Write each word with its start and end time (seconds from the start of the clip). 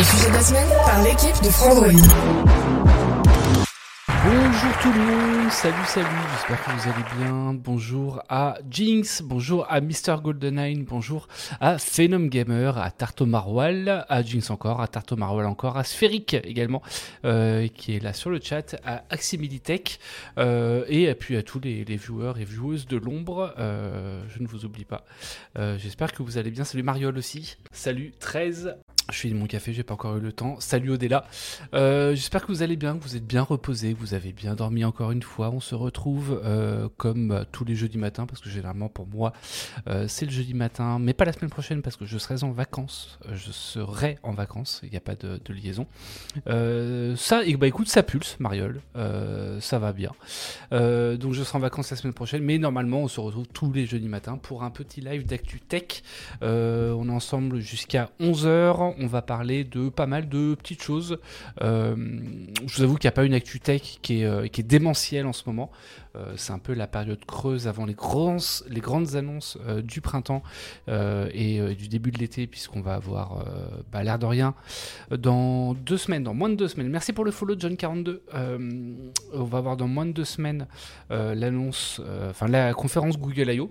Le 0.00 0.04
sujet 0.04 0.28
de 0.30 0.32
la 0.32 0.40
semaine 0.42 0.68
par 0.86 1.02
l'équipe 1.02 1.42
de 1.42 1.50
Frandroid. 1.50 1.90
Bonjour 4.22 4.78
tout 4.82 4.92
le 4.92 4.98
monde, 4.98 5.50
salut 5.50 5.84
salut, 5.86 6.06
j'espère 6.32 6.62
que 6.62 6.70
vous 6.72 6.88
allez 6.90 7.24
bien. 7.24 7.54
Bonjour 7.54 8.22
à 8.28 8.58
Jinx, 8.70 9.22
bonjour 9.22 9.66
à 9.70 9.80
Mr 9.80 10.20
Goldenine, 10.22 10.84
bonjour 10.84 11.26
à 11.58 11.78
Phenom 11.78 12.26
Gamer, 12.26 12.76
à 12.76 12.90
Tarto 12.90 13.24
Marwal, 13.24 14.04
à 14.06 14.22
Jinx 14.22 14.50
encore, 14.50 14.82
à 14.82 14.88
Tarto 14.88 15.16
Marwal 15.16 15.46
encore, 15.46 15.78
à 15.78 15.84
Sphérique 15.84 16.34
également, 16.34 16.82
euh, 17.24 17.66
qui 17.68 17.96
est 17.96 18.00
là 18.00 18.12
sur 18.12 18.28
le 18.28 18.40
chat, 18.42 18.76
à 18.84 19.04
Aximilitech, 19.08 19.98
euh, 20.36 20.84
et 20.88 21.14
puis 21.14 21.38
à 21.38 21.42
tous 21.42 21.60
les, 21.60 21.86
les 21.86 21.96
viewers 21.96 22.34
et 22.38 22.44
vieweuses 22.44 22.86
de 22.86 22.98
l'ombre, 22.98 23.54
euh, 23.58 24.22
je 24.28 24.42
ne 24.42 24.46
vous 24.46 24.66
oublie 24.66 24.84
pas. 24.84 25.06
Euh, 25.58 25.78
j'espère 25.78 26.12
que 26.12 26.22
vous 26.22 26.36
allez 26.36 26.50
bien, 26.50 26.64
salut 26.64 26.82
Mariol 26.82 27.16
aussi, 27.16 27.56
salut 27.72 28.12
13, 28.20 28.76
je 29.10 29.16
suis 29.16 29.34
mon 29.34 29.46
café, 29.46 29.72
j'ai 29.72 29.82
pas 29.82 29.94
encore 29.94 30.16
eu 30.18 30.20
le 30.20 30.32
temps. 30.32 30.60
Salut 30.60 30.92
Odella. 30.92 31.24
J'espère 31.72 32.42
que 32.42 32.52
vous 32.52 32.62
allez 32.62 32.76
bien, 32.76 32.96
que 32.96 33.02
vous 33.02 33.16
êtes 33.16 33.26
bien 33.26 33.42
reposé, 33.42 33.92
que 33.92 33.98
vous 33.98 34.09
avez 34.14 34.32
bien 34.32 34.54
dormi 34.54 34.84
encore 34.84 35.10
une 35.10 35.22
fois. 35.22 35.50
On 35.50 35.60
se 35.60 35.74
retrouve 35.74 36.40
euh, 36.44 36.88
comme 36.96 37.44
tous 37.52 37.64
les 37.64 37.74
jeudis 37.74 37.98
matins, 37.98 38.26
parce 38.26 38.40
que 38.40 38.48
généralement 38.48 38.88
pour 38.88 39.06
moi 39.06 39.32
euh, 39.88 40.06
c'est 40.08 40.26
le 40.26 40.30
jeudi 40.30 40.54
matin, 40.54 40.98
mais 40.98 41.12
pas 41.12 41.24
la 41.24 41.32
semaine 41.32 41.50
prochaine 41.50 41.82
parce 41.82 41.96
que 41.96 42.06
je 42.06 42.18
serai 42.18 42.42
en 42.44 42.50
vacances. 42.50 43.18
Je 43.32 43.52
serai 43.52 44.18
en 44.22 44.32
vacances, 44.32 44.80
il 44.82 44.90
n'y 44.90 44.96
a 44.96 45.00
pas 45.00 45.14
de, 45.14 45.40
liaison. 45.52 45.86
Euh, 46.46 47.16
ça, 47.16 47.44
et 47.44 47.56
bah 47.56 47.66
écoute, 47.66 47.88
ça 47.88 48.02
pulse, 48.02 48.36
Mariole. 48.38 48.80
Ça 49.60 49.78
va 49.78 49.92
bien. 49.92 50.12
Donc 50.70 51.32
je 51.32 51.42
serai 51.42 51.58
en 51.58 51.60
vacances 51.60 51.90
la 51.90 51.96
semaine 51.96 52.14
prochaine, 52.14 52.42
mais 52.42 52.58
normalement 52.58 53.00
on 53.00 53.08
se 53.08 53.20
retrouve 53.20 53.46
tous 53.48 53.72
les 53.72 53.86
jeudis 53.86 54.08
matins 54.08 54.36
pour 54.36 54.62
un 54.62 54.70
petit 54.70 55.00
live 55.00 55.26
d'actu 55.26 55.60
tech. 55.60 56.02
On 56.42 57.08
est 57.08 57.12
ensemble 57.12 57.60
jusqu'à 57.60 58.10
11h. 58.20 58.94
On 58.98 59.06
va 59.06 59.22
parler 59.22 59.64
de 59.64 59.88
pas 59.88 60.06
mal 60.06 60.28
de 60.28 60.54
petites 60.54 60.82
choses. 60.82 61.18
Je 61.60 62.76
vous 62.76 62.82
avoue 62.82 62.96
qu'il 62.96 63.08
n'y 63.08 63.12
a 63.12 63.16
pas 63.16 63.24
une 63.24 63.34
actu 63.34 63.60
tech 63.60 63.99
qui 64.02 64.22
est, 64.22 64.24
euh, 64.24 64.46
qui 64.48 64.60
est 64.60 64.64
démentielle 64.64 65.26
en 65.26 65.32
ce 65.32 65.42
moment. 65.46 65.70
Euh, 66.16 66.32
c'est 66.36 66.52
un 66.52 66.58
peu 66.58 66.74
la 66.74 66.86
période 66.86 67.24
creuse 67.24 67.68
avant 67.68 67.86
les, 67.86 67.96
les 68.68 68.80
grandes 68.80 69.14
annonces 69.14 69.58
euh, 69.66 69.80
du 69.80 70.00
printemps 70.00 70.42
euh, 70.88 71.28
et 71.32 71.74
du 71.74 71.88
début 71.88 72.10
de 72.10 72.18
l'été, 72.18 72.46
puisqu'on 72.46 72.80
va 72.80 72.94
avoir 72.94 73.44
bah, 73.92 74.02
l'air 74.02 74.18
de 74.18 74.26
rien 74.26 74.54
dans 75.10 75.74
deux 75.74 75.96
semaines, 75.96 76.24
dans 76.24 76.34
moins 76.34 76.48
de 76.48 76.54
deux 76.54 76.68
semaines. 76.68 76.88
Merci 76.88 77.12
pour 77.12 77.24
le 77.24 77.30
follow, 77.30 77.54
John42. 77.54 78.20
Euh, 78.34 78.94
on 79.32 79.44
va 79.44 79.58
avoir 79.58 79.76
dans 79.76 79.88
moins 79.88 80.06
de 80.06 80.12
deux 80.12 80.24
semaines 80.24 80.66
l'annonce, 81.10 82.00
enfin 82.28 82.48
la 82.48 82.72
conférence 82.74 83.18
Google 83.18 83.52
I.O. 83.52 83.70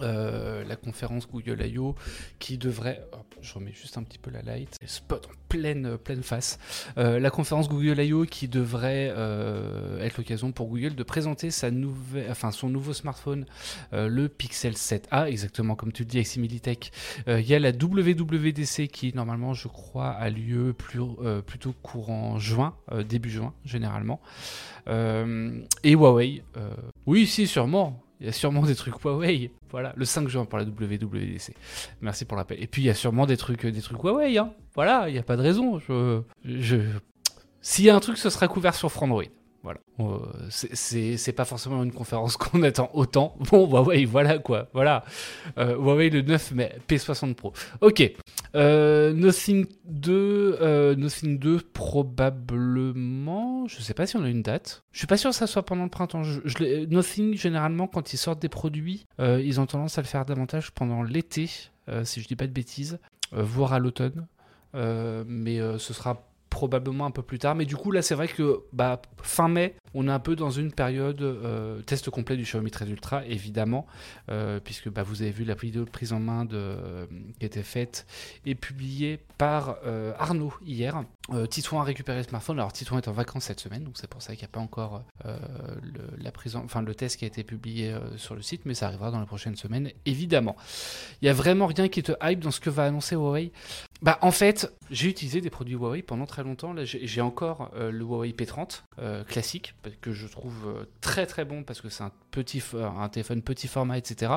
Euh, 0.00 0.64
la 0.64 0.76
conférence 0.76 1.28
Google 1.28 1.64
I.O. 1.64 1.94
qui 2.38 2.58
devrait, 2.58 3.04
je 3.40 3.54
remets 3.54 3.72
juste 3.72 3.98
un 3.98 4.02
petit 4.02 4.18
peu 4.18 4.30
la 4.30 4.42
light, 4.42 4.76
spot 4.86 5.26
en 5.26 5.30
pleine, 5.48 5.96
pleine 5.98 6.22
face, 6.22 6.58
la 6.96 7.30
conférence 7.30 7.68
Google 7.68 8.00
I.O. 8.00 8.24
qui 8.24 8.48
devrait 8.48 9.12
être 10.00 10.16
l'occasion 10.16 10.52
pour 10.52 10.68
Google 10.68 10.94
de 10.94 11.02
présenter 11.02 11.50
sa 11.50 11.70
enfin 12.30 12.50
son 12.50 12.68
nouveau 12.68 12.92
smartphone, 12.92 13.46
euh, 13.92 14.08
le 14.08 14.28
Pixel 14.28 14.74
7a, 14.74 15.26
exactement 15.26 15.74
comme 15.74 15.92
tu 15.92 16.02
le 16.02 16.08
dis 16.08 16.18
avec 16.18 16.26
Similitech. 16.26 16.92
Euh, 17.28 17.40
Il 17.40 17.46
y 17.46 17.54
a 17.54 17.58
la 17.58 17.70
WWDC 17.70 18.88
qui 18.88 19.12
normalement, 19.14 19.54
je 19.54 19.68
crois, 19.68 20.10
a 20.10 20.30
lieu 20.30 20.74
euh, 20.94 21.42
plutôt 21.42 21.74
courant 21.82 22.38
juin, 22.38 22.74
début 23.08 23.30
juin 23.30 23.52
généralement. 23.64 24.20
Et 24.88 25.92
Huawei, 25.92 26.42
oui, 27.06 27.26
si, 27.26 27.46
sûrement. 27.46 28.02
Il 28.20 28.26
y 28.26 28.28
a 28.28 28.32
sûrement 28.32 28.62
des 28.62 28.76
trucs 28.76 28.94
Huawei. 29.02 29.50
Voilà, 29.72 29.92
le 29.96 30.04
5 30.04 30.28
juin 30.28 30.44
pour 30.44 30.56
la 30.56 30.64
WWDC. 30.64 31.54
Merci 32.00 32.24
pour 32.24 32.36
l'appel. 32.36 32.62
Et 32.62 32.68
puis 32.68 32.82
il 32.82 32.84
y 32.84 32.90
a 32.90 32.94
sûrement 32.94 33.26
des 33.26 33.36
trucs, 33.36 33.66
des 33.66 33.80
trucs 33.80 33.98
Huawei. 34.00 34.38
Hein. 34.38 34.52
Voilà, 34.76 35.08
il 35.08 35.12
n'y 35.12 35.18
a 35.18 35.24
pas 35.24 35.36
de 35.36 35.42
raison. 35.42 35.80
Je... 35.80 36.22
S'il 37.60 37.84
y 37.84 37.90
a 37.90 37.96
un 37.96 38.00
truc, 38.00 38.18
ce 38.18 38.30
sera 38.30 38.46
couvert 38.46 38.74
sur 38.74 38.92
Frandroid. 38.92 39.24
Voilà. 39.62 39.78
Euh, 40.00 40.18
c'est- 40.50 41.32
pas 41.32 41.44
forcément 41.44 41.82
une 41.84 41.92
conférence 41.92 42.36
qu'on 42.38 42.62
attend 42.64 42.90
autant. 42.94 43.36
Bon, 43.50 43.66
Huawei, 43.68 44.04
voilà 44.04 44.38
quoi. 44.38 44.68
Voilà. 44.72 45.04
Euh, 45.56 45.76
Huawei 45.76 46.10
le 46.10 46.22
9 46.22 46.50
mai, 46.52 46.72
P60 46.88 47.34
Pro. 47.34 47.52
Ok. 47.80 48.02
Euh, 48.56 49.12
Nothing 49.12 49.66
2, 49.84 50.58
euh, 50.60 50.96
Nothing 50.96 51.38
2 51.38 51.60
probablement. 51.72 53.66
Je 53.68 53.80
sais 53.80 53.94
pas 53.94 54.06
si 54.06 54.16
on 54.16 54.24
a 54.24 54.28
une 54.28 54.42
date. 54.42 54.82
Je 54.92 54.98
suis 54.98 55.06
pas 55.06 55.16
sûr 55.16 55.30
que 55.30 55.36
ça 55.36 55.46
soit 55.46 55.64
pendant 55.64 55.84
le 55.84 55.90
printemps. 55.90 56.22
Je, 56.24 56.84
Nothing 56.86 57.36
généralement 57.36 57.86
quand 57.86 58.12
ils 58.12 58.18
sortent 58.18 58.42
des 58.42 58.48
produits, 58.48 59.06
ils 59.18 59.60
ont 59.60 59.66
tendance 59.66 59.98
à 59.98 60.02
le 60.02 60.06
faire 60.06 60.24
davantage 60.24 60.72
pendant 60.72 61.02
l'été, 61.02 61.48
si 62.04 62.20
je 62.20 62.26
dis 62.26 62.36
pas 62.36 62.46
de 62.46 62.52
bêtises, 62.52 62.98
voire 63.32 63.72
à 63.72 63.78
l'automne. 63.78 64.26
Mais 64.74 65.58
ce 65.78 65.92
sera 65.94 66.26
probablement 66.52 67.06
un 67.06 67.10
peu 67.10 67.22
plus 67.22 67.38
tard. 67.38 67.54
Mais 67.54 67.64
du 67.64 67.76
coup, 67.76 67.90
là, 67.90 68.02
c'est 68.02 68.14
vrai 68.14 68.28
que 68.28 68.60
bah, 68.74 69.00
fin 69.22 69.48
mai, 69.48 69.74
on 69.94 70.06
est 70.06 70.10
un 70.10 70.18
peu 70.18 70.36
dans 70.36 70.50
une 70.50 70.70
période 70.70 71.22
euh, 71.22 71.80
test 71.80 72.10
complet 72.10 72.36
du 72.36 72.42
Xiaomi 72.42 72.70
13 72.70 72.90
Ultra, 72.90 73.24
évidemment, 73.26 73.86
euh, 74.30 74.60
puisque 74.62 74.90
bah, 74.90 75.02
vous 75.02 75.22
avez 75.22 75.30
vu 75.30 75.44
la 75.44 75.54
vidéo 75.54 75.86
de 75.86 75.90
prise 75.90 76.12
en 76.12 76.20
main 76.20 76.46
euh, 76.52 77.06
qui 77.40 77.46
été 77.46 77.62
faite 77.62 78.06
et 78.44 78.54
publiée 78.54 79.18
par 79.38 79.78
Arnaud 80.18 80.52
hier. 80.64 81.02
Euh, 81.30 81.46
a 81.46 81.82
récupéré 81.84 82.18
le 82.18 82.24
smartphone. 82.24 82.58
Alors, 82.58 82.72
Titouan 82.72 82.98
est 82.98 83.06
en 83.08 83.12
vacances 83.12 83.44
cette 83.44 83.60
semaine, 83.60 83.84
donc 83.84 83.94
c'est 83.96 84.08
pour 84.08 84.20
ça 84.22 84.32
qu'il 84.34 84.40
n'y 84.42 84.46
a 84.46 84.52
pas 84.52 84.60
encore 84.60 85.04
euh, 85.24 85.36
le, 85.80 86.00
la 86.22 86.32
prise 86.32 86.56
en- 86.56 86.64
enfin, 86.64 86.82
le 86.82 86.94
test 86.94 87.16
qui 87.16 87.24
a 87.24 87.28
été 87.28 87.44
publié 87.44 87.92
euh, 87.92 88.16
sur 88.18 88.34
le 88.34 88.42
site, 88.42 88.62
mais 88.64 88.74
ça 88.74 88.86
arrivera 88.86 89.10
dans 89.12 89.20
les 89.20 89.26
prochaines 89.26 89.54
semaines, 89.56 89.90
évidemment. 90.04 90.56
Il 91.20 91.26
n'y 91.26 91.28
a 91.28 91.32
vraiment 91.32 91.66
rien 91.66 91.88
qui 91.88 92.02
te 92.02 92.12
hype 92.22 92.40
dans 92.40 92.50
ce 92.50 92.58
que 92.60 92.70
va 92.70 92.84
annoncer 92.86 93.14
Huawei. 93.14 93.52
Bah, 94.02 94.18
en 94.20 94.32
fait, 94.32 94.72
j'ai 94.90 95.08
utilisé 95.08 95.40
des 95.40 95.50
produits 95.50 95.76
Huawei 95.76 96.02
pendant 96.02 96.26
très 96.26 96.42
longtemps. 96.42 96.72
Là, 96.72 96.84
j'ai 96.84 97.20
encore 97.20 97.70
euh, 97.76 97.92
le 97.92 98.00
Huawei 98.04 98.32
P30 98.32 98.82
euh, 98.98 99.22
classique 99.22 99.74
que 100.00 100.12
je 100.12 100.26
trouve 100.26 100.86
très 101.00 101.26
très 101.26 101.44
bon 101.44 101.62
parce 101.62 101.80
que 101.80 101.88
c'est 101.88 102.02
un 102.02 102.12
petit, 102.32 102.58
fo- 102.58 102.82
un 102.82 103.08
téléphone 103.08 103.42
petit 103.42 103.68
format, 103.68 103.96
etc. 103.98 104.32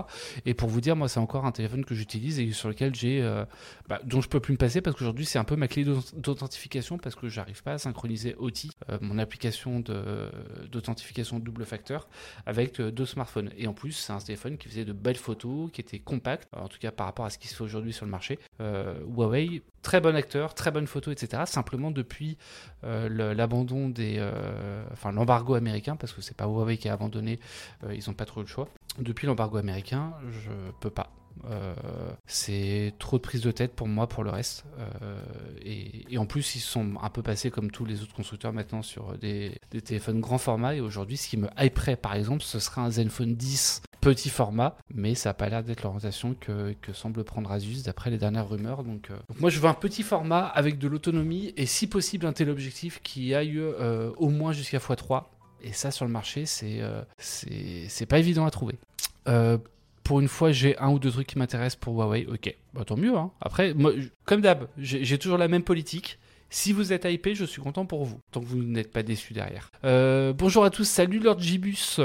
Et 0.45 0.53
pour 0.53 0.69
vous 0.69 0.81
dire, 0.81 0.95
moi, 0.95 1.09
c'est 1.09 1.19
encore 1.19 1.45
un 1.47 1.51
téléphone 1.51 1.83
que 1.83 1.95
j'utilise 1.95 2.39
et 2.39 2.51
sur 2.51 2.69
lequel 2.69 2.93
j'ai, 2.93 3.23
euh, 3.23 3.43
bah, 3.89 3.99
dont 4.03 4.21
je 4.21 4.29
peux 4.29 4.39
plus 4.39 4.51
me 4.53 4.57
passer 4.59 4.81
parce 4.81 4.95
qu'aujourd'hui, 4.95 5.25
c'est 5.25 5.39
un 5.39 5.43
peu 5.43 5.55
ma 5.55 5.67
clé 5.67 5.83
d'aut- 5.83 6.03
d'authentification 6.15 6.99
parce 6.99 7.15
que 7.15 7.27
j'arrive 7.29 7.63
pas 7.63 7.73
à 7.73 7.77
synchroniser 7.79 8.35
OTI, 8.37 8.69
euh, 8.91 8.99
mon 9.01 9.17
application 9.17 9.81
d'authentification 10.71 11.39
double 11.39 11.65
facteur, 11.65 12.07
avec 12.45 12.79
euh, 12.79 12.91
deux 12.91 13.05
smartphones. 13.05 13.49
Et 13.57 13.67
en 13.67 13.73
plus, 13.73 13.93
c'est 13.93 14.13
un 14.13 14.19
téléphone 14.19 14.57
qui 14.57 14.67
faisait 14.69 14.85
de 14.85 14.93
belles 14.93 15.15
photos, 15.17 15.71
qui 15.71 15.81
était 15.81 15.99
compact, 15.99 16.47
en 16.55 16.67
tout 16.67 16.79
cas 16.79 16.91
par 16.91 17.07
rapport 17.07 17.25
à 17.25 17.29
ce 17.29 17.37
qui 17.37 17.47
se 17.47 17.55
fait 17.55 17.63
aujourd'hui 17.63 17.93
sur 17.93 18.05
le 18.05 18.11
marché. 18.11 18.39
Euh, 18.61 18.95
Huawei, 19.15 19.61
très 19.81 20.01
bon 20.01 20.15
acteur, 20.15 20.53
très 20.53 20.71
bonne 20.71 20.87
photo, 20.87 21.11
etc. 21.11 21.43
Simplement 21.45 21.91
depuis 21.91 22.37
euh, 22.83 23.33
l'abandon 23.33 23.89
des, 23.89 24.15
euh, 24.17 24.83
enfin 24.91 25.11
l'embargo 25.11 25.53
américain, 25.55 25.95
parce 25.95 26.13
que 26.13 26.21
c'est 26.21 26.35
pas 26.35 26.45
Huawei 26.45 26.77
qui 26.77 26.89
a 26.89 26.93
abandonné, 26.93 27.39
euh, 27.83 27.84
ils 27.93 28.09
ont 28.09 28.13
pas 28.13 28.25
trop 28.25 28.41
le 28.41 28.47
choix. 28.47 28.67
Depuis 28.99 29.27
l'embargo 29.27 29.57
américain, 29.57 30.13
je 30.29 30.51
peux 30.79 30.89
pas. 30.89 31.11
Euh, 31.49 31.75
c'est 32.25 32.93
trop 32.97 33.17
de 33.17 33.21
prise 33.21 33.41
de 33.41 33.51
tête 33.51 33.73
pour 33.73 33.87
moi 33.87 34.07
pour 34.07 34.23
le 34.23 34.29
reste 34.29 34.65
Euh, 35.01 35.21
et, 35.63 36.17
en 36.17 36.25
plus 36.25 36.55
ils 36.55 36.61
sont 36.61 36.93
un 37.01 37.09
peu 37.09 37.21
passés 37.21 37.51
comme 37.51 37.71
tous 37.71 37.85
les 37.85 38.01
autres 38.01 38.13
constructeurs 38.13 38.53
maintenant 38.53 38.81
sur 38.81 39.17
des, 39.17 39.59
téléphones 39.83 40.21
grand 40.21 40.37
format 40.37 40.75
et 40.75 40.81
aujourd'hui 40.81 41.17
ce 41.17 41.27
qui 41.27 41.37
me 41.37 41.47
hyperait 41.59 41.97
par 41.97 42.15
exemple 42.15 42.41
ce 42.41 42.59
serait 42.59 42.81
un 42.81 42.89
Zenfone 42.89 43.35
10 43.35 43.81
petit 44.01 44.29
format 44.29 44.77
mais 44.93 45.15
ça 45.15 45.29
n'a 45.29 45.33
pas 45.33 45.49
l'air 45.49 45.63
d'être 45.63 45.83
l'orientation 45.83 46.35
que, 46.39 46.75
semble 46.93 47.23
prendre 47.23 47.51
Asus 47.51 47.83
d'après 47.83 48.09
les 48.09 48.17
dernières 48.17 48.47
rumeurs 48.47 48.83
donc, 48.83 49.11
euh, 49.11 49.17
donc 49.27 49.39
moi 49.39 49.49
je 49.49 49.59
veux 49.59 49.67
un 49.67 49.73
petit 49.73 50.03
format 50.03 50.45
avec 50.45 50.77
de 50.77 50.87
l'autonomie 50.87 51.53
et 51.57 51.65
si 51.65 51.87
possible 51.87 52.25
un 52.25 52.33
téléobjectif 52.33 53.01
qui 53.01 53.33
aille 53.33 53.57
euh, 53.57 54.11
au 54.17 54.29
moins 54.29 54.53
jusqu'à 54.53 54.77
x3 54.77 55.23
et 55.65 55.73
ça 55.73 55.91
sur 55.91 56.05
le 56.05 56.11
marché 56.11 56.45
c'est 56.45 56.77
euh, 56.79 57.01
c'est 57.17 58.05
pas 58.05 58.19
évident 58.19 58.45
à 58.45 58.51
trouver 58.51 58.77
euh, 59.27 59.57
pour 60.05 60.19
une 60.19 60.27
fois, 60.27 60.51
j'ai 60.51 60.77
un 60.77 60.91
ou 60.91 60.99
deux 60.99 61.11
trucs 61.11 61.27
qui 61.27 61.39
m'intéressent 61.39 61.79
pour 61.79 61.95
Huawei. 61.95 62.27
Ok, 62.27 62.55
bah, 62.73 62.85
tant 62.85 62.95
mieux. 62.95 63.17
Hein. 63.17 63.31
Après, 63.41 63.73
moi, 63.73 63.91
comme 64.25 64.39
d'hab, 64.39 64.67
j'ai 64.77 65.17
toujours 65.17 65.39
la 65.39 65.47
même 65.47 65.63
politique. 65.63 66.19
Si 66.51 66.71
vous 66.71 66.93
êtes 66.93 67.05
hypé, 67.05 67.33
je 67.33 67.43
suis 67.43 67.61
content 67.61 67.85
pour 67.85 68.05
vous, 68.05 68.19
tant 68.31 68.39
que 68.39 68.45
vous 68.45 68.63
n'êtes 68.63 68.91
pas 68.91 69.03
déçu 69.03 69.33
derrière. 69.33 69.71
Euh, 69.83 70.31
bonjour 70.31 70.63
à 70.63 70.69
tous, 70.69 70.85
salut 70.85 71.19
Lord 71.19 71.39
Gibus. 71.39 71.99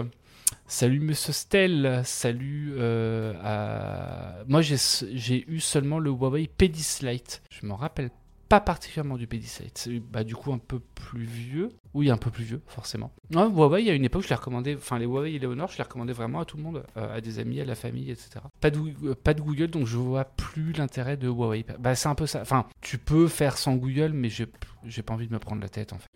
Salut 0.66 1.00
Monsieur 1.00 1.32
Stel, 1.32 2.00
salut 2.04 2.72
euh, 2.76 3.34
à... 3.44 4.42
Moi 4.48 4.62
j'ai 4.62 5.44
eu 5.48 5.60
seulement 5.60 5.98
le 5.98 6.10
Huawei 6.10 6.48
P10 6.58 7.06
Lite. 7.06 7.42
Je 7.50 7.66
m'en 7.66 7.76
rappelle 7.76 8.10
pas 8.50 8.60
particulièrement 8.60 9.16
du 9.16 9.28
P10 9.28 9.62
Lite. 9.62 9.78
C'est 9.78 10.00
bah, 10.00 10.24
du 10.24 10.34
coup 10.34 10.52
un 10.52 10.58
peu 10.58 10.80
plus 10.80 11.22
vieux. 11.22 11.70
Oui, 11.94 12.10
un 12.10 12.16
peu 12.16 12.30
plus 12.30 12.42
vieux, 12.42 12.60
forcément. 12.66 13.12
Huawei, 13.30 13.82
il 13.82 13.86
y 13.86 13.90
a 13.90 13.94
une 13.94 14.04
époque, 14.04 14.24
je 14.24 14.28
l'ai 14.28 14.34
recommandé, 14.34 14.74
enfin 14.76 14.98
les 14.98 15.06
Huawei 15.06 15.34
et 15.34 15.38
les 15.38 15.46
Honor, 15.46 15.70
je 15.70 15.78
les 15.78 15.84
recommandais 15.84 16.12
vraiment 16.12 16.40
à 16.40 16.44
tout 16.44 16.56
le 16.56 16.64
monde, 16.64 16.84
euh, 16.96 17.16
à 17.16 17.20
des 17.20 17.38
amis, 17.38 17.60
à 17.60 17.64
la 17.64 17.76
famille, 17.76 18.10
etc. 18.10 18.40
Pas 18.60 18.70
de, 18.70 18.78
euh, 19.04 19.14
pas 19.14 19.34
de 19.34 19.40
Google, 19.40 19.68
donc 19.68 19.86
je 19.86 19.96
vois 19.96 20.24
plus 20.24 20.72
l'intérêt 20.72 21.16
de 21.16 21.28
Huawei. 21.28 21.64
Bah, 21.78 21.94
c'est 21.94 22.08
un 22.08 22.16
peu 22.16 22.26
ça. 22.26 22.40
Enfin, 22.42 22.66
tu 22.80 22.98
peux 22.98 23.28
faire 23.28 23.56
sans 23.56 23.76
Google, 23.76 24.10
mais 24.12 24.28
j'ai 24.28 24.46
j'ai 24.84 25.02
pas 25.02 25.14
envie 25.14 25.28
de 25.28 25.32
me 25.32 25.38
prendre 25.38 25.62
la 25.62 25.68
tête 25.68 25.92
en 25.92 25.98
fait. 25.98 26.08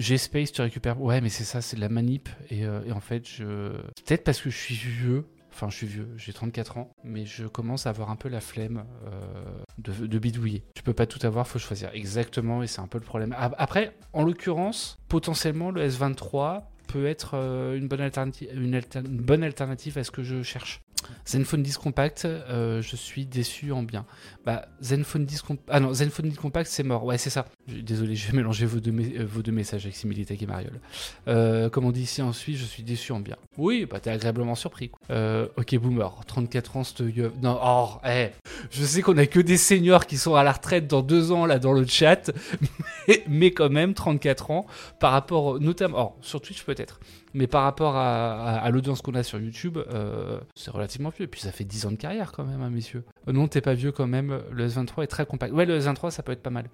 G-Space, 0.00 0.52
tu 0.52 0.62
récupères. 0.62 1.00
Ouais, 1.00 1.20
mais 1.20 1.28
c'est 1.28 1.44
ça, 1.44 1.60
c'est 1.60 1.76
de 1.76 1.82
la 1.82 1.88
manip. 1.90 2.28
Et, 2.50 2.64
euh, 2.64 2.84
et 2.86 2.92
en 2.92 3.00
fait, 3.00 3.28
je. 3.28 3.72
Peut-être 4.06 4.24
parce 4.24 4.40
que 4.40 4.48
je 4.48 4.56
suis 4.56 4.74
vieux, 4.74 5.26
Enfin, 5.52 5.68
je 5.68 5.76
suis 5.76 5.86
vieux, 5.86 6.08
j'ai 6.16 6.32
34 6.32 6.78
ans, 6.78 6.90
mais 7.04 7.26
je 7.26 7.46
commence 7.46 7.86
à 7.86 7.90
avoir 7.90 8.10
un 8.10 8.16
peu 8.16 8.28
la 8.28 8.40
flemme 8.40 8.84
euh, 9.06 10.06
de, 10.06 10.18
bidouiller. 10.18 10.64
Tu 10.74 10.82
peux 10.82 10.94
pas 10.94 11.06
tout 11.06 11.24
avoir, 11.26 11.46
faut 11.46 11.58
choisir 11.58 11.90
exactement, 11.92 12.62
et 12.62 12.66
c'est 12.66 12.80
un 12.80 12.86
peu 12.86 12.98
le 12.98 13.04
problème. 13.04 13.34
Après, 13.38 13.94
en 14.12 14.24
l'occurrence, 14.24 14.98
potentiellement, 15.08 15.70
le 15.70 15.86
S23 15.86 16.62
peut 16.88 17.06
être 17.06 17.32
euh, 17.34 17.76
une, 17.76 17.88
une 17.90 19.20
bonne 19.20 19.42
alternative 19.42 19.98
à 19.98 20.04
ce 20.04 20.10
que 20.10 20.22
je 20.22 20.42
cherche. 20.42 20.80
Zenfone 21.26 21.62
10 21.62 21.76
Compact, 21.78 22.24
euh, 22.24 22.82
je 22.82 22.96
suis 22.96 23.26
déçu 23.26 23.72
en 23.72 23.82
bien. 23.82 24.04
Bah, 24.44 24.66
Zenfone 24.80 25.24
10 25.24 25.42
Compact. 25.42 25.68
Ah 25.70 25.80
non, 25.80 25.92
Zenfone 25.94 26.28
10 26.28 26.36
Compact, 26.36 26.68
c'est 26.68 26.82
mort. 26.82 27.04
Ouais, 27.04 27.18
c'est 27.18 27.30
ça. 27.30 27.46
Désolé, 27.68 28.16
je 28.16 28.30
vais 28.30 28.36
mélanger 28.36 28.66
vos 28.66 28.80
deux, 28.80 28.92
euh, 28.92 29.24
vos 29.24 29.42
deux 29.42 29.52
messages 29.52 29.84
avec 29.84 29.96
Similitech 29.96 30.42
et 30.42 30.46
Mariole. 30.46 30.80
Euh, 31.28 31.70
comme 31.70 31.84
on 31.84 31.92
dit 31.92 32.02
ici 32.02 32.22
en 32.22 32.32
Suisse, 32.32 32.58
je 32.58 32.64
suis 32.64 32.82
déçu 32.82 33.12
en 33.12 33.20
bien. 33.20 33.36
Oui, 33.56 33.86
bah, 33.88 34.00
t'es 34.00 34.10
agréablement 34.10 34.54
surpris. 34.54 34.90
Euh, 35.10 35.46
ok, 35.56 35.76
boomer, 35.78 36.12
34 36.26 36.76
ans, 36.76 36.84
cette 36.84 37.00
Non, 37.42 37.58
oh, 37.62 37.88
hey, 38.04 38.30
je 38.70 38.84
sais 38.84 39.02
qu'on 39.02 39.16
a 39.18 39.26
que 39.26 39.40
des 39.40 39.56
seniors 39.56 40.06
qui 40.06 40.16
sont 40.16 40.34
à 40.34 40.42
la 40.42 40.52
retraite 40.52 40.86
dans 40.86 41.02
deux 41.02 41.30
ans, 41.30 41.46
là, 41.46 41.58
dans 41.58 41.72
le 41.72 41.86
chat. 41.86 42.30
Mais, 43.08 43.24
mais 43.26 43.50
quand 43.50 43.68
même, 43.68 43.94
34 43.94 44.52
ans, 44.52 44.66
par 45.00 45.10
rapport, 45.10 45.58
notamment. 45.58 45.98
Or, 45.98 46.16
sur 46.20 46.40
Twitch 46.40 46.62
peut-être. 46.62 47.00
Mais 47.34 47.46
par 47.46 47.62
rapport 47.62 47.96
à, 47.96 48.68
l'audience 48.70 49.00
qu'on 49.00 49.14
a 49.14 49.22
sur 49.22 49.38
YouTube, 49.40 49.78
euh, 49.78 50.38
c'est 50.54 50.70
relativement 50.70 51.10
vieux. 51.10 51.24
Et 51.24 51.28
puis 51.28 51.40
ça 51.40 51.52
fait 51.52 51.64
10 51.64 51.86
ans 51.86 51.90
de 51.90 51.96
carrière 51.96 52.32
quand 52.32 52.44
même, 52.44 52.60
hein, 52.60 52.70
messieurs. 52.70 53.04
Euh, 53.28 53.32
non, 53.32 53.48
t'es 53.48 53.60
pas 53.60 53.74
vieux 53.74 53.92
quand 53.92 54.06
même. 54.06 54.40
Le 54.50 54.68
S23 54.68 55.04
est 55.04 55.06
très 55.06 55.26
compact. 55.26 55.52
Ouais, 55.52 55.64
le 55.64 55.78
S23, 55.78 56.10
ça 56.10 56.22
peut 56.22 56.32
être 56.32 56.42
pas 56.42 56.50
mal. 56.50 56.66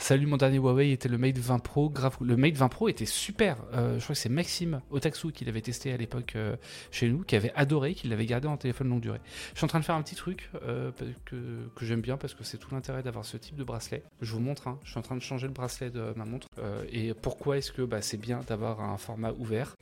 Salut, 0.00 0.26
mon 0.26 0.38
dernier 0.38 0.56
Huawei 0.56 0.92
était 0.92 1.10
le 1.10 1.18
Mate 1.18 1.36
20 1.36 1.58
Pro. 1.58 1.92
Le 2.22 2.36
Mate 2.36 2.54
20 2.54 2.68
Pro 2.68 2.88
était 2.88 3.04
super. 3.04 3.58
Euh, 3.74 3.98
je 3.98 4.02
crois 4.02 4.14
que 4.14 4.20
c'est 4.20 4.30
Maxime 4.30 4.80
Otaksu 4.90 5.30
qui 5.30 5.44
l'avait 5.44 5.60
testé 5.60 5.92
à 5.92 5.98
l'époque 5.98 6.32
euh, 6.36 6.56
chez 6.90 7.10
nous, 7.10 7.22
qui 7.22 7.36
avait 7.36 7.52
adoré, 7.54 7.94
qui 7.94 8.08
l'avait 8.08 8.24
gardé 8.24 8.48
en 8.48 8.56
téléphone 8.56 8.88
longue 8.88 9.02
durée. 9.02 9.20
Je 9.52 9.58
suis 9.58 9.64
en 9.66 9.68
train 9.68 9.78
de 9.78 9.84
faire 9.84 9.94
un 9.94 10.02
petit 10.02 10.14
truc 10.14 10.48
euh, 10.64 10.90
que, 11.26 11.36
j'aime 11.82 12.00
bien 12.00 12.16
parce 12.16 12.32
que 12.34 12.44
c'est 12.44 12.56
tout 12.56 12.74
l'intérêt 12.74 13.02
d'avoir 13.02 13.26
ce 13.26 13.36
type 13.36 13.56
de 13.56 13.62
bracelet. 13.62 14.02
Je 14.22 14.32
vous 14.32 14.40
montre, 14.40 14.68
hein. 14.68 14.78
je 14.84 14.90
suis 14.90 14.98
en 14.98 15.02
train 15.02 15.16
de 15.16 15.22
changer 15.22 15.46
le 15.46 15.52
bracelet 15.52 15.90
de 15.90 16.14
ma 16.16 16.24
montre. 16.24 16.48
et 16.90 17.12
pourquoi 17.12 17.58
est-ce 17.58 17.70
que 17.70 17.82
bah, 17.82 18.00
c'est 18.00 18.16
bien 18.16 18.40
d'avoir 18.48 18.80
un 18.80 18.96
format 18.96 19.32
ouvert? 19.32 19.76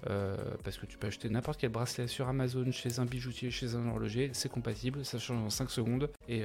Parce 0.64 0.78
que 0.78 0.86
tu 0.86 0.98
peux 0.98 1.06
acheter 1.06 1.28
n'importe 1.28 1.60
quel 1.60 1.70
bracelet 1.70 2.08
sur 2.08 2.28
Amazon, 2.28 2.70
chez 2.72 2.98
un 2.98 3.04
bijoutier, 3.04 3.52
chez 3.52 3.76
un 3.76 3.88
horloger, 3.88 4.30
c'est 4.32 4.50
compatible, 4.50 5.04
ça 5.04 5.18
change 5.18 5.44
en 5.44 5.50
5 5.50 5.70
secondes 5.70 6.10
et, 6.28 6.42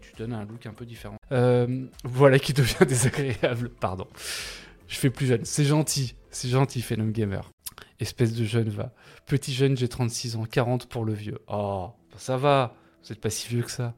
tu 0.00 0.12
donnes 0.16 0.32
un 0.32 0.44
look 0.44 0.64
un 0.66 0.72
peu 0.72 0.86
différent. 0.86 1.18
voilà 2.04 2.38
devient 2.54 2.74
désagréable. 2.88 3.68
Pardon. 3.68 4.06
Je 4.88 4.96
fais 4.96 5.10
plus 5.10 5.26
jeune. 5.26 5.44
C'est 5.44 5.64
gentil. 5.64 6.14
C'est 6.30 6.48
gentil, 6.48 6.82
Phenom 6.82 7.10
Gamer. 7.10 7.50
Espèce 8.00 8.32
de 8.34 8.44
jeune 8.44 8.68
va. 8.68 8.92
Petit 9.26 9.52
jeune, 9.52 9.76
j'ai 9.76 9.88
36 9.88 10.36
ans. 10.36 10.44
40 10.44 10.86
pour 10.88 11.04
le 11.04 11.12
vieux. 11.12 11.38
Oh, 11.48 11.90
ça 12.16 12.36
va. 12.36 12.74
Vous 13.02 13.10
n'êtes 13.10 13.20
pas 13.20 13.30
si 13.30 13.48
vieux 13.48 13.62
que 13.62 13.70
ça. 13.70 13.94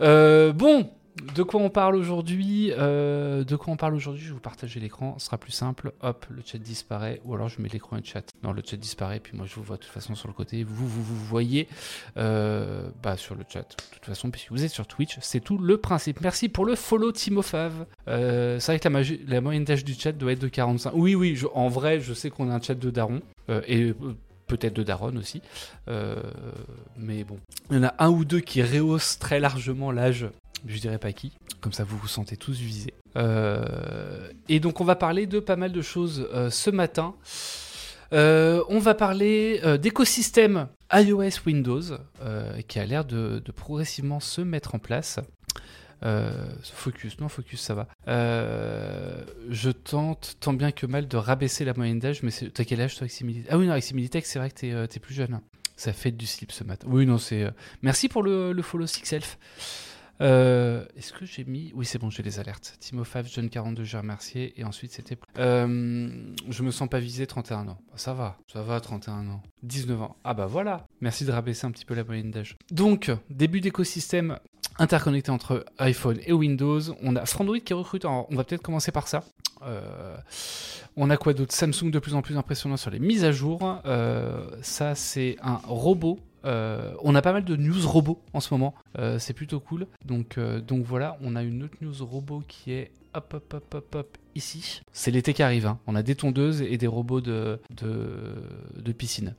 Euh, 0.00 0.52
bon, 0.52 0.90
de 1.34 1.42
quoi 1.42 1.60
on 1.60 1.70
parle 1.70 1.96
aujourd'hui 1.96 2.72
euh, 2.76 3.42
De 3.44 3.56
quoi 3.56 3.72
on 3.72 3.76
parle 3.76 3.94
aujourd'hui 3.94 4.22
Je 4.22 4.28
vais 4.28 4.34
vous 4.34 4.40
partager 4.40 4.80
l'écran, 4.80 5.14
ce 5.18 5.26
sera 5.26 5.38
plus 5.38 5.52
simple. 5.52 5.92
Hop, 6.02 6.26
le 6.30 6.42
chat 6.44 6.58
disparaît, 6.58 7.20
ou 7.24 7.34
alors 7.34 7.48
je 7.48 7.60
mets 7.60 7.68
l'écran 7.68 7.96
et 7.96 8.04
chat. 8.04 8.22
Non, 8.42 8.52
le 8.52 8.62
chat 8.64 8.76
disparaît, 8.76 9.20
puis 9.20 9.36
moi 9.36 9.46
je 9.48 9.54
vous 9.54 9.62
vois 9.62 9.76
de 9.76 9.82
toute 9.82 9.92
façon 9.92 10.14
sur 10.14 10.28
le 10.28 10.34
côté. 10.34 10.62
Vous, 10.62 10.86
vous, 10.86 11.02
vous 11.02 11.24
voyez 11.24 11.68
euh, 12.16 12.88
bah, 13.02 13.16
sur 13.16 13.34
le 13.34 13.44
chat. 13.48 13.60
De 13.60 13.94
toute 13.94 14.04
façon, 14.04 14.30
puisque 14.30 14.50
vous 14.50 14.64
êtes 14.64 14.70
sur 14.70 14.86
Twitch, 14.86 15.16
c'est 15.20 15.40
tout 15.40 15.58
le 15.58 15.78
principe. 15.78 16.20
Merci 16.20 16.48
pour 16.48 16.66
le 16.66 16.74
follow, 16.74 17.12
Timofav. 17.12 17.86
Euh, 18.08 18.58
c'est 18.58 18.72
vrai 18.72 18.80
que 18.80 19.28
la, 19.28 19.40
moyenne 19.40 19.64
d'âge 19.64 19.84
du 19.84 19.94
chat 19.94 20.12
doit 20.12 20.32
être 20.32 20.40
de 20.40 20.48
45. 20.48 20.92
Oui, 20.94 21.14
oui, 21.14 21.40
en 21.54 21.68
vrai, 21.68 22.00
je 22.00 22.12
sais 22.12 22.30
qu'on 22.30 22.50
a 22.50 22.54
un 22.54 22.60
chat 22.60 22.74
de 22.74 22.90
daron. 22.90 23.22
Peut-être 24.46 24.74
de 24.74 24.82
Daron 24.82 25.16
aussi. 25.16 25.42
Euh, 25.88 26.16
mais 26.96 27.24
bon, 27.24 27.38
il 27.70 27.76
y 27.76 27.80
en 27.80 27.84
a 27.84 27.94
un 27.98 28.10
ou 28.10 28.24
deux 28.24 28.40
qui 28.40 28.62
rehaussent 28.62 29.18
très 29.18 29.40
largement 29.40 29.92
l'âge 29.92 30.26
je 30.66 30.80
dirais 30.80 30.98
pas 30.98 31.12
qui, 31.12 31.32
comme 31.60 31.72
ça 31.72 31.84
vous 31.84 31.96
vous 31.96 32.08
sentez 32.08 32.36
tous 32.36 32.58
visés. 32.58 32.94
Euh, 33.16 34.30
et 34.48 34.58
donc 34.58 34.80
on 34.80 34.84
va 34.84 34.96
parler 34.96 35.26
de 35.26 35.38
pas 35.38 35.54
mal 35.54 35.70
de 35.70 35.82
choses 35.82 36.28
euh, 36.32 36.50
ce 36.50 36.70
matin. 36.70 37.14
On 38.12 38.78
va 38.80 38.94
parler 38.94 39.60
d'écosystème 39.80 40.68
iOS 40.92 41.42
Windows 41.44 41.82
qui 42.66 42.78
a 42.78 42.86
l'air 42.86 43.04
de, 43.04 43.42
progressivement 43.54 44.18
se 44.18 44.40
mettre 44.40 44.74
en 44.74 44.78
place. 44.78 45.20
Focus, 46.62 47.18
non 47.20 47.28
focus, 47.28 47.60
ça 47.60 47.74
va. 47.74 47.88
je 48.06 49.70
tente 49.70 50.36
tant 50.40 50.52
bien 50.52 50.72
que 50.72 50.86
mal 50.86 51.08
de 51.08 51.16
rabaisser 51.16 51.64
la 51.64 51.74
moyenne 51.74 51.98
d'âge, 51.98 52.22
mais 52.22 52.30
t'as 52.30 52.64
quel 52.64 52.80
âge 52.80 52.96
toi, 52.96 53.08
Similitech 53.08 53.48
Ah 53.50 53.58
oui, 53.58 53.66
non, 53.66 53.72
avec 53.72 53.84
c'est 53.84 54.38
vrai 54.38 54.50
que 54.50 54.56
t'es 54.56 54.68
es 54.68 55.00
plus 55.00 55.14
jeune. 55.14 55.40
Ça 55.76 55.92
fait 55.92 56.10
du 56.10 56.26
slip 56.26 56.52
ce 56.52 56.64
matin. 56.64 56.86
Oui, 56.90 57.04
non, 57.04 57.18
c'est. 57.18 57.46
Merci 57.82 58.08
pour 58.08 58.22
le, 58.22 58.52
le 58.52 58.62
follow 58.62 58.86
Six 58.86 59.12
Elf. 59.12 59.38
Euh, 60.20 60.84
est-ce 60.96 61.12
que 61.12 61.26
j'ai 61.26 61.44
mis. 61.44 61.72
Oui, 61.74 61.84
c'est 61.84 61.98
bon, 61.98 62.10
j'ai 62.10 62.22
les 62.22 62.38
alertes. 62.38 62.76
Timo 62.80 63.04
5, 63.04 63.26
John 63.26 63.48
42, 63.48 63.84
j'ai 63.84 63.98
remercié. 63.98 64.58
Et 64.58 64.64
ensuite, 64.64 64.92
c'était. 64.92 65.18
Euh, 65.38 66.08
je 66.48 66.62
me 66.62 66.70
sens 66.70 66.88
pas 66.88 66.98
visé, 66.98 67.26
31 67.26 67.68
ans. 67.68 67.78
Ça 67.94 68.14
va, 68.14 68.38
ça 68.52 68.62
va, 68.62 68.80
31 68.80 69.28
ans. 69.28 69.42
19 69.62 70.02
ans. 70.02 70.16
Ah 70.24 70.34
bah 70.34 70.46
voilà. 70.46 70.86
Merci 71.00 71.24
de 71.24 71.32
rabaisser 71.32 71.66
un 71.66 71.70
petit 71.70 71.84
peu 71.84 71.94
la 71.94 72.04
moyenne 72.04 72.30
d'âge. 72.30 72.56
Donc, 72.70 73.10
début 73.30 73.60
d'écosystème 73.60 74.38
interconnecté 74.78 75.30
entre 75.30 75.64
iPhone 75.78 76.18
et 76.24 76.32
Windows. 76.32 76.80
On 77.02 77.16
a 77.16 77.26
Frandroid 77.26 77.58
qui 77.58 77.74
recrute. 77.74 78.04
on 78.04 78.26
va 78.30 78.44
peut-être 78.44 78.62
commencer 78.62 78.92
par 78.92 79.08
ça. 79.08 79.24
Euh, 79.62 80.16
on 80.96 81.10
a 81.10 81.16
quoi 81.16 81.32
d'autre? 81.32 81.54
Samsung 81.54 81.90
de 81.90 81.98
plus 81.98 82.14
en 82.14 82.22
plus 82.22 82.36
impressionnant 82.36 82.76
sur 82.76 82.90
les 82.90 82.98
mises 82.98 83.24
à 83.24 83.32
jour. 83.32 83.80
ça, 84.62 84.94
c'est 84.94 85.36
un 85.42 85.60
robot 85.64 86.18
euh, 86.46 86.92
on 87.02 87.14
a 87.14 87.22
pas 87.22 87.32
mal 87.32 87.44
de 87.44 87.56
news 87.56 87.86
robots 87.86 88.22
en 88.32 88.40
ce 88.40 88.54
moment, 88.54 88.74
euh, 88.98 89.18
c'est 89.18 89.32
plutôt 89.32 89.60
cool. 89.60 89.86
Donc, 90.04 90.38
euh, 90.38 90.60
donc 90.60 90.84
voilà, 90.84 91.18
on 91.20 91.34
a 91.34 91.42
une 91.42 91.64
autre 91.64 91.74
news 91.80 91.94
robot 92.00 92.42
qui 92.46 92.72
est 92.72 92.92
hop 93.16 93.34
hop 93.34 93.54
hop 93.54 93.74
hop 93.74 93.94
hop 93.94 94.18
ici. 94.34 94.82
C'est 94.92 95.10
l'été 95.10 95.32
qui 95.32 95.42
arrive, 95.42 95.66
hein. 95.66 95.78
on 95.86 95.94
a 95.94 96.02
des 96.02 96.14
tondeuses 96.14 96.60
et 96.60 96.76
des 96.76 96.86
robots 96.86 97.22
de, 97.22 97.58
de, 97.70 98.92
piscine. 98.92 99.34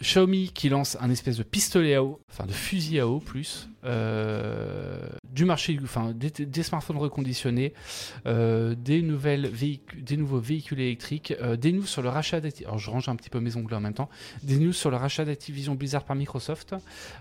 Xiaomi 0.00 0.52
qui 0.54 0.68
lance 0.68 0.96
un 1.00 1.10
espèce 1.10 1.36
de 1.36 1.42
pistolet 1.42 1.96
à 1.96 2.04
eau, 2.04 2.20
enfin 2.30 2.46
de 2.46 2.52
fusil 2.52 3.00
à 3.00 3.08
eau 3.08 3.18
plus, 3.18 3.68
du 5.38 5.44
marché, 5.44 5.78
enfin 5.82 6.12
des, 6.12 6.62
smartphones 6.62 6.96
reconditionnés, 6.96 7.72
euh, 8.26 8.74
des 8.74 9.02
nouvelles 9.02 9.50
des 9.96 10.16
nouveaux 10.16 10.40
véhicules 10.40 10.80
électriques, 10.80 11.34
euh, 11.40 11.56
des 11.56 11.72
news 11.72 11.86
sur 11.86 12.02
le 12.02 12.08
rachat 12.08 12.40
Alors 12.64 12.78
je 12.78 12.90
range 12.90 13.08
un 13.08 13.16
petit 13.16 13.30
peu 13.30 13.40
mes 13.40 13.56
en 13.56 13.80
même 13.80 13.94
temps. 13.94 14.08
Des 14.42 14.58
news 14.58 14.72
sur 14.72 14.90
le 14.90 14.96
rachat 14.96 15.24
d'Activision 15.24 15.74
Blizzard 15.74 16.04
par 16.04 16.16
Microsoft. 16.16 16.74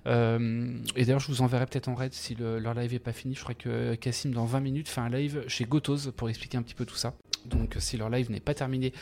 Euh, 0.08 0.80
et 0.96 1.06
d'ailleurs 1.06 1.20
je 1.20 1.28
vous 1.28 1.42
enverrai 1.42 1.66
peut-être 1.66 1.90
en 1.90 1.96
raid 1.96 2.14
si 2.14 2.36
leur 2.36 2.74
live 2.74 2.94
est 2.94 3.00
pas 3.00 3.14
fini. 3.14 3.36
Je 3.36 3.42
crois 3.42 3.56
que 3.56 3.96
Cassim 3.96 4.32
dans 4.32 4.46
20 4.46 4.60
minutes 4.60 4.90
fait 4.90 5.02
live 5.10 5.44
chez 5.48 5.66
Gotos 5.66 6.12
pour 6.16 6.30
expliquer 6.30 6.58
un 6.58 6.62
petit 6.62 6.76
peu 6.76 6.86
tout 6.86 6.96
ça. 6.96 7.14
Donc 7.50 7.76
si 7.80 7.98
leur 7.98 8.10
live 8.10 8.32
n'est 8.32 8.40
pas 8.40 8.54
terminé 8.54 8.94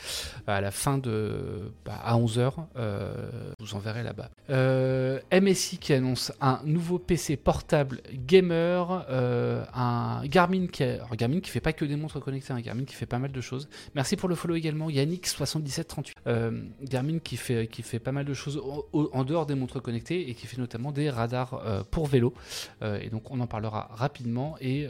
à 0.46 0.60
la 0.60 0.70
fin 0.70 0.98
de 0.98 1.72
bah, 1.84 2.00
à 2.04 2.16
11h, 2.16 2.52
je 2.76 3.64
vous 3.64 3.74
enverrai 3.74 4.02
là-bas. 4.02 4.30
MSI 4.48 5.78
qui 5.78 5.92
annonce 5.92 6.32
un 6.40 6.60
nouveau 6.64 6.98
PC 6.98 7.36
portable 7.36 8.00
gamer 8.12 9.06
euh, 9.08 9.64
un 9.74 10.22
Garmin 10.26 10.66
qui, 10.66 10.84
Garmin 11.16 11.40
qui 11.40 11.50
fait 11.50 11.60
pas 11.60 11.72
que 11.72 11.84
des 11.84 11.96
montres 11.96 12.20
connectées, 12.20 12.52
un 12.52 12.60
Garmin 12.60 12.84
qui 12.84 12.94
fait 12.94 13.06
pas 13.06 13.18
mal 13.18 13.32
de 13.32 13.40
choses. 13.40 13.68
Merci 13.94 14.16
pour 14.16 14.28
le 14.28 14.34
follow 14.34 14.54
également, 14.54 14.90
Yannick 14.90 15.26
7738. 15.26 16.14
Euh, 16.26 16.62
Garmin 16.82 17.18
qui 17.18 17.36
fait 17.36 17.66
qui 17.66 17.82
fait 17.82 17.98
pas 17.98 18.12
mal 18.12 18.24
de 18.24 18.34
choses 18.34 18.60
en 18.92 19.24
dehors 19.24 19.46
des 19.46 19.54
montres 19.54 19.80
connectées 19.80 20.28
et 20.28 20.34
qui 20.34 20.46
fait 20.46 20.58
notamment 20.58 20.92
des 20.92 21.10
radars 21.10 21.62
euh, 21.64 21.82
pour 21.90 22.06
vélo. 22.06 22.34
et 22.82 23.08
donc 23.10 23.30
on 23.30 23.40
en 23.40 23.46
parlera 23.46 23.88
rapidement 23.92 24.56
et, 24.60 24.86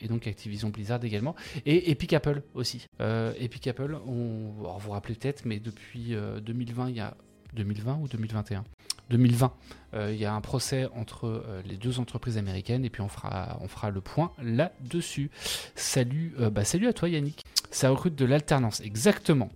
et, 0.00 0.08
donc 0.08 0.26
Activision 0.26 0.68
Blizzard 0.68 1.04
également 1.04 1.34
et 1.64 1.90
Epic 1.90 2.12
Apple 2.12 2.42
aussi. 2.54 2.86
Epic 3.00 3.66
Apple, 3.66 3.98
on, 4.06 4.52
vous 4.56 4.78
vous 4.78 4.90
rappelez 4.90 5.14
peut-être, 5.14 5.44
mais 5.44 5.58
depuis 5.60 6.14
2020 6.42 6.90
il 6.90 6.96
y 6.96 7.00
a 7.00 7.16
2020 7.54 7.98
ou 8.02 8.08
2021 8.08 8.64
2020. 9.10 9.52
Euh, 9.94 10.10
il 10.12 10.18
y 10.18 10.24
a 10.24 10.34
un 10.34 10.40
procès 10.40 10.88
entre 10.94 11.26
euh, 11.26 11.62
les 11.64 11.76
deux 11.76 12.00
entreprises 12.00 12.38
américaines 12.38 12.84
et 12.84 12.90
puis 12.90 13.02
on 13.02 13.08
fera, 13.08 13.58
on 13.60 13.68
fera 13.68 13.90
le 13.90 14.00
point 14.00 14.32
là-dessus. 14.42 15.30
Salut, 15.74 16.34
euh, 16.40 16.50
bah, 16.50 16.64
salut 16.64 16.88
à 16.88 16.92
toi 16.92 17.08
Yannick. 17.08 17.44
Ça 17.70 17.90
recrute 17.90 18.14
de 18.14 18.24
l'alternance, 18.24 18.80
exactement. 18.80 19.50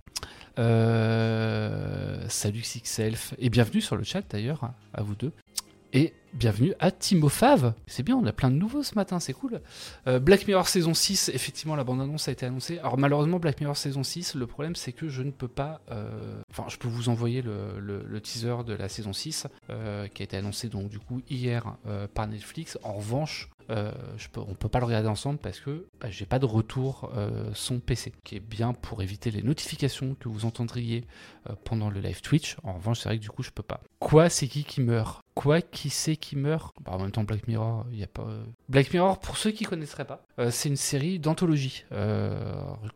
Euh, 0.59 2.25
salut 2.27 2.61
Sixelf 2.61 3.33
et 3.39 3.49
bienvenue 3.49 3.81
sur 3.81 3.95
le 3.95 4.03
chat 4.03 4.21
d'ailleurs, 4.29 4.71
à 4.93 5.01
vous 5.01 5.15
deux. 5.15 5.31
Et 5.93 6.13
bienvenue 6.33 6.73
à 6.79 6.91
Timo 6.91 7.29
Fave. 7.29 7.73
C'est 7.87 8.03
bien, 8.03 8.15
on 8.15 8.25
a 8.25 8.31
plein 8.31 8.49
de 8.49 8.55
nouveaux 8.55 8.83
ce 8.83 8.95
matin, 8.95 9.19
c'est 9.19 9.33
cool. 9.33 9.61
Euh, 10.07 10.19
Black 10.19 10.47
Mirror 10.47 10.67
saison 10.67 10.93
6, 10.93 11.29
effectivement, 11.33 11.75
la 11.75 11.83
bande-annonce 11.83 12.27
a 12.27 12.31
été 12.31 12.45
annoncée. 12.45 12.79
Alors, 12.79 12.97
malheureusement, 12.97 13.39
Black 13.39 13.59
Mirror 13.59 13.77
saison 13.77 14.03
6, 14.03 14.35
le 14.35 14.47
problème, 14.47 14.75
c'est 14.75 14.91
que 14.91 15.07
je 15.09 15.23
ne 15.23 15.31
peux 15.31 15.47
pas. 15.47 15.81
euh, 15.91 16.41
Enfin, 16.51 16.65
je 16.69 16.77
peux 16.77 16.87
vous 16.87 17.09
envoyer 17.09 17.41
le, 17.41 18.19
teaser 18.21 18.63
de 18.65 18.73
la 18.73 18.89
saison 18.89 19.13
6, 19.13 19.47
euh, 19.69 20.07
qui 20.07 20.21
a 20.21 20.25
été 20.25 20.37
annoncé 20.37 20.69
donc, 20.69 20.89
du 20.89 20.99
coup, 20.99 21.21
hier 21.29 21.75
par 22.13 22.27
Netflix. 22.27 22.77
En 22.83 22.93
revanche, 22.93 23.49
euh, 23.69 23.91
je 24.17 24.27
on 24.35 24.53
peut 24.53 24.67
pas 24.67 24.79
le 24.79 24.85
regarder 24.85 25.07
ensemble 25.07 25.39
parce 25.39 25.59
que 25.59 25.87
bah, 26.01 26.09
j'ai 26.09 26.25
pas 26.25 26.39
de 26.39 26.45
retour 26.45 27.11
euh, 27.15 27.49
son 27.53 27.79
PC, 27.79 28.11
qui 28.23 28.35
est 28.35 28.39
bien 28.41 28.73
pour 28.73 29.01
éviter 29.01 29.31
les 29.31 29.43
notifications 29.43 30.15
que 30.19 30.27
vous 30.27 30.45
entendriez 30.45 31.05
pendant 31.63 31.89
le 31.89 32.01
live 32.01 32.21
Twitch. 32.21 32.57
En 32.63 32.73
revanche, 32.73 32.99
c'est 32.99 33.09
vrai 33.09 33.17
que 33.17 33.23
du 33.23 33.29
coup, 33.29 33.43
je 33.43 33.51
peux 33.51 33.63
pas. 33.63 33.81
Quoi, 33.99 34.29
c'est 34.29 34.47
qui 34.47 34.63
qui 34.63 34.81
meurt? 34.81 35.21
Quoi, 35.35 35.61
qui 35.61 35.89
c'est 35.89 36.17
qui 36.21 36.37
meurt 36.37 36.73
Bah, 36.81 36.93
En 36.93 36.99
même 36.99 37.11
temps, 37.11 37.23
Black 37.25 37.47
Mirror, 37.47 37.85
il 37.91 37.99
y 37.99 38.03
a 38.03 38.07
pas. 38.07 38.23
euh, 38.23 38.43
Black 38.69 38.93
Mirror, 38.93 39.19
pour 39.19 39.35
ceux 39.37 39.51
qui 39.51 39.65
connaisseraient 39.65 40.05
pas, 40.05 40.23
c'est 40.49 40.69
une 40.69 40.77
série 40.77 41.19
d'anthologie. 41.19 41.83
Euh, 41.91 42.39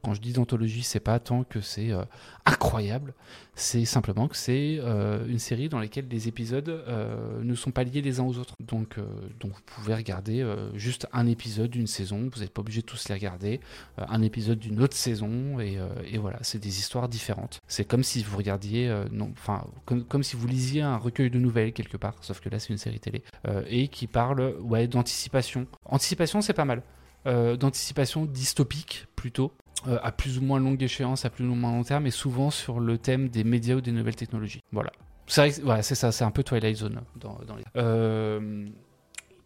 quand 0.02 0.14
je 0.14 0.22
dis 0.22 0.34
d'anthologie, 0.34 0.84
c'est 0.84 1.00
pas 1.00 1.20
tant 1.20 1.44
que 1.44 1.62
c'est 1.62 1.92
euh, 1.92 2.04
incroyable, 2.46 3.14
c'est 3.56 3.86
simplement 3.86 4.28
que 4.28 4.36
c'est 4.36 4.78
euh, 4.80 5.26
une 5.28 5.40
série 5.40 5.70
dans 5.70 5.80
laquelle 5.80 6.08
les 6.10 6.28
épisodes 6.28 6.70
euh, 6.70 7.42
ne 7.44 7.56
sont 7.56 7.72
pas 7.72 7.84
liés 7.84 8.02
les 8.02 8.20
uns 8.20 8.24
aux 8.24 8.38
autres. 8.38 8.56
Donc, 8.60 8.98
euh, 8.98 9.06
donc 9.40 9.52
vous 9.54 9.62
pouvez 9.66 9.96
regarder 9.96 10.42
euh, 10.42 10.76
juste 10.78 11.08
un 11.14 11.28
épisode 11.28 11.70
d'une 11.70 11.88
saison, 11.88 12.30
vous 12.34 12.42
n'êtes 12.42 12.52
pas 12.52 12.62
obligé 12.62 12.82
de 12.82 12.86
tous 12.86 13.08
les 13.10 13.16
regarder, 13.16 13.60
euh, 14.00 14.06
un 14.08 14.22
épisode 14.22 14.60
d'une 14.60 14.82
autre 14.82 14.96
saison, 14.96 15.60
et, 15.60 15.78
euh, 15.78 15.88
voilà, 16.20 16.40
c'est 16.42 16.60
des 16.60 16.80
histoires 16.80 17.10
différentes. 17.10 17.62
C'est 17.68 17.86
comme 17.86 18.04
si 18.04 18.24
vous 18.24 18.38
regardiez, 18.38 18.88
euh, 18.90 19.06
enfin, 19.34 19.66
comme, 19.86 20.04
comme 20.04 20.24
si 20.24 20.36
vous 20.36 20.48
lisiez 20.48 20.82
un 20.82 20.98
recueil 20.98 21.30
de 21.30 21.40
nouvelles 21.40 21.74
quelque 21.74 21.98
part, 21.98 22.16
sauf 22.22 22.40
que 22.40 22.50
là 22.50 22.60
c'est 22.60 22.70
une 22.70 22.78
série 22.78 23.00
télé, 23.00 23.24
euh, 23.48 23.64
et 23.68 23.88
qui 23.88 24.08
parle 24.08 24.56
ouais, 24.62 24.88
d'anticipation. 24.88 25.68
Anticipation, 25.86 26.42
c'est 26.42 26.54
pas 26.54 26.66
mal. 26.66 26.82
Euh, 27.28 27.58
d'anticipation 27.58 28.26
dystopique 28.26 29.08
plutôt, 29.16 29.52
euh, 29.88 29.98
à 30.04 30.12
plus 30.12 30.38
ou 30.38 30.42
moins 30.42 30.60
longue 30.60 30.82
échéance, 30.84 31.26
à 31.26 31.30
plus 31.30 31.46
ou 31.46 31.56
moins 31.56 31.72
long 31.72 31.84
terme, 31.84 32.06
et 32.06 32.12
souvent 32.12 32.52
sur 32.52 32.80
le 32.80 32.98
thème 33.00 33.30
des 33.30 33.44
médias 33.44 33.76
ou 33.76 33.82
des 33.82 33.92
nouvelles 33.92 34.16
technologies. 34.16 34.62
Voilà. 34.72 34.92
C'est 35.28 35.50
vrai 35.50 35.62
voilà, 35.64 35.82
c'est 35.82 35.96
ça, 35.96 36.12
c'est 36.12 36.24
un 36.24 36.30
peu 36.30 36.44
Twilight 36.44 36.78
Zone 36.78 37.02
dans, 37.16 37.40
dans 37.48 37.56
les. 37.56 37.64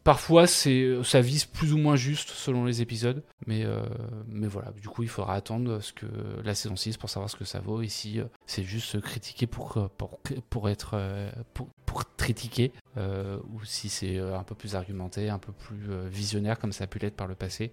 Euh, 0.10 0.14
Parfois, 0.14 0.48
c'est, 0.48 1.04
ça 1.04 1.22
vise 1.22 1.46
plus 1.46 1.74
ou 1.74 1.78
moins 1.78 1.96
juste 1.96 2.30
selon 2.30 2.66
les 2.66 2.82
épisodes, 2.82 3.24
mais, 3.46 3.64
euh, 3.64 3.84
voilà. 4.28 4.72
Du 4.72 4.88
coup, 4.88 5.04
il 5.04 5.10
faudra 5.10 5.36
attendre 5.36 5.80
la 6.44 6.56
saison 6.56 6.76
6 6.76 6.98
pour 6.98 7.10
savoir 7.10 7.30
ce 7.30 7.36
que 7.36 7.46
ça 7.46 7.60
vaut. 7.60 7.82
Ici, 7.82 8.20
euh, 8.20 8.26
c'est 8.48 8.64
juste 8.64 9.00
critiquer 9.02 9.46
pour, 9.46 9.78
euh, 9.78 9.88
pour, 10.50 10.70
être 10.70 10.92
euh, 10.96 11.32
pour, 11.54 11.70
critiquer, 12.18 12.72
euh, 12.98 13.38
ou 13.54 13.64
si 13.66 13.90
c'est 13.90 14.18
euh, 14.18 14.38
un 14.38 14.44
peu 14.44 14.56
plus 14.56 14.76
argumenté, 14.76 15.30
un 15.30 15.40
peu 15.40 15.52
plus 15.52 15.90
euh, 15.90 16.08
visionnaire 16.10 16.60
comme 16.60 16.72
ça 16.72 16.84
a 16.84 16.88
pu 16.88 17.00
l'être 17.00 17.16
par 17.16 17.28
le 17.28 17.36
passé. 17.36 17.72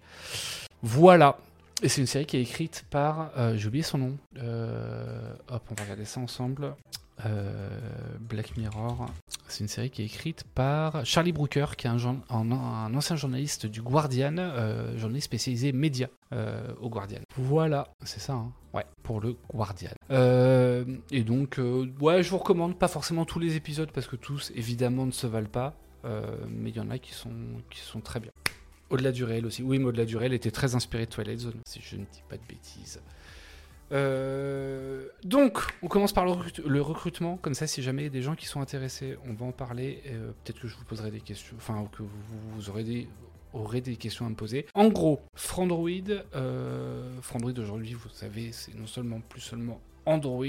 Voilà. 0.83 1.39
Et 1.83 1.89
c'est 1.89 2.01
une 2.01 2.07
série 2.07 2.25
qui 2.25 2.39
est 2.39 2.43
écrite 2.43 2.87
par, 2.89 3.33
euh, 3.37 3.57
j'ai 3.57 3.69
oublié 3.69 3.83
son 3.83 3.99
nom. 3.99 4.17
Euh, 4.39 5.35
hop, 5.49 5.63
on 5.71 5.75
va 5.75 5.83
regarder 5.83 6.07
ça 6.07 6.21
ensemble. 6.21 6.75
Euh, 7.27 7.69
Black 8.19 8.57
Mirror. 8.57 9.07
C'est 9.49 9.61
une 9.63 9.69
série 9.69 9.91
qui 9.91 10.03
est 10.03 10.07
écrite 10.07 10.45
par 10.55 11.05
Charlie 11.05 11.33
Brooker, 11.33 11.67
qui 11.77 11.87
est 11.87 11.91
un, 11.91 12.95
ancien 12.95 13.17
journaliste 13.17 13.67
du 13.67 13.83
Guardian, 13.83 14.37
euh, 14.39 14.97
journaliste 14.97 15.27
spécialisé 15.27 15.73
média 15.73 16.09
au 16.81 16.89
Guardian. 16.89 17.21
Voilà, 17.37 17.89
c'est 18.05 18.21
ça, 18.21 18.35
hein 18.35 18.53
Ouais, 18.75 18.85
pour 19.03 19.21
le 19.21 19.37
Guardian. 19.53 19.91
Et 20.11 21.25
donc, 21.25 21.61
ouais, 22.01 22.23
je 22.23 22.31
vous 22.31 22.39
recommande 22.39 22.79
pas 22.79 22.89
forcément 22.89 23.25
tous 23.25 23.39
les 23.39 23.57
épisodes 23.57 23.91
parce 23.93 24.07
que 24.07 24.17
tous, 24.17 24.51
évidemment, 24.55 25.07
ne 25.07 25.13
se 25.13 25.27
valent 25.27 25.49
pas. 25.49 25.75
mais 26.05 26.71
il 26.71 26.77
y 26.77 26.81
en 26.81 26.91
a 26.91 26.99
qui 26.99 27.13
sont, 27.13 27.31
qui 27.71 27.81
sont 27.81 28.01
très 28.01 28.21
bien. 28.21 28.33
Au-delà 28.91 29.13
du 29.13 29.25
réel 29.25 29.47
aussi. 29.47 29.63
Oui, 29.63 29.79
mais 29.79 29.87
au-delà 29.87 30.05
du 30.05 30.17
réel 30.17 30.33
était 30.33 30.51
très 30.51 30.75
inspiré 30.75 31.07
de 31.07 31.11
Twilight 31.11 31.41
Zone, 31.41 31.61
si 31.67 31.81
je 31.83 31.97
ne 31.97 32.03
dis 32.05 32.23
pas 32.29 32.37
de 32.37 32.43
bêtises. 32.49 33.01
Euh, 33.93 35.07
donc, 35.25 35.59
on 35.83 35.89
commence 35.89 36.13
par 36.13 36.25
le, 36.25 36.33
recrut- 36.33 36.63
le 36.67 36.81
recrutement. 36.83 37.37
Comme 37.37 37.55
ça, 37.55 37.67
si 37.67 37.83
jamais 37.83 38.03
il 38.03 38.05
y 38.07 38.09
a 38.09 38.11
des 38.11 38.23
gens 38.23 38.35
qui 38.35 38.47
sont 38.47 38.61
intéressés, 38.61 39.17
on 39.29 39.33
va 39.33 39.47
en 39.47 39.53
parler. 39.53 40.03
Euh, 40.07 40.33
Peut-être 40.45 40.61
que 40.61 40.69
je 40.69 40.77
vous 40.77 40.85
poserai 40.85 41.11
des 41.11 41.21
questions, 41.21 41.57
enfin, 41.57 41.87
que 41.93 42.03
vous, 42.03 42.09
vous 42.55 42.69
aurez 42.71 42.85
des 42.85 43.09
aurez 43.53 43.81
des 43.81 43.97
questions 43.97 44.27
à 44.27 44.29
me 44.29 44.35
poser. 44.35 44.67
En 44.75 44.89
gros, 44.89 45.23
Frandroid, 45.35 45.89
euh, 46.35 47.11
Frandroid 47.23 47.59
aujourd'hui, 47.59 47.95
vous 47.95 48.09
savez, 48.11 48.53
c'est 48.53 48.75
non 48.75 48.87
seulement 48.87 49.21
plus 49.21 49.41
seulement 49.41 49.81
Android, 50.05 50.45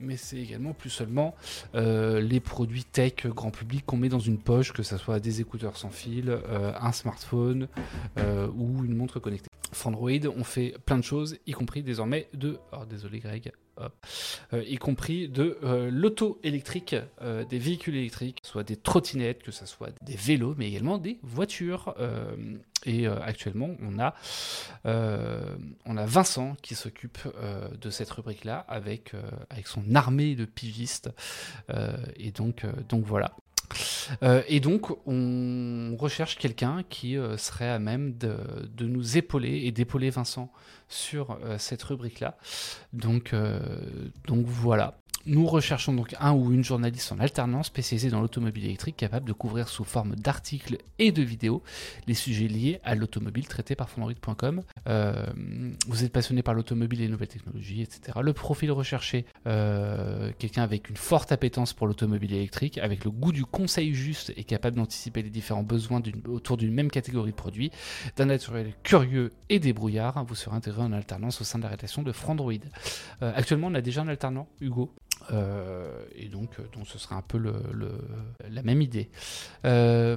mais 0.00 0.16
c'est 0.16 0.38
également 0.38 0.72
plus 0.72 0.90
seulement 0.90 1.34
euh, 1.74 2.20
les 2.20 2.40
produits 2.40 2.84
tech 2.84 3.26
grand 3.26 3.50
public 3.50 3.84
qu'on 3.86 3.98
met 3.98 4.08
dans 4.08 4.18
une 4.18 4.38
poche, 4.38 4.72
que 4.72 4.82
ce 4.82 4.96
soit 4.96 5.20
des 5.20 5.40
écouteurs 5.40 5.76
sans 5.76 5.90
fil, 5.90 6.30
euh, 6.30 6.72
un 6.80 6.92
smartphone 6.92 7.68
euh, 8.18 8.48
ou 8.56 8.84
une 8.84 8.96
montre 8.96 9.20
connectée. 9.20 9.49
Frandroid, 9.72 10.26
on 10.36 10.44
fait 10.44 10.74
plein 10.84 10.98
de 10.98 11.04
choses, 11.04 11.36
y 11.46 11.52
compris 11.52 11.82
désormais 11.82 12.28
de... 12.34 12.58
Oh, 12.72 12.84
désolé 12.88 13.20
Greg. 13.20 13.52
Euh, 14.52 14.62
y 14.66 14.76
compris 14.76 15.28
de 15.28 15.58
euh, 15.62 15.90
l'auto 15.90 16.38
électrique, 16.42 16.96
euh, 17.22 17.44
des 17.44 17.58
véhicules 17.58 17.96
électriques, 17.96 18.40
soit 18.42 18.64
des 18.64 18.76
trottinettes, 18.76 19.42
que 19.42 19.52
ce 19.52 19.66
soit 19.66 19.90
des 20.02 20.16
vélos, 20.16 20.54
mais 20.58 20.68
également 20.68 20.98
des 20.98 21.18
voitures. 21.22 21.94
Et 22.86 23.06
actuellement, 23.06 23.70
on 23.82 23.98
a, 23.98 24.14
Vincent 26.06 26.56
qui 26.62 26.74
s'occupe 26.74 27.18
de 27.80 27.90
cette 27.90 28.10
rubrique-là 28.10 28.64
avec, 28.68 29.12
avec 29.50 29.66
son 29.66 29.94
armée 29.94 30.34
de 30.34 30.44
pigistes. 30.44 31.10
Et 32.16 32.32
donc, 32.32 32.64
donc 32.88 33.04
voilà. 33.04 33.32
Euh, 34.22 34.42
et 34.48 34.60
donc, 34.60 34.90
on 35.06 35.96
recherche 35.98 36.36
quelqu'un 36.36 36.82
qui 36.88 37.16
euh, 37.16 37.36
serait 37.36 37.68
à 37.68 37.78
même 37.78 38.16
de, 38.16 38.36
nous 38.80 39.16
épauler 39.16 39.62
et 39.64 39.72
d'épauler 39.72 40.10
Vincent 40.10 40.50
sur 40.88 41.38
euh, 41.44 41.58
cette 41.58 41.82
rubrique-là. 41.82 42.36
Donc, 42.92 43.34
donc 44.26 44.46
voilà. 44.46 44.99
Nous 45.26 45.46
recherchons 45.46 45.92
donc 45.92 46.14
un 46.18 46.32
ou 46.32 46.52
une 46.52 46.64
journaliste 46.64 47.12
en 47.12 47.20
alternance 47.20 47.66
spécialisée 47.66 48.08
dans 48.08 48.20
l'automobile 48.20 48.64
électrique 48.64 48.96
capable 48.96 49.26
de 49.26 49.34
couvrir 49.34 49.68
sous 49.68 49.84
forme 49.84 50.16
d'articles 50.16 50.78
et 50.98 51.12
de 51.12 51.22
vidéos 51.22 51.62
les 52.06 52.14
sujets 52.14 52.48
liés 52.48 52.80
à 52.84 52.94
l'automobile 52.94 53.46
traités 53.46 53.74
par 53.74 53.90
Fondroid.com. 53.90 54.62
Euh, 54.88 55.26
vous 55.86 56.04
êtes 56.04 56.12
passionné 56.12 56.42
par 56.42 56.54
l'automobile 56.54 57.00
et 57.00 57.04
les 57.04 57.10
nouvelles 57.10 57.28
technologies, 57.28 57.82
etc. 57.82 58.18
Le 58.22 58.32
profil 58.32 58.72
recherché, 58.72 59.26
euh, 59.46 60.32
quelqu'un 60.38 60.62
avec 60.62 60.88
une 60.88 60.96
forte 60.96 61.32
appétence 61.32 61.74
pour 61.74 61.86
l'automobile 61.86 62.32
électrique, 62.32 62.78
avec 62.78 63.04
le 63.04 63.10
goût 63.10 63.32
du 63.32 63.44
conseil 63.44 63.92
juste 63.92 64.32
et 64.36 64.44
capable 64.44 64.76
d'anticiper 64.76 65.22
les 65.22 65.30
différents 65.30 65.62
besoins 65.62 66.00
autour 66.28 66.56
d'une 66.56 66.72
même 66.72 66.90
catégorie 66.90 67.32
de 67.32 67.36
produits, 67.36 67.70
d'un 68.16 68.26
naturel 68.26 68.72
curieux 68.82 69.32
et 69.50 69.58
débrouillard, 69.58 70.24
vous 70.24 70.34
serez 70.34 70.56
intégré 70.56 70.82
en 70.82 70.92
alternance 70.92 71.40
au 71.42 71.44
sein 71.44 71.58
de 71.58 71.64
la 71.64 71.70
rédaction 71.70 72.02
de 72.02 72.12
Frandroid. 72.12 72.52
Euh, 73.22 73.32
actuellement, 73.34 73.66
on 73.66 73.74
a 73.74 73.82
déjà 73.82 74.00
un 74.00 74.08
alternant, 74.08 74.48
Hugo. 74.60 74.94
Euh, 75.32 76.04
et 76.14 76.28
donc, 76.28 76.58
euh, 76.58 76.64
donc, 76.72 76.86
ce 76.86 76.98
sera 76.98 77.16
un 77.16 77.22
peu 77.22 77.38
la 78.48 78.62
même 78.62 78.82
idée. 78.82 79.10
Euh, 79.64 80.16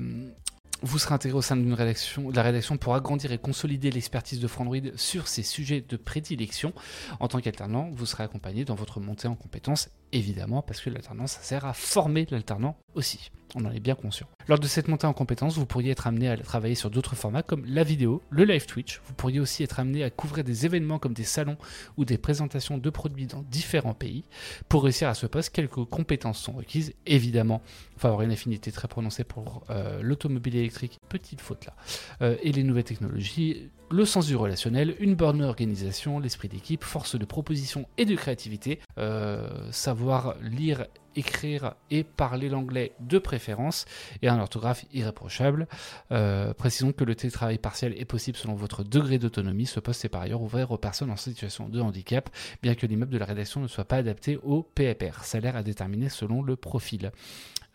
vous 0.82 1.00
serez 1.00 1.14
intégré 1.14 1.38
au 1.38 1.42
sein 1.42 1.56
de 1.56 2.36
la 2.36 2.44
rédaction 2.44 2.78
pour 2.78 2.94
agrandir 2.94 3.32
et 3.32 3.38
consolider 3.38 3.90
l'expertise 3.90 4.42
de 4.42 4.48
Frandroid 4.48 4.78
sur 4.98 5.28
ces 5.30 5.44
sujets 5.44 5.82
de 5.82 5.96
prédilection. 5.96 6.74
En 7.22 7.30
tant 7.30 7.40
qu'alternant, 7.40 7.90
vous 7.94 8.06
serez 8.06 8.24
accompagné 8.24 8.66
dans 8.66 8.76
votre 8.76 9.00
montée 9.00 9.30
en 9.30 9.36
compétences, 9.36 9.90
évidemment, 10.14 10.62
parce 10.62 10.80
que 10.80 10.90
l'alternance 10.90 11.34
ça 11.34 11.42
sert 11.42 11.66
à 11.66 11.74
former 11.74 12.26
l'alternant 12.30 12.78
aussi. 12.96 13.32
On 13.56 13.66
en 13.66 13.72
est 13.72 13.80
bien 13.80 13.94
conscient. 13.94 14.28
Lors 14.48 14.58
de 14.58 14.68
cette 14.68 14.88
montée 14.88 15.06
en 15.06 15.14
compétences, 15.14 15.58
vous 15.58 15.66
pourriez 15.66 15.92
être 15.92 16.08
amené 16.08 16.28
à 16.28 16.38
travailler 16.38 16.74
sur 16.74 16.90
d'autres 16.90 17.16
formats 17.16 17.44
comme 17.44 17.64
la 17.68 17.84
vidéo, 17.84 18.22
le 18.32 18.46
live 18.46 18.66
Twitch. 18.66 19.00
Vous 19.06 19.14
pourriez 19.14 19.40
aussi 19.40 19.62
être 19.62 19.80
amené 19.80 20.04
à 20.04 20.10
couvrir 20.10 20.44
des 20.44 20.66
événements 20.66 20.98
comme 20.98 21.14
des 21.14 21.24
salons 21.24 21.58
ou 21.98 22.06
des 22.06 22.18
présentations 22.18 22.78
de 22.80 22.90
produits 22.90 23.28
dans 23.28 23.44
différents 23.44 23.94
pays. 23.94 24.24
Pour 24.70 24.84
réussir 24.84 25.08
à 25.08 25.14
ce 25.14 25.28
poste, 25.28 25.52
quelques 25.52 25.86
compétences 25.86 26.40
sont 26.40 26.54
requises. 26.54 26.94
Évidemment, 27.06 27.62
il 27.96 28.00
faut 28.00 28.08
avoir 28.08 28.24
une 28.24 28.32
affinité 28.32 28.72
très 28.72 28.88
prononcée 28.88 29.24
pour 29.24 29.64
euh, 29.70 30.02
l'automobile 30.02 30.56
électrique, 30.56 30.98
petite 31.10 31.42
faute 31.42 31.66
là, 31.66 31.76
euh, 32.22 32.38
et 32.42 32.52
les 32.52 32.64
nouvelles 32.64 32.84
technologies, 32.86 33.70
le 33.94 34.06
sens 34.06 34.26
du 34.26 34.36
relationnel, 34.36 34.96
une 35.00 35.14
bonne 35.14 35.44
organisation, 35.44 36.18
l'esprit 36.18 36.48
d'équipe, 36.48 36.84
force 36.84 37.16
de 37.16 37.26
proposition 37.26 37.88
et 38.00 38.06
de 38.06 38.16
créativité, 38.16 38.80
euh, 38.98 39.48
savoir 39.72 40.34
lire, 40.42 40.88
écrire 41.16 41.76
et 41.92 42.04
parler 42.04 42.50
l'anglais 42.50 42.94
de 43.00 43.20
préférence, 43.20 43.86
et 44.24 44.30
un 44.30 44.40
orthographe 44.40 44.84
irréprochable. 44.94 45.68
Euh, 46.12 46.56
précisons 46.56 46.92
que 46.92 47.04
le 47.04 47.14
télétravail 47.14 47.60
partiel 47.60 47.94
est 47.96 48.06
possible 48.06 48.36
selon 48.36 48.56
votre 48.56 48.84
degré 48.84 49.20
d'autonomie. 49.20 49.68
Ce 49.68 49.80
poste 49.80 50.04
est 50.06 50.10
par 50.10 50.22
ailleurs 50.22 50.42
ouvert 50.42 50.72
aux 50.72 50.80
personnes 50.80 51.12
en 51.12 51.16
situation 51.16 51.70
de 51.70 51.80
handicap, 51.80 52.32
bien 52.64 52.74
que 52.74 52.88
l'immeuble 52.88 53.14
de 53.14 53.20
la 53.20 53.26
rédaction 53.26 53.62
ne 53.62 53.68
soit 53.68 53.86
pas 53.86 53.98
adapté 53.98 54.40
au 54.42 54.64
PFR. 54.64 55.24
Salaire 55.24 55.56
à 55.56 55.62
déterminer 55.62 56.10
selon 56.10 56.42
le 56.42 56.56
profil. 56.56 57.12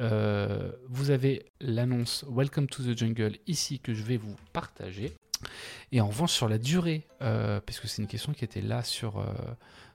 Euh, 0.00 0.72
vous 0.88 1.10
avez 1.10 1.46
l'annonce 1.60 2.24
Welcome 2.28 2.66
to 2.66 2.82
the 2.82 2.98
Jungle 2.98 3.36
ici 3.46 3.78
que 3.78 3.94
je 3.94 4.02
vais 4.02 4.16
vous 4.16 4.34
partager. 4.52 5.12
Et 5.92 6.00
en 6.00 6.08
revanche, 6.08 6.32
sur 6.32 6.48
la 6.48 6.58
durée, 6.58 7.06
euh, 7.22 7.60
puisque 7.60 7.88
c'est 7.88 8.02
une 8.02 8.08
question 8.08 8.32
qui 8.32 8.44
était 8.44 8.60
là 8.60 8.82
sur, 8.82 9.18
euh, 9.18 9.24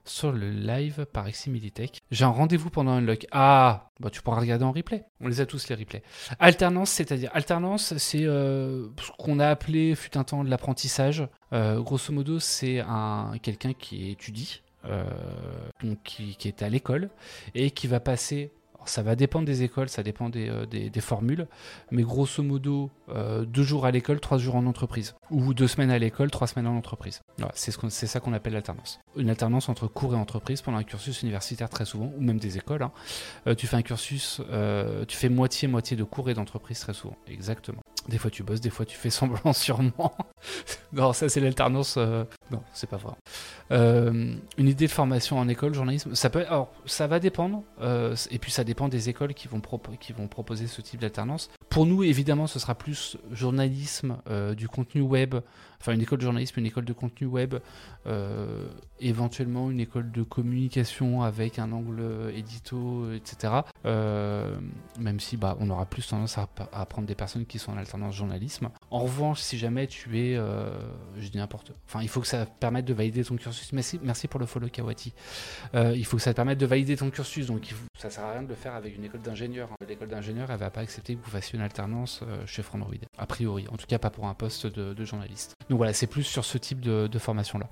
sur 0.04 0.32
le 0.32 0.50
live 0.50 1.06
par 1.12 1.28
Eximilitech, 1.28 2.00
j'ai 2.10 2.24
un 2.24 2.28
rendez-vous 2.28 2.70
pendant 2.70 2.92
un 2.92 3.00
lock. 3.00 3.26
Ah, 3.30 3.90
bah, 4.00 4.10
tu 4.10 4.22
pourras 4.22 4.40
regarder 4.40 4.64
en 4.64 4.72
replay. 4.72 5.04
On 5.20 5.28
les 5.28 5.40
a 5.40 5.46
tous 5.46 5.68
les 5.68 5.76
replays. 5.76 6.02
Alternance, 6.40 6.90
c'est-à-dire 6.90 7.30
alternance, 7.32 7.96
c'est 7.98 8.24
euh, 8.24 8.88
ce 9.00 9.10
qu'on 9.18 9.38
a 9.38 9.48
appelé 9.48 9.94
fut 9.94 10.16
un 10.16 10.24
temps 10.24 10.44
de 10.44 10.50
l'apprentissage. 10.50 11.26
Euh, 11.52 11.80
grosso 11.80 12.12
modo, 12.12 12.40
c'est 12.40 12.80
un 12.80 13.32
quelqu'un 13.42 13.72
qui 13.72 14.10
étudie, 14.10 14.62
donc 15.82 15.98
qui, 16.04 16.36
qui 16.36 16.48
est 16.48 16.62
à 16.62 16.68
l'école 16.68 17.08
et 17.54 17.70
qui 17.70 17.86
va 17.86 18.00
passer 18.00 18.52
ça 18.86 19.02
va 19.02 19.16
dépendre 19.16 19.46
des 19.46 19.62
écoles, 19.62 19.88
ça 19.88 20.02
dépend 20.02 20.28
des, 20.28 20.48
euh, 20.48 21.00
formules, 21.00 21.46
mais 21.90 22.02
grosso 22.02 22.42
modo, 22.42 22.90
euh, 23.08 23.44
deux 23.44 23.62
jours 23.62 23.86
à 23.86 23.90
l'école, 23.90 24.20
trois 24.20 24.38
jours 24.38 24.56
en 24.56 24.66
entreprise. 24.66 25.14
Ou 25.30 25.54
deux 25.54 25.68
semaines 25.68 25.90
à 25.90 25.98
l'école, 25.98 26.30
trois 26.30 26.46
semaines 26.46 26.66
en 26.66 26.76
entreprise. 26.76 27.22
C'est 27.54 27.72
ça 28.06 28.20
qu'on 28.20 28.32
appelle 28.32 28.54
l'alternance. 28.54 29.00
Une 29.16 29.30
alternance 29.30 29.68
entre 29.68 29.86
cours 29.86 30.14
et 30.14 30.16
entreprise 30.16 30.62
pendant 30.62 30.78
un 30.78 30.84
cursus 30.84 31.22
universitaire 31.22 31.68
très 31.68 31.84
souvent, 31.84 32.12
ou 32.16 32.20
même 32.20 32.38
des 32.38 32.56
écoles. 32.56 32.82
hein. 32.82 32.92
Euh, 33.46 33.54
tu 33.54 33.66
fais 33.66 33.76
un 33.76 33.82
cursus, 33.82 34.40
tu 35.08 35.16
fais 35.16 35.28
moitié-moitié 35.28 35.96
de 35.96 36.04
cours 36.04 36.30
et 36.30 36.34
d'entreprise 36.34 36.80
très 36.80 36.94
souvent. 36.94 37.16
Exactement. 37.28 37.82
Des 38.08 38.18
fois 38.18 38.30
tu 38.30 38.42
bosses, 38.42 38.60
des 38.60 38.70
fois 38.70 38.84
tu 38.84 38.96
fais 38.96 39.10
semblant 39.20 39.52
sûrement. 39.52 40.14
non, 40.92 41.12
ça 41.12 41.28
c'est 41.28 41.40
l'alternance. 41.40 41.94
euh, 41.96 42.24
Non, 42.50 42.62
c'est 42.72 42.88
pas 42.88 42.96
vrai. 42.98 43.14
Euh, 43.72 44.34
une 44.58 44.68
idée 44.68 44.86
de 44.86 44.90
formation 44.92 45.38
en 45.38 45.48
école, 45.48 45.72
journalisme, 45.74 46.14
ça 46.14 46.28
peut. 46.30 46.44
Alors, 46.46 46.70
ça 46.84 47.06
va 47.06 47.18
dépendre. 47.18 47.62
euh, 47.80 48.14
et 48.30 48.38
puis 48.38 48.50
ça 48.50 48.62
dépend 48.64 48.88
des 48.88 49.08
écoles 49.08 49.32
qui 49.34 49.48
vont, 49.48 49.60
qui 50.00 50.12
vont 50.12 50.28
proposer 50.28 50.66
ce 50.66 50.80
type 50.82 51.00
d'alternance. 51.00 51.50
Pour 51.70 51.86
nous, 51.86 52.02
évidemment, 52.04 52.46
ce 52.46 52.58
sera 52.58 52.74
plus 52.74 53.16
journalisme, 53.32 54.18
du 54.56 54.68
contenu 54.68 55.00
web. 55.00 55.36
Enfin, 55.84 55.92
une 55.92 56.00
école 56.00 56.16
de 56.16 56.22
journalisme, 56.24 56.58
une 56.60 56.64
école 56.64 56.86
de 56.86 56.94
contenu 56.94 57.26
web, 57.26 57.56
euh, 58.06 58.66
éventuellement 59.00 59.70
une 59.70 59.80
école 59.80 60.10
de 60.12 60.22
communication 60.22 61.20
avec 61.22 61.58
un 61.58 61.72
angle 61.72 62.32
édito, 62.34 63.12
etc. 63.12 63.52
Euh, 63.84 64.56
même 64.98 65.20
si 65.20 65.36
bah, 65.36 65.58
on 65.60 65.68
aura 65.68 65.84
plus 65.84 66.06
tendance 66.06 66.38
à, 66.38 66.48
à 66.72 66.86
prendre 66.86 67.06
des 67.06 67.14
personnes 67.14 67.44
qui 67.44 67.58
sont 67.58 67.72
en 67.72 67.76
alternance 67.76 68.14
journalisme. 68.14 68.70
En 68.90 69.00
revanche, 69.00 69.40
si 69.40 69.58
jamais 69.58 69.86
tu 69.86 70.18
es, 70.18 70.36
euh, 70.36 70.70
je 71.18 71.28
dis 71.28 71.36
n'importe, 71.36 71.72
enfin, 71.86 72.00
il 72.00 72.08
faut 72.08 72.22
que 72.22 72.26
ça 72.28 72.46
permette 72.46 72.86
de 72.86 72.94
valider 72.94 73.22
ton 73.22 73.36
cursus. 73.36 73.70
Merci, 73.74 74.00
merci 74.02 74.26
pour 74.26 74.40
le 74.40 74.46
follow 74.46 74.68
Kawati. 74.70 75.12
Euh, 75.74 75.92
il 75.94 76.06
faut 76.06 76.16
que 76.16 76.22
ça 76.22 76.32
te 76.32 76.36
permette 76.36 76.58
de 76.58 76.64
valider 76.66 76.96
ton 76.96 77.10
cursus. 77.10 77.46
Donc, 77.48 77.68
il 77.68 77.74
faut- 77.74 77.84
ça 77.98 78.10
sert 78.10 78.24
à 78.24 78.32
rien 78.32 78.42
de 78.42 78.48
le 78.48 78.54
faire 78.54 78.74
avec 78.74 78.96
une 78.96 79.04
école 79.04 79.20
d'ingénieur. 79.22 79.68
hein. 79.72 79.86
L'école 79.88 80.08
d'ingénieur, 80.08 80.50
elle 80.50 80.58
va 80.58 80.70
pas 80.70 80.80
accepter 80.80 81.14
que 81.14 81.24
vous 81.24 81.30
fassiez 81.30 81.56
une 81.56 81.64
alternance 81.64 82.20
euh, 82.22 82.44
chez 82.46 82.62
Frandroid. 82.62 82.94
A 83.18 83.26
priori, 83.26 83.66
en 83.70 83.76
tout 83.76 83.86
cas 83.86 83.98
pas 83.98 84.10
pour 84.10 84.26
un 84.26 84.34
poste 84.34 84.66
de, 84.66 85.04
journaliste. 85.04 85.54
Donc 85.68 85.76
voilà, 85.78 85.92
c'est 85.92 86.06
plus 86.06 86.24
sur 86.24 86.44
ce 86.44 86.58
type 86.58 86.80
de, 86.80 87.06
de 87.06 87.18
formation-là. 87.18 87.68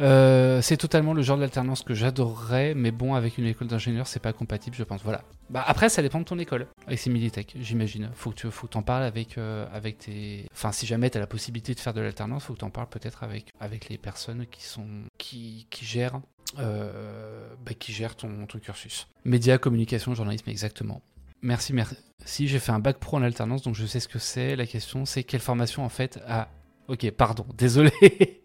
Euh, 0.00 0.60
c'est 0.62 0.76
totalement 0.76 1.14
le 1.14 1.22
genre 1.22 1.38
d'alternance 1.38 1.82
que 1.82 1.94
j'adorerais, 1.94 2.74
mais 2.74 2.90
bon, 2.90 3.14
avec 3.14 3.38
une 3.38 3.46
école 3.46 3.68
d'ingénieur, 3.68 4.06
c'est 4.06 4.20
pas 4.20 4.32
compatible, 4.32 4.76
je 4.76 4.84
pense. 4.84 5.02
Voilà. 5.02 5.22
Bah 5.48 5.64
après, 5.66 5.88
ça 5.88 6.02
dépend 6.02 6.20
de 6.20 6.24
ton 6.24 6.38
école. 6.38 6.66
Avec 6.86 6.98
ces 6.98 7.10
Militech, 7.10 7.54
j'imagine. 7.58 8.10
Faut 8.14 8.30
que 8.30 8.36
tu 8.36 8.50
faut 8.50 8.66
que 8.66 8.72
t'en 8.72 8.82
parles 8.82 9.04
avec 9.04 9.38
euh, 9.38 9.66
avec 9.72 9.98
tes. 9.98 10.46
Enfin, 10.52 10.72
si 10.72 10.86
jamais 10.86 11.08
t'as 11.10 11.20
la 11.20 11.26
possibilité 11.26 11.74
de 11.74 11.80
faire 11.80 11.94
de 11.94 12.00
l'alternance, 12.00 12.44
faut 12.44 12.54
que 12.54 12.58
t'en 12.58 12.70
parles 12.70 12.88
peut-être 12.88 13.22
avec 13.22 13.52
avec 13.60 13.88
les 13.88 13.98
personnes 13.98 14.46
qui 14.50 14.64
sont 14.64 14.86
qui 15.18 15.66
qui 15.70 15.84
gèrent 15.84 16.20
euh, 16.58 17.54
bah, 17.64 17.72
qui 17.78 17.92
gèrent 17.92 18.16
ton 18.16 18.46
cursus. 18.46 19.08
Médias, 19.24 19.58
communication, 19.58 20.14
journalisme, 20.14 20.48
exactement. 20.50 21.02
Merci, 21.42 21.72
merci. 21.72 22.48
J'ai 22.48 22.58
fait 22.58 22.72
un 22.72 22.78
bac 22.78 22.98
pro 22.98 23.18
en 23.18 23.22
alternance, 23.22 23.62
donc 23.62 23.74
je 23.74 23.86
sais 23.86 24.00
ce 24.00 24.08
que 24.08 24.18
c'est. 24.18 24.56
La 24.56 24.66
question, 24.66 25.04
c'est 25.04 25.22
quelle 25.22 25.40
formation 25.40 25.84
en 25.84 25.88
fait 25.88 26.18
Ah, 26.26 26.48
ok, 26.88 27.10
pardon, 27.12 27.46
désolé. 27.56 27.92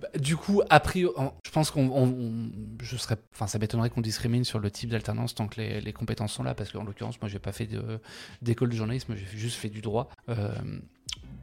Bah, 0.00 0.08
du 0.18 0.36
coup, 0.36 0.62
a 0.70 0.80
priori, 0.80 1.14
je 1.44 1.50
pense 1.50 1.70
qu'on, 1.70 1.88
serais, 2.96 3.16
enfin, 3.34 3.46
ça 3.46 3.58
m'étonnerait 3.58 3.90
qu'on 3.90 4.00
discrimine 4.00 4.44
sur 4.44 4.58
le 4.58 4.70
type 4.70 4.90
d'alternance 4.90 5.34
tant 5.34 5.46
que 5.46 5.60
les, 5.60 5.92
compétences 5.92 6.32
sont 6.32 6.42
là, 6.42 6.54
parce 6.54 6.72
qu'en 6.72 6.84
l'occurrence, 6.84 7.20
moi, 7.20 7.28
j'ai 7.28 7.38
pas 7.38 7.52
fait 7.52 7.66
de- 7.66 8.00
d'école 8.40 8.70
de 8.70 8.76
journalisme, 8.76 9.14
j'ai 9.14 9.38
juste 9.38 9.56
fait 9.56 9.68
du 9.68 9.80
droit. 9.80 10.08
Euh, 10.28 10.52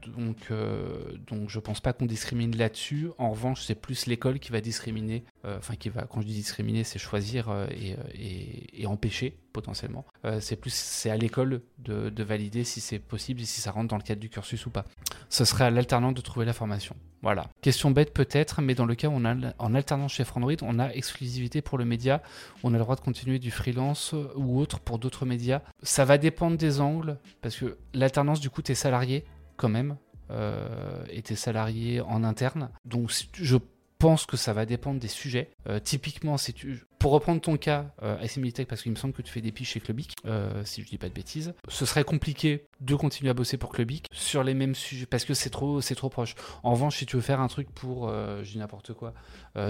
donc, 0.05 0.37
euh, 0.51 1.17
donc, 1.27 1.49
je 1.49 1.59
pense 1.59 1.79
pas 1.79 1.93
qu'on 1.93 2.05
discrimine 2.05 2.55
là-dessus. 2.55 3.09
En 3.17 3.31
revanche, 3.31 3.63
c'est 3.63 3.75
plus 3.75 4.05
l'école 4.05 4.39
qui 4.39 4.51
va 4.51 4.61
discriminer. 4.61 5.23
euh, 5.45 5.57
Enfin, 5.57 5.75
qui 5.75 5.89
va, 5.89 6.03
quand 6.03 6.21
je 6.21 6.27
dis 6.27 6.33
discriminer, 6.33 6.83
c'est 6.83 6.99
choisir 6.99 7.49
euh, 7.49 7.67
et, 8.13 8.85
empêcher 8.85 9.37
potentiellement. 9.51 10.05
C'est 10.39 10.55
plus, 10.55 10.71
c'est 10.71 11.09
à 11.09 11.17
l'école 11.17 11.61
de, 11.79 12.09
de 12.09 12.23
valider 12.23 12.63
si 12.63 12.79
c'est 12.79 12.99
possible 12.99 13.41
et 13.41 13.45
si 13.45 13.59
ça 13.59 13.71
rentre 13.71 13.87
dans 13.87 13.97
le 13.97 14.03
cadre 14.03 14.21
du 14.21 14.29
cursus 14.29 14.65
ou 14.67 14.69
pas. 14.69 14.85
Ce 15.29 15.45
serait 15.45 15.63
à 15.63 15.71
l'alternant 15.71 16.11
de 16.11 16.21
trouver 16.21 16.45
la 16.45 16.53
formation. 16.53 16.95
Voilà. 17.23 17.49
Question 17.61 17.89
bête 17.89 18.13
peut-être, 18.13 18.61
mais 18.61 18.75
dans 18.75 18.85
le 18.85 18.93
cas 18.93 19.07
où 19.07 19.13
on 19.13 19.25
a 19.25 19.35
en 19.57 19.73
alternance 19.73 20.13
chez 20.13 20.23
Frandroid, 20.23 20.53
on 20.61 20.77
a 20.77 20.89
exclusivité 20.93 21.63
pour 21.63 21.79
le 21.79 21.85
média, 21.85 22.21
on 22.63 22.69
a 22.75 22.77
le 22.77 22.83
droit 22.83 22.95
de 22.95 23.01
continuer 23.01 23.39
du 23.39 23.49
freelance 23.49 24.13
ou 24.35 24.59
autre 24.59 24.79
pour 24.79 24.99
d'autres 24.99 25.25
médias. 25.25 25.61
Ça 25.81 26.05
va 26.05 26.19
dépendre 26.19 26.55
des 26.55 26.79
angles, 26.79 27.17
parce 27.41 27.55
que 27.57 27.77
l'alternance, 27.95 28.39
du 28.39 28.51
coup, 28.51 28.61
tu 28.61 28.73
es 28.73 28.75
salarié 28.75 29.25
quand 29.57 29.69
même, 29.69 29.97
euh, 30.31 31.03
et 31.09 31.21
tu 31.21 31.33
es 31.33 31.35
salarié 31.35 32.01
en 32.01 32.23
interne. 32.23 32.69
Donc 32.85 33.11
je 33.33 33.57
pense 33.97 34.25
que 34.25 34.37
ça 34.37 34.53
va 34.53 34.65
dépendre 34.65 34.99
des 34.99 35.07
sujets. 35.07 35.49
Euh, 35.67 35.79
typiquement, 35.79 36.37
si 36.37 36.53
tu, 36.53 36.85
pour 36.99 37.11
reprendre 37.11 37.41
ton 37.41 37.57
cas, 37.57 37.91
euh, 38.03 38.17
Militech, 38.37 38.67
parce 38.67 38.81
qu'il 38.81 38.91
me 38.91 38.97
semble 38.97 39.13
que 39.13 39.21
tu 39.21 39.31
fais 39.31 39.41
des 39.41 39.51
pitches 39.51 39.73
chez 39.73 39.79
Clubic, 39.79 40.13
euh, 40.25 40.63
si 40.63 40.81
je 40.81 40.87
dis 40.87 40.97
pas 40.97 41.09
de 41.09 41.13
bêtises, 41.13 41.53
ce 41.67 41.85
serait 41.85 42.03
compliqué 42.03 42.65
de 42.81 42.95
continuer 42.95 43.29
à 43.29 43.33
bosser 43.33 43.57
pour 43.57 43.71
Clubic 43.71 44.07
sur 44.11 44.43
les 44.43 44.53
mêmes 44.53 44.75
sujets, 44.75 45.05
parce 45.05 45.25
que 45.25 45.33
c'est 45.33 45.49
trop, 45.49 45.81
c'est 45.81 45.95
trop 45.95 46.09
proche. 46.09 46.35
En 46.63 46.71
revanche, 46.71 46.97
si 46.97 47.05
tu 47.05 47.15
veux 47.15 47.21
faire 47.21 47.41
un 47.41 47.47
truc 47.47 47.69
pour, 47.71 48.09
je 48.09 48.51
dis 48.51 48.57
n'importe 48.57 48.93
quoi, 48.93 49.13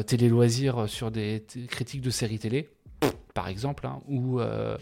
télé 0.05 0.27
loisirs 0.29 0.89
sur 0.89 1.11
des 1.11 1.45
critiques 1.69 2.01
de 2.01 2.09
séries 2.09 2.39
télé, 2.39 2.69
par 3.37 3.49
exemple, 3.49 3.85
hein, 3.85 4.01
ou, 4.07 4.39
euh, 4.39 4.79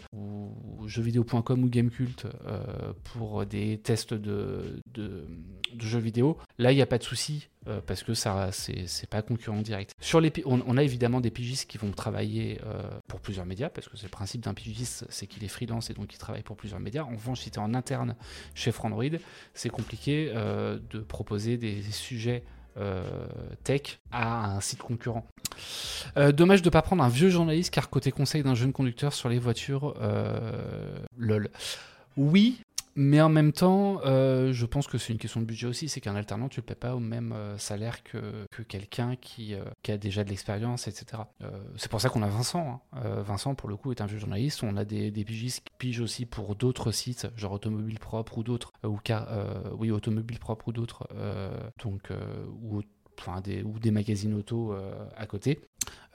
jeuxvideo.com 0.86 1.62
ou 1.62 1.68
Gamecult 1.68 2.24
euh, 2.24 2.94
pour 3.04 3.44
des 3.44 3.76
tests 3.76 4.14
de, 4.14 4.80
jeux 5.78 5.98
vidéo, 5.98 6.38
là, 6.56 6.72
il 6.72 6.76
n'y 6.76 6.80
a 6.80 6.86
pas 6.86 6.96
de 6.96 7.02
souci. 7.02 7.50
euh, 7.68 7.80
parce 7.86 8.02
que 8.02 8.14
ça, 8.14 8.48
c'est 8.52 9.10
pas 9.10 9.20
concurrent 9.20 9.60
direct. 9.60 9.92
Sur 10.00 10.22
les, 10.22 10.32
on, 10.46 10.76
a 10.78 10.82
évidemment 10.82 11.20
des 11.20 11.30
pigistes 11.30 11.68
qui 11.68 11.76
vont 11.76 11.90
travailler 11.90 12.58
pour 13.08 13.20
plusieurs 13.20 13.44
médias, 13.44 13.68
parce 13.68 13.90
que 13.90 13.96
c'est 13.98 14.06
le 14.06 14.10
principe 14.10 14.40
d'un 14.40 14.54
pigiste, 14.54 15.04
c'est 15.10 15.26
qu'il 15.26 15.44
est 15.44 15.48
freelance 15.48 15.90
et 15.90 15.92
donc 15.92 16.14
il 16.14 16.18
travaille 16.18 16.42
pour 16.42 16.56
plusieurs 16.56 16.80
médias. 16.80 17.02
En 17.04 17.16
revanche, 17.16 17.40
si 17.40 17.50
tu 17.50 17.58
es 17.58 17.62
en 17.62 17.74
interne 17.74 18.16
chez 18.54 18.72
Frandroid, 18.72 19.18
c'est 19.52 19.68
compliqué 19.68 20.32
de 20.32 20.98
proposer 21.00 21.58
des 21.58 21.82
sujets 21.82 22.42
euh, 22.78 23.02
tech 23.64 23.98
à 24.12 24.56
un 24.56 24.60
site 24.60 24.80
concurrent. 24.80 25.26
Euh, 26.16 26.32
dommage 26.32 26.62
de 26.62 26.68
ne 26.68 26.72
pas 26.72 26.82
prendre 26.82 27.02
un 27.02 27.08
vieux 27.08 27.30
journaliste 27.30 27.72
car 27.72 27.88
côté 27.88 28.12
conseil 28.12 28.42
d'un 28.42 28.54
jeune 28.54 28.72
conducteur 28.72 29.12
sur 29.12 29.28
les 29.28 29.38
voitures, 29.38 29.94
euh, 30.00 30.98
lol. 31.16 31.50
Oui, 32.16 32.58
mais 32.96 33.20
en 33.20 33.28
même 33.28 33.52
temps, 33.52 34.00
euh, 34.06 34.54
je 34.54 34.64
pense 34.64 34.86
que 34.86 34.96
c'est 34.96 35.12
une 35.12 35.18
question 35.18 35.40
de 35.40 35.46
budget 35.46 35.66
aussi. 35.66 35.88
C'est 35.88 36.00
qu'un 36.00 36.16
alternant, 36.16 36.48
tu 36.48 36.60
le 36.60 36.64
paies 36.64 36.74
pas 36.74 36.96
au 36.96 36.98
même 36.98 37.32
euh, 37.32 37.58
salaire 37.58 38.02
que, 38.02 38.46
que 38.50 38.62
quelqu'un 38.62 39.16
qui, 39.16 39.54
euh, 39.54 39.64
qui 39.82 39.92
a 39.92 39.98
déjà 39.98 40.24
de 40.24 40.30
l'expérience, 40.30 40.88
etc. 40.88 41.22
C'est 41.76 41.90
pour 41.90 42.00
ça 42.00 42.08
qu'on 42.08 42.22
a 42.22 42.28
Vincent. 42.28 42.80
hein. 42.94 43.22
Vincent, 43.22 43.54
pour 43.54 43.68
le 43.68 43.76
coup, 43.76 43.92
est 43.92 44.00
un 44.00 44.06
vieux 44.06 44.18
journaliste. 44.18 44.62
On 44.62 44.78
a 44.78 44.86
des, 44.86 45.10
des 45.10 45.24
pigistes 45.24 45.60
qui 45.64 45.72
pigent 45.78 46.00
aussi 46.00 46.24
pour 46.24 46.56
d'autres 46.56 46.90
sites, 46.90 47.28
genre 47.36 47.52
Automobile 47.52 47.98
Propre 47.98 48.38
ou 48.38 48.42
d'autres, 48.42 48.72
ou 48.82 48.96
car, 48.96 49.28
oui, 49.78 49.90
Automobile 49.90 50.38
Propre 50.38 50.68
ou 50.68 50.72
d'autres, 50.72 51.06
donc 51.82 52.10
ou 52.62 52.80
enfin 53.18 53.40
des, 53.40 53.62
ou 53.62 53.78
des 53.78 53.90
magazines 53.90 54.34
auto 54.34 54.74
à 55.16 55.26
côté. 55.26 55.60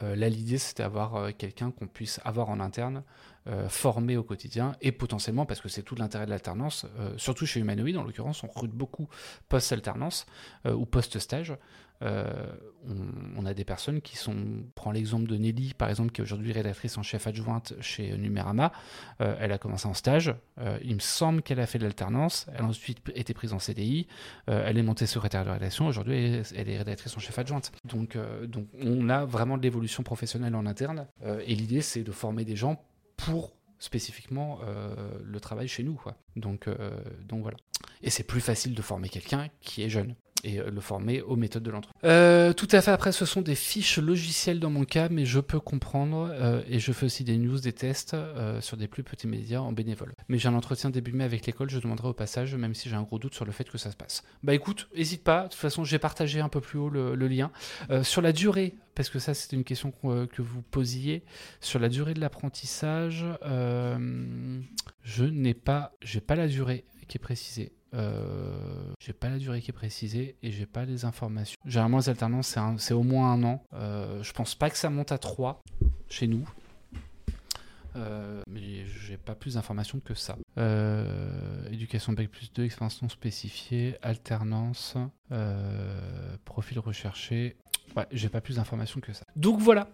Là, 0.02 0.30
l'idée, 0.30 0.58
c'est 0.58 0.78
d'avoir 0.78 1.36
quelqu'un 1.38 1.72
qu'on 1.72 1.88
puisse 1.88 2.20
avoir 2.24 2.50
en 2.50 2.60
interne, 2.60 3.04
euh, 3.48 3.68
formé 3.70 4.18
au 4.18 4.24
quotidien, 4.24 4.76
et 4.82 4.92
potentiellement, 4.92 5.48
parce 5.48 5.62
que 5.62 5.70
c'est 5.70 5.82
tout 5.82 5.96
l'intérêt 5.96 6.26
de 6.26 6.30
l'alternance, 6.30 6.86
euh, 7.00 7.14
surtout 7.18 7.48
chez 7.48 7.60
Humanoid, 7.60 7.98
en 7.98 8.04
l'occurrence, 8.04 8.44
on 8.44 8.48
recrute 8.48 8.72
beaucoup 8.72 9.08
post-alternance 9.50 10.28
euh, 10.68 10.74
ou 10.74 10.86
post-stage. 10.86 11.58
Euh, 12.04 12.26
on, 13.36 13.46
a 13.46 13.54
des 13.54 13.64
personnes 13.64 14.02
qui 14.02 14.16
sont, 14.16 14.36
prends 14.76 14.92
l'exemple 14.92 15.28
de 15.28 15.38
Nelly, 15.38 15.74
par 15.74 15.90
exemple, 15.90 16.12
qui 16.12 16.22
est 16.22 16.24
aujourd'hui 16.24 16.52
rédactrice 16.52 16.98
en 16.98 17.04
chef 17.04 17.26
adjointe 17.28 17.74
chez 17.80 18.18
Numérama. 18.18 18.72
Elle 19.20 19.52
a 19.52 19.60
commencé 19.60 19.88
en 19.88 19.94
stage. 19.94 20.34
Il 20.84 20.96
me 20.96 21.00
semble 21.00 21.44
qu'elle 21.44 21.60
a 21.60 21.68
fait 21.68 21.78
de 21.78 21.84
l'alternance. 21.84 22.48
Elle 22.56 22.62
a 22.62 22.66
ensuite 22.66 23.08
été 23.14 23.36
prise 23.36 23.54
en 23.54 23.60
CDI. 23.60 24.08
Elle 24.48 24.80
est 24.80 24.84
montée 24.84 25.06
secrétaire 25.06 25.46
de 25.46 25.52
rédaction. 25.52 25.86
Aujourd'hui, 25.86 26.16
elle, 26.16 26.44
elle 26.56 26.70
est 26.70 26.78
rédactrice 26.80 27.16
en 27.16 27.20
chef 27.20 27.38
adjointe. 27.38 27.72
Donc, 27.86 28.18
donc, 28.48 28.66
on 28.82 29.08
a 29.10 29.24
vraiment 29.24 29.60
de 29.60 29.62
l'évolution 29.62 30.02
professionnelle 30.02 30.56
en 30.56 30.66
interne. 30.66 31.06
Et 31.46 31.54
l'idée, 31.54 31.82
c'est 31.82 32.02
de 32.02 32.12
former 32.12 32.46
des 32.46 32.56
gens 32.56 32.84
pour 33.26 33.54
spécifiquement 33.80 34.60
euh, 34.64 35.18
le 35.24 35.40
travail 35.40 35.68
chez 35.68 35.84
nous. 35.84 35.96
Quoi. 35.96 36.16
Donc, 36.36 36.68
euh, 36.68 36.92
donc 37.24 37.42
voilà. 37.42 37.58
Et 38.04 38.10
c'est 38.10 38.24
plus 38.24 38.42
facile 38.42 38.76
de 38.76 38.82
former 38.82 39.10
quelqu'un 39.10 39.50
qui 39.62 39.84
est 39.84 39.90
jeune. 39.90 40.16
Et 40.44 40.60
euh, 40.60 40.70
le 40.70 40.82
former 40.82 41.22
aux 41.22 41.36
méthodes 41.36 41.64
de 41.64 41.72
l'entreprise. 41.72 42.02
Euh, 42.04 42.54
tout 42.54 42.68
à 42.72 42.82
fait. 42.82 42.92
Après, 42.92 43.12
ce 43.12 43.26
sont 43.26 43.42
des 43.42 43.56
fiches 43.56 43.98
logicielles 44.00 44.60
dans 44.60 44.70
mon 44.70 44.86
cas, 44.86 45.10
mais 45.10 45.26
je 45.26 45.40
peux 45.40 45.60
comprendre 45.60 46.30
euh, 46.32 46.62
et 46.68 46.80
je 46.80 46.92
fais 46.92 47.06
aussi 47.06 47.24
des 47.24 47.38
news, 47.38 47.60
des 47.60 47.74
tests 47.74 48.16
sur 48.60 48.78
des 48.78 48.88
plus 48.88 49.04
petits 49.04 49.28
médias 49.28 49.60
en 49.60 49.72
bénévole. 49.72 50.14
Mais 50.28 50.38
j'ai 50.38 50.48
un 50.48 50.54
entretien 50.54 50.90
début 50.90 51.14
mai 51.14 51.24
avec 51.24 51.46
l'école. 51.46 51.70
Je 51.70 51.80
demanderai 51.80 52.10
au 52.10 52.14
passage, 52.14 52.56
même 52.56 52.74
si 52.74 52.90
j'ai 52.90 52.96
un 52.96 53.04
gros 53.04 53.20
doute 53.20 53.34
sur 53.34 53.46
le 53.46 53.52
fait 53.52 53.70
que 53.70 53.78
ça 53.78 53.92
se 53.92 53.96
passe. 53.96 54.24
Bah 54.44 54.54
écoute, 54.54 54.88
hésite 54.94 55.24
pas. 55.24 55.44
De 55.44 55.50
toute 55.50 55.56
façon, 55.56 55.84
j'ai 55.84 56.00
partagé 56.00 56.40
un 56.40 56.50
peu 56.50 56.62
plus 56.62 56.80
haut 56.80 56.90
le, 56.90 57.16
lien 57.28 57.52
sur 58.04 58.22
la 58.22 58.34
durée, 58.34 58.76
parce 58.96 59.10
que 59.10 59.20
ça, 59.20 59.34
c'était 59.34 59.56
une 59.56 59.64
question 59.64 59.92
que 60.02 60.42
vous 60.42 60.62
posiez 60.62 61.24
sur 61.60 61.80
la 61.80 61.90
durée 61.90 62.14
de 62.14 62.20
l'apprentissage. 62.20 63.26
je 63.44 65.24
n'ai 65.24 65.54
pas, 65.54 65.94
pas 66.28 66.36
la 66.36 66.48
durée 66.48 66.86
qui 67.08 67.18
est 67.18 67.22
précisée. 67.22 67.72
Euh, 67.94 68.94
j'ai 69.00 69.14
pas 69.14 69.30
la 69.30 69.38
durée 69.38 69.62
qui 69.62 69.72
est 69.72 69.74
précisée 69.74 70.36
et 70.42 70.52
j'ai 70.52 70.66
pas 70.66 70.86
les 70.86 71.06
informations. 71.06 71.58
Généralement, 71.66 71.98
les 71.98 72.10
alternances, 72.10 72.58
c'est 72.78 72.94
au 72.94 73.04
moins 73.04 73.34
un 73.34 73.44
an. 73.44 73.64
Euh, 73.74 74.24
je 74.24 74.32
pense 74.34 74.56
pas 74.56 74.70
que 74.70 74.78
ça 74.78 74.90
monte 74.90 75.12
à 75.12 75.18
3 75.18 75.62
chez 76.10 76.28
nous. 76.28 76.48
Euh, 77.98 78.42
mais 78.48 78.86
j'ai 78.86 79.18
pas 79.18 79.36
plus 79.36 79.56
d'informations 79.56 80.00
que 80.00 80.14
ça. 80.14 80.38
Éducation 81.70 82.14
Bac 82.14 82.30
plus 82.30 82.52
2, 82.54 82.64
expansion 82.64 83.10
spécifiée, 83.10 83.98
alternance, 84.02 84.96
profil 86.46 86.80
recherché. 86.80 87.58
Ouais, 87.98 88.06
j'ai 88.12 88.30
pas 88.30 88.40
plus 88.40 88.56
d'informations 88.56 89.02
que 89.02 89.12
ça. 89.12 89.26
Donc 89.36 89.60
voilà. 89.60 89.90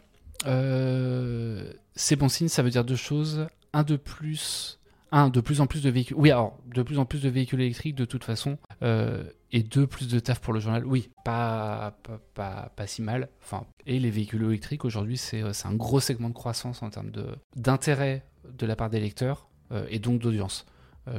c'est 1.96 2.16
bon 2.16 2.30
signe, 2.30 2.48
ça 2.48 2.62
veut 2.62 2.70
dire 2.70 2.86
deux 2.86 2.96
choses. 2.96 3.48
Un 3.74 3.84
de 3.84 3.96
plus 3.96 4.77
un, 5.12 5.30
de 5.30 5.42
plus 5.42 5.62
en 5.62 5.68
plus 5.68 5.84
de 5.84 5.90
véhicules. 5.90 6.18
Oui, 6.18 6.32
alors, 6.32 6.58
de 6.74 6.82
plus 6.84 7.00
en 7.00 7.06
plus 7.06 7.22
de 7.22 7.30
véhicules 7.30 7.62
électriques 7.62 7.96
de 7.96 8.06
toute 8.06 8.24
façon. 8.24 8.58
Euh, 8.84 9.24
et 9.52 9.64
deux, 9.64 9.88
plus 9.88 10.08
de 10.10 10.20
taf 10.20 10.40
pour 10.40 10.54
le 10.54 10.60
journal. 10.60 10.86
Oui, 10.86 11.10
pas, 11.24 11.98
pas, 12.34 12.72
pas, 12.76 12.88
si 12.88 13.02
mal. 13.02 13.30
Enfin, 13.42 13.66
et 13.86 14.00
les 14.00 14.10
véhicules 14.10 14.44
électriques, 14.44 14.86
aujourd'hui, 14.86 15.18
c'est 15.18 15.42
euh, 15.42 15.52
un 15.64 15.74
gros 15.74 16.00
segment 16.00 16.30
de 16.30 16.34
croissance 16.34 16.84
en 16.84 16.90
termes 16.90 17.12
d'intérêt 17.56 18.26
de, 18.58 18.66
la 18.66 18.76
part 18.76 18.90
des 18.90 19.00
lecteurs 19.00 19.48
euh, 19.72 19.86
et 19.90 20.00
donc 20.00 20.20
d'audience 20.22 20.66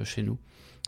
chez 0.04 0.22
nous 0.22 0.38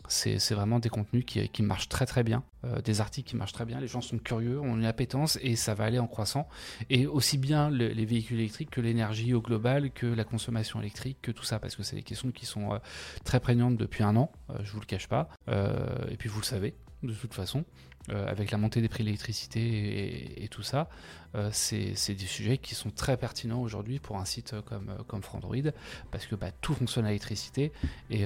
c'est 0.07 0.53
vraiment 0.53 0.79
des 0.79 0.89
contenus 0.89 1.25
qui, 1.25 1.63
marchent 1.63 1.89
très 1.89 2.05
très 2.05 2.23
bien, 2.23 2.43
euh, 2.65 2.81
des 2.81 3.01
articles 3.01 3.29
qui 3.29 3.35
marchent 3.35 3.53
très 3.53 3.65
bien, 3.65 3.79
les 3.79 3.87
gens 3.87 4.01
sont 4.01 4.17
curieux, 4.17 4.59
ont 4.59 4.75
une 4.75 4.85
appétence 4.85 5.37
et 5.41 5.55
ça 5.55 5.73
va 5.73 5.85
aller 5.85 5.99
en 5.99 6.07
croissant. 6.07 6.47
Et 6.89 7.07
aussi 7.07 7.37
bien 7.37 7.69
les 7.69 8.05
véhicules 8.05 8.39
électriques 8.39 8.71
que 8.71 8.81
l'énergie 8.81 9.33
au 9.33 9.41
global, 9.41 9.91
que 9.91 10.07
la 10.07 10.23
consommation 10.23 10.79
électrique, 10.79 11.17
que 11.21 11.31
tout 11.31 11.43
ça, 11.43 11.59
parce 11.59 11.75
que 11.75 11.83
c'est 11.83 11.95
des 11.95 12.03
questions 12.03 12.31
qui 12.31 12.45
sont 12.45 12.73
euh, 12.73 12.79
très 13.23 13.39
prégnantes 13.39 13.77
depuis 13.77 14.03
un 14.03 14.15
an, 14.15 14.31
euh, 14.49 14.55
je 14.63 14.71
vous 14.71 14.79
le 14.79 14.85
cache 14.85 15.07
pas, 15.07 15.29
et 15.47 16.17
puis 16.17 16.29
vous 16.29 16.39
le 16.39 16.45
savez 16.45 16.75
de 17.03 17.13
toute 17.13 17.33
façon. 17.33 17.65
Euh, 18.09 18.27
avec 18.27 18.49
la 18.49 18.57
montée 18.57 18.81
des 18.81 18.89
prix 18.89 19.03
de 19.03 19.05
l'électricité 19.05 20.43
et, 20.43 20.47
tout 20.47 20.63
ça, 20.63 20.89
euh, 21.35 21.49
c'est 21.53 22.15
des 22.15 22.25
sujets 22.25 22.57
qui 22.57 22.73
sont 22.73 22.89
très 22.89 23.15
pertinents 23.15 23.61
aujourd'hui 23.61 23.99
pour 23.99 24.17
un 24.17 24.25
site 24.25 24.55
comme, 24.65 24.89
euh, 24.89 25.03
comme 25.07 25.21
Frandroid, 25.21 25.71
parce 26.09 26.25
que 26.25 26.35
bah, 26.35 26.49
tout 26.61 26.73
fonctionne 26.73 27.05
à 27.05 27.09
l'électricité 27.09 27.71
et, 28.09 28.25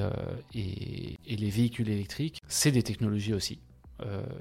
les 0.53 1.49
véhicules 1.49 1.89
électriques, 1.89 2.41
c'est 2.47 2.71
des 2.71 2.83
technologies 2.83 3.33
aussi. 3.33 3.59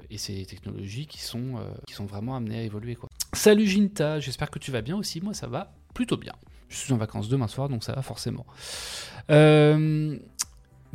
et 0.09 0.17
c'est 0.17 0.33
des 0.33 0.45
technologies 0.45 1.05
qui 1.05 1.19
sont, 1.19 1.59
qui 1.87 1.93
sont 1.93 2.05
vraiment 2.05 2.35
amenées 2.35 2.59
à 2.59 2.63
évoluer. 2.63 2.97
Salut 3.33 3.67
Ginta, 3.67 4.19
j'espère 4.19 4.49
que 4.49 4.59
tu 4.59 4.71
vas 4.71 4.81
bien 4.81 4.95
aussi. 4.95 5.21
Moi, 5.21 5.33
ça 5.33 5.47
va 5.47 5.73
plutôt 5.93 6.17
bien. 6.17 6.33
Je 6.69 6.77
suis 6.77 6.93
en 6.93 6.97
vacances 6.97 7.29
demain 7.29 7.47
soir, 7.47 7.69
donc 7.69 7.83
ça 7.83 7.93
va 7.93 8.01
forcément. 8.01 8.45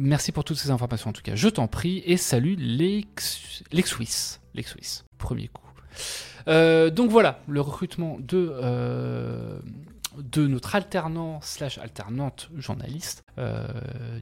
Merci 0.03 0.33
pour 0.33 0.45
toutes 0.45 0.57
ces 0.57 0.71
informations 0.71 1.11
en 1.11 1.13
tout 1.13 1.21
cas. 1.21 1.35
Je 1.35 1.47
t'en 1.47 1.67
prie 1.67 2.03
et 2.07 2.17
salut 2.17 2.57
Lex, 2.57 3.35
Suisse. 3.85 4.41
Lex 4.55 4.71
Suisse, 4.71 5.05
premier 5.19 5.49
coup. 5.49 5.69
Euh, 6.49 6.89
donc 6.89 7.11
voilà, 7.11 7.41
le 7.47 7.61
recrutement 7.61 8.17
de, 8.19 8.51
euh, 8.51 9.59
de 10.17 10.47
notre 10.47 10.75
alternant 10.75 11.43
slash 11.43 11.77
alternante 11.77 12.49
journaliste. 12.57 13.25
Euh, 13.37 13.67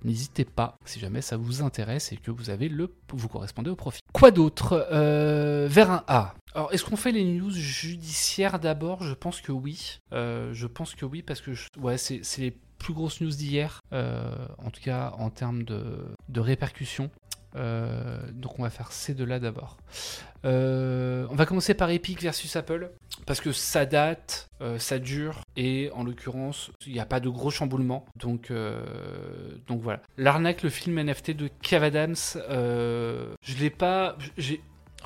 n'hésitez 0.03 0.45
pas, 0.45 0.79
si 0.85 0.99
jamais 0.99 1.21
ça 1.21 1.37
vous 1.37 1.62
intéresse 1.62 2.11
et 2.11 2.17
que 2.17 2.33
vous 2.33 2.51
avez 2.51 2.69
le, 2.69 2.93
vous 3.12 3.29
correspondez 3.29 3.71
au 3.71 3.77
profil. 3.77 4.03
Quoi 4.12 4.33
d'autre 4.33 4.88
Vers 5.69 5.93
un 5.93 6.03
A. 6.09 6.35
Alors, 6.57 6.73
est-ce 6.73 6.85
qu'on 6.85 6.97
fait 6.97 7.12
les 7.12 7.23
news 7.23 7.53
judiciaires 7.53 8.59
d'abord? 8.59 9.05
Je 9.05 9.14
pense 9.14 9.41
que 9.41 9.53
oui. 9.53 10.01
je 10.11 10.67
pense 10.67 10.97
que 10.97 11.05
oui 11.05 11.23
parce 11.23 11.41
que 11.41 11.53
ouais, 11.81 11.99
c'est 11.99 12.23
les 12.38 12.59
plus 12.79 12.95
grosse 12.95 13.21
news 13.21 13.31
d'hier, 13.31 13.83
euh, 13.93 14.33
en 14.59 14.71
tout 14.71 14.81
cas 14.81 15.12
en 15.19 15.31
termes 15.31 15.62
de, 15.64 16.41
répercussions. 16.41 17.11
Euh, 17.57 18.21
donc 18.33 18.59
on 18.59 18.62
va 18.62 18.71
faire 18.71 18.93
ces 18.93 19.14
deux-là 19.14 19.41
d'abord. 19.41 19.79
Euh, 20.45 21.27
on 21.31 21.35
va 21.35 21.47
commencer 21.47 21.75
par 21.75 21.91
Epic 21.91 22.23
versus 22.23 22.55
Apple, 22.57 22.91
parce 23.27 23.41
que 23.41 23.53
ça 23.53 23.87
date, 23.87 24.51
ça 24.79 24.99
dure, 24.99 25.41
et 25.57 25.91
en 25.95 26.05
l'occurrence, 26.05 26.71
il 26.87 26.93
n'y 26.93 27.01
a 27.01 27.07
pas 27.07 27.21
de 27.21 27.29
gros 27.29 27.51
chamboulement. 27.51 28.05
Donc, 28.17 28.53
voilà. 29.69 30.01
L'arnaque, 30.17 30.62
le 30.62 30.71
film 30.71 31.03
NFT 31.03 31.33
de 31.33 31.49
Kev 31.62 31.85
Adams, 31.85 32.17
je 32.49 33.57
l'ai 33.59 33.71
pas... 33.71 34.17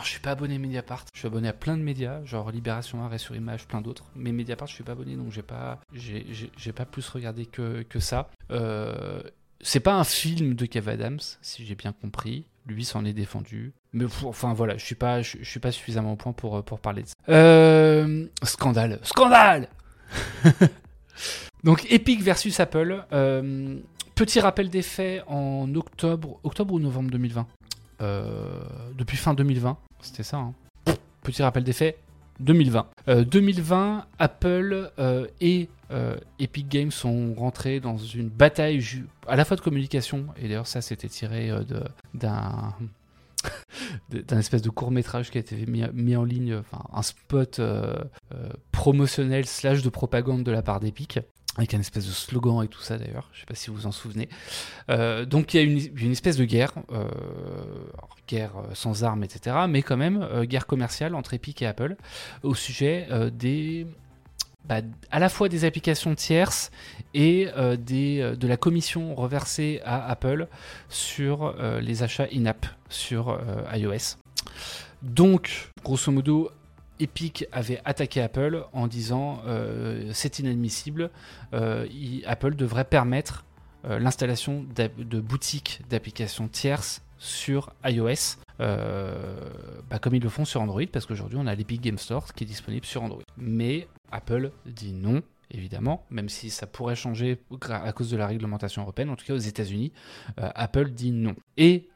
je 0.00 0.08
suis 0.08 0.20
pas 0.20 0.30
abonné 0.30 0.56
à 0.56 0.58
Mediapart. 0.58 1.04
Je 1.12 1.18
suis 1.18 1.26
abonné 1.26 1.48
à 1.48 1.52
plein 1.52 1.76
de 1.76 1.82
médias, 1.82 2.24
genre 2.24 2.50
Libération 2.50 3.04
Arrêt 3.04 3.18
sur 3.18 3.36
Image, 3.36 3.66
plein 3.66 3.80
d'autres. 3.80 4.04
Mais 4.16 4.32
Mediapart, 4.32 4.68
je 4.68 4.74
suis 4.74 4.84
pas 4.84 4.92
abonné, 4.92 5.16
donc 5.16 5.30
j'ai 5.30 5.42
pas, 5.42 5.80
j'ai 5.94 6.72
pas 6.72 6.84
plus 6.86 7.08
regardé 7.08 7.46
que, 7.46 7.82
que 7.82 8.00
ça. 8.00 8.30
Euh, 8.50 9.22
c'est 9.60 9.80
pas 9.80 9.94
un 9.94 10.04
film 10.04 10.54
de 10.54 10.66
Kev 10.66 10.90
Adams, 10.90 11.20
si 11.40 11.64
j'ai 11.64 11.74
bien 11.74 11.92
compris. 11.92 12.44
Lui 12.66 12.84
s'en 12.84 13.04
est 13.04 13.12
défendu. 13.12 13.72
Mais 13.92 14.04
enfin 14.24 14.54
voilà, 14.54 14.76
je 14.76 14.84
suis 14.84 14.94
pas, 14.94 15.20
je, 15.20 15.42
suis 15.42 15.60
pas 15.60 15.72
suffisamment 15.72 16.12
au 16.12 16.16
point 16.16 16.32
pour, 16.32 16.62
pour 16.64 16.78
parler 16.78 17.02
de 17.02 17.08
ça. 17.08 17.14
Euh, 17.28 18.26
scandale, 18.44 19.00
scandale. 19.02 19.68
donc 21.64 21.90
Epic 21.90 22.22
versus 22.22 22.58
Apple. 22.60 23.04
Euh, 23.12 23.78
petit 24.14 24.40
rappel 24.40 24.70
des 24.70 24.82
faits 24.82 25.24
en 25.26 25.74
octobre, 25.74 26.38
octobre 26.44 26.74
ou 26.74 26.78
novembre 26.78 27.10
2020. 27.10 27.46
Euh, 28.02 28.62
depuis 28.96 29.16
fin 29.16 29.34
2020. 29.34 29.78
C'était 30.00 30.22
ça. 30.22 30.38
Hein. 30.38 30.54
Petit 31.22 31.42
rappel 31.42 31.64
des 31.64 31.72
faits. 31.72 31.98
2020. 32.40 32.86
2020, 33.06 34.06
Apple 34.18 34.90
euh, 34.98 35.26
et 35.40 35.68
euh, 35.92 36.16
Epic 36.40 36.68
Games 36.68 36.90
sont 36.90 37.34
rentrés 37.34 37.78
dans 37.78 37.98
une 37.98 38.30
bataille 38.30 38.82
à 39.28 39.36
la 39.36 39.44
fois 39.44 39.56
de 39.56 39.60
communication, 39.60 40.26
et 40.36 40.48
d'ailleurs 40.48 40.66
ça 40.66 40.80
c'était 40.80 41.08
tiré 41.08 41.52
d'un 42.14 42.74
espèce 44.30 44.62
de 44.62 44.70
court 44.70 44.90
métrage 44.90 45.30
qui 45.30 45.38
a 45.38 45.42
été 45.42 45.66
mis, 45.66 45.84
mis 45.92 46.16
en 46.16 46.24
ligne, 46.24 46.56
enfin 46.56 46.82
un 46.92 47.02
spot 47.02 47.60
promotionnel 48.72 49.46
slash 49.46 49.82
de 49.82 49.90
propagande 49.90 50.42
de 50.42 50.50
la 50.50 50.62
part 50.62 50.80
d'Epic 50.80 51.20
avec 51.58 51.74
un 51.74 51.80
espèce 51.80 52.06
de 52.06 52.12
slogan 52.12 52.64
et 52.64 52.68
tout 52.68 52.80
ça 52.80 52.96
d'ailleurs, 52.96 53.28
je 53.32 53.38
ne 53.38 53.40
sais 53.40 53.46
pas 53.46 53.54
si 53.54 53.68
vous 53.68 53.76
vous 53.76 53.86
en 53.86 53.92
souvenez. 53.92 54.28
Euh, 54.90 55.26
donc 55.26 55.52
il 55.52 55.56
y 55.58 55.60
a 55.60 55.62
une, 55.62 56.12
espèce 56.12 56.36
de 56.36 56.44
guerre, 56.44 56.72
euh, 56.92 57.06
guerre 58.26 58.52
euh, 58.56 58.74
sans 58.74 59.04
armes, 59.04 59.22
etc., 59.22 59.56
mais 59.68 59.82
quand 59.82 59.98
même 59.98 60.26
guerre 60.44 60.66
commerciale 60.66 61.14
entre 61.14 61.34
Epic 61.34 61.60
et 61.62 61.66
Apple 61.66 61.96
au 62.42 62.54
sujet 62.54 63.06
des, 63.32 63.86
bah, 64.64 64.80
à 65.10 65.18
la 65.18 65.28
fois 65.28 65.50
des 65.50 65.64
applications 65.66 66.14
tierces 66.14 66.70
et 67.12 67.48
des, 67.78 68.34
de 68.36 68.46
la 68.46 68.56
commission 68.56 69.14
reversée 69.14 69.80
à 69.84 70.08
Apple 70.08 70.48
sur 70.88 71.54
les 71.80 72.02
achats 72.02 72.28
in-app 72.32 72.66
sur 72.88 73.38
iOS. 73.74 74.16
Donc, 75.02 75.70
grosso 75.82 76.12
modo, 76.12 76.50
Epic 77.02 77.46
avait 77.52 77.80
attaqué 77.84 78.20
Apple 78.20 78.64
en 78.72 78.86
disant 78.86 79.42
euh, 79.46 80.10
c'est 80.12 80.38
inadmissible, 80.38 81.10
euh, 81.52 81.86
Apple 82.26 82.54
devrait 82.54 82.84
permettre 82.84 83.44
euh, 83.84 83.98
l'installation 83.98 84.64
de 84.74 85.20
boutiques 85.20 85.80
d'applications 85.90 86.46
tierces 86.46 87.02
sur 87.18 87.72
iOS, 87.84 88.38
bah, 88.58 89.98
comme 90.00 90.14
ils 90.14 90.22
le 90.22 90.28
font 90.28 90.44
sur 90.44 90.60
Android, 90.60 90.82
parce 90.92 91.06
qu'aujourd'hui 91.06 91.38
on 91.40 91.46
a 91.46 91.54
l'Epic 91.54 91.80
Game 91.80 91.98
Store 91.98 92.32
qui 92.32 92.44
est 92.44 92.46
disponible 92.46 92.86
sur 92.86 93.02
Android. 93.02 93.22
Mais 93.36 93.88
Apple 94.12 94.52
dit 94.66 94.92
non, 94.92 95.22
évidemment, 95.50 96.04
même 96.10 96.28
si 96.28 96.50
ça 96.50 96.66
pourrait 96.66 96.94
changer 96.96 97.40
à 97.68 97.92
cause 97.92 98.10
de 98.10 98.16
la 98.16 98.26
réglementation 98.26 98.82
européenne, 98.82 99.10
en 99.10 99.16
tout 99.16 99.24
cas 99.24 99.34
aux 99.34 99.38
États-Unis, 99.38 99.92
Apple 100.36 100.90
dit 100.90 101.10
non. 101.10 101.34
Et 101.56 101.88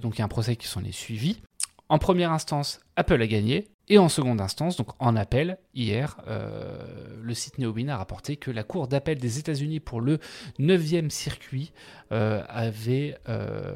donc 0.00 0.16
il 0.16 0.18
y 0.18 0.22
a 0.22 0.24
un 0.24 0.28
procès 0.28 0.56
qui 0.56 0.66
s'en 0.66 0.82
est 0.84 0.92
suivi. 0.92 1.40
En 1.92 1.98
première 1.98 2.32
instance, 2.32 2.80
Apple 2.96 3.20
a 3.20 3.26
gagné, 3.26 3.68
et 3.90 3.98
en 3.98 4.08
seconde 4.08 4.40
instance, 4.40 4.78
donc 4.78 4.88
en 4.98 5.14
appel, 5.14 5.58
hier, 5.74 6.16
euh, 6.26 6.82
le 7.20 7.34
site 7.34 7.58
Neowin 7.58 7.88
a 7.90 7.98
rapporté 7.98 8.38
que 8.38 8.50
la 8.50 8.62
Cour 8.62 8.88
d'appel 8.88 9.18
des 9.18 9.38
États-Unis 9.38 9.78
pour 9.78 10.00
le 10.00 10.18
9e 10.58 11.10
circuit 11.10 11.74
euh, 12.10 12.42
avait 12.48 13.18
euh, 13.28 13.74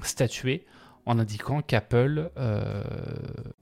statué 0.00 0.64
en 1.04 1.18
indiquant 1.18 1.60
qu'Apple 1.60 2.30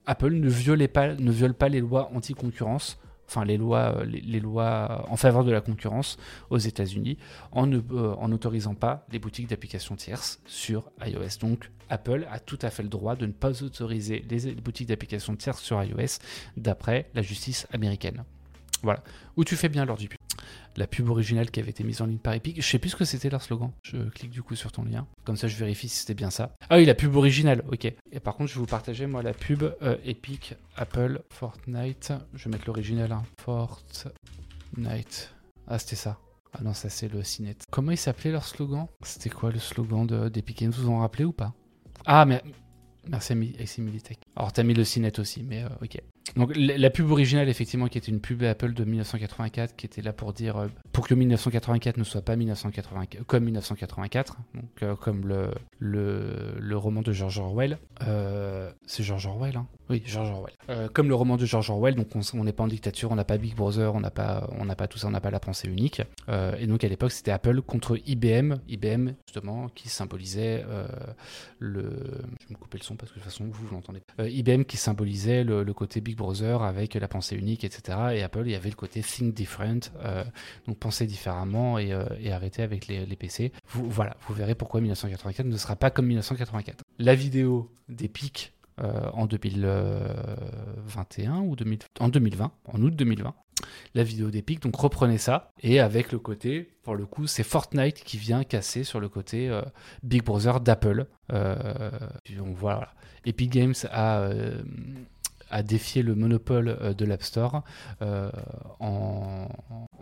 Apple 0.05 0.33
ne, 0.33 0.49
viole 0.49 1.53
pas 1.53 1.67
les 1.67 1.81
lois 1.81 2.09
anti-concurrence 2.15 2.97
enfin 3.27 3.43
les 3.43 3.57
lois, 3.57 4.03
les, 4.05 4.39
lois 4.39 5.05
en 5.09 5.17
faveur 5.17 5.43
de 5.43 5.51
la 5.51 5.59
concurrence 5.59 6.17
aux 6.49 6.57
États-Unis 6.57 7.17
en 7.51 7.67
n'autorisant 7.67 8.75
pas 8.75 9.05
les 9.11 9.19
boutiques 9.19 9.49
d'applications 9.49 9.95
tierces 9.95 10.39
sur 10.45 10.91
iOS. 11.05 11.39
Donc 11.41 11.69
Apple 11.89 12.27
a 12.31 12.39
tout 12.39 12.59
à 12.61 12.69
fait 12.69 12.83
le 12.83 12.89
droit 12.89 13.15
de 13.15 13.25
ne 13.25 13.31
pas 13.31 13.63
autoriser 13.63 14.25
les, 14.29 14.53
boutiques 14.55 14.87
d'applications 14.87 15.35
tierces 15.35 15.61
sur 15.61 15.81
iOS 15.83 16.19
d'après 16.57 17.09
la 17.13 17.21
justice 17.21 17.67
américaine. 17.73 18.23
Voilà. 18.83 19.03
Où 19.35 19.43
tu 19.43 19.55
fais 19.55 19.69
bien 19.69 19.85
l'heure 19.85 19.97
du 19.97 20.07
pub. 20.07 20.19
La 20.75 20.87
pub 20.87 21.09
originale 21.09 21.49
qui 21.49 21.59
avait 21.59 21.69
été 21.69 21.83
mise 21.83 22.01
en 22.01 22.05
ligne 22.05 22.17
par 22.17 22.33
Epic. 22.33 22.61
Je 22.61 22.67
sais 22.67 22.77
plus 22.77 22.89
ce 22.89 22.95
que 22.95 23.05
c'était 23.05 23.29
leur 23.29 23.41
slogan. 23.41 23.71
Je 23.83 23.97
clique 24.09 24.31
du 24.31 24.43
coup 24.43 24.55
sur 24.55 24.71
ton 24.71 24.83
lien. 24.83 25.07
Comme 25.23 25.37
ça, 25.37 25.47
je 25.47 25.55
vérifie 25.55 25.87
si 25.87 25.99
c'était 25.99 26.13
bien 26.13 26.29
ça. 26.29 26.53
Ah 26.69 26.77
oui, 26.77 26.85
la 26.85 26.93
pub 26.93 27.15
originale. 27.15 27.63
Ok. 27.71 27.85
Et 27.85 28.19
par 28.19 28.35
contre, 28.35 28.49
je 28.49 28.55
vais 28.55 28.59
vous 28.59 28.65
partager 28.67 29.07
moi 29.07 29.23
la 29.23 29.33
pub 29.33 29.63
euh, 29.81 29.97
Epic, 30.03 30.55
Apple, 30.75 31.21
Fortnite. 31.29 32.13
Je 32.33 32.45
vais 32.45 32.51
mettre 32.51 32.67
l'original. 32.67 33.11
Hein. 33.13 33.23
Fortnite. 33.41 35.33
Ah, 35.67 35.79
c'était 35.79 35.95
ça. 35.95 36.19
Ah 36.53 36.59
non, 36.61 36.73
ça 36.73 36.89
c'est 36.89 37.07
le 37.07 37.23
Cinet. 37.23 37.55
Comment 37.71 37.91
il 37.91 37.97
s'appelait 37.97 38.31
leur 38.31 38.45
slogan? 38.45 38.87
C'était 39.01 39.29
quoi 39.29 39.51
le 39.51 39.59
slogan 39.59 40.05
de- 40.05 40.29
d'Epic 40.29 40.59
Games? 40.59 40.71
Vous 40.71 40.89
en 40.89 40.99
rappelez 40.99 41.25
ou 41.25 41.33
pas? 41.33 41.53
Ah, 42.05 42.25
mais 42.25 42.41
Merci 43.07 43.81
Militech. 43.81 44.19
Alors, 44.35 44.51
t'as 44.51 44.63
mis 44.63 44.73
le 44.73 44.83
CNET 44.83 45.19
aussi, 45.19 45.43
mais 45.43 45.63
euh, 45.63 45.67
ok. 45.81 46.01
Donc, 46.35 46.51
la 46.55 46.89
pub 46.89 47.09
originale, 47.11 47.47
effectivement, 47.47 47.87
qui 47.87 47.97
était 47.97 48.11
une 48.11 48.19
pub 48.19 48.43
Apple 48.43 48.73
de 48.73 48.83
1984, 48.83 49.75
qui 49.75 49.85
était 49.85 50.01
là 50.01 50.11
pour 50.11 50.33
dire, 50.33 50.57
euh, 50.57 50.67
pour 50.91 51.07
que 51.07 51.13
1984 51.13 51.97
ne 51.97 52.03
soit 52.03 52.23
pas 52.23 52.35
1984, 52.35 53.23
comme 53.25 53.45
1984, 53.45 54.37
donc 54.55 54.65
euh, 54.81 54.95
comme 54.95 55.27
le, 55.27 55.51
le, 55.79 56.55
le 56.59 56.77
roman 56.77 57.03
de 57.03 57.13
George 57.13 57.39
Orwell. 57.39 57.77
C'est 58.85 59.03
George 59.03 59.27
Orwell, 59.27 59.55
hein 59.55 59.67
Oui, 59.89 60.01
George 60.05 60.29
Orwell. 60.31 60.89
Comme 60.93 61.07
le 61.07 61.15
roman 61.15 61.37
de 61.37 61.45
George 61.45 61.69
Orwell, 61.69 61.95
donc 61.95 62.07
on 62.33 62.43
n'est 62.43 62.53
pas 62.53 62.63
en 62.63 62.67
dictature, 62.67 63.11
on 63.11 63.15
n'a 63.15 63.23
pas 63.23 63.37
Big 63.37 63.55
Brother, 63.55 63.95
on 63.95 64.01
n'a 64.01 64.11
pas, 64.11 64.49
pas 64.77 64.87
tout 64.87 64.97
ça, 64.97 65.07
on 65.07 65.11
n'a 65.11 65.21
pas 65.21 65.31
la 65.31 65.39
pensée 65.39 65.69
unique. 65.69 66.01
Et 66.59 66.67
donc, 66.67 66.83
à 66.83 66.87
l'époque, 66.87 67.11
c'était 67.11 67.31
Apple 67.31 67.61
contre 67.61 67.97
IBM, 68.05 68.55
IBM, 68.67 69.11
justement, 69.27 69.69
qui 69.69 69.89
symbolisait 69.89 70.65
le. 71.59 71.83
Je 72.41 72.47
vais 72.47 72.53
me 72.53 72.57
couper 72.57 72.79
le 72.79 72.83
son 72.83 72.95
parce 72.95 73.11
que 73.11 73.19
de 73.19 73.23
toute 73.23 73.31
façon, 73.31 73.45
vous, 73.45 73.67
vous 73.67 73.75
l'entendez. 73.75 74.01
Euh, 74.25 74.29
IBM 74.29 74.63
qui 74.63 74.77
symbolisait 74.77 75.43
le, 75.43 75.63
côté 75.73 75.99
Big 76.01 76.15
Brother 76.15 76.63
avec 76.63 76.95
la 76.95 77.07
pensée 77.07 77.35
unique, 77.35 77.63
etc. 77.63 77.97
Et 78.13 78.23
Apple, 78.23 78.43
il 78.45 78.51
y 78.51 78.55
avait 78.55 78.69
le 78.69 78.75
côté 78.75 79.01
Think 79.01 79.33
Different, 79.33 79.79
euh, 80.03 80.25
donc 80.67 80.77
penser 80.77 81.05
différemment 81.05 81.77
et, 81.77 81.93
euh, 81.93 82.05
arrêter 82.31 82.63
avec 82.63 82.87
les, 82.87 83.05
PC. 83.15 83.53
Vous, 83.69 83.89
voilà, 83.89 84.17
vous 84.27 84.33
verrez 84.33 84.55
pourquoi 84.55 84.81
1984 84.81 85.47
ne 85.47 85.57
sera 85.57 85.77
pas 85.77 85.89
comme 85.89 86.07
1984. 86.07 86.83
La 86.99 87.15
vidéo 87.15 87.71
des 87.87 88.09
pics 88.09 88.51
en 88.77 89.25
2021 89.25 91.39
ou 91.39 91.55
2000 91.55 91.79
en 92.01 92.09
2020, 92.09 92.51
en 92.65 92.81
août 92.81 92.93
2020 92.93 93.33
la 93.93 94.03
vidéo 94.03 94.29
d'Epic, 94.29 94.61
donc 94.61 94.75
reprenez 94.75 95.17
ça, 95.17 95.51
et 95.61 95.79
avec 95.79 96.11
le 96.11 96.19
côté, 96.19 96.69
pour 96.83 96.95
le 96.95 97.05
coup, 97.05 97.27
c'est 97.27 97.43
Fortnite 97.43 98.03
qui 98.03 98.17
vient 98.17 98.43
casser 98.43 98.83
sur 98.83 98.99
le 98.99 99.09
côté 99.09 99.49
euh, 99.49 99.61
Big 100.03 100.23
Brother 100.23 100.59
d'Apple. 100.59 101.07
Euh, 101.31 101.89
donc 102.37 102.55
voilà, 102.55 102.93
Epic 103.25 103.51
Games 103.51 103.73
a, 103.91 104.19
euh, 104.19 104.61
a 105.49 105.63
défié 105.63 106.01
le 106.03 106.15
monopole 106.15 106.69
euh, 106.81 106.93
de 106.93 107.05
l'App 107.05 107.23
Store. 107.23 107.63
Euh, 108.01 108.29
en, 108.79 109.47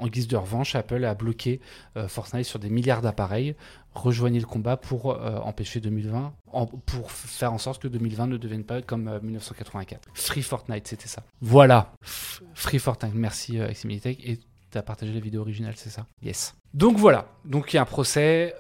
guise 0.08 0.28
de 0.28 0.36
revanche, 0.36 0.76
Apple 0.76 1.04
a 1.06 1.14
bloqué 1.16 1.60
euh, 1.98 2.08
Fortnite 2.08 2.46
sur 2.46 2.60
des 2.60 2.70
milliards 2.70 3.02
d'appareils. 3.02 3.56
Rejoignez 3.94 4.40
le 4.40 4.46
combat 4.46 4.76
pour 4.78 5.06
empêcher 5.46 5.80
2020, 5.80 6.34
en- 6.52 6.66
pour 6.66 7.12
faire 7.12 7.54
en 7.54 7.58
sorte 7.60 7.82
que 7.82 7.88
2020 7.88 8.28
ne 8.28 8.38
devienne 8.38 8.64
pas 8.64 8.82
comme 8.82 9.08
euh, 9.08 9.20
1984. 9.22 10.10
Free 10.14 10.42
Fortnite, 10.42 10.88
c'était 10.88 11.08
ça. 11.08 11.24
Voilà, 11.42 11.92
Free 12.02 12.80
Fortnite. 12.80 13.14
Merci 13.14 13.58
Eximilitech. 13.58 14.20
Et 14.28 14.40
tu 14.72 14.78
as 14.78 14.82
partagé 14.84 15.14
la 15.14 15.20
vidéo 15.20 15.42
originale, 15.42 15.74
c'est 15.78 15.90
ça? 15.92 16.08
Yes. 16.24 16.56
Donc 16.74 16.98
voilà, 16.98 17.28
donc 17.46 17.72
il 17.72 17.76
y 17.76 17.80
a 17.80 17.84
un 17.84 17.86
procès. 17.86 18.56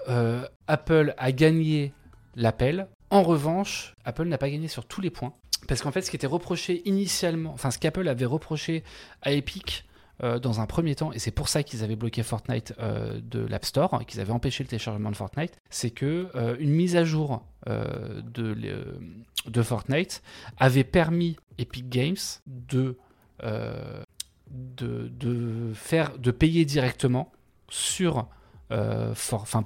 Apple 0.67 1.15
a 1.17 1.32
gagné 1.32 1.93
l'appel. 2.36 2.88
En 3.10 3.24
revanche, 3.24 3.93
Apple 4.06 4.26
n'a 4.28 4.38
pas 4.38 4.50
gagné 4.50 4.67
sur 4.67 4.86
tous 4.86 5.02
les 5.02 5.10
points. 5.10 5.34
Parce 5.67 5.82
qu'en 5.82 5.91
fait, 5.91 6.02
ce 6.02 6.10
qui 6.10 6.15
était 6.15 6.28
reproché 6.28 6.82
initialement, 6.86 7.52
enfin 7.54 7.71
ce 7.71 7.80
qu'Apple 7.80 8.08
avait 8.08 8.26
reproché 8.26 8.84
à 9.21 9.32
Epic 9.32 9.86
euh, 10.23 10.39
dans 10.39 10.60
un 10.60 10.65
premier 10.65 10.95
temps, 10.95 11.12
et 11.12 11.19
c'est 11.19 11.32
pour 11.32 11.49
ça 11.49 11.63
qu'ils 11.63 11.84
avaient 11.84 11.95
bloqué 11.95 12.21
Fortnite 12.23 12.73
euh, 12.80 13.19
de 13.21 13.39
l'App 13.39 13.65
Store, 13.65 14.06
qu'ils 14.06 14.19
avaient 14.19 14.32
empêché 14.32 14.63
le 14.63 14.69
téléchargement 14.69 15.10
de 15.10 15.15
Fortnite, 15.15 15.60
c'est 15.69 15.89
que 15.89 16.30
euh, 16.36 16.56
une 16.60 16.71
mise 16.71 16.95
à 16.95 17.04
jour 17.04 17.43
de, 17.65 19.62
Fortnite 19.62 20.21
avait 20.58 20.84
permis 20.84 21.38
Epic 21.58 21.89
Games 21.89 22.17
de 22.45 22.97
faire, 25.73 26.17
de 26.17 26.32
payer 26.32 26.65
directement 26.65 27.32
sur 27.69 28.28
euh, 28.71 29.13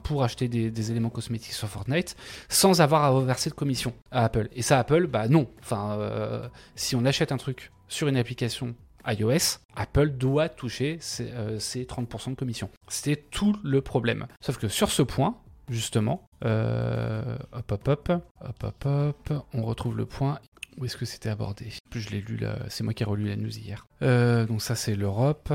pour 0.03 0.23
acheter 0.23 0.47
des, 0.47 0.91
éléments 0.91 1.09
cosmétiques 1.09 1.53
sur 1.53 1.67
Fortnite 1.67 2.15
sans 2.49 2.81
avoir 2.81 3.03
à 3.03 3.09
reverser 3.09 3.49
de 3.49 3.55
commission 3.55 3.93
à 4.11 4.25
Apple. 4.25 4.49
Et 4.53 4.61
ça, 4.61 4.79
Apple, 4.79 5.07
bah 5.07 5.27
non. 5.27 5.47
Enfin, 5.61 5.97
euh, 5.99 6.47
si 6.75 6.95
on 6.95 7.05
achète 7.05 7.31
un 7.31 7.37
truc 7.37 7.71
sur 7.87 8.07
une 8.07 8.17
application 8.17 8.75
iOS, 9.07 9.59
Apple 9.75 10.09
doit 10.09 10.49
toucher 10.49 10.97
ses, 10.99 11.31
euh, 11.31 11.59
ses 11.59 11.85
30% 11.85 12.31
de 12.31 12.35
commission. 12.35 12.69
C'était 12.87 13.15
tout 13.15 13.55
le 13.63 13.81
problème. 13.81 14.27
Sauf 14.41 14.57
que 14.57 14.67
sur 14.67 14.91
ce 14.91 15.01
point, 15.01 15.37
justement, 15.69 16.27
euh, 16.45 17.37
hop, 17.53 17.71
hop, 17.71 17.87
hop, 17.87 18.11
hop, 18.63 18.85
hop, 18.85 19.33
on 19.53 19.63
retrouve 19.63 19.97
le 19.97 20.05
point. 20.05 20.39
Où 20.77 20.85
est-ce 20.85 20.97
que 20.97 21.05
c'était 21.05 21.29
abordé? 21.29 21.71
Je 21.91 22.09
l'ai 22.09 22.21
lu 22.21 22.39
c'est 22.69 22.83
moi 22.83 22.93
qui 22.93 23.01
ai 23.01 23.05
relu 23.05 23.27
la 23.27 23.35
news 23.35 23.57
hier. 23.57 23.87
Euh, 24.03 24.45
donc 24.45 24.61
ça 24.61 24.75
c'est 24.75 24.95
l'Europe. 24.95 25.51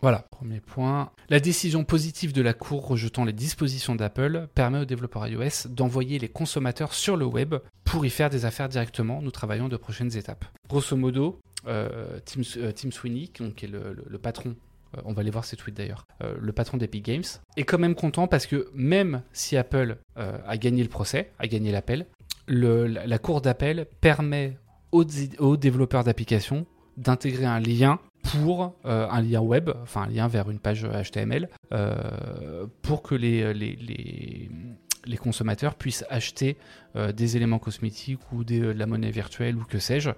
Voilà, 0.00 0.24
premier 0.30 0.60
point. 0.60 1.10
La 1.28 1.40
décision 1.40 1.82
positive 1.82 2.32
de 2.32 2.40
la 2.40 2.54
Cour 2.54 2.86
rejetant 2.86 3.24
les 3.24 3.32
dispositions 3.32 3.96
d'Apple 3.96 4.46
permet 4.54 4.78
aux 4.78 4.84
développeurs 4.84 5.26
iOS 5.26 5.68
d'envoyer 5.68 6.20
les 6.20 6.28
consommateurs 6.28 6.94
sur 6.94 7.16
le 7.16 7.24
web 7.24 7.56
pour 7.84 8.06
y 8.06 8.10
faire 8.10 8.30
des 8.30 8.44
affaires 8.44 8.68
directement. 8.68 9.20
Nous 9.20 9.32
travaillons 9.32 9.68
de 9.68 9.76
prochaines 9.76 10.16
étapes. 10.16 10.44
Grosso 10.68 10.96
modo, 10.96 11.40
euh, 11.66 12.20
Tim, 12.24 12.42
euh, 12.58 12.70
Tim 12.70 12.92
Sweeney, 12.92 13.26
qui 13.28 13.42
est 13.42 13.68
le, 13.68 14.18
patron, 14.18 14.54
euh, 14.96 15.00
on 15.04 15.12
va 15.12 15.22
aller 15.22 15.30
voir 15.30 15.44
ses 15.44 15.56
tweets 15.56 15.76
d'ailleurs, 15.76 16.04
le 16.20 16.52
patron 16.52 16.76
d'Epic 16.76 17.04
Games, 17.04 17.24
est 17.56 17.64
quand 17.64 17.78
même 17.78 17.96
content 17.96 18.28
parce 18.28 18.46
que 18.46 18.70
même 18.74 19.22
si 19.32 19.56
Apple 19.56 19.98
a 20.14 20.56
gagné 20.58 20.84
le 20.84 20.88
procès, 20.88 21.32
a 21.40 21.48
gagné 21.48 21.72
l'appel, 21.72 22.06
la, 22.46 23.18
Cour 23.18 23.40
d'appel 23.40 23.86
permet 24.00 24.56
aux 24.92 25.56
développeurs 25.56 26.04
d'applications 26.04 26.66
d'intégrer 26.98 27.46
un 27.46 27.60
lien 27.60 28.00
pour 28.22 28.74
euh, 28.84 29.08
un 29.10 29.22
lien 29.22 29.40
web, 29.40 29.70
enfin 29.82 30.02
un 30.02 30.08
lien 30.08 30.28
vers 30.28 30.50
une 30.50 30.58
page 30.58 30.84
HTML, 30.84 31.48
euh, 31.72 32.66
pour 32.82 33.02
que 33.02 33.14
les, 33.14 33.54
les, 33.54 35.16
consommateurs 35.16 35.74
puissent 35.74 36.04
acheter 36.10 36.58
euh, 36.94 37.12
des 37.12 37.36
éléments 37.36 37.58
cosmétiques 37.58 38.20
ou 38.32 38.44
de 38.44 38.66
la 38.66 38.86
monnaie 38.86 39.10
virtuelle 39.10 39.56
ou 39.56 39.64
que 39.64 39.78
sais-je, 39.78 40.10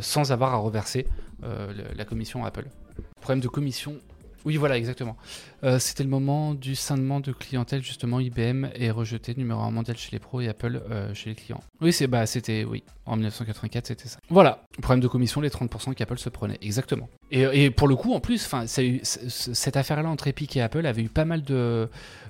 sans 0.00 0.32
avoir 0.32 0.52
à 0.54 0.58
reverser 0.58 1.06
la 1.42 2.04
commission 2.04 2.44
Apple. 2.44 2.66
Problème 3.20 3.40
de 3.40 3.48
commission. 3.48 3.94
Oui, 4.44 4.56
voilà, 4.56 4.76
exactement. 4.76 5.16
Euh, 5.62 5.78
C'était 5.78 6.02
le 6.02 6.10
moment 6.10 6.54
du 6.54 6.74
scindement 6.74 7.20
de 7.20 7.32
clientèle, 7.32 7.82
justement. 7.82 8.20
IBM 8.20 8.66
est 8.74 8.90
rejeté, 8.90 9.34
numéro 9.34 9.60
1 9.60 9.70
mondial 9.70 9.96
chez 9.96 10.10
les 10.12 10.18
pros 10.18 10.40
et 10.40 10.48
Apple 10.48 10.82
euh, 10.90 11.14
chez 11.14 11.30
les 11.30 11.36
clients. 11.36 11.62
Oui, 11.80 11.92
c'est 11.92 12.06
bah, 12.06 12.26
c'était, 12.26 12.64
oui, 12.64 12.82
en 13.06 13.16
1984, 13.16 13.86
c'était 13.86 14.08
ça. 14.08 14.18
Voilà, 14.28 14.64
problème 14.82 15.00
de 15.00 15.08
commission, 15.08 15.40
les 15.40 15.48
30% 15.48 15.94
qu'Apple 15.94 16.18
se 16.18 16.28
prenait, 16.28 16.58
exactement. 16.60 17.08
Et, 17.30 17.70
pour 17.70 17.88
le 17.88 17.96
coup, 17.96 18.12
en 18.14 18.20
plus, 18.20 18.48
cette 19.06 19.76
affaire-là 19.76 20.08
entre 20.08 20.28
Epic 20.28 20.56
et 20.56 20.62
Apple 20.62 20.86
avait 20.86 21.02
eu 21.02 21.08
pas 21.08 21.24
mal 21.24 21.42
de, 21.42 21.88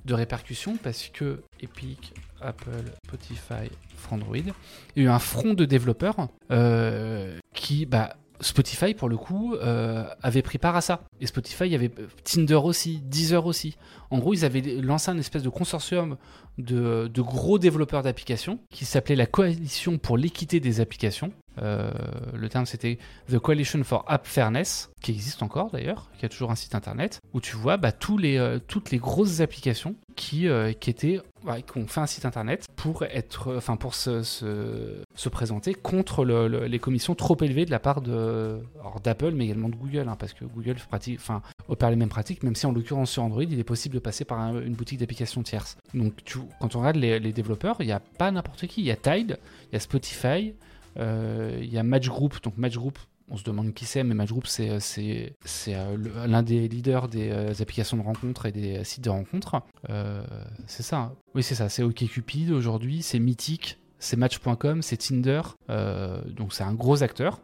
répercussions 0.08 0.76
parce 0.82 1.08
que 1.08 1.42
Epic, 1.60 2.14
Apple, 2.40 2.84
Spotify, 3.06 3.70
Frandroid, 3.96 4.36
il 4.36 5.02
y 5.02 5.06
a 5.06 5.10
eu 5.10 5.12
un 5.12 5.18
front 5.18 5.54
de 5.54 5.64
développeurs 5.64 6.28
euh, 6.50 7.38
qui, 7.54 7.86
bah, 7.86 8.16
Spotify, 8.44 8.94
pour 8.94 9.08
le 9.08 9.16
coup, 9.16 9.54
euh, 9.54 10.04
avait 10.22 10.42
pris 10.42 10.58
part 10.58 10.76
à 10.76 10.80
ça. 10.80 11.02
Et 11.20 11.26
Spotify, 11.26 11.74
avait 11.74 11.90
Tinder 12.24 12.54
aussi, 12.54 13.00
Deezer 13.00 13.46
aussi. 13.46 13.76
En 14.10 14.18
gros, 14.18 14.34
ils 14.34 14.44
avaient 14.44 14.60
lancé 14.60 15.10
un 15.10 15.18
espèce 15.18 15.42
de 15.42 15.48
consortium 15.48 16.16
de 16.58 17.20
gros 17.20 17.58
développeurs 17.58 18.02
d'applications 18.02 18.58
qui 18.70 18.84
s'appelait 18.84 19.16
la 19.16 19.26
Coalition 19.26 19.98
pour 19.98 20.18
l'équité 20.18 20.60
des 20.60 20.80
applications. 20.80 21.32
Euh, 21.62 21.90
le 22.34 22.48
terme 22.48 22.66
c'était 22.66 22.98
The 23.30 23.38
Coalition 23.38 23.82
for 23.84 24.04
App 24.08 24.26
Fairness, 24.26 24.90
qui 25.00 25.12
existe 25.12 25.42
encore 25.42 25.70
d'ailleurs, 25.70 26.10
qui 26.18 26.26
a 26.26 26.28
toujours 26.28 26.50
un 26.50 26.56
site 26.56 26.74
internet, 26.74 27.20
où 27.32 27.40
tu 27.40 27.56
vois 27.56 27.76
bah, 27.76 27.92
euh, 28.38 28.58
toutes 28.66 28.90
les 28.90 28.98
grosses 28.98 29.40
applications 29.40 29.94
qui, 30.16 30.48
euh, 30.48 30.72
ouais, 31.44 31.62
qui 31.62 31.78
ont 31.78 31.86
fait 31.86 32.00
un 32.00 32.06
site 32.06 32.24
internet 32.24 32.66
pour 32.76 33.94
se, 33.94 34.22
se, 34.22 35.02
se 35.14 35.28
présenter 35.28 35.74
contre 35.74 36.24
le- 36.24 36.48
le- 36.48 36.66
les 36.66 36.78
commissions 36.78 37.14
trop 37.14 37.36
élevées 37.42 37.64
de 37.66 37.70
la 37.70 37.78
part 37.80 38.00
d'Apple, 39.02 39.32
mais 39.32 39.44
également 39.44 39.68
de 39.68 39.76
Google, 39.76 40.08
hein, 40.08 40.16
parce 40.18 40.32
que 40.32 40.44
Google 40.44 40.76
pratique, 40.88 41.18
enfin 41.20 41.42
opère 41.68 41.90
les 41.90 41.96
mêmes 41.96 42.08
pratiques, 42.08 42.42
même 42.42 42.54
si 42.54 42.66
en 42.66 42.72
l'occurrence 42.72 43.10
sur 43.10 43.22
Android, 43.22 43.42
il 43.42 43.58
est 43.58 43.64
possible 43.64 43.94
de 43.94 44.00
passer 44.00 44.24
par 44.24 44.38
un- 44.40 44.60
une 44.60 44.74
boutique 44.74 44.98
d'applications 44.98 45.42
tierces. 45.42 45.76
Donc 45.92 46.14
quand 46.60 46.74
on 46.76 46.80
regarde 46.80 46.96
les, 46.96 47.18
les 47.18 47.32
développeurs, 47.32 47.76
il 47.80 47.86
n'y 47.86 47.92
a 47.92 48.00
pas 48.00 48.30
n'importe 48.30 48.66
qui, 48.66 48.80
il 48.82 48.86
y 48.86 48.90
a 48.90 48.96
Tide, 48.96 49.38
il 49.70 49.74
y 49.74 49.76
a 49.76 49.80
Spotify, 49.80 50.54
il 50.96 51.72
y 51.72 51.78
a 51.78 51.82
Match 51.82 52.08
Group, 52.08 52.42
donc 52.42 52.56
Match 52.56 52.76
Group 52.76 52.98
on 53.30 53.38
se 53.38 53.42
demande 53.42 53.72
qui 53.72 53.86
c'est, 53.86 54.04
mais 54.04 54.14
Match 54.14 54.28
Group, 54.28 54.46
c'est 54.46 54.68
euh, 54.68 55.96
le- 55.96 56.26
l'un 56.26 56.42
des 56.42 56.68
leaders 56.68 57.08
des 57.08 57.30
euh, 57.30 57.54
applications 57.58 57.96
de 57.96 58.02
rencontres 58.02 58.44
et 58.44 58.52
des 58.52 58.84
sites 58.84 59.02
de 59.02 59.08
rencontres. 59.08 59.62
Euh, 59.88 60.22
c'est 60.66 60.82
ça. 60.82 61.14
Oui, 61.34 61.42
c'est 61.42 61.54
ça. 61.54 61.70
C'est 61.70 61.82
OkCupid 61.82 62.50
aujourd'hui, 62.50 63.00
c'est 63.02 63.18
Mythic, 63.18 63.78
c'est 63.98 64.18
Match.com, 64.18 64.82
c'est 64.82 64.98
Tinder. 64.98 65.40
Euh, 65.70 66.20
donc 66.26 66.52
c'est 66.52 66.64
un 66.64 66.74
gros 66.74 67.02
acteur. 67.02 67.40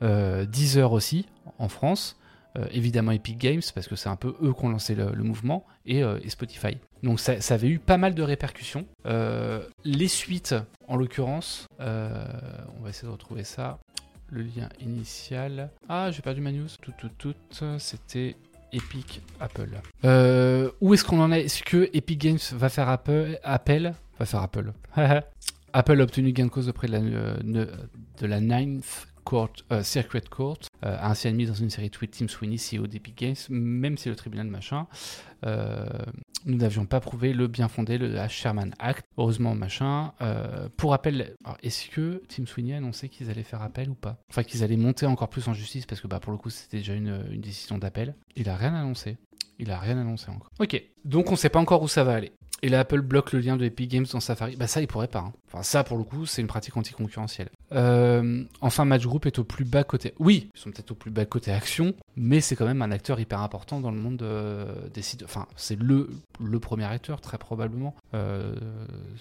Euh, 0.00 0.46
Deezer 0.46 0.90
aussi 0.92 1.26
en 1.58 1.68
France. 1.68 2.16
Euh, 2.58 2.66
évidemment 2.70 3.12
Epic 3.12 3.38
Games 3.38 3.62
parce 3.74 3.88
que 3.88 3.96
c'est 3.96 4.10
un 4.10 4.16
peu 4.16 4.34
eux 4.42 4.52
qui 4.52 4.64
ont 4.64 4.68
lancé 4.68 4.94
le, 4.94 5.10
mouvement 5.22 5.64
et, 5.86 6.02
euh, 6.02 6.18
et 6.22 6.28
Spotify. 6.28 6.76
Donc 7.02 7.18
ça, 7.18 7.34
avait 7.54 7.68
eu 7.68 7.78
pas 7.78 7.96
mal 7.96 8.14
de 8.14 8.22
répercussions. 8.22 8.86
Euh, 9.06 9.66
les 9.84 10.08
suites, 10.08 10.54
en 10.86 10.96
l'occurrence, 10.96 11.66
on 11.78 12.82
va 12.82 12.90
essayer 12.90 13.08
de 13.08 13.12
retrouver 13.12 13.44
ça. 13.44 13.78
Le 14.28 14.42
lien 14.42 14.68
initial. 14.80 15.70
Ah, 15.88 16.10
j'ai 16.10 16.22
perdu 16.22 16.40
ma 16.40 16.52
news. 16.52 16.68
Tout, 16.80 16.92
tout, 16.96 17.10
tout. 17.18 17.34
C'était 17.78 18.36
Epic 18.72 19.20
Apple. 19.40 19.80
Où 20.80 20.94
est-ce 20.94 21.04
qu'on 21.04 21.20
en 21.20 21.32
est? 21.32 21.42
Est-ce 21.42 21.62
que 21.62 21.90
Epic 21.92 22.18
Games 22.18 22.38
va 22.52 22.68
faire 22.68 22.88
Apple, 22.88 23.38
Apple? 23.42 23.92
Va 24.18 24.26
faire 24.26 24.40
Apple. 24.40 24.72
Apple 25.74 26.00
a 26.00 26.04
obtenu 26.04 26.32
gain 26.32 26.46
de 26.46 26.50
cause 26.50 26.68
auprès 26.68 26.86
de 26.86 26.92
la, 26.92 27.00
de 27.00 28.26
la 28.26 28.40
Ninth 28.40 29.06
Euh, 29.70 29.82
Circuit 29.82 30.20
Court, 30.30 30.58
euh, 30.84 30.96
ainsi 31.00 31.28
admis 31.28 31.46
dans 31.46 31.54
une 31.54 31.70
série 31.70 31.88
de 31.88 31.92
tweets 31.92 32.12
Tim 32.18 32.28
Sweeney, 32.28 32.56
CEO 32.56 32.86
d'Epic 32.86 33.16
Games, 33.16 33.36
même 33.48 33.96
si 33.96 34.08
le 34.08 34.16
tribunal 34.16 34.46
machin, 34.46 34.86
euh, 35.46 35.86
nous 36.44 36.58
n'avions 36.58 36.84
pas 36.86 37.00
prouvé 37.00 37.32
le 37.32 37.46
bien 37.46 37.68
fondé, 37.68 37.98
le 37.98 38.16
Sherman 38.28 38.74
Act. 38.78 39.06
Heureusement, 39.16 39.54
machin. 39.54 40.12
Euh, 40.20 40.68
pour 40.76 40.90
rappel, 40.90 41.34
est-ce 41.62 41.88
que 41.88 42.22
Tim 42.28 42.46
Sweeney 42.46 42.74
a 42.74 42.76
annoncé 42.78 43.08
qu'ils 43.08 43.30
allaient 43.30 43.42
faire 43.42 43.62
appel 43.62 43.90
ou 43.90 43.94
pas? 43.94 44.18
Enfin, 44.28 44.42
qu'ils 44.42 44.62
allaient 44.64 44.76
monter 44.76 45.06
encore 45.06 45.28
plus 45.28 45.48
en 45.48 45.54
justice 45.54 45.86
parce 45.86 46.00
que 46.00 46.08
bah, 46.08 46.20
pour 46.20 46.32
le 46.32 46.38
coup, 46.38 46.50
c'était 46.50 46.78
déjà 46.78 46.94
une, 46.94 47.24
une 47.30 47.40
décision 47.40 47.78
d'appel. 47.78 48.14
Il 48.36 48.48
a 48.48 48.56
rien 48.56 48.74
annoncé. 48.74 49.16
Il 49.58 49.70
a 49.70 49.78
rien 49.78 49.98
annoncé 49.98 50.30
encore. 50.30 50.50
Ok, 50.58 50.82
donc 51.04 51.30
on 51.30 51.36
sait 51.36 51.48
pas 51.48 51.60
encore 51.60 51.82
où 51.82 51.88
ça 51.88 52.04
va 52.04 52.14
aller. 52.14 52.32
Et 52.64 52.68
là, 52.68 52.80
Apple 52.80 53.00
bloque 53.00 53.32
le 53.32 53.40
lien 53.40 53.56
de 53.56 53.64
Epic 53.64 53.90
Games 53.90 54.06
dans 54.12 54.20
Safari. 54.20 54.54
Bah 54.54 54.68
ça, 54.68 54.80
il 54.80 54.86
pourrait 54.86 55.08
pas. 55.08 55.18
hein. 55.18 55.32
Enfin, 55.48 55.64
ça, 55.64 55.82
pour 55.82 55.98
le 55.98 56.04
coup, 56.04 56.26
c'est 56.26 56.40
une 56.40 56.46
pratique 56.46 56.76
anticoncurrentielle. 56.76 57.48
Euh, 57.72 58.44
enfin, 58.60 58.84
Match 58.84 59.02
Group 59.04 59.26
est 59.26 59.40
au 59.40 59.44
plus 59.44 59.64
bas 59.64 59.82
côté. 59.82 60.14
Oui, 60.20 60.48
ils 60.54 60.58
sont 60.60 60.70
peut-être 60.70 60.92
au 60.92 60.94
plus 60.94 61.10
bas 61.10 61.24
côté 61.26 61.50
action, 61.50 61.92
mais 62.16 62.40
c'est 62.40 62.54
quand 62.54 62.66
même 62.66 62.80
un 62.82 62.92
acteur 62.92 63.18
hyper 63.18 63.40
important 63.40 63.80
dans 63.80 63.90
le 63.90 63.98
monde 63.98 64.22
euh, 64.22 64.72
des 64.94 65.02
sites. 65.02 65.24
Enfin, 65.24 65.46
c'est 65.56 65.76
le, 65.76 66.08
le 66.40 66.60
premier 66.60 66.84
acteur, 66.84 67.20
très 67.20 67.36
probablement, 67.36 67.96
euh, 68.14 68.54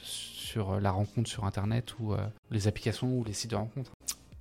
sur 0.04 0.80
la 0.80 0.92
rencontre 0.92 1.30
sur 1.30 1.46
Internet 1.46 2.00
ou 2.00 2.14
les 2.52 2.68
applications 2.68 3.12
ou 3.18 3.24
les 3.24 3.34
sites 3.34 3.52
de 3.52 3.56
rencontre. 3.56 3.92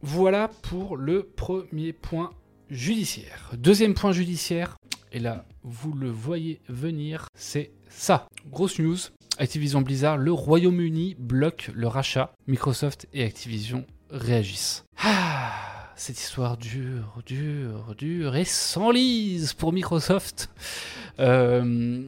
Voilà 0.02 0.48
pour 0.62 0.96
le 0.96 1.22
premier 1.24 1.92
point 1.92 2.32
judiciaire. 2.70 3.50
Deuxième 3.56 3.94
point 3.94 4.12
judiciaire, 4.12 4.76
et 5.12 5.18
là, 5.18 5.44
vous 5.62 5.92
le 5.92 6.10
voyez 6.10 6.60
venir, 6.68 7.26
c'est 7.34 7.72
ça. 7.88 8.28
Grosse 8.50 8.78
news. 8.78 8.96
Activision 9.38 9.80
Blizzard, 9.80 10.18
le 10.18 10.32
Royaume-Uni 10.32 11.16
bloque 11.18 11.70
le 11.74 11.86
rachat. 11.86 12.32
Microsoft 12.46 13.08
et 13.12 13.24
Activision 13.24 13.86
réagissent. 14.10 14.84
Ah, 15.02 15.52
cette 15.96 16.20
histoire 16.20 16.56
dure, 16.56 17.22
dure, 17.26 17.94
dure 17.96 18.36
et 18.36 18.44
s'enlise 18.44 19.54
pour 19.54 19.72
Microsoft. 19.72 20.50
Euh, 21.18 22.02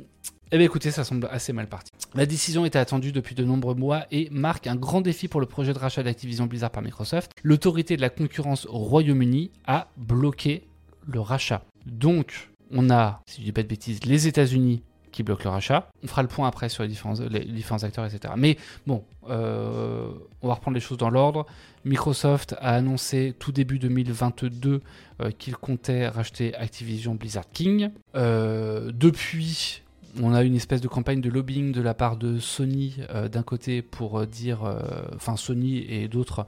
eh 0.52 0.58
bien 0.58 0.66
écoutez, 0.66 0.90
ça 0.90 1.02
semble 1.02 1.26
assez 1.30 1.54
mal 1.54 1.66
parti. 1.66 1.90
La 2.14 2.26
décision 2.26 2.66
était 2.66 2.78
attendue 2.78 3.10
depuis 3.10 3.34
de 3.34 3.42
nombreux 3.42 3.74
mois 3.74 4.04
et 4.10 4.28
marque 4.30 4.66
un 4.66 4.76
grand 4.76 5.00
défi 5.00 5.26
pour 5.26 5.40
le 5.40 5.46
projet 5.46 5.72
de 5.72 5.78
rachat 5.78 6.02
d'Activision 6.02 6.46
Blizzard 6.46 6.70
par 6.70 6.82
Microsoft. 6.82 7.32
L'autorité 7.42 7.96
de 7.96 8.02
la 8.02 8.10
concurrence 8.10 8.66
au 8.66 8.78
Royaume-Uni 8.78 9.50
a 9.66 9.88
bloqué 9.96 10.64
le 11.06 11.20
rachat. 11.20 11.62
Donc, 11.86 12.50
on 12.70 12.90
a, 12.90 13.22
si 13.26 13.40
je 13.40 13.46
dis 13.46 13.52
pas 13.52 13.62
de 13.62 13.68
bêtises, 13.68 14.04
les 14.04 14.28
États-Unis 14.28 14.82
qui 15.12 15.22
bloquent 15.22 15.44
le 15.44 15.50
rachat. 15.50 15.88
On 16.02 16.06
fera 16.06 16.22
le 16.22 16.28
point 16.28 16.48
après 16.48 16.68
sur 16.68 16.82
les 16.82 16.88
différents, 16.88 17.82
acteurs, 17.84 18.04
etc. 18.06 18.34
Mais 18.36 18.56
bon, 18.86 19.04
euh, 19.28 20.08
on 20.40 20.48
va 20.48 20.54
reprendre 20.54 20.74
les 20.74 20.80
choses 20.80 20.98
dans 20.98 21.10
l'ordre. 21.10 21.46
Microsoft 21.84 22.56
a 22.60 22.74
annoncé 22.74 23.34
tout 23.38 23.52
début 23.52 23.78
2022 23.78 24.80
euh, 25.20 25.30
qu'il 25.30 25.56
comptait 25.56 26.08
racheter 26.08 26.54
Activision 26.54 27.14
Blizzard 27.14 27.50
King. 27.52 27.90
Euh, 28.16 28.90
depuis, 28.92 29.82
on 30.20 30.34
a 30.34 30.42
une 30.42 30.54
espèce 30.54 30.80
de 30.80 30.88
campagne 30.88 31.20
de 31.20 31.30
lobbying 31.30 31.72
de 31.72 31.80
la 31.80 31.94
part 31.94 32.16
de 32.16 32.38
Sony 32.38 32.96
euh, 33.10 33.28
d'un 33.28 33.42
côté 33.42 33.82
pour 33.82 34.20
euh, 34.20 34.26
dire, 34.26 34.64
euh, 34.64 34.78
enfin 35.14 35.36
Sony 35.36 35.78
et 35.78 36.08
d'autres 36.08 36.46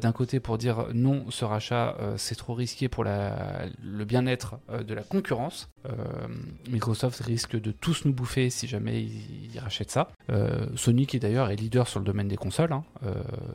d'un 0.00 0.12
côté 0.12 0.38
pour 0.38 0.58
dire 0.58 0.86
non, 0.94 1.24
ce 1.30 1.44
rachat 1.44 1.96
c'est 2.16 2.36
trop 2.36 2.54
risqué 2.54 2.88
pour 2.88 3.02
le 3.02 4.04
bien-être 4.04 4.56
de 4.86 4.94
la 4.94 5.02
concurrence. 5.02 5.68
Microsoft 6.68 7.20
risque 7.20 7.60
de 7.60 7.72
tous 7.72 8.04
nous 8.04 8.12
bouffer 8.12 8.50
si 8.50 8.68
jamais 8.68 9.02
ils, 9.02 9.52
ils 9.52 9.58
rachètent 9.58 9.90
ça. 9.90 10.10
Sony 10.76 11.06
qui 11.06 11.18
d'ailleurs 11.18 11.50
est 11.50 11.56
leader 11.56 11.88
sur 11.88 11.98
le 11.98 12.04
domaine 12.04 12.28
des 12.28 12.36
consoles, 12.36 12.72
hein. 12.72 12.84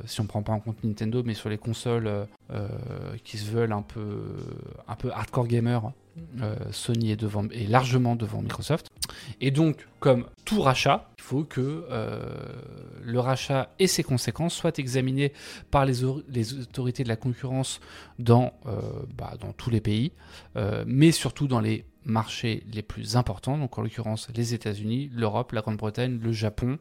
Si 0.05 0.19
on 0.19 0.25
prend 0.25 0.43
pas 0.43 0.51
en 0.51 0.59
compte 0.59 0.83
Nintendo, 0.83 1.23
mais 1.23 1.35
sur 1.35 1.47
les 1.47 1.59
consoles 1.59 2.27
qui 3.23 3.37
se 3.37 3.49
veulent 3.49 3.73
un 3.73 3.83
peu, 3.83 4.23
un 4.89 4.95
peu 4.95 5.11
hardcore 5.11 5.47
gamer, 5.47 5.93
Sony 6.71 7.11
est, 7.11 7.17
devant, 7.17 7.47
est 7.49 7.69
largement 7.69 8.17
devant 8.17 8.41
Microsoft. 8.41 8.89
Et 9.41 9.51
donc, 9.51 9.87
comme 9.99 10.25
tout 10.45 10.61
rachat, 10.61 11.09
il 11.17 11.23
faut 11.23 11.43
que 11.43 11.85
euh, 11.89 12.19
le 13.01 13.19
rachat 13.19 13.73
et 13.79 13.87
ses 13.87 14.03
conséquences 14.03 14.53
soient 14.53 14.77
examinés 14.77 15.33
par 15.71 15.85
les, 15.85 16.03
au- 16.03 16.21
les 16.29 16.53
autorités 16.59 17.03
de 17.03 17.09
la 17.09 17.15
concurrence 17.15 17.79
dans, 18.19 18.53
euh, 18.67 18.81
bah, 19.17 19.33
tous 19.57 19.69
les 19.69 19.81
pays, 19.81 20.11
euh, 20.55 20.83
mais 20.87 21.11
surtout 21.11 21.47
dans 21.47 21.59
les 21.59 21.85
marchés 22.03 22.63
les 22.71 22.83
plus 22.83 23.15
importants, 23.15 23.57
donc 23.57 23.77
en 23.79 23.81
l'occurrence 23.81 24.29
les 24.35 24.53
États-Unis, 24.53 25.09
l'Europe, 25.11 25.53
la 25.53 25.61
Grande-Bretagne, 25.61 26.19
le 26.21 26.31
Japon 26.31 26.77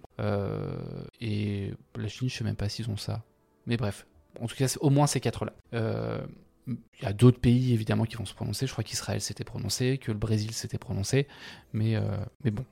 et 1.21 1.73
la 1.97 2.09
Chine, 2.09 2.29
je 2.29 2.37
sais 2.37 2.45
même 2.45 2.57
pas 2.57 2.69
s'ils 2.69 2.91
ont 2.91 2.99
ça. 2.99 3.23
Mais 3.67 3.79
bref, 3.79 4.07
en 4.41 4.47
tout 4.47 4.57
cas, 4.57 4.67
au 4.81 4.91
moins 4.91 5.07
ces 5.07 5.21
quatre-là. 5.21 5.55
Il 6.67 6.77
y 7.03 7.07
a 7.07 7.13
d'autres 7.13 7.41
pays 7.41 7.73
évidemment 7.73 8.05
qui 8.05 8.17
vont 8.17 8.27
se 8.27 8.35
prononcer. 8.35 8.67
Je 8.67 8.73
crois 8.73 8.85
qu'Israël 8.85 9.21
s'était 9.21 9.45
prononcé, 9.45 9.99
que 9.99 10.13
le 10.13 10.19
Brésil 10.19 10.53
s'était 10.53 10.79
prononcé, 10.79 11.27
mais, 11.73 11.97
euh, 11.97 12.03
mais 12.43 12.51
bon. 12.51 12.65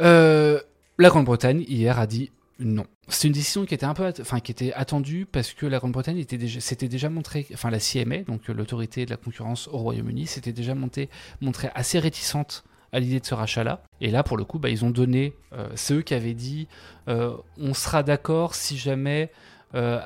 Euh, 0.00 0.60
la 0.98 1.08
Grande-Bretagne 1.08 1.64
hier 1.68 1.98
a 1.98 2.06
dit 2.06 2.30
non. 2.58 2.86
C'est 3.08 3.28
une 3.28 3.34
décision 3.34 3.66
qui 3.66 3.74
était 3.74 3.86
un 3.86 3.94
peu, 3.94 4.12
enfin 4.20 4.40
qui 4.40 4.50
était 4.50 4.72
attendue 4.72 5.26
parce 5.30 5.52
que 5.52 5.66
la 5.66 5.78
Grande-Bretagne 5.78 6.18
était 6.18 6.38
déjà, 6.38 6.60
s'était 6.60 6.88
déjà 6.88 7.08
montré, 7.08 7.46
enfin 7.52 7.70
la 7.70 7.78
CMA, 7.78 8.18
donc 8.22 8.48
euh, 8.48 8.52
l'autorité 8.52 9.04
de 9.04 9.10
la 9.10 9.16
concurrence 9.16 9.68
au 9.68 9.78
Royaume-Uni, 9.78 10.26
s'était 10.26 10.52
déjà 10.52 10.74
monté, 10.74 11.08
montrée 11.40 11.70
assez 11.74 11.98
réticente 11.98 12.64
à 12.90 13.00
l'idée 13.00 13.20
de 13.20 13.26
ce 13.26 13.34
rachat-là. 13.34 13.82
Et 14.00 14.10
là, 14.10 14.22
pour 14.22 14.38
le 14.38 14.44
coup, 14.44 14.58
bah, 14.58 14.70
ils 14.70 14.82
ont 14.82 14.90
donné, 14.90 15.34
c'est 15.74 15.92
eux 15.92 16.00
qui 16.00 16.14
avaient 16.14 16.32
dit, 16.32 16.68
on 17.06 17.74
sera 17.74 18.02
d'accord 18.02 18.54
si 18.54 18.78
jamais 18.78 19.30
euh, 19.74 20.00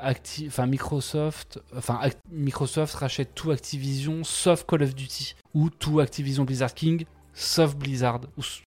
Microsoft, 0.66 1.60
rachète 2.94 3.34
tout 3.34 3.52
Activision 3.52 4.24
sauf 4.24 4.66
Call 4.66 4.82
of 4.82 4.94
Duty 4.94 5.36
ou 5.54 5.70
tout 5.70 6.00
Activision 6.00 6.44
Blizzard 6.44 6.74
King 6.74 7.04
sauf 7.32 7.76
Blizzard 7.76 8.22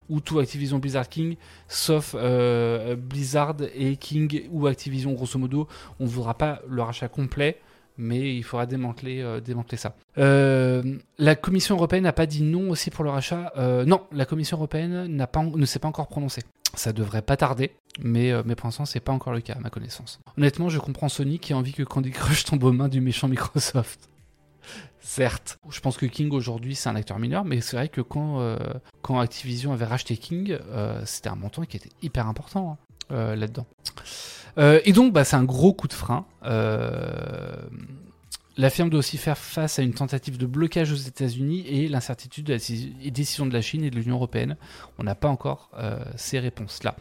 ou, 0.09 0.19
tout 0.19 0.39
Activision 0.39 0.77
Blizzard 0.77 1.09
King 1.09 1.35
sauf 1.67 2.15
euh, 2.15 2.95
Blizzard 2.95 3.55
et 3.73 3.97
King 3.97 4.47
ou 4.51 4.67
Activision 4.67 5.13
grosso 5.13 5.39
modo 5.39 5.67
on 5.99 6.03
ne 6.03 6.09
voudra 6.09 6.35
pas 6.35 6.61
le 6.67 6.83
rachat 6.83 7.07
complet 7.07 7.59
mais 7.97 8.35
il 8.35 8.43
faudra 8.43 8.65
démanteler, 8.65 9.21
euh, 9.21 9.39
ça. 9.75 9.95
La 10.15 11.35
Commission 11.35 11.75
européenne 11.75 12.03
n'a 12.03 12.13
pas 12.13 12.25
dit 12.25 12.41
non 12.41 12.71
aussi 12.71 12.89
pour 12.89 13.03
le 13.03 13.11
rachat. 13.11 13.53
Non, 13.85 14.01
la 14.11 14.25
Commission 14.25 14.57
européenne 14.57 15.27
pas, 15.27 15.43
ne 15.43 15.65
s'est 15.67 15.77
pas 15.77 15.89
encore 15.89 16.07
prononcée. 16.07 16.41
Ça 16.75 16.91
devrait 16.91 17.21
pas 17.21 17.37
tarder, 17.37 17.71
mais, 17.99 18.31
euh, 18.31 18.41
mais 18.45 18.55
pour 18.55 18.67
l'instant, 18.67 18.85
c'est 18.85 18.99
pas 18.99 19.11
encore 19.11 19.33
le 19.33 19.41
cas, 19.41 19.53
à 19.53 19.59
ma 19.59 19.69
connaissance. 19.69 20.19
Honnêtement, 20.37 20.69
je 20.69 20.79
comprends 20.79 21.09
Sony 21.09 21.39
qui 21.39 21.53
a 21.53 21.57
envie 21.57 21.73
que 21.73 21.83
Candy 21.83 22.11
Crush 22.11 22.45
tombe 22.45 22.63
aux 22.63 22.71
mains 22.71 22.89
du 22.89 22.99
méchant 22.99 23.27
Microsoft. 23.27 24.09
Certes, 24.99 25.59
je 25.69 25.79
pense 25.81 25.97
que 25.97 26.05
King 26.05 26.31
aujourd'hui 26.31 26.75
c'est 26.75 26.87
un 26.87 26.95
acteur 26.95 27.19
mineur, 27.19 27.43
mais 27.43 27.59
c'est 27.59 27.75
vrai 27.75 27.89
que 27.89 27.99
quand, 27.99 28.39
euh, 28.39 28.57
quand 29.01 29.19
Activision 29.19 29.73
avait 29.73 29.85
racheté 29.85 30.15
King, 30.15 30.57
euh, 30.71 31.01
c'était 31.05 31.29
un 31.29 31.35
montant 31.35 31.63
qui 31.63 31.77
était 31.77 31.91
hyper 32.01 32.27
important 32.27 32.79
hein, 33.09 33.35
là-dedans. 33.35 33.67
Et 34.57 34.93
donc, 34.93 35.13
bah, 35.13 35.23
c'est 35.23 35.35
un 35.35 35.43
gros 35.43 35.73
coup 35.73 35.87
de 35.87 35.93
frein. 35.93 36.25
La 38.55 38.69
firme 38.69 38.89
doit 38.89 38.99
aussi 38.99 39.17
faire 39.17 39.37
face 39.37 39.79
à 39.79 39.81
une 39.81 39.93
tentative 39.93 40.37
de 40.37 40.45
blocage 40.45 40.91
aux 40.91 40.95
États-Unis 40.95 41.65
et 41.67 41.87
l'incertitude 41.87 42.45
de 42.45 42.53
la 42.53 42.59
déci- 42.59 43.11
décision 43.11 43.47
de 43.47 43.53
la 43.53 43.61
Chine 43.61 43.83
et 43.83 43.89
de 43.89 43.95
l'Union 43.95 44.15
européenne. 44.15 44.57
On 44.99 45.03
n'a 45.03 45.15
pas 45.15 45.27
encore 45.27 45.71
euh, 45.77 45.97
ces 46.15 46.39
réponses-là. 46.39 46.95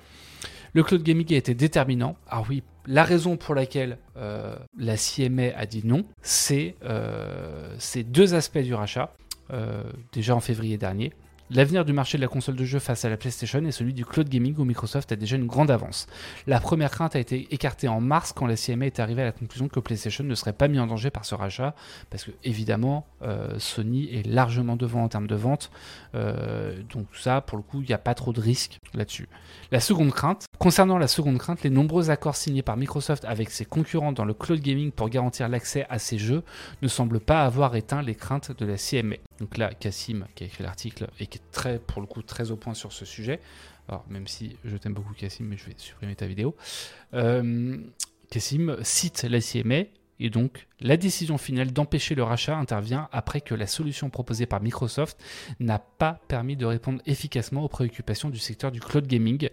Le 0.73 0.83
cloud 0.83 1.03
gaming 1.03 1.35
a 1.35 1.37
été 1.37 1.55
déterminant. 1.55 2.17
Ah 2.29 2.43
oui, 2.49 2.63
la 2.87 3.05
raison 3.05 3.37
pour 3.37 3.55
laquelle 3.55 3.99
euh, 4.17 4.57
la 4.79 4.97
CMA 4.97 5.55
a 5.55 5.67
dit 5.67 5.83
non, 5.85 6.07
c'est 6.23 6.77
euh, 6.85 7.75
ces 7.79 8.03
deux 8.03 8.35
aspects 8.35 8.59
du 8.59 8.75
rachat. 8.75 9.15
Déjà 10.13 10.35
en 10.35 10.41
février 10.41 10.79
dernier, 10.79 11.13
L'avenir 11.55 11.85
du 11.85 11.93
marché 11.93 12.17
de 12.17 12.23
la 12.23 12.29
console 12.29 12.57
de 12.57 12.65
jeu 12.65 12.79
face 12.79 13.05
à 13.05 13.11
la 13.11 13.19
PlayStation 13.19 13.63
est 13.67 13.73
celui 13.73 13.93
du 13.93 14.07
cloud 14.07 14.27
gaming 14.27 14.55
où 14.57 14.65
Microsoft 14.65 15.13
a 15.13 15.17
déjà 15.17 15.37
une 15.37 15.47
grande 15.47 15.71
avance. 15.71 16.07
La 16.47 16.61
première 16.61 16.91
crainte 16.91 17.15
a 17.15 17.19
été 17.19 17.47
écartée 17.51 17.89
en 17.89 18.01
mars 18.01 18.33
quand 18.33 18.47
la 18.47 18.57
CMA 18.57 18.87
est 18.87 19.01
arrivée 19.01 19.21
à 19.21 19.27
la 19.27 19.33
conclusion 19.33 19.69
que 19.69 19.79
PlayStation 19.79 20.25
ne 20.25 20.35
serait 20.35 20.55
pas 20.55 20.67
mis 20.67 20.79
en 20.79 20.87
danger 20.87 21.11
par 21.11 21.27
ce 21.27 21.35
rachat, 21.35 21.75
parce 22.09 22.25
que 22.25 22.31
évidemment 22.43 23.07
euh, 23.21 23.59
Sony 23.59 24.09
est 24.15 24.27
largement 24.27 24.77
devant 24.77 25.03
en 25.03 25.09
termes 25.09 25.27
de 25.27 25.35
vente, 25.35 25.71
euh, 26.15 26.75
donc 26.91 27.07
ça 27.13 27.43
pour 27.43 27.59
le 27.59 27.63
coup 27.63 27.83
il 27.83 27.87
n'y 27.87 27.93
a 27.93 27.99
pas 27.99 28.15
trop 28.15 28.33
de 28.33 28.41
risques 28.41 28.79
là-dessus. 28.95 29.29
La 29.73 29.81
seconde 29.81 30.13
crainte, 30.13 30.47
concernant 30.59 30.97
la 30.97 31.09
seconde 31.09 31.37
crainte, 31.37 31.65
les 31.65 31.71
nombreux 31.71 32.09
accords 32.09 32.37
signés 32.37 32.63
par 32.63 32.79
Microsoft 32.79 33.27
avec 33.27 33.51
ses 33.51 33.67
concurrents 33.67 34.13
dans 34.13 34.25
le 34.25 34.33
cloud 34.33 34.61
gaming 34.61 34.91
pour 34.91 35.11
garantir 35.11 35.51
l'accès 35.51 35.85
à 35.91 35.99
ces 35.99 36.17
jeux 36.17 36.45
ne 36.81 36.89
semblent 36.89 37.21
pas 37.21 37.45
avoir 37.45 37.77
éteint 37.77 38.01
les 38.01 38.15
craintes 38.15 38.57
de 38.57 38.65
la 38.65 38.77
CMA. 38.79 39.17
Donc 39.39 39.57
là, 39.57 39.73
Cassim, 39.75 40.27
qui 40.35 40.45
a 40.45 40.47
écrit 40.47 40.63
l'article 40.63 41.09
et 41.19 41.27
qui 41.27 41.39
est 41.39 41.51
très, 41.51 41.79
pour 41.79 42.01
le 42.01 42.07
coup, 42.07 42.23
très 42.23 42.51
au 42.51 42.57
point 42.57 42.75
sur 42.75 42.93
ce 42.93 43.05
sujet. 43.05 43.41
Alors, 43.89 44.05
même 44.09 44.27
si 44.27 44.57
je 44.65 44.77
t'aime 44.77 44.95
beaucoup, 44.95 45.15
Cassim, 45.15 45.47
mais 45.47 45.57
je 45.57 45.67
vais 45.67 45.75
supprimer 45.77 46.15
ta 46.15 46.27
vidéo. 46.27 46.55
Euh, 47.15 47.79
Cassim 48.31 48.77
cite 48.83 49.25
la 49.25 49.41
CMA 49.41 49.85
et 50.25 50.31
donc, 50.31 50.69
la 50.79 50.97
décision 50.97 51.37
finale 51.37 51.73
d'empêcher 51.73 52.15
le 52.15 52.23
rachat 52.23 52.57
intervient 52.57 53.09
après 53.11 53.41
que 53.41 53.57
la 53.57 53.67
solution 53.67 54.09
proposée 54.09 54.47
par 54.47 54.63
Microsoft 54.63 55.21
n'a 55.59 55.81
pas 55.81 56.21
permis 56.29 56.55
de 56.55 56.65
répondre 56.65 57.03
efficacement 57.07 57.65
aux 57.65 57.69
préoccupations 57.69 58.31
du 58.31 58.39
secteur 58.39 58.71
du 58.71 58.79
cloud 58.79 59.05
gaming, 59.09 59.49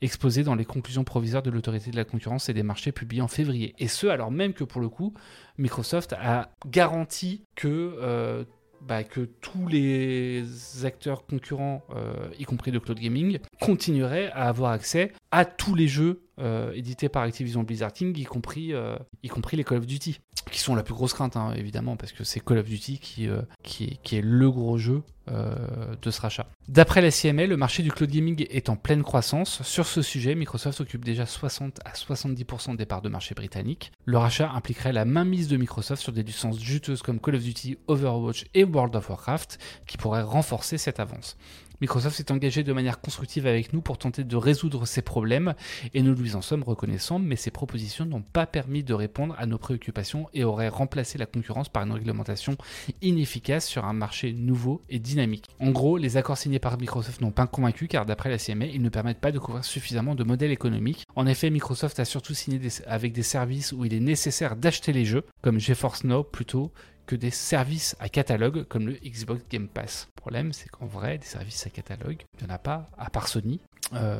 exposées 0.00 0.42
dans 0.42 0.54
les 0.54 0.64
conclusions 0.64 1.04
provisoires 1.04 1.42
de 1.42 1.50
l'autorité 1.50 1.90
de 1.90 1.96
la 1.96 2.06
concurrence 2.06 2.48
et 2.48 2.54
des 2.54 2.62
marchés 2.62 2.90
publiées 2.90 3.20
en 3.20 3.28
février. 3.28 3.74
Et 3.78 3.86
ce, 3.86 4.06
alors 4.06 4.30
même 4.30 4.54
que 4.54 4.64
pour 4.64 4.80
le 4.80 4.88
coup, 4.88 5.12
Microsoft 5.58 6.14
a 6.14 6.50
garanti 6.66 7.44
que... 7.54 7.98
Euh, 8.00 8.44
bah, 8.86 9.04
que 9.04 9.20
tous 9.20 9.66
les 9.66 10.44
acteurs 10.84 11.26
concurrents, 11.26 11.82
euh, 11.94 12.12
y 12.38 12.44
compris 12.44 12.70
de 12.70 12.78
cloud 12.78 12.98
gaming, 12.98 13.38
continueraient 13.60 14.30
à 14.32 14.48
avoir 14.48 14.72
accès 14.72 15.12
à 15.30 15.44
tous 15.44 15.74
les 15.74 15.88
jeux 15.88 16.23
euh, 16.38 16.72
édités 16.72 17.08
par 17.08 17.22
Activision 17.22 17.62
Blizzard 17.62 17.92
King, 17.92 18.16
y 18.18 18.24
compris, 18.24 18.72
euh, 18.72 18.96
y 19.22 19.28
compris 19.28 19.56
les 19.56 19.64
Call 19.64 19.78
of 19.78 19.86
Duty, 19.86 20.20
qui 20.50 20.58
sont 20.58 20.74
la 20.74 20.82
plus 20.82 20.94
grosse 20.94 21.14
crainte, 21.14 21.36
hein, 21.36 21.52
évidemment, 21.56 21.96
parce 21.96 22.12
que 22.12 22.24
c'est 22.24 22.40
Call 22.40 22.58
of 22.58 22.66
Duty 22.66 22.98
qui, 22.98 23.28
qui, 23.62 23.84
est, 23.84 23.96
qui, 24.02 24.16
est, 24.16 24.22
le 24.22 24.50
gros 24.50 24.78
jeu 24.78 25.02
de 25.26 26.10
ce 26.10 26.20
rachat. 26.20 26.46
D'après 26.68 27.00
la 27.00 27.10
CML, 27.10 27.48
le 27.48 27.56
marché 27.56 27.82
du 27.82 27.90
cloud 27.90 28.10
gaming 28.10 28.46
est 28.50 28.68
en 28.68 28.76
pleine 28.76 29.02
croissance. 29.02 29.62
Sur 29.62 29.86
ce 29.86 30.02
sujet, 30.02 30.34
Microsoft 30.34 30.82
occupe 30.82 31.02
déjà 31.02 31.24
60 31.24 31.80
à 31.86 31.92
70% 31.92 32.76
des 32.76 32.84
parts 32.84 33.00
de 33.00 33.08
marché 33.08 33.34
britanniques. 33.34 33.90
Le 34.04 34.18
rachat 34.18 34.50
impliquerait 34.50 34.92
la 34.92 35.06
mainmise 35.06 35.48
de 35.48 35.56
Microsoft 35.56 36.02
sur 36.02 36.12
des 36.12 36.22
licences 36.22 36.58
juteuses 36.58 37.00
comme 37.00 37.20
Call 37.20 37.36
of 37.36 37.42
Duty, 37.42 37.78
Overwatch 37.86 38.44
et 38.52 38.64
World 38.64 38.94
of 38.96 39.08
Warcraft, 39.08 39.58
qui 39.86 39.96
pourraient 39.96 40.22
renforcer 40.22 40.76
cette 40.76 41.00
avance. 41.00 41.38
Microsoft 41.84 42.16
s'est 42.16 42.32
engagé 42.32 42.62
de 42.62 42.72
manière 42.72 42.98
constructive 42.98 43.46
avec 43.46 43.74
nous 43.74 43.82
pour 43.82 43.98
tenter 43.98 44.24
de 44.24 44.36
résoudre 44.36 44.86
ces 44.86 45.02
problèmes 45.02 45.52
et 45.92 46.00
nous 46.00 46.14
lui 46.14 46.34
en 46.34 46.40
sommes 46.40 46.62
reconnaissants, 46.62 47.18
mais 47.18 47.36
ces 47.36 47.50
propositions 47.50 48.06
n'ont 48.06 48.22
pas 48.22 48.46
permis 48.46 48.82
de 48.82 48.94
répondre 48.94 49.34
à 49.36 49.44
nos 49.44 49.58
préoccupations 49.58 50.26
et 50.32 50.44
auraient 50.44 50.70
remplacé 50.70 51.18
la 51.18 51.26
concurrence 51.26 51.68
par 51.68 51.82
une 51.82 51.92
réglementation 51.92 52.56
inefficace 53.02 53.66
sur 53.66 53.84
un 53.84 53.92
marché 53.92 54.32
nouveau 54.32 54.80
et 54.88 54.98
dynamique. 54.98 55.50
En 55.60 55.72
gros, 55.72 55.98
les 55.98 56.16
accords 56.16 56.38
signés 56.38 56.58
par 56.58 56.78
Microsoft 56.78 57.20
n'ont 57.20 57.32
pas 57.32 57.46
convaincu 57.46 57.86
car 57.86 58.06
d'après 58.06 58.30
la 58.30 58.38
CMA, 58.38 58.64
ils 58.64 58.80
ne 58.80 58.88
permettent 58.88 59.20
pas 59.20 59.30
de 59.30 59.38
couvrir 59.38 59.62
suffisamment 59.62 60.14
de 60.14 60.24
modèles 60.24 60.52
économiques. 60.52 61.04
En 61.16 61.26
effet, 61.26 61.50
Microsoft 61.50 62.00
a 62.00 62.06
surtout 62.06 62.32
signé 62.32 62.60
avec 62.86 63.12
des 63.12 63.22
services 63.22 63.72
où 63.72 63.84
il 63.84 63.92
est 63.92 64.00
nécessaire 64.00 64.56
d'acheter 64.56 64.94
les 64.94 65.04
jeux, 65.04 65.26
comme 65.42 65.60
GeForce 65.60 66.04
Now 66.04 66.24
plutôt 66.24 66.72
que 67.06 67.16
des 67.16 67.30
services 67.30 67.96
à 68.00 68.08
catalogue 68.08 68.64
comme 68.64 68.86
le 68.86 68.94
Xbox 69.04 69.42
Game 69.50 69.68
Pass. 69.68 70.08
Le 70.16 70.20
problème, 70.20 70.52
c'est 70.52 70.68
qu'en 70.68 70.86
vrai, 70.86 71.18
des 71.18 71.26
services 71.26 71.66
à 71.66 71.70
catalogue, 71.70 72.22
il 72.38 72.46
n'y 72.46 72.50
en 72.50 72.54
a 72.54 72.58
pas, 72.58 72.90
à 72.98 73.10
part 73.10 73.28
Sony. 73.28 73.60
Euh, 73.92 74.18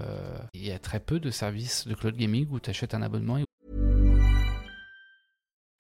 il 0.53 0.67
y 0.67 0.73
a 0.73 0.79
très 0.79 1.01
peu 1.01 1.19
de 1.19 1.31
services 1.31 1.87
de 1.87 1.95
cloud 1.95 2.17
gaming 2.17 2.47
où 2.51 2.61
tu 2.61 2.71
achètes 2.71 2.95
un 2.95 3.03
abonnement. 3.03 3.39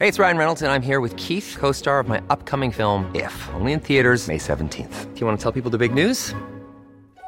Hey, 0.01 0.09
it's 0.09 0.19
Ryan 0.19 0.37
Reynolds 0.37 0.63
and 0.63 0.73
I'm 0.73 0.83
here 0.83 1.01
with 1.01 1.15
Keith, 1.17 1.57
co-star 1.59 2.01
of 2.01 2.09
my 2.09 2.21
upcoming 2.29 2.73
film 2.73 3.11
If, 3.15 3.49
only 3.55 3.73
in 3.73 3.81
theaters 3.81 4.27
May 4.27 4.39
17th. 4.39 5.15
Do 5.15 5.21
you 5.21 5.27
want 5.27 5.39
to 5.39 5.43
tell 5.43 5.53
people 5.53 5.71
the 5.71 5.79
big 5.79 5.95
news? 5.95 6.35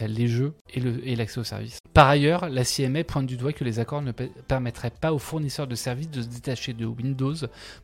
As 0.00 0.06
les 0.06 0.28
jeux 0.28 0.54
et 0.74 1.16
l'accès 1.16 1.40
aux 1.40 1.44
services. 1.44 1.78
Par 1.92 2.08
ailleurs, 2.08 2.48
la 2.48 2.64
CMA 2.64 3.04
pointe 3.04 3.26
du 3.26 3.36
doigt 3.36 3.52
que 3.52 3.64
les 3.64 3.78
accords 3.78 4.02
ne 4.02 4.12
permettraient 4.12 4.90
pas 4.90 5.12
aux 5.12 5.18
fournisseurs 5.18 5.66
de 5.66 5.74
services 5.74 6.10
de 6.10 6.22
se 6.22 6.28
détacher 6.28 6.72
de 6.72 6.86
Windows 6.86 7.34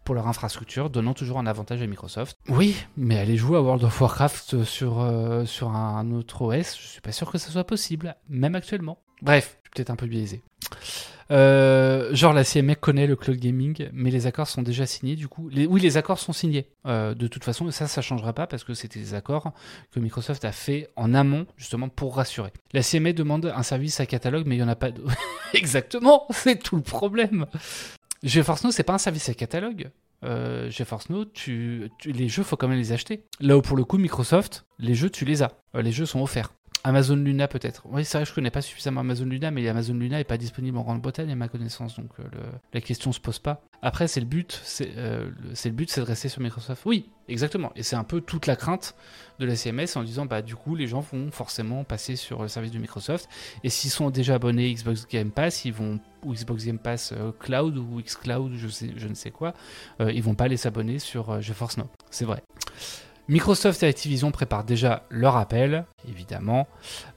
pour 0.05 0.15
leur 0.15 0.29
infrastructure, 0.29 0.91
donnant 0.91 1.15
toujours 1.15 1.39
un 1.39 1.47
avantage 1.47 1.83
à 1.83 1.87
Microsoft. 1.87 2.37
Oui, 2.49 2.77
mais 2.97 3.19
aller 3.19 3.37
jouer 3.37 3.57
à 3.57 3.63
World 3.63 3.85
of 3.85 4.01
Warcraft 4.01 4.65
sur, 4.65 5.01
euh, 5.01 5.45
sur 5.45 5.71
un 5.71 6.11
autre 6.13 6.43
OS, 6.43 6.77
je 6.81 6.87
suis 6.87 7.01
pas 7.01 7.13
sûr 7.13 7.31
que 7.31 7.39
ça 7.39 7.51
soit 7.51 7.65
possible, 7.65 8.17
même 8.29 8.55
actuellement. 8.55 8.99
Bref, 9.23 9.59
je 9.63 9.69
suis 9.69 9.71
peut-être 9.75 9.91
un 9.91 9.97
peu 9.97 10.07
biaisé. 10.07 10.43
Euh, 11.33 12.15
genre 12.15 12.35
la 12.35 12.45
CMA 12.45 12.75
connaît 12.75 13.07
le 13.07 13.17
cloud 13.17 13.39
gaming, 13.39 13.89
mais 13.93 14.11
les 14.11 14.27
accords 14.27 14.49
sont 14.49 14.63
déjà 14.63 14.87
signés 14.87 15.17
du 15.17 15.29
coup. 15.29 15.51
oui, 15.53 15.81
les 15.81 15.97
accords 15.97 16.19
sont 16.19 16.33
signés. 16.33 16.69
Euh, 16.87 17.15
de 17.15 17.27
toute 17.27 17.43
façon, 17.43 17.71
ça, 17.71 17.89
ça 17.89 18.03
changera 18.03 18.33
pas 18.35 18.47
parce 18.47 18.65
que 18.65 18.75
c'était 18.75 19.01
des 19.01 19.15
accords 19.15 19.53
que 19.91 20.01
Microsoft 20.01 20.45
a 20.45 20.53
fait 20.53 20.91
en 20.97 21.15
amont 21.15 21.47
justement 21.57 21.89
pour 21.89 22.17
rassurer. 22.17 22.53
La 22.73 22.83
CMA 22.83 23.13
demande 23.13 23.53
un 23.55 23.63
service 23.63 23.99
à 24.01 24.07
catalogue, 24.07 24.47
mais 24.47 24.57
il 24.57 24.61
y 24.61 24.63
en 24.63 24.69
a 24.69 24.77
pas. 24.77 24.91
De... 24.91 25.03
Exactement, 25.55 26.27
c'est 26.31 26.63
tout 26.63 26.77
le 26.77 26.83
problème. 26.83 27.47
GeForce 28.23 28.65
Now, 28.65 28.71
c'est 28.71 28.85
pas 28.85 28.95
un 28.95 28.99
service 28.99 29.29
à 29.29 29.35
catalogue. 29.35 29.91
Euh, 30.25 30.71
GeForce 30.71 31.11
Now, 31.11 31.25
les 32.05 32.29
jeux, 32.29 32.43
faut 32.43 32.57
quand 32.57 32.69
même 32.69 32.79
les 32.79 32.93
acheter. 32.93 33.25
Là 33.41 33.57
où 33.57 33.63
pour 33.63 33.77
le 33.77 33.85
coup, 33.85 33.99
Microsoft, 33.99 34.65
les 34.79 34.95
jeux, 34.95 35.11
tu 35.11 35.25
les 35.25 35.43
as. 35.43 35.51
Euh, 35.75 35.83
les 35.83 35.93
jeux 35.93 36.07
sont 36.07 36.23
offerts. 36.23 36.53
Amazon 36.85 37.17
Luna 37.17 37.47
peut-être. 37.49 37.83
Oui, 37.87 38.05
c'est 38.05 38.19
vrai, 38.19 38.25
je 38.25 38.35
connais 38.35 38.51
pas 38.51 38.61
suffisamment 38.61 39.01
Amazon 39.01 39.25
Luna, 39.25 39.51
mais 39.51 39.67
Amazon 39.69 39.95
Luna 39.95 40.19
est 40.19 40.25
pas 40.25 40.37
disponible 40.37 40.77
en 40.79 40.83
Grande-Bretagne 40.83 41.31
à 41.31 41.37
ma 41.37 41.49
connaissance, 41.49 41.97
donc 41.97 42.11
euh, 42.19 42.25
la 42.73 42.81
question 42.81 43.13
se 43.13 43.21
pose 43.21 43.39
pas. 43.39 43.63
Après, 43.83 44.09
c'est 44.09 44.21
le 44.21 44.27
but, 44.27 44.61
euh, 44.81 45.31
c'est 45.55 45.69
le 45.69 45.75
but, 45.75 45.91
c'est 45.91 46.01
de 46.01 46.07
rester 46.07 46.29
sur 46.29 46.41
Microsoft. 46.41 46.83
Oui, 46.85 47.11
exactement. 47.29 47.73
Et 47.77 47.83
c'est 47.83 47.97
un 47.97 48.05
peu 48.05 48.21
toute 48.21 48.47
la 48.47 48.57
crainte 48.57 48.95
de 49.39 49.47
la 49.47 49.55
CMS 49.55 49.97
en 49.97 50.03
disant, 50.03 50.27
bah 50.27 50.43
du 50.43 50.57
coup, 50.57 50.75
les 50.75 50.87
gens 50.87 51.01
vont 51.01 51.31
forcément 51.31 51.85
passer 51.85 52.17
sur 52.17 52.43
le 52.43 52.49
service 52.49 52.73
de 52.73 52.79
Microsoft. 52.79 53.29
Et 53.63 53.71
s'ils 53.71 53.91
sont 53.91 54.11
déjà 54.11 54.35
abonnés 54.35 54.73
Xbox 54.73 55.07
Game 55.09 55.31
Pass, 55.31 55.65
ils 55.65 55.73
vont 55.73 56.01
ou 56.25 56.33
Xbox 56.35 56.65
Game 56.65 56.79
Pass 56.79 57.13
euh, 57.13 57.33
Cloud 57.39 57.77
ou 57.77 58.01
xCloud, 58.01 58.53
je 58.55 58.69
sais, 58.69 58.91
je 58.97 59.09
ne 59.09 59.15
sais 59.15 59.33
quoi, 59.33 59.55
ils 60.01 60.23
vont 60.23 60.35
pas 60.35 60.45
aller 60.45 60.57
s'abonner 60.57 60.99
sur 60.99 61.41
GeForce 61.41 61.79
Now. 61.79 61.89
C'est 62.11 62.25
vrai. 62.25 62.43
Microsoft 63.33 63.83
et 63.83 63.87
Activision 63.87 64.31
préparent 64.31 64.63
déjà 64.63 65.05
leur 65.09 65.39
appel, 65.39 65.87
évidemment. 66.07 66.69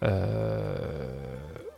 Euh, 0.01 1.05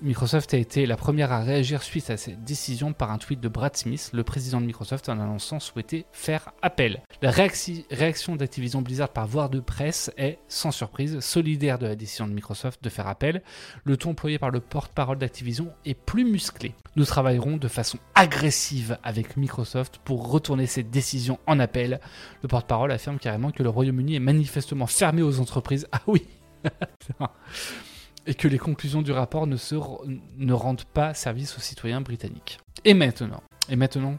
Microsoft 0.01 0.53
a 0.53 0.57
été 0.57 0.85
la 0.85 0.95
première 0.95 1.31
à 1.31 1.39
réagir 1.39 1.81
suite 1.81 2.11
à 2.11 2.17
cette 2.17 2.43
décision 2.43 2.93
par 2.93 3.11
un 3.11 3.17
tweet 3.17 3.39
de 3.39 3.47
Brad 3.47 3.75
Smith, 3.75 4.11
le 4.13 4.23
président 4.23 4.61
de 4.61 4.65
Microsoft, 4.67 5.09
en 5.09 5.13
annonçant 5.13 5.59
souhaiter 5.59 6.05
faire 6.11 6.51
appel. 6.61 7.01
La 7.23 7.31
réaction 7.31 8.35
d'Activision 8.35 8.83
Blizzard 8.83 9.09
par 9.09 9.25
voie 9.25 9.47
de 9.47 9.59
presse 9.59 10.11
est, 10.17 10.37
sans 10.47 10.71
surprise, 10.71 11.19
solidaire 11.19 11.79
de 11.79 11.87
la 11.87 11.95
décision 11.95 12.27
de 12.27 12.33
Microsoft 12.33 12.83
de 12.83 12.89
faire 12.89 13.07
appel. 13.07 13.41
Le 13.85 13.97
ton 13.97 14.11
employé 14.11 14.39
par 14.39 14.51
le 14.51 14.59
porte-parole 14.59 15.17
d'Activision 15.17 15.73
est 15.85 15.93
plus 15.93 16.25
musclé. 16.25 16.73
Nous 16.95 17.05
travaillerons 17.05 17.57
de 17.57 17.67
façon 17.67 17.97
agressive 18.15 18.97
avec 19.03 19.35
Microsoft 19.35 19.99
pour 20.03 20.29
retourner 20.29 20.67
cette 20.67 20.89
décision 20.89 21.39
en 21.47 21.59
appel. 21.59 21.99
Le 22.41 22.47
porte-parole 22.47 22.91
affirme 22.91 23.19
carrément 23.19 23.51
que 23.51 23.63
le 23.63 23.69
Royaume-Uni 23.69 24.15
est 24.15 24.19
manifestement 24.19 24.87
fermé 24.87 25.21
aux 25.21 25.39
entreprises. 25.39 25.87
Ah 25.91 26.01
oui 26.07 26.25
et 28.27 28.33
que 28.33 28.47
les 28.47 28.59
conclusions 28.59 29.01
du 29.01 29.11
rapport 29.11 29.47
ne, 29.47 30.53
rendent 30.53 30.83
pas 30.83 31.13
service 31.13 31.57
aux 31.57 31.61
citoyens 31.61 32.01
britanniques. 32.01 32.59
Et 32.85 32.93
maintenant, 32.93 33.41
et 33.69 33.75
maintenant, 33.75 34.17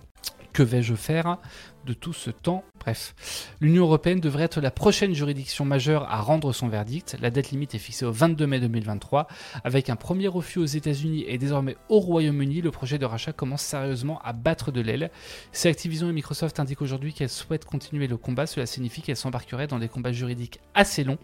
que 0.52 0.62
vais-je 0.62 0.94
faire 0.94 1.38
de 1.86 1.92
tout 1.92 2.12
ce 2.12 2.30
temps 2.30 2.64
Bref, 2.78 3.54
l'Union 3.60 3.84
européenne 3.84 4.20
devrait 4.20 4.44
être 4.44 4.60
la 4.60 4.70
prochaine 4.70 5.12
juridiction 5.12 5.64
majeure 5.64 6.10
à 6.10 6.20
rendre 6.20 6.52
son 6.52 6.68
verdict. 6.68 7.16
La 7.20 7.30
date 7.30 7.50
limite 7.50 7.74
est 7.74 7.78
fixée 7.78 8.04
au 8.04 8.12
22 8.12 8.46
mai 8.46 8.60
2023. 8.60 9.26
Avec 9.64 9.90
un 9.90 9.96
premier 9.96 10.28
refus 10.28 10.58
aux 10.58 10.64
États-Unis 10.64 11.24
et 11.26 11.38
désormais 11.38 11.76
au 11.88 11.98
Royaume-Uni, 11.98 12.60
le 12.62 12.70
projet 12.70 12.98
de 12.98 13.04
rachat 13.04 13.32
commence 13.32 13.62
sérieusement 13.62 14.20
à 14.24 14.32
battre 14.32 14.70
de 14.70 14.80
l'aile. 14.80 15.10
Si 15.52 15.68
Activision 15.68 16.08
et 16.08 16.12
Microsoft 16.12 16.60
indiquent 16.60 16.82
aujourd'hui 16.82 17.12
qu'elles 17.12 17.28
souhaitent 17.28 17.64
continuer 17.64 18.06
le 18.06 18.16
combat, 18.16 18.46
cela 18.46 18.66
signifie 18.66 19.02
qu'elles 19.02 19.16
s'embarqueraient 19.16 19.66
dans 19.66 19.78
des 19.78 19.88
combats 19.88 20.12
juridiques 20.12 20.60
assez 20.74 21.04
longs. 21.04 21.18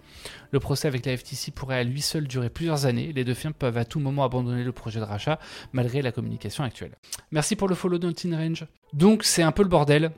Le 0.51 0.61
procès 0.61 0.89
avec 0.89 1.07
la 1.07 1.17
FTC 1.17 1.53
pourrait 1.53 1.79
à 1.79 1.85
lui 1.85 2.01
seul 2.03 2.27
durer 2.27 2.51
plusieurs 2.51 2.85
années. 2.85 3.13
Les 3.13 3.25
deux 3.25 3.35
firmes 3.35 3.55
peuvent 3.55 3.79
à 3.79 3.85
tout 3.85 4.01
moment 4.01 4.25
abandonner 4.25 4.65
le 4.65 4.73
projet 4.73 5.01
de 5.01 5.05
rachat 5.05 5.39
malgré 5.73 6.03
la 6.03 6.13
communication 6.13 6.65
actuelle. 6.65 6.97
Merci 7.31 7.57
pour 7.57 7.69
le 7.69 7.75
follow 7.75 7.99
de 7.99 8.35
Range. 8.35 8.67
Donc 8.93 9.25
c'est 9.25 9.43
un 9.43 9.53
peu 9.53 9.63
le 9.63 9.69
bordel. 9.69 10.13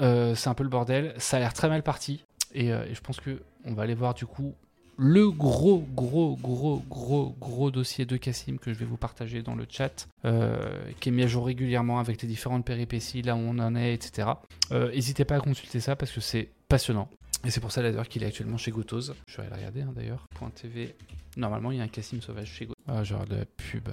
Euh, 0.00 0.34
c'est 0.34 0.48
un 0.48 0.54
peu 0.54 0.64
le 0.64 0.70
bordel. 0.70 1.14
Ça 1.18 1.36
a 1.36 1.40
l'air 1.40 1.52
très 1.52 1.68
mal 1.68 1.82
parti. 1.82 2.24
Et, 2.54 2.72
euh, 2.72 2.84
je 2.92 3.00
pense 3.00 3.20
que 3.20 3.42
on 3.64 3.74
va 3.74 3.82
aller 3.82 3.94
voir 3.94 4.14
du 4.14 4.26
coup 4.26 4.54
le 4.96 5.30
gros, 5.30 5.86
gros, 5.94 6.36
gros, 6.36 6.82
gros, 6.88 7.34
gros 7.40 7.70
dossier 7.70 8.04
de 8.04 8.18
Cassim 8.18 8.58
que 8.58 8.72
je 8.72 8.78
vais 8.78 8.84
vous 8.84 8.98
partager 8.98 9.42
dans 9.42 9.54
le 9.54 9.66
chat, 9.66 10.08
euh, 10.26 10.58
qui 11.00 11.08
est 11.08 11.12
mis 11.12 11.22
à 11.22 11.26
jour 11.26 11.46
régulièrement 11.46 12.00
avec 12.00 12.20
les 12.20 12.28
différentes 12.28 12.66
péripéties, 12.66 13.22
là 13.22 13.34
où 13.34 13.38
on 13.38 13.58
en 13.60 13.74
est, 13.76 13.94
etc. 13.94 14.28
N'hésitez 14.70 15.24
pas 15.24 15.36
à 15.36 15.40
consulter 15.40 15.80
ça 15.80 15.96
parce 15.96 16.12
que 16.12 16.20
c'est 16.20 16.50
passionnant. 16.68 17.08
Et 17.46 17.50
c'est 17.50 17.60
pour 17.60 17.72
ça 17.72 17.80
d'ailleurs 17.80 18.08
qu'il 18.08 18.22
est 18.22 18.26
actuellement 18.26 18.58
chez 18.58 18.70
Gotos. 18.70 19.12
Je 19.26 19.36
vais 19.38 19.46
aller 19.46 19.56
regarder 19.56 19.80
hein, 19.80 19.92
d'ailleurs. 19.96 20.26
.tv. 20.54 20.94
Normalement, 21.38 21.72
il 21.72 21.78
y 21.78 21.80
a 21.80 21.84
un 21.84 21.88
Cassim 21.88 22.20
sauvage 22.20 22.48
chez 22.48 22.66
Gotos. 22.66 22.82
Ah, 22.86 23.02
genre 23.02 23.24
de 23.24 23.36
la 23.36 23.44
pub. 23.46 23.88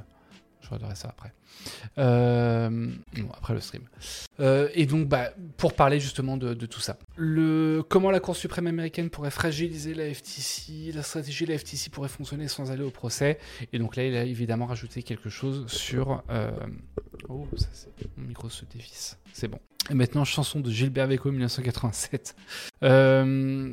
Je 0.61 0.69
regarderai 0.69 0.95
ça 0.95 1.09
après. 1.09 1.33
Euh, 1.97 2.89
après 3.33 3.53
le 3.53 3.59
stream. 3.59 3.83
Euh, 4.39 4.69
et 4.73 4.85
donc, 4.85 5.07
bah, 5.07 5.31
pour 5.57 5.73
parler 5.73 5.99
justement 5.99 6.37
de, 6.37 6.53
tout 6.65 6.79
ça. 6.79 6.97
Comment 7.15 8.11
la 8.11 8.19
Cour 8.19 8.35
suprême 8.35 8.67
américaine 8.67 9.09
pourrait 9.09 9.31
fragiliser 9.31 9.93
la 9.93 10.13
FTC, 10.13 10.91
la 10.93 11.03
stratégie 11.03 11.45
de 11.45 11.51
la 11.51 11.57
FTC 11.57 11.89
pourrait 11.89 12.09
fonctionner 12.09 12.47
sans 12.47 12.71
aller 12.71 12.83
au 12.83 12.91
procès. 12.91 13.39
Et 13.71 13.79
donc 13.79 13.95
là, 13.95 14.05
il 14.05 14.15
a 14.15 14.23
évidemment 14.23 14.65
rajouté 14.65 15.03
quelque 15.03 15.29
chose 15.29 15.67
sur... 15.67 16.23
Euh, 16.29 16.51
oh, 17.29 17.47
ça 17.55 17.67
c'est... 17.73 17.87
Mon 18.17 18.27
micro 18.27 18.49
se 18.49 18.65
dévisse. 18.65 19.17
C'est 19.33 19.47
bon. 19.47 19.59
Et 19.89 19.93
maintenant, 19.93 20.25
chanson 20.25 20.59
de 20.59 20.69
Gilbert 20.69 21.07
Bécaud 21.07 21.31
1987. 21.31 22.35
Euh, 22.83 23.71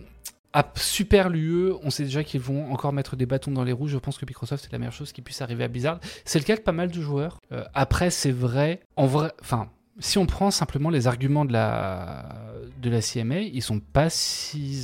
Super 0.77 1.29
l'UE, 1.29 1.73
on 1.83 1.91
sait 1.91 2.05
déjà 2.05 2.23
qu'ils 2.23 2.41
vont 2.41 2.73
encore 2.73 2.93
mettre 2.93 3.17
des 3.17 3.27
bâtons 3.27 3.51
dans 3.51 3.65
les 3.65 3.73
roues. 3.73 3.89
Je 3.89 3.99
pense 3.99 4.19
que 4.19 4.25
Microsoft, 4.27 4.65
c'est 4.65 4.73
la 4.73 4.79
meilleure 4.79 4.93
chose 4.93 5.13
qui 5.13 5.23
puisse 5.23 5.43
arriver 5.43 5.65
à 5.65 5.69
Blizzard. 5.69 5.99
C'est 6.25 6.39
le 6.39 6.45
cas 6.45 6.57
de 6.57 6.61
pas 6.61 6.73
mal 6.73 6.91
de 6.91 7.01
joueurs. 7.01 7.41
Euh, 7.53 7.65
après, 7.75 8.11
c'est 8.11 8.31
vrai, 8.31 8.81
en 8.97 9.07
vrai, 9.07 9.33
enfin, 9.41 9.69
si 9.99 10.19
on 10.19 10.27
prend 10.27 10.51
simplement 10.51 10.91
les 10.91 11.07
arguments 11.07 11.45
de 11.45 11.53
la, 11.53 12.27
de 12.81 12.91
la 12.91 13.01
CMA, 13.01 13.41
ils 13.41 13.63
sont 13.63 13.81
pas 13.81 14.11
si, 14.11 14.75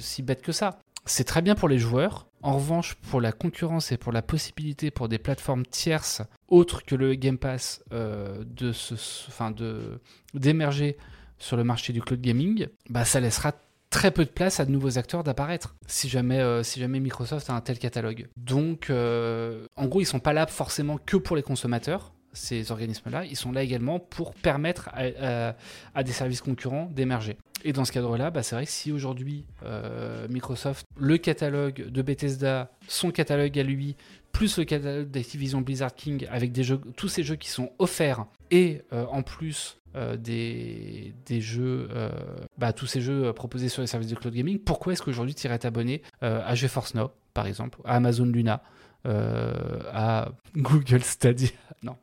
si 0.00 0.22
bêtes 0.22 0.42
que 0.42 0.52
ça. 0.52 0.78
C'est 1.06 1.24
très 1.24 1.42
bien 1.42 1.54
pour 1.54 1.68
les 1.68 1.78
joueurs. 1.78 2.26
En 2.42 2.54
revanche, 2.54 2.94
pour 2.94 3.20
la 3.20 3.32
concurrence 3.32 3.92
et 3.92 3.98
pour 3.98 4.12
la 4.12 4.22
possibilité 4.22 4.90
pour 4.90 5.08
des 5.08 5.18
plateformes 5.18 5.66
tierces 5.66 6.22
autres 6.48 6.84
que 6.84 6.94
le 6.94 7.14
Game 7.14 7.36
Pass 7.36 7.82
euh, 7.92 8.44
de 8.46 8.72
se, 8.72 8.94
enfin 9.28 9.50
de 9.50 10.00
d'émerger 10.32 10.96
sur 11.38 11.56
le 11.56 11.64
marché 11.64 11.92
du 11.92 12.00
cloud 12.00 12.20
gaming, 12.20 12.68
bah 12.88 13.04
ça 13.04 13.20
laissera 13.20 13.52
très 13.90 14.12
peu 14.12 14.24
de 14.24 14.30
place 14.30 14.60
à 14.60 14.64
de 14.64 14.70
nouveaux 14.70 14.98
acteurs 14.98 15.24
d'apparaître 15.24 15.74
si 15.86 16.08
jamais, 16.08 16.38
euh, 16.38 16.62
si 16.62 16.80
jamais 16.80 17.00
Microsoft 17.00 17.50
a 17.50 17.54
un 17.54 17.60
tel 17.60 17.78
catalogue. 17.78 18.28
Donc, 18.36 18.88
euh, 18.88 19.66
en 19.76 19.86
gros, 19.86 20.00
ils 20.00 20.06
sont 20.06 20.20
pas 20.20 20.32
là 20.32 20.46
forcément 20.46 20.98
que 21.04 21.16
pour 21.16 21.36
les 21.36 21.42
consommateurs. 21.42 22.14
Ces 22.32 22.70
organismes-là, 22.70 23.24
ils 23.24 23.36
sont 23.36 23.50
là 23.50 23.64
également 23.64 23.98
pour 23.98 24.34
permettre 24.34 24.88
à, 24.94 26.02
des 26.04 26.12
services 26.12 26.40
concurrents 26.40 26.86
d'émerger. 26.86 27.36
Et 27.64 27.72
dans 27.72 27.84
ce 27.84 27.90
cadre-là, 27.90 28.30
bah, 28.30 28.44
c'est 28.44 28.54
vrai 28.54 28.66
que 28.66 28.70
si 28.70 28.92
aujourd'hui 28.92 29.46
euh, 29.64 30.28
Microsoft, 30.28 30.86
le 30.96 31.18
catalogue 31.18 31.90
de 31.90 32.02
Bethesda, 32.02 32.70
son 32.86 33.10
catalogue 33.10 33.58
à 33.58 33.64
lui, 33.64 33.96
plus 34.30 34.58
le 34.58 34.64
catalogue 34.64 35.10
d'Activision 35.10 35.60
Blizzard 35.60 35.92
King 35.92 36.28
avec 36.30 36.52
tous 36.96 37.08
ces 37.08 37.24
jeux 37.24 37.34
qui 37.34 37.50
sont 37.50 37.72
offerts 37.80 38.26
et 38.52 38.82
en 38.92 39.22
plus 39.24 39.79
euh, 39.96 40.16
des, 40.16 41.14
des, 41.26 41.40
jeux, 41.40 41.88
euh, 41.90 42.10
bah, 42.58 42.72
tous 42.72 42.86
ces 42.86 43.00
jeux 43.00 43.24
euh, 43.24 43.32
proposés 43.32 43.68
sur 43.68 43.82
les 43.82 43.88
services 43.88 44.08
de 44.08 44.14
cloud 44.14 44.32
gaming, 44.32 44.58
pourquoi 44.60 44.92
est-ce 44.92 45.02
qu'aujourd'hui 45.02 45.34
tu 45.34 45.46
irais 45.46 45.58
t'abonner 45.58 46.02
à 46.20 46.54
GeForce 46.54 46.94
Now, 46.94 47.10
par 47.34 47.46
exemple, 47.46 47.80
à 47.84 47.96
Amazon 47.96 48.26
Luna, 48.26 48.62
à 49.04 50.28
Google 50.56 51.02
Stadia? 51.02 51.50
Non. 51.82 51.96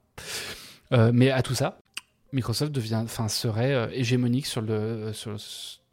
mais 1.14 1.32
à 1.32 1.42
tout 1.42 1.56
ça, 1.56 1.80
Microsoft 2.34 2.74
devient, 2.74 3.02
enfin, 3.04 3.30
serait 3.30 3.90
hégémonique 3.98 4.48
sur 4.48 4.62
le, 4.62 5.12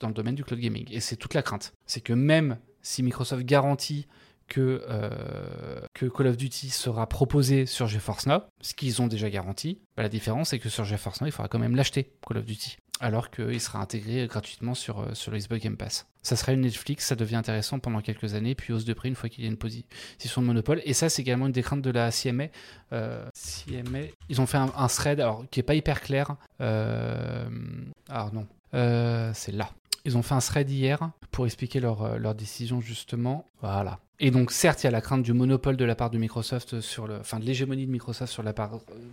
dans 0.00 0.08
le 0.08 0.14
domaine 0.14 0.34
du 0.34 0.42
cloud 0.42 0.60
gaming. 0.60 0.86
Et 0.90 1.00
c'est 1.00 1.16
toute 1.16 1.34
la 1.34 1.42
crainte. 1.42 1.74
C'est 1.86 2.00
que 2.00 2.12
même 2.12 2.58
si 2.82 3.02
Microsoft 3.02 3.44
garantit 3.44 4.06
que, 4.48 4.84
euh, 4.88 5.80
que 5.94 6.06
Call 6.06 6.28
of 6.28 6.36
Duty 6.36 6.70
sera 6.70 7.08
proposé 7.08 7.66
sur 7.66 7.86
GeForce 7.86 8.26
Now, 8.26 8.42
ce 8.60 8.74
qu'ils 8.74 9.00
ont 9.02 9.06
déjà 9.06 9.30
garanti. 9.30 9.78
Bah, 9.96 10.02
la 10.02 10.08
différence, 10.08 10.50
c'est 10.50 10.58
que 10.58 10.68
sur 10.68 10.84
GeForce 10.84 11.20
Now, 11.20 11.28
il 11.28 11.32
faudra 11.32 11.48
quand 11.48 11.58
même 11.58 11.76
l'acheter, 11.76 12.12
Call 12.26 12.38
of 12.38 12.44
Duty, 12.44 12.78
alors 13.00 13.30
qu'il 13.30 13.60
sera 13.60 13.80
intégré 13.80 14.26
gratuitement 14.26 14.74
sur, 14.74 15.00
euh, 15.00 15.14
sur 15.14 15.32
le 15.32 15.38
Xbox 15.38 15.62
Game 15.62 15.76
Pass. 15.76 16.06
Ça 16.22 16.36
sera 16.36 16.52
une 16.52 16.62
Netflix, 16.62 17.06
ça 17.06 17.16
devient 17.16 17.36
intéressant 17.36 17.78
pendant 17.78 18.00
quelques 18.00 18.34
années, 18.34 18.54
puis 18.54 18.72
hausse 18.72 18.84
de 18.84 18.94
prix 18.94 19.08
une 19.08 19.14
fois 19.14 19.28
qu'il 19.28 19.44
y 19.44 19.46
a 19.46 19.50
une 19.50 19.58
position 19.58 20.40
de 20.40 20.46
monopole. 20.46 20.80
Et 20.84 20.94
ça, 20.94 21.08
c'est 21.08 21.22
également 21.22 21.46
une 21.46 21.52
des 21.52 21.62
craintes 21.62 21.82
de 21.82 21.90
la 21.90 22.10
CMA. 22.10 22.44
Euh, 22.92 23.28
CMA 23.34 23.98
ils 24.28 24.40
ont 24.40 24.46
fait 24.46 24.56
un, 24.58 24.88
thread 24.88 25.20
alors, 25.20 25.44
qui 25.50 25.58
n'est 25.58 25.64
pas 25.64 25.74
hyper 25.74 26.00
clair. 26.00 26.36
alors 26.60 28.32
non, 28.32 28.46
c'est 28.72 29.52
là. 29.52 29.70
Ils 30.04 30.16
ont 30.16 30.22
fait 30.22 30.34
un 30.34 30.40
thread 30.40 30.70
hier 30.70 31.10
pour 31.30 31.46
expliquer 31.46 31.80
leur, 31.80 32.18
leur 32.18 32.34
décision 32.34 32.80
justement. 32.80 33.46
Voilà. 33.60 34.00
Et 34.20 34.30
donc, 34.30 34.52
certes, 34.52 34.82
il 34.82 34.86
y 34.86 34.88
a 34.88 34.92
la 34.92 35.00
crainte 35.00 35.22
du 35.22 35.32
monopole 35.32 35.76
de 35.76 35.84
la 35.84 35.96
part 35.96 36.10
de 36.10 36.18
Microsoft 36.18 36.80
sur 36.80 37.08
le, 37.08 37.18
enfin, 37.18 37.40
de 37.40 37.44
l'hégémonie 37.44 37.86
de 37.86 37.90
Microsoft 37.90 38.32
sur 38.32 38.44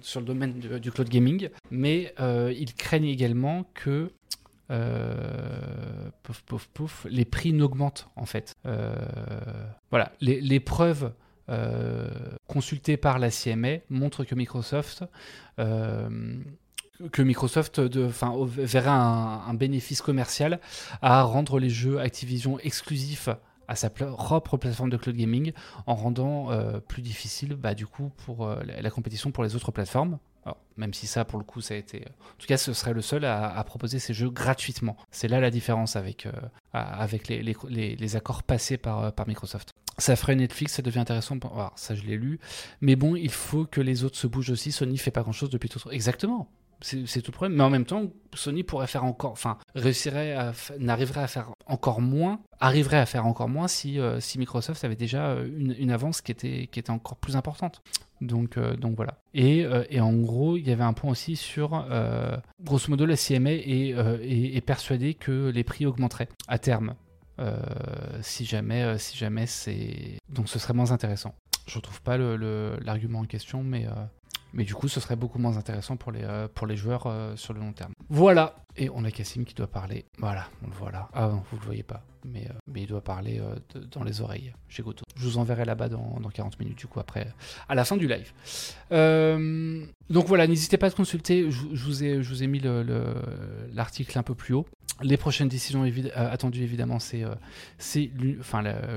sur 0.02 0.20
le 0.20 0.26
domaine 0.26 0.60
du 0.60 0.92
cloud 0.92 1.10
gaming, 1.10 1.50
mais 1.72 2.14
euh, 2.20 2.54
ils 2.56 2.74
craignent 2.76 3.10
également 3.10 3.66
que 3.74 4.12
euh, 4.70 6.10
pouf, 6.24 6.42
pouf, 6.44 6.68
pouf, 6.68 7.08
les 7.10 7.26
prix 7.26 7.52
n'augmentent 7.52 8.10
en 8.16 8.26
fait. 8.26 8.54
Euh, 8.66 8.94
voilà, 9.90 10.12
les, 10.22 10.60
preuves 10.60 11.12
consultées 12.48 12.96
par 12.96 13.20
la 13.20 13.30
CMA 13.30 13.80
montrent 13.90 14.24
que 14.24 14.36
Microsoft 14.36 15.04
que 17.12 17.22
Microsoft 17.22 17.80
de, 17.80 18.10
verrait 18.58 18.90
un, 18.90 19.54
bénéfice 19.54 20.02
commercial 20.02 20.60
à 21.02 21.24
rendre 21.24 21.60
les 21.60 21.70
jeux 21.70 22.00
Activision 22.00 22.60
exclusifs 22.60 23.30
à 23.68 23.76
sa 23.76 23.90
propre 23.90 24.58
plateforme 24.58 24.90
de 24.90 24.98
cloud 24.98 25.16
gaming 25.16 25.54
en 25.86 25.96
rendant 25.96 26.52
euh, 26.52 26.80
plus 26.80 27.02
difficile 27.02 27.56
bah, 27.56 27.74
du 27.74 27.88
coup 27.88 28.12
pour 28.26 28.46
euh, 28.46 28.62
la, 28.66 28.90
compétition 28.90 29.32
pour 29.32 29.44
les 29.44 29.56
autres 29.56 29.72
plateformes. 29.72 30.20
même 30.76 30.94
si 30.94 31.08
ça 31.08 31.24
pour 31.24 31.40
le 31.40 31.46
coup 31.46 31.62
ça 31.62 31.76
a 31.76 31.78
été... 31.78 32.00
En 32.02 32.38
tout 32.38 32.48
cas 32.48 32.58
ce 32.58 32.74
serait 32.74 32.94
le 32.94 33.02
seul 33.02 33.24
à, 33.24 33.64
proposer 33.64 34.00
ces 34.00 34.14
jeux 34.14 34.30
gratuitement. 34.30 34.98
C'est 35.12 35.28
là 35.28 35.40
la 35.40 35.52
différence 35.52 35.96
avec, 35.96 36.26
euh, 36.26 36.32
les, 37.30 38.16
accords 38.16 38.44
passés 38.44 38.78
par, 38.78 39.14
Microsoft. 39.28 39.72
Ça 39.98 40.16
ferait 40.16 40.36
Netflix, 40.36 40.74
ça 40.74 40.82
devient 40.82 41.00
intéressant. 41.00 41.38
Ça 41.76 41.96
je 41.96 42.04
l'ai 42.04 42.18
lu. 42.18 42.40
Mais 42.82 42.96
bon, 42.96 43.16
il 43.16 43.32
faut 43.32 43.66
que 43.66 43.80
les 43.80 44.04
autres 44.04 44.18
se 44.18 44.28
bougent 44.28 44.50
aussi. 44.50 44.72
Sony 44.72 44.98
fait 44.98 45.12
pas 45.12 45.22
grand 45.22 45.32
chose 45.32 45.50
depuis 45.50 45.70
tout. 45.70 45.80
Exactement 45.92 46.50
c'est 46.82 47.22
tout 47.22 47.32
le 47.32 47.36
problème. 47.36 47.58
Mais 47.58 47.64
en 47.64 47.70
même 47.70 47.86
temps, 47.86 48.04
Sony 48.34 48.64
pourrait 48.64 48.88
faire 48.88 49.04
encore, 49.04 49.32
enfin, 49.32 49.58
réussirait 49.76 50.34
à, 50.34 50.54
n'arriverait 50.80 51.22
à 51.22 51.28
faire 51.28 51.52
encore 51.66 52.02
moins, 52.02 52.42
arriverait 52.60 52.98
à 52.98 53.06
faire 53.06 53.26
encore 53.26 53.50
moins 53.50 53.68
si, 53.68 54.00
euh, 54.00 54.20
si 54.20 54.40
Microsoft 54.40 54.84
avait 54.84 54.96
déjà 54.96 55.28
euh, 55.28 55.48
une, 55.48 55.76
une, 55.78 55.92
avance 55.92 56.22
qui 56.22 56.32
était, 56.32 56.68
qui 56.72 56.80
était 56.80 56.90
encore 56.90 57.18
plus 57.18 57.36
importante. 57.36 57.82
Donc, 58.20 58.58
euh, 58.58 58.76
donc 58.76 58.96
voilà. 58.96 59.20
Et, 59.34 59.66
et, 59.90 60.00
en 60.00 60.14
gros, 60.14 60.58
il 60.58 60.68
y 60.68 60.72
avait 60.72 60.84
un 60.84 60.94
point 60.94 61.12
aussi 61.12 61.36
sur, 61.36 61.86
grosso 62.62 62.90
modo, 62.90 63.06
la 63.06 63.18
CMA 63.18 63.52
est, 63.52 63.96
est, 63.96 64.62
persuadée 64.62 65.14
que 65.14 65.50
les 65.50 65.64
prix 65.64 65.86
augmenteraient 65.86 66.30
à 66.48 66.60
terme. 66.60 66.96
si 68.22 68.46
jamais, 68.46 68.98
si 68.98 69.18
jamais 69.18 69.48
c'est. 69.48 70.18
Donc 70.30 70.50
ce 70.50 70.60
serait 70.60 70.74
moins 70.74 70.92
intéressant. 70.92 71.34
Je 71.68 71.78
ne 71.78 71.82
trouve 71.82 72.02
pas 72.02 72.18
l'argument 72.18 73.20
en 73.20 73.26
question, 73.26 73.64
mais, 73.64 73.88
mais 74.54 74.64
du 74.64 74.76
coup, 74.76 74.88
ce 74.88 75.00
serait 75.00 75.16
beaucoup 75.16 75.40
moins 75.40 75.58
intéressant 75.58 75.98
pour 75.98 76.12
les, 76.12 76.24
euh, 76.24 76.48
pour 76.54 76.68
les 76.68 76.76
joueurs 76.76 77.08
euh, 77.08 77.36
sur 77.36 77.54
le 77.54 77.60
long 77.60 77.74
terme. 77.74 77.94
Voilà. 78.10 78.56
Et 78.78 78.90
on 78.94 79.04
a 79.04 79.12
Cassim 79.12 79.44
qui 79.44 79.54
doit 79.54 79.68
parler. 79.68 80.06
Voilà, 80.18 80.48
on 80.64 80.68
le 80.68 80.74
voit 80.74 80.92
là. 80.92 81.10
Ah 81.14 81.28
non, 81.28 81.44
vous 81.52 81.58
le 81.58 81.66
voyez 81.66 81.84
pas. 81.84 82.04
Mais, 82.24 82.46
euh, 82.50 82.54
mais 82.68 82.84
il 82.84 82.88
doit 82.88 83.04
parler 83.04 83.42
dans 83.92 84.04
les 84.04 84.22
oreilles 84.22 84.54
chez 84.70 84.84
Goto. 84.84 85.04
Je 85.16 85.24
vous 85.24 85.40
enverrai 85.40 85.66
là-bas 85.66 85.90
dans, 85.90 86.20
dans, 86.22 86.30
40 86.30 86.60
minutes, 86.60 86.78
du 86.78 86.88
coup, 86.88 87.00
après, 87.00 87.28
à 87.68 87.76
la 87.76 87.84
fin 87.84 87.98
du 87.98 88.08
live. 88.08 88.32
donc 88.92 90.28
voilà, 90.28 90.48
n'hésitez 90.48 90.78
pas 90.78 90.88
à 90.88 90.92
consulter. 90.92 91.50
Je, 91.50 91.84
vous, 91.84 92.04
ai, 92.04 92.22
je 92.22 92.30
vous 92.30 92.44
ai 92.44 92.48
mis 92.48 92.62
l'article 93.74 94.18
un 94.18 94.24
peu 94.24 94.36
plus 94.36 94.54
haut. 94.54 94.68
Les 95.04 95.18
prochaines 95.18 95.48
décisions 95.48 95.86
attendues, 96.16 96.64
évidemment, 96.64 97.00
c'est 97.00 97.24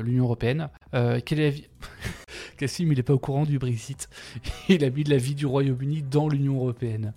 l'Union 0.02 0.24
européenne. 0.24 0.68
quelle 0.92 1.40
est 1.40 1.70
Cassim, 2.57 2.90
il 2.92 2.96
n'est 2.96 3.02
pas 3.02 3.14
au 3.14 3.18
courant 3.18 3.44
du 3.44 3.59
Brexit. 3.59 4.09
Il 4.68 4.84
a 4.84 4.90
mis 4.90 5.05
de 5.05 5.11
la 5.11 5.16
vie 5.16 5.34
du 5.34 5.46
Royaume-Uni 5.46 6.02
dans 6.02 6.28
l'Union 6.28 6.57
européenne. 6.57 7.12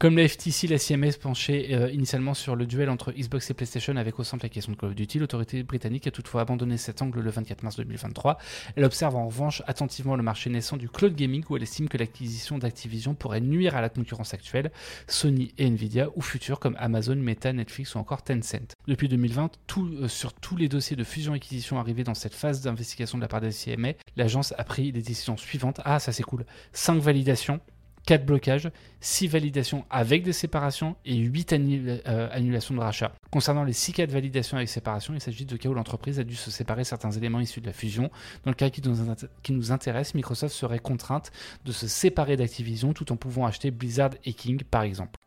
Comme 0.00 0.16
la 0.16 0.26
FTC, 0.26 0.66
la 0.66 0.78
CMS 0.78 1.12
penchait 1.20 1.68
euh, 1.70 1.88
initialement 1.88 2.34
sur 2.34 2.56
le 2.56 2.66
duel 2.66 2.90
entre 2.90 3.12
Xbox 3.12 3.48
et 3.50 3.54
PlayStation 3.54 3.94
avec 3.94 4.18
au 4.18 4.24
centre 4.24 4.44
la 4.44 4.48
question 4.48 4.72
de 4.72 4.76
Call 4.76 4.88
of 4.90 4.96
Duty, 4.96 5.20
l'autorité 5.20 5.62
britannique 5.62 6.08
a 6.08 6.10
toutefois 6.10 6.40
abandonné 6.40 6.78
cet 6.78 7.00
angle 7.00 7.20
le 7.20 7.30
24 7.30 7.62
mars 7.62 7.76
2023. 7.76 8.36
Elle 8.74 8.84
observe 8.84 9.14
en 9.14 9.26
revanche 9.26 9.62
attentivement 9.68 10.16
le 10.16 10.24
marché 10.24 10.50
naissant 10.50 10.76
du 10.76 10.88
cloud 10.88 11.14
gaming 11.14 11.44
où 11.48 11.56
elle 11.56 11.62
estime 11.62 11.88
que 11.88 11.96
l'acquisition 11.96 12.58
d'Activision 12.58 13.14
pourrait 13.14 13.40
nuire 13.40 13.76
à 13.76 13.80
la 13.80 13.88
concurrence 13.88 14.34
actuelle, 14.34 14.72
Sony 15.06 15.54
et 15.58 15.66
Nvidia, 15.66 16.08
ou 16.16 16.22
futures 16.22 16.58
comme 16.58 16.76
Amazon, 16.80 17.14
Meta, 17.14 17.52
Netflix 17.52 17.94
ou 17.94 17.98
encore 17.98 18.22
Tencent. 18.22 18.74
Depuis 18.88 19.08
2020, 19.08 19.52
tout, 19.68 19.86
euh, 19.86 20.08
sur 20.08 20.32
tous 20.32 20.56
les 20.56 20.68
dossiers 20.68 20.96
de 20.96 21.04
fusion-acquisition 21.04 21.78
arrivés 21.78 22.02
dans 22.04 22.14
cette 22.14 22.34
phase 22.34 22.62
d'investigation 22.62 23.16
de 23.16 23.22
la 23.22 23.28
part 23.28 23.40
de 23.40 23.46
la 23.46 23.52
CMA, 23.52 23.92
l'agence 24.16 24.54
a 24.58 24.64
pris 24.64 24.90
les 24.90 25.02
décisions 25.02 25.36
suivantes. 25.36 25.80
Ah, 25.84 26.00
ça 26.00 26.10
c'est 26.10 26.24
cool. 26.24 26.44
5 26.72 27.00
validations, 27.00 27.60
4 28.06 28.26
blocages, 28.26 28.70
6 29.00 29.28
validations 29.28 29.84
avec 29.90 30.22
des 30.22 30.32
séparations 30.32 30.96
et 31.04 31.16
8 31.16 31.52
euh, 31.52 32.28
annulations 32.30 32.74
de 32.74 32.80
rachat. 32.80 33.12
Concernant 33.30 33.64
les 33.64 33.72
6 33.72 33.92
cas 33.92 34.06
de 34.06 34.12
validation 34.12 34.56
avec 34.56 34.68
séparation, 34.68 35.14
il 35.14 35.20
s'agit 35.20 35.46
de 35.46 35.56
cas 35.56 35.68
où 35.68 35.74
l'entreprise 35.74 36.20
a 36.20 36.24
dû 36.24 36.34
se 36.34 36.50
séparer 36.50 36.84
certains 36.84 37.10
éléments 37.10 37.40
issus 37.40 37.60
de 37.60 37.66
la 37.66 37.72
fusion. 37.72 38.10
Dans 38.44 38.50
le 38.50 38.56
cas 38.56 38.70
qui 38.70 38.82
nous, 38.82 39.72
intéresse, 39.72 40.14
Microsoft 40.14 40.54
serait 40.54 40.78
contrainte 40.78 41.32
de 41.64 41.72
se 41.72 41.86
séparer 41.86 42.36
d'Activision 42.36 42.92
tout 42.92 43.10
en 43.12 43.16
pouvant 43.16 43.46
acheter 43.46 43.70
Blizzard 43.70 44.10
et 44.24 44.32
King 44.32 44.62
par 44.64 44.82
exemple. 44.82 45.18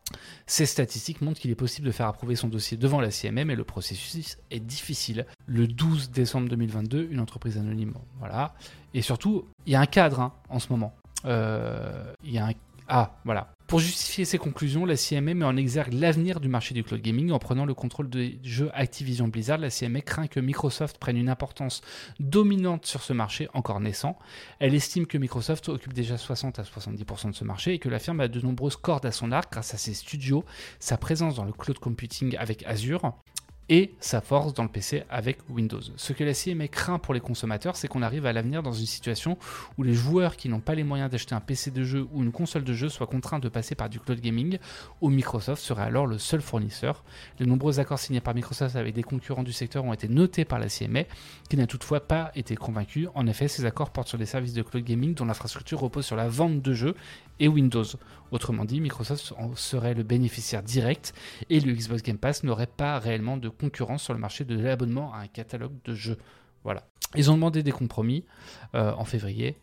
Ces 0.46 0.64
statistiques 0.64 1.20
montrent 1.20 1.40
qu'il 1.40 1.50
est 1.50 1.56
possible 1.56 1.86
de 1.86 1.92
faire 1.92 2.06
approuver 2.06 2.34
son 2.34 2.48
dossier 2.48 2.76
devant 2.76 3.00
la 3.00 3.10
CMM 3.10 3.48
mais 3.48 3.56
le 3.56 3.64
processus 3.64 4.38
est 4.50 4.60
difficile. 4.60 5.26
Le 5.46 5.66
12 5.66 6.10
décembre 6.10 6.48
2022, 6.48 7.08
une 7.10 7.20
entreprise 7.20 7.56
anonyme, 7.56 7.94
voilà. 8.18 8.54
Et 8.94 9.02
surtout, 9.02 9.46
il 9.66 9.72
y 9.72 9.76
a 9.76 9.80
un 9.80 9.86
cadre 9.86 10.20
hein, 10.20 10.32
en 10.48 10.58
ce 10.58 10.68
moment. 10.70 10.94
Euh, 11.24 12.12
il 12.22 12.32
y 12.32 12.38
a 12.38 12.46
un 12.46 12.52
ah, 12.88 13.18
voilà. 13.24 13.54
Pour 13.66 13.80
justifier 13.80 14.24
ces 14.24 14.38
conclusions, 14.38 14.86
la 14.86 14.96
CMA 14.96 15.34
met 15.34 15.44
en 15.44 15.58
exergue 15.58 15.92
l'avenir 15.92 16.40
du 16.40 16.48
marché 16.48 16.72
du 16.72 16.82
cloud 16.82 17.02
gaming 17.02 17.32
en 17.32 17.38
prenant 17.38 17.66
le 17.66 17.74
contrôle 17.74 18.08
des 18.08 18.38
jeux 18.42 18.70
Activision 18.72 19.28
Blizzard. 19.28 19.58
La 19.58 19.68
CMA 19.68 20.00
craint 20.00 20.26
que 20.26 20.40
Microsoft 20.40 20.96
prenne 20.96 21.18
une 21.18 21.28
importance 21.28 21.82
dominante 22.18 22.86
sur 22.86 23.02
ce 23.02 23.12
marché 23.12 23.46
encore 23.52 23.80
naissant. 23.80 24.18
Elle 24.58 24.74
estime 24.74 25.06
que 25.06 25.18
Microsoft 25.18 25.68
occupe 25.68 25.92
déjà 25.92 26.16
60 26.16 26.58
à 26.58 26.62
70% 26.62 27.32
de 27.32 27.34
ce 27.34 27.44
marché 27.44 27.74
et 27.74 27.78
que 27.78 27.90
la 27.90 27.98
firme 27.98 28.20
a 28.20 28.28
de 28.28 28.40
nombreuses 28.40 28.76
cordes 28.76 29.04
à 29.04 29.12
son 29.12 29.32
arc 29.32 29.52
grâce 29.52 29.74
à 29.74 29.76
ses 29.76 29.92
studios, 29.92 30.46
sa 30.80 30.96
présence 30.96 31.34
dans 31.34 31.44
le 31.44 31.52
cloud 31.52 31.78
computing 31.78 32.38
avec 32.38 32.64
Azure, 32.64 33.12
et 33.68 33.94
sa 34.00 34.20
force 34.20 34.54
dans 34.54 34.62
le 34.62 34.68
PC 34.68 35.04
avec 35.10 35.38
Windows. 35.48 35.80
Ce 35.96 36.12
que 36.12 36.24
la 36.24 36.32
CMA 36.32 36.68
craint 36.68 36.98
pour 36.98 37.14
les 37.14 37.20
consommateurs, 37.20 37.76
c'est 37.76 37.88
qu'on 37.88 38.02
arrive 38.02 38.26
à 38.26 38.32
l'avenir 38.32 38.62
dans 38.62 38.72
une 38.72 38.86
situation 38.86 39.36
où 39.76 39.82
les 39.82 39.94
joueurs 39.94 40.36
qui 40.36 40.48
n'ont 40.48 40.60
pas 40.60 40.74
les 40.74 40.84
moyens 40.84 41.10
d'acheter 41.10 41.34
un 41.34 41.40
PC 41.40 41.70
de 41.70 41.84
jeu 41.84 42.06
ou 42.12 42.22
une 42.22 42.32
console 42.32 42.64
de 42.64 42.72
jeu 42.72 42.88
soient 42.88 43.06
contraints 43.06 43.38
de 43.38 43.48
passer 43.48 43.74
par 43.74 43.88
du 43.88 44.00
cloud 44.00 44.20
gaming, 44.20 44.58
où 45.00 45.10
Microsoft 45.10 45.62
serait 45.62 45.82
alors 45.82 46.06
le 46.06 46.18
seul 46.18 46.40
fournisseur. 46.40 47.04
Les 47.38 47.46
nombreux 47.46 47.80
accords 47.80 47.98
signés 47.98 48.20
par 48.20 48.34
Microsoft 48.34 48.76
avec 48.76 48.94
des 48.94 49.02
concurrents 49.02 49.42
du 49.42 49.52
secteur 49.52 49.84
ont 49.84 49.92
été 49.92 50.08
notés 50.08 50.44
par 50.44 50.58
la 50.58 50.68
CMA, 50.68 51.04
qui 51.48 51.56
n'a 51.56 51.66
toutefois 51.66 52.00
pas 52.00 52.32
été 52.34 52.56
convaincue. 52.56 53.08
En 53.14 53.26
effet, 53.26 53.48
ces 53.48 53.64
accords 53.66 53.90
portent 53.90 54.08
sur 54.08 54.18
des 54.18 54.26
services 54.26 54.54
de 54.54 54.62
cloud 54.62 54.84
gaming 54.84 55.14
dont 55.14 55.24
l'infrastructure 55.24 55.80
repose 55.80 56.06
sur 56.06 56.16
la 56.16 56.28
vente 56.28 56.62
de 56.62 56.72
jeux 56.72 56.94
Windows. 57.46 57.84
Autrement 58.32 58.64
dit, 58.64 58.80
Microsoft 58.80 59.32
serait 59.54 59.94
le 59.94 60.02
bénéficiaire 60.02 60.62
direct 60.62 61.14
et 61.48 61.60
le 61.60 61.72
Xbox 61.72 62.02
Game 62.02 62.18
Pass 62.18 62.42
n'aurait 62.42 62.66
pas 62.66 62.98
réellement 62.98 63.36
de 63.36 63.48
concurrence 63.48 64.02
sur 64.02 64.12
le 64.12 64.18
marché 64.18 64.44
de 64.44 64.58
l'abonnement 64.58 65.14
à 65.14 65.18
un 65.18 65.28
catalogue 65.28 65.74
de 65.84 65.94
jeux. 65.94 66.18
Voilà. 66.64 66.88
Ils 67.14 67.30
ont 67.30 67.34
demandé 67.34 67.62
des 67.62 67.72
compromis 67.72 68.24
euh, 68.74 68.92
en 68.92 69.04
février 69.04 69.56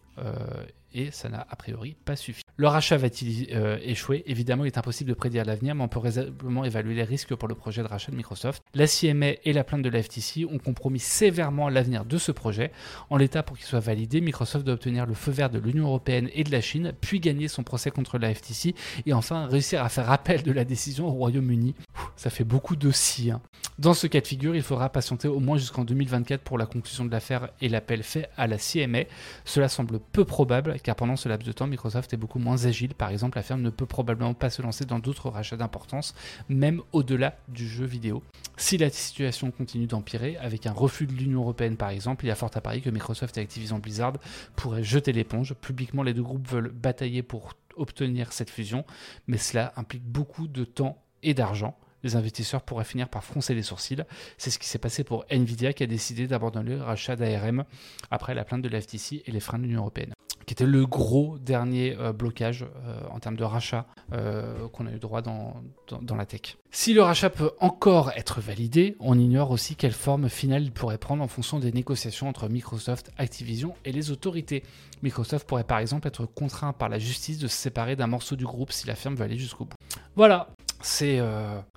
et 0.95 1.11
ça 1.11 1.29
n'a 1.29 1.45
a 1.49 1.55
priori 1.55 1.95
pas 2.05 2.15
suffi. 2.15 2.41
Le 2.55 2.67
rachat 2.67 2.95
va-t-il 2.95 3.49
euh, 3.53 3.77
échouer? 3.83 4.23
Évidemment, 4.27 4.63
il 4.63 4.67
est 4.67 4.77
impossible 4.77 5.09
de 5.09 5.13
prédire 5.13 5.43
l'avenir, 5.43 5.75
mais 5.75 5.83
on 5.83 5.89
peut 5.89 5.99
raisonnablement 5.99 6.63
évaluer 6.63 6.95
les 6.95 7.03
risques 7.03 7.35
pour 7.35 7.49
le 7.49 7.55
projet 7.55 7.83
de 7.83 7.87
rachat 7.87 8.13
de 8.13 8.15
Microsoft. 8.15 8.63
La 8.73 8.87
CMA 8.87 9.31
et 9.43 9.51
la 9.51 9.65
plainte 9.65 9.81
de 9.81 9.89
la 9.89 10.01
FTC 10.01 10.45
ont 10.45 10.57
compromis 10.57 10.99
sévèrement 10.99 11.67
l'avenir 11.67 12.05
de 12.05 12.17
ce 12.17 12.31
projet. 12.31 12.71
En 13.09 13.17
l'état, 13.17 13.43
pour 13.43 13.57
qu'il 13.57 13.65
soit 13.65 13.81
validé, 13.81 14.21
Microsoft 14.21 14.65
doit 14.65 14.75
obtenir 14.75 15.05
le 15.05 15.13
feu 15.13 15.31
vert 15.31 15.49
de 15.49 15.59
l'Union 15.59 15.87
européenne 15.87 16.29
et 16.33 16.45
de 16.45 16.51
la 16.51 16.61
Chine, 16.61 16.93
puis 17.01 17.19
gagner 17.19 17.49
son 17.49 17.63
procès 17.63 17.91
contre 17.91 18.17
la 18.17 18.33
FTC 18.33 18.73
et 19.05 19.11
enfin 19.11 19.47
réussir 19.47 19.83
à 19.83 19.89
faire 19.89 20.09
appel 20.09 20.43
de 20.43 20.51
la 20.53 20.63
décision 20.63 21.07
au 21.07 21.11
Royaume-Uni. 21.11 21.75
Ça 22.15 22.29
fait 22.29 22.45
beaucoup 22.45 22.77
de 22.77 22.91
si. 22.91 23.31
Hein. 23.31 23.41
Dans 23.77 23.93
ce 23.93 24.07
cas 24.07 24.21
de 24.21 24.27
figure, 24.27 24.55
il 24.55 24.61
faudra 24.61 24.87
patienter 24.87 25.27
au 25.27 25.41
moins 25.41 25.57
jusqu'en 25.57 25.83
2024 25.83 26.41
pour 26.41 26.57
la 26.57 26.65
conclusion 26.65 27.03
de 27.03 27.11
l'affaire 27.11 27.49
et 27.59 27.67
l'appel 27.67 28.03
fait 28.03 28.29
à 28.37 28.47
la 28.47 28.57
CMA. 28.57 28.99
Cela 29.43 29.67
semble 29.67 29.99
peu 30.11 30.25
probable 30.25 30.79
car 30.81 30.95
pendant 30.95 31.15
ce 31.15 31.29
laps 31.29 31.45
de 31.47 31.51
temps, 31.51 31.67
Microsoft 31.67 32.13
est 32.13 32.17
beaucoup 32.17 32.39
moins 32.39 32.65
agile. 32.65 32.93
Par 32.93 33.09
exemple, 33.09 33.37
la 33.37 33.43
firme 33.43 33.61
ne 33.61 33.69
peut 33.69 33.85
probablement 33.85 34.33
pas 34.33 34.49
se 34.49 34.61
lancer 34.61 34.85
dans 34.85 34.99
d'autres 34.99 35.29
rachats 35.29 35.57
d'importance, 35.57 36.15
même 36.49 36.81
au-delà 36.91 37.37
du 37.47 37.67
jeu 37.67 37.85
vidéo. 37.85 38.23
Si 38.57 38.77
la 38.77 38.89
situation 38.89 39.51
continue 39.51 39.87
d'empirer, 39.87 40.37
avec 40.37 40.65
un 40.65 40.71
refus 40.71 41.07
de 41.07 41.13
l'Union 41.13 41.41
Européenne 41.41 41.77
par 41.77 41.89
exemple, 41.89 42.25
il 42.25 42.29
y 42.29 42.31
a 42.31 42.35
fort 42.35 42.51
à 42.53 42.61
parier 42.61 42.81
que 42.81 42.89
Microsoft 42.89 43.37
et 43.37 43.41
Activision 43.41 43.79
Blizzard 43.79 44.13
pourraient 44.55 44.83
jeter 44.83 45.11
l'éponge. 45.11 45.53
Publiquement, 45.55 46.03
les 46.03 46.13
deux 46.13 46.23
groupes 46.23 46.47
veulent 46.47 46.71
batailler 46.71 47.23
pour 47.23 47.53
obtenir 47.75 48.31
cette 48.31 48.49
fusion, 48.49 48.85
mais 49.27 49.37
cela 49.37 49.73
implique 49.75 50.05
beaucoup 50.05 50.47
de 50.47 50.63
temps 50.63 51.01
et 51.23 51.33
d'argent 51.33 51.77
les 52.05 52.15
investisseurs 52.15 52.61
pourraient 52.61 52.85
finir 52.85 53.09
par 53.09 53.23
froncer 53.23 53.53
les 53.53 53.63
sourcils. 53.63 54.03
C'est 54.37 54.51
ce 54.51 54.59
qui 54.59 54.67
s'est 54.67 54.79
passé 54.79 55.03
pour 55.03 55.25
Nvidia 55.29 55.73
qui 55.73 55.83
a 55.83 55.87
décidé 55.87 56.27
d'abandonner 56.27 56.75
le 56.75 56.83
rachat 56.83 57.15
d'ARM 57.15 57.65
après 58.11 58.33
la 58.33 58.45
plainte 58.45 58.61
de 58.61 58.69
la 58.69 58.79
FTC 58.79 59.23
et 59.25 59.31
les 59.31 59.39
freins 59.39 59.57
de 59.57 59.63
l'Union 59.63 59.81
européenne 59.81 60.13
qui 60.45 60.53
était 60.53 60.65
le 60.65 60.85
gros 60.85 61.37
dernier 61.39 61.97
euh, 61.99 62.13
blocage 62.13 62.63
euh, 62.63 62.99
en 63.09 63.19
termes 63.19 63.35
de 63.35 63.43
rachat 63.43 63.87
euh, 64.13 64.67
qu'on 64.69 64.85
a 64.85 64.91
eu 64.91 64.99
droit 64.99 65.21
dans, 65.21 65.55
dans, 66.01 66.15
la 66.15 66.25
tech. 66.25 66.57
Si 66.71 66.93
le 66.93 67.01
rachat 67.01 67.29
peut 67.29 67.51
encore 67.59 68.11
être 68.11 68.41
validé, 68.41 68.95
on 68.99 69.17
ignore 69.17 69.51
aussi 69.51 69.75
quelle 69.75 69.91
forme 69.91 70.29
finale 70.29 70.63
il 70.63 70.71
pourrait 70.71 70.97
prendre 70.97 71.23
en 71.23 71.27
fonction 71.27 71.59
des 71.59 71.71
négociations 71.71 72.27
entre 72.27 72.47
Microsoft, 72.47 73.11
Activision 73.17 73.73
et 73.85 73.91
les 73.91 74.11
autorités. 74.11 74.63
Microsoft 75.01 75.47
pourrait 75.47 75.63
par 75.63 75.79
exemple 75.79 76.07
être 76.07 76.25
contraint 76.25 76.73
par 76.73 76.89
la 76.89 76.99
justice 76.99 77.39
de 77.39 77.47
se 77.47 77.55
séparer 77.55 77.95
d'un 77.95 78.07
morceau 78.07 78.35
du 78.35 78.45
groupe 78.45 78.71
si 78.71 78.87
la 78.87 78.95
firme 78.95 79.15
veut 79.15 79.25
aller 79.25 79.37
jusqu'au 79.37 79.65
bout. 79.65 79.77
Voilà, 80.15 80.49
c'est 80.85 81.19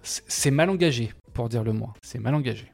c'est 0.02 0.50
mal 0.50 0.70
engagé, 0.70 1.12
pour 1.32 1.48
dire 1.48 1.64
le 1.64 1.72
moins. 1.72 1.94
C'est 2.02 2.18
mal 2.18 2.34
engagé. 2.34 2.70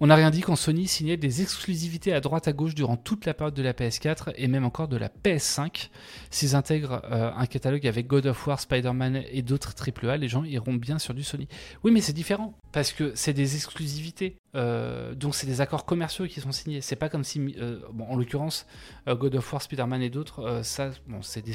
On 0.00 0.08
n'a 0.08 0.16
rien 0.16 0.30
dit 0.30 0.40
quand 0.40 0.56
Sony 0.56 0.88
signait 0.88 1.16
des 1.16 1.40
exclusivités 1.40 2.12
à 2.12 2.20
droite 2.20 2.48
à 2.48 2.52
gauche 2.52 2.74
durant 2.74 2.96
toute 2.96 3.26
la 3.26 3.34
période 3.34 3.54
de 3.54 3.62
la 3.62 3.72
PS4 3.72 4.32
et 4.36 4.48
même 4.48 4.64
encore 4.64 4.88
de 4.88 4.96
la 4.96 5.08
PS5. 5.08 5.88
S'ils 6.30 6.56
intègrent 6.56 7.02
euh, 7.10 7.30
un 7.34 7.46
catalogue 7.46 7.86
avec 7.86 8.08
God 8.08 8.26
of 8.26 8.46
War, 8.46 8.58
Spider-Man 8.58 9.22
et 9.30 9.42
d'autres 9.42 9.72
AAA, 9.72 10.16
les 10.16 10.28
gens 10.28 10.42
iront 10.42 10.74
bien 10.74 10.98
sur 10.98 11.14
du 11.14 11.22
Sony. 11.22 11.46
Oui, 11.84 11.92
mais 11.92 12.00
c'est 12.00 12.12
différent 12.12 12.54
parce 12.72 12.92
que 12.92 13.12
c'est 13.14 13.32
des 13.32 13.54
exclusivités. 13.54 14.36
Euh, 14.56 15.14
donc 15.14 15.36
c'est 15.36 15.46
des 15.46 15.60
accords 15.60 15.84
commerciaux 15.84 16.26
qui 16.26 16.40
sont 16.40 16.52
signés. 16.52 16.80
C'est 16.80 16.96
pas 16.96 17.08
comme 17.08 17.24
si, 17.24 17.54
euh, 17.58 17.78
en 18.08 18.16
l'occurrence, 18.16 18.66
God 19.06 19.36
of 19.36 19.52
War, 19.52 19.62
Spider-Man 19.62 20.02
et 20.02 20.10
d'autres, 20.10 20.62
ça, 20.64 20.90
c'est 21.22 21.44
des, 21.44 21.54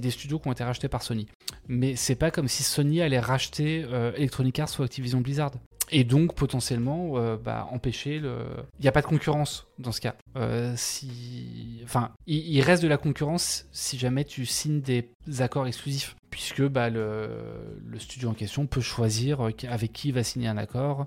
des, 0.00 0.10
studios 0.10 0.40
qui 0.40 0.48
ont 0.48 0.52
été 0.52 0.64
rachetés 0.64 0.88
par 0.88 1.02
Sony. 1.02 1.28
Mais 1.68 1.94
c'est 1.94 2.16
pas 2.16 2.32
comme 2.32 2.48
si 2.48 2.64
Sony 2.64 3.02
allait 3.02 3.20
racheter 3.20 3.86
Electronic 4.16 4.58
Arts 4.58 4.70
ou 4.78 4.82
Activision 4.82 5.20
Blizzard 5.20 5.52
et 5.90 6.04
donc 6.04 6.34
potentiellement 6.34 7.12
euh, 7.16 7.36
bah, 7.36 7.68
empêcher 7.70 8.18
le. 8.18 8.38
Il 8.78 8.82
n'y 8.82 8.88
a 8.88 8.92
pas 8.92 9.02
de 9.02 9.06
concurrence 9.06 9.66
dans 9.78 9.92
ce 9.92 10.00
cas. 10.00 10.14
Euh, 10.36 10.74
enfin, 11.84 12.10
il, 12.26 12.60
reste 12.62 12.82
de 12.82 12.88
la 12.88 12.98
concurrence 12.98 13.66
si 13.72 13.98
jamais 13.98 14.24
tu 14.24 14.46
signes 14.46 14.80
des 14.80 15.08
accords 15.38 15.66
exclusifs, 15.66 16.16
puisque 16.30 16.62
bah, 16.62 16.90
le, 16.90 17.28
le 17.86 17.98
studio 17.98 18.28
en 18.28 18.34
question 18.34 18.66
peut 18.66 18.80
choisir 18.80 19.46
euh, 19.46 19.50
avec 19.68 19.92
qui 19.92 20.08
il 20.08 20.14
va 20.14 20.22
signer 20.22 20.48
un 20.48 20.58
accord 20.58 21.06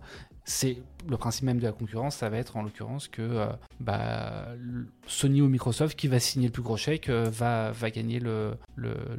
c'est 0.52 0.78
le 1.10 1.18
principe 1.18 1.46
même 1.46 1.60
de 1.60 1.64
la 1.64 1.72
concurrence, 1.72 2.18
ça 2.18 2.30
va 2.30 2.38
être 2.38 2.58
en 2.58 2.62
l'occurrence 2.62 3.08
que 3.08 3.22
euh, 3.22 3.48
bah, 3.80 4.50
Sony 5.08 5.42
ou 5.42 5.48
Microsoft 5.48 5.98
qui 5.98 6.08
va 6.08 6.20
signer 6.20 6.48
le 6.48 6.52
plus 6.52 6.62
gros 6.62 6.78
chèque 6.78 7.10
euh, 7.10 7.30
va, 7.32 7.72
gagner 7.90 8.20
le, 8.20 8.58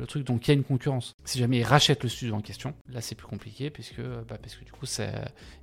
truc. 0.07 0.25
Donc 0.25 0.47
il 0.47 0.51
y 0.51 0.51
a 0.53 0.55
une 0.55 0.63
concurrence. 0.63 1.15
Si 1.25 1.39
jamais 1.39 1.59
ils 1.59 1.65
rachètent 1.65 2.03
le 2.03 2.09
studio 2.09 2.35
en 2.35 2.41
question, 2.41 2.75
là 2.93 3.01
c'est 3.01 3.15
plus 3.15 3.27
compliqué 3.27 3.71
puisque, 3.71 4.01
bah, 4.01 4.37
parce 4.41 4.55
que 4.55 4.65
du 4.65 4.73
coup 4.73 4.87
c'est 4.87 5.13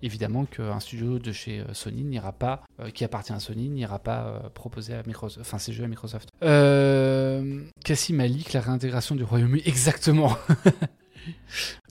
évidemment 0.01 0.45
qu'un 0.45 0.79
studio 0.79 1.19
de 1.19 1.31
chez 1.31 1.59
euh, 1.59 1.73
Sony 1.73 2.03
n'ira 2.03 2.33
pas, 2.33 2.63
qui 2.93 3.03
appartient 3.03 3.33
à 3.33 3.39
Sony, 3.39 3.69
n'ira 3.69 3.99
pas 3.99 4.49
proposer 4.53 4.95
à 4.95 5.03
Microsoft, 5.05 5.45
enfin 5.45 5.59
ses 5.59 5.71
jeux 5.71 5.83
à 5.83 5.87
Microsoft. 5.87 6.29
Cassie 7.85 8.13
Malik, 8.13 8.53
la 8.53 8.61
réintégration 8.61 9.15
du 9.15 9.23
Royaume-Uni, 9.23 9.61
exactement. 9.65 10.35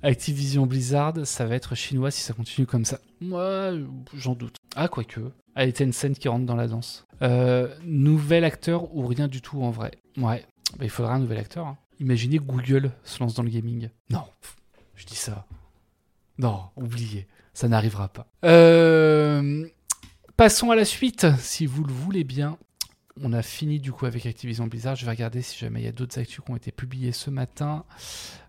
Activision 0.03 0.66
Blizzard, 0.66 1.14
ça 1.24 1.47
va 1.47 1.55
être 1.55 1.74
chinois 1.74 2.11
si 2.11 2.20
ça 2.22 2.32
continue 2.34 2.66
comme 2.66 2.84
ça. 2.84 3.01
Moi, 3.20 3.72
j'en 4.14 4.34
doute. 4.34 4.57
Ah, 4.76 4.89
quoique. 4.89 5.20
Allez, 5.55 5.72
Tencent 5.72 6.14
qui 6.18 6.28
rentre 6.28 6.47
dans 6.47 6.55
la 6.57 6.68
danse. 6.68 7.07
Euh, 7.22 7.74
nouvel 7.84 8.45
acteur 8.45 8.95
ou 8.95 9.07
rien 9.07 9.26
du 9.26 9.43
tout 9.43 9.62
en 9.62 9.70
vrai 9.70 9.91
Ouais, 10.16 10.45
bah, 10.78 10.84
il 10.84 10.91
faudra 10.91 11.14
un 11.14 11.18
nouvel 11.18 11.39
acteur. 11.39 11.66
Hein. 11.66 11.78
Imaginez 12.01 12.39
Google 12.39 12.93
se 13.03 13.18
lance 13.20 13.34
dans 13.34 13.43
le 13.43 13.51
gaming. 13.51 13.89
Non, 14.11 14.22
je 14.95 15.05
dis 15.05 15.16
ça. 15.16 15.47
Non, 16.39 16.62
oubliez. 16.76 17.26
Ça 17.55 17.66
n'arrivera 17.66 18.07
pas. 18.09 18.28
Euh, 18.45 19.66
passons 20.36 20.70
à 20.70 20.76
la 20.76 20.84
suite, 20.84 21.26
si 21.41 21.66
vous 21.66 21.82
le 21.82 21.93
voulez 21.93 22.22
bien. 22.22 22.57
on 23.20 23.32
a 23.32 23.43
fini 23.43 23.80
du 23.80 23.91
coup 23.91 24.07
avec 24.07 24.26
Activision 24.26 24.68
Blizzard. 24.68 24.95
Je 24.95 25.05
vais 25.05 25.11
regarder 25.11 25.43
si 25.43 25.59
jamais 25.59 25.80
il 25.80 25.84
y 25.84 25.89
a 25.89 25.93
d'autres 25.93 26.20
actus 26.20 26.39
qui 26.45 26.51
ont 26.53 26.57
été 26.57 26.70
publiés 26.70 27.11
ce 27.11 27.30
matin. 27.30 27.84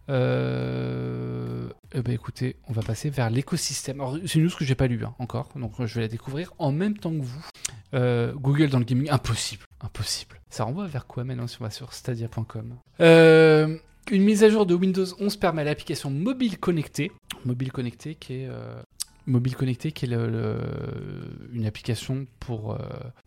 Euh, 0.09 1.69
eh 1.93 2.01
ben, 2.01 2.13
écoutez, 2.13 2.55
on 2.67 2.73
va 2.73 2.81
passer 2.81 3.09
vers 3.09 3.29
l'écosystème. 3.29 3.99
Alors, 3.99 4.17
c'est 4.25 4.35
une 4.35 4.45
news 4.45 4.51
que 4.57 4.65
j'ai 4.65 4.75
pas 4.75 4.87
lu 4.87 5.03
hein, 5.03 5.13
encore, 5.19 5.49
donc 5.55 5.73
je 5.79 5.95
vais 5.95 6.01
la 6.01 6.07
découvrir 6.07 6.53
en 6.57 6.71
même 6.71 6.97
temps 6.97 7.11
que 7.11 7.23
vous. 7.23 7.45
Euh, 7.93 8.33
Google 8.33 8.69
dans 8.69 8.79
le 8.79 8.85
gaming, 8.85 9.09
impossible, 9.09 9.63
impossible. 9.81 10.39
Ça 10.49 10.63
renvoie 10.63 10.87
vers 10.87 11.07
quoi 11.07 11.23
maintenant 11.23 11.47
si 11.47 11.57
on 11.59 11.63
va 11.63 11.71
sur 11.71 11.93
stadia.com 11.93 12.75
euh, 13.01 13.77
Une 14.11 14.23
mise 14.23 14.43
à 14.43 14.49
jour 14.49 14.65
de 14.65 14.75
Windows 14.75 15.05
11 15.19 15.37
permet 15.37 15.61
à 15.61 15.65
l'application 15.65 16.11
mobile 16.11 16.59
connectée, 16.59 17.11
mobile 17.45 17.71
connectée 17.71 18.15
qui 18.15 18.33
est 18.33 18.47
euh, 18.47 18.81
mobile 19.29 19.55
connecté 19.55 19.91
qui 19.91 20.05
est 20.05 20.13
une 20.13 21.65
application 21.65 22.25
pour, 22.39 22.73
euh, 22.73 22.77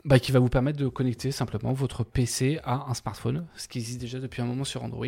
bah, 0.04 0.18
qui 0.18 0.32
va 0.32 0.38
vous 0.38 0.48
permettre 0.48 0.78
de 0.78 0.88
connecter 0.88 1.30
simplement 1.30 1.72
votre 1.72 2.04
PC 2.04 2.58
à 2.64 2.90
un 2.90 2.94
smartphone, 2.94 3.46
ce 3.56 3.68
qui 3.68 3.78
existe 3.78 4.00
déjà 4.00 4.18
depuis 4.18 4.42
un 4.42 4.46
moment 4.46 4.64
sur 4.64 4.82
Android, 4.82 5.06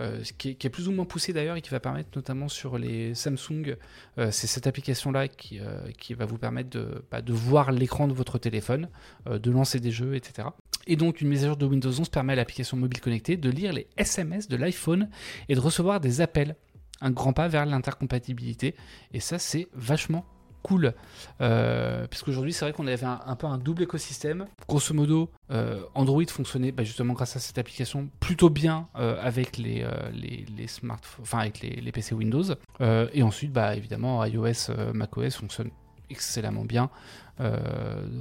euh, 0.00 0.22
ce 0.24 0.32
qui 0.32 0.50
est, 0.50 0.68
plus 0.68 0.88
ou 0.88 0.92
moins 0.92 1.04
poussé 1.04 1.32
d'ailleurs 1.32 1.56
et 1.56 1.62
qui 1.62 1.70
va 1.70 1.80
permettre 1.80 2.10
notamment 2.16 2.48
sur 2.48 2.78
les 2.78 3.14
Samsung, 3.14 3.76
euh, 4.18 4.30
c'est 4.30 4.46
cette 4.46 4.66
application-là 4.66 5.28
qui, 5.28 5.60
qui 5.98 6.14
va 6.14 6.24
vous 6.26 6.38
permettre 6.38 6.70
de, 6.70 7.04
bah, 7.10 7.22
de 7.22 7.32
voir 7.32 7.70
l'écran 7.72 8.08
de 8.08 8.12
votre 8.12 8.38
téléphone, 8.38 8.88
de 9.26 9.50
lancer 9.50 9.78
des 9.78 9.90
jeux, 9.90 10.14
etc. 10.14 10.48
Et 10.86 10.96
donc 10.96 11.20
une 11.20 11.28
mise 11.28 11.44
à 11.44 11.48
jour 11.48 11.56
de 11.56 11.64
Windows 11.64 11.90
11 11.90 12.08
permet 12.08 12.34
à 12.34 12.36
l'application 12.36 12.76
mobile 12.76 13.00
connectée 13.00 13.36
de 13.36 13.48
lire 13.48 13.72
les 13.72 13.86
SMS 13.96 14.48
de 14.48 14.56
l'iPhone 14.56 15.08
et 15.48 15.54
de 15.54 15.60
recevoir 15.60 16.00
des 16.00 16.20
appels 16.20 16.56
un 17.04 17.10
grand 17.10 17.32
pas 17.32 17.46
vers 17.46 17.66
l'intercompatibilité. 17.66 18.74
Et 19.12 19.20
ça, 19.20 19.38
c'est 19.38 19.68
vachement 19.74 20.24
cool. 20.64 20.94
Euh, 21.42 22.06
c'est 22.10 22.60
vrai 22.60 22.72
qu'on 22.72 22.86
avait 22.86 23.04
un, 23.04 23.36
peu 23.36 23.46
un 23.46 23.58
double 23.58 23.82
écosystème. 23.82 24.46
Grosso 24.66 24.94
modo, 24.94 25.30
euh, 25.50 25.82
Android 25.94 26.24
fonctionnait 26.26 26.72
bah, 26.72 26.82
justement 26.82 27.12
grâce 27.12 27.36
à 27.36 27.38
cette 27.38 27.58
application 27.58 28.08
plutôt 28.18 28.48
bien 28.48 28.88
euh, 28.96 29.16
avec 29.20 29.58
les, 29.58 29.82
euh, 29.82 30.10
les, 30.12 30.66
smartphones, 30.66 31.22
enfin 31.22 31.40
avec 31.40 31.60
les, 31.60 31.92
PC 31.92 32.14
Windows. 32.14 32.44
Euh, 32.80 33.06
et 33.12 33.22
ensuite, 33.22 33.52
bah, 33.52 33.76
évidemment, 33.76 34.24
iOS, 34.24 34.70
euh, 34.70 34.92
macOS 34.94 35.36
fonctionne 35.36 35.70
excellemment 36.10 36.64
bien 36.64 36.90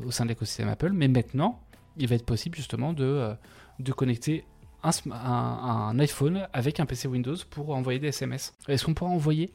au 0.06 0.12
sein 0.12 0.24
de 0.26 0.30
l'écosystème 0.30 0.68
Apple. 0.68 0.92
Mais 0.92 1.08
maintenant, 1.08 1.62
il 1.98 2.08
va 2.08 2.16
être 2.16 2.26
possible 2.26 2.56
justement 2.58 2.92
de, 2.92 3.34
de 3.80 3.92
connecter 3.92 4.46
un, 4.84 5.98
iPhone 6.00 6.48
avec 6.54 6.80
un 6.80 6.86
PC 6.86 7.08
Windows 7.08 7.36
pour 7.50 7.70
envoyer 7.76 8.00
des 8.00 8.08
SMS. 8.08 8.54
Est-ce 8.68 8.86
qu'on 8.86 8.94
pourra 8.94 9.12
envoyer 9.12 9.52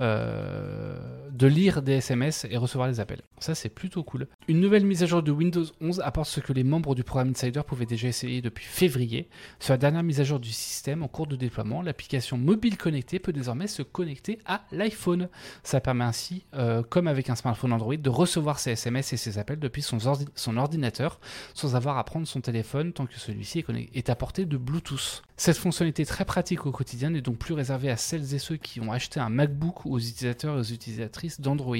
euh, 0.00 0.98
de 1.30 1.46
lire 1.46 1.82
des 1.82 1.92
SMS 1.92 2.46
et 2.50 2.56
recevoir 2.56 2.88
des 2.88 3.00
appels. 3.00 3.22
Ça, 3.38 3.54
c'est 3.54 3.68
plutôt 3.68 4.02
cool. 4.02 4.26
Une 4.48 4.60
nouvelle 4.60 4.84
mise 4.84 5.02
à 5.02 5.06
jour 5.06 5.22
de 5.22 5.30
Windows 5.30 5.64
11 5.80 6.00
apporte 6.04 6.28
ce 6.28 6.40
que 6.40 6.52
les 6.52 6.64
membres 6.64 6.94
du 6.94 7.04
programme 7.04 7.30
Insider 7.30 7.62
pouvaient 7.66 7.86
déjà 7.86 8.08
essayer 8.08 8.42
depuis 8.42 8.64
février. 8.64 9.28
Sur 9.58 9.72
la 9.72 9.78
dernière 9.78 10.02
mise 10.02 10.20
à 10.20 10.24
jour 10.24 10.38
du 10.38 10.50
système 10.50 11.02
en 11.02 11.08
cours 11.08 11.26
de 11.26 11.36
déploiement, 11.36 11.82
l'application 11.82 12.36
mobile 12.36 12.76
connectée 12.76 13.18
peut 13.18 13.32
désormais 13.32 13.68
se 13.68 13.82
connecter 13.82 14.38
à 14.44 14.64
l'iPhone. 14.72 15.28
Ça 15.62 15.80
permet 15.80 16.04
ainsi, 16.04 16.44
euh, 16.54 16.82
comme 16.82 17.06
avec 17.06 17.30
un 17.30 17.34
smartphone 17.34 17.72
Android, 17.72 17.96
de 17.96 18.10
recevoir 18.10 18.58
ses 18.58 18.72
SMS 18.72 19.12
et 19.12 19.16
ses 19.16 19.38
appels 19.38 19.58
depuis 19.58 19.82
son 19.82 20.56
ordinateur 20.56 21.20
sans 21.54 21.76
avoir 21.76 21.98
à 21.98 22.04
prendre 22.04 22.26
son 22.26 22.40
téléphone 22.40 22.92
tant 22.92 23.06
que 23.06 23.18
celui-ci 23.18 23.60
est, 23.60 23.96
est 23.96 24.10
à 24.10 24.14
portée 24.14 24.44
de 24.44 24.56
Bluetooth. 24.56 25.22
Cette 25.36 25.56
fonctionnalité 25.56 26.04
très 26.04 26.26
pratique 26.26 26.66
au 26.66 26.70
quotidien 26.70 27.08
n'est 27.08 27.22
donc 27.22 27.38
plus 27.38 27.54
réservée 27.54 27.90
à 27.90 27.96
celles 27.96 28.34
et 28.34 28.38
ceux 28.38 28.56
qui 28.56 28.78
ont 28.78 28.92
acheté 28.92 29.20
un 29.20 29.30
MacBook 29.30 29.86
aux 29.90 29.98
utilisateurs 29.98 30.56
et 30.56 30.60
aux 30.60 30.72
utilisatrices 30.72 31.40
d'Android. 31.40 31.76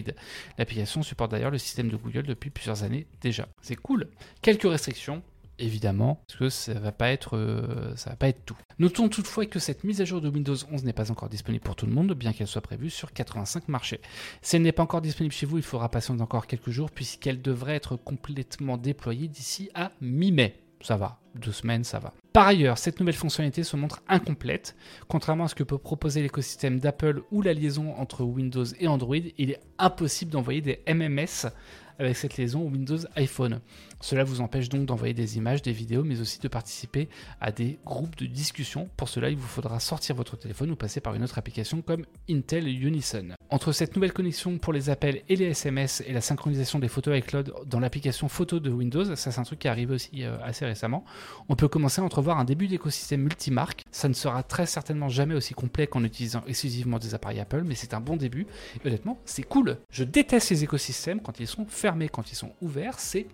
L'application 0.59 1.03
supporte 1.03 1.31
d'ailleurs 1.31 1.51
le 1.51 1.59
système 1.59 1.89
de 1.89 1.97
Google 1.97 2.25
depuis 2.25 2.51
plusieurs 2.51 2.83
années 2.83 3.07
déjà. 3.21 3.49
C'est 3.63 3.77
cool. 3.77 4.09
Quelques 4.43 4.69
restrictions, 4.69 5.23
évidemment, 5.59 6.23
parce 6.27 6.39
que 6.39 6.49
ça 6.49 6.75
va 6.75 6.93
pas 6.93 7.11
être, 7.11 7.37
euh, 7.37 7.95
ça 7.97 8.11
va 8.11 8.17
pas 8.17 8.29
être 8.29 8.45
tout. 8.45 8.57
Notons 8.79 9.09
toutefois 9.09 9.47
que 9.47 9.59
cette 9.59 9.85
mise 9.85 10.01
à 10.01 10.05
jour 10.05 10.21
de 10.21 10.29
Windows 10.29 10.57
11 10.71 10.85
n'est 10.85 10.93
pas 10.93 11.11
encore 11.11 11.29
disponible 11.29 11.63
pour 11.63 11.77
tout 11.77 11.87
le 11.87 11.93
monde, 11.93 12.13
bien 12.15 12.33
qu'elle 12.33 12.47
soit 12.47 12.61
prévue 12.61 12.91
sur 12.91 13.13
85 13.13 13.69
marchés. 13.69 14.01
Si 14.43 14.57
elle 14.57 14.63
n'est 14.63 14.73
pas 14.73 14.83
encore 14.83 15.03
disponible 15.03 15.35
chez 15.35 15.47
vous, 15.47 15.59
il 15.59 15.63
faudra 15.63 15.89
patienter 15.89 16.23
encore 16.23 16.47
quelques 16.47 16.71
jours, 16.71 16.91
puisqu'elle 16.91 17.43
devrait 17.43 17.77
être 17.77 17.97
complètement 17.97 18.77
déployée 18.77 19.29
d'ici 19.29 19.71
à 19.75 19.93
mi-mai. 20.01 20.57
Ça 20.83 20.97
va, 20.97 21.20
deux 21.35 21.53
semaines, 21.53 21.85
ça 21.85 21.99
va. 21.99 22.13
Par 22.33 22.47
ailleurs, 22.47 22.79
cette 22.79 23.01
nouvelle 23.01 23.15
fonctionnalité 23.15 23.63
se 23.63 23.77
montre 23.77 24.03
incomplète. 24.09 24.77
Contrairement 25.09 25.45
à 25.45 25.49
ce 25.49 25.55
que 25.55 25.65
peut 25.65 25.79
proposer 25.79 26.23
l'écosystème 26.23 26.79
d'Apple 26.79 27.23
ou 27.31 27.43
la 27.43 27.53
liaison 27.53 27.95
entre 27.97 28.25
Windows 28.25 28.65
et 28.79 28.89
Android, 28.89 29.17
il 29.17 29.51
est 29.51 29.61
impossible 29.79 30.31
d'envoyer 30.31 30.61
des 30.61 30.81
MMS 30.89 31.51
avec 31.99 32.17
cette 32.17 32.37
liaison 32.37 32.63
Windows 32.63 32.99
iPhone. 33.17 33.61
Cela 34.01 34.25
vous 34.25 34.41
empêche 34.41 34.69
donc 34.69 34.87
d'envoyer 34.87 35.15
des 35.15 35.37
images, 35.37 35.63
des 35.63 35.73
vidéos, 35.73 36.05
mais 36.05 36.21
aussi 36.21 36.41
de 36.41 36.49
participer 36.49 37.09
à 37.41 37.53
des 37.53 37.79
groupes 37.85 38.17
de 38.17 38.27
discussion. 38.27 38.89
Pour 38.97 39.09
cela, 39.09 39.29
il 39.29 39.37
vous 39.37 39.47
faudra 39.47 39.79
sortir 39.79 40.17
votre 40.17 40.37
téléphone 40.37 40.71
ou 40.71 40.77
passer 40.77 41.01
par 41.01 41.15
une 41.15 41.23
autre 41.23 41.39
application 41.39 41.83
comme 41.83 42.07
Intel 42.29 42.67
Unison. 42.67 43.29
Entre 43.51 43.73
cette 43.73 43.95
nouvelle 43.95 44.13
connexion 44.13 44.59
pour 44.59 44.73
les 44.73 44.91
appels 44.91 45.23
et 45.29 45.37
les 45.37 45.47
SMS 45.47 46.03
et 46.07 46.13
la 46.13 46.21
synchronisation 46.21 46.79
des 46.79 46.89
photos 46.89 47.19
iCloud 47.19 47.53
dans 47.67 47.81
l'application 47.81 48.29
photo 48.29 48.59
de 48.61 48.71
Windows, 48.71 49.05
ça 49.17 49.31
c'est 49.31 49.41
un 49.41 49.45
truc 49.45 49.59
qui 49.59 49.69
arrive 49.69 49.91
aussi 49.91 50.25
euh, 50.25 50.39
assez 50.43 50.65
récemment, 50.65 51.05
on 51.49 51.57
peut 51.57 51.69
commencer 51.69 52.01
à 52.01 52.05
entrevoir 52.05 52.39
un 52.39 52.45
début 52.45 52.69
d'écosystème 52.69 53.23
multimarque. 53.23 53.85
Ça 53.91 54.09
ne 54.09 54.15
sera 54.15 54.43
très 54.43 54.67
certainement 54.67 55.09
jamais 55.09 55.35
aussi 55.35 55.53
complet 55.55 55.87
qu'en 55.87 56.05
utilisant 56.05 56.43
exclusivement 56.47 56.99
des 56.99 57.15
appareils 57.15 57.41
Apple, 57.41 57.63
mais 57.65 57.75
c'est 57.75 57.95
un 57.95 58.01
bon 58.01 58.17
début. 58.17 58.47
Et 58.83 58.89
honnêtement, 58.89 59.19
c'est 59.25 59.43
cool. 59.43 59.79
Je 59.93 60.05
déteste 60.05 60.51
les 60.51 60.65
écosystèmes 60.65 61.21
quand 61.21 61.41
ils 61.41 61.47
sont 61.47 61.67
fermés, 61.67 62.09
quand 62.09 62.33
ils 62.33 62.37
sont 62.37 62.53
ouverts, 62.61 62.99
c'est 62.99 63.27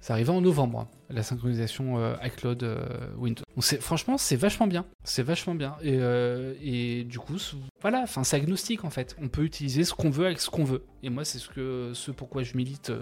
ça 0.00 0.14
arrive 0.14 0.30
en 0.30 0.40
novembre, 0.40 0.88
la 1.10 1.22
synchronisation 1.22 1.98
euh, 1.98 2.14
iCloud 2.24 2.62
euh, 2.62 2.86
Windows. 3.18 3.44
Franchement, 3.80 4.16
c'est 4.16 4.36
vachement 4.36 4.66
bien. 4.66 4.86
C'est 5.04 5.22
vachement 5.22 5.54
bien. 5.54 5.76
Et, 5.82 5.98
euh, 6.00 7.04
du 7.04 7.18
coup, 7.18 7.36
voilà, 7.82 8.06
c'est 8.06 8.36
agnostique 8.36 8.84
en 8.84 8.90
fait. 8.90 9.14
On 9.20 9.28
peut 9.28 9.44
utiliser 9.44 9.84
ce 9.84 9.92
qu'on 9.92 10.10
veut 10.10 10.24
avec 10.24 10.40
ce 10.40 10.48
qu'on 10.48 10.64
veut. 10.64 10.84
Et 11.02 11.10
moi, 11.10 11.24
c'est 11.24 11.38
ce 11.38 11.92
ce 11.92 12.10
pourquoi 12.10 12.42
je 12.42 12.56
milite 12.56 12.92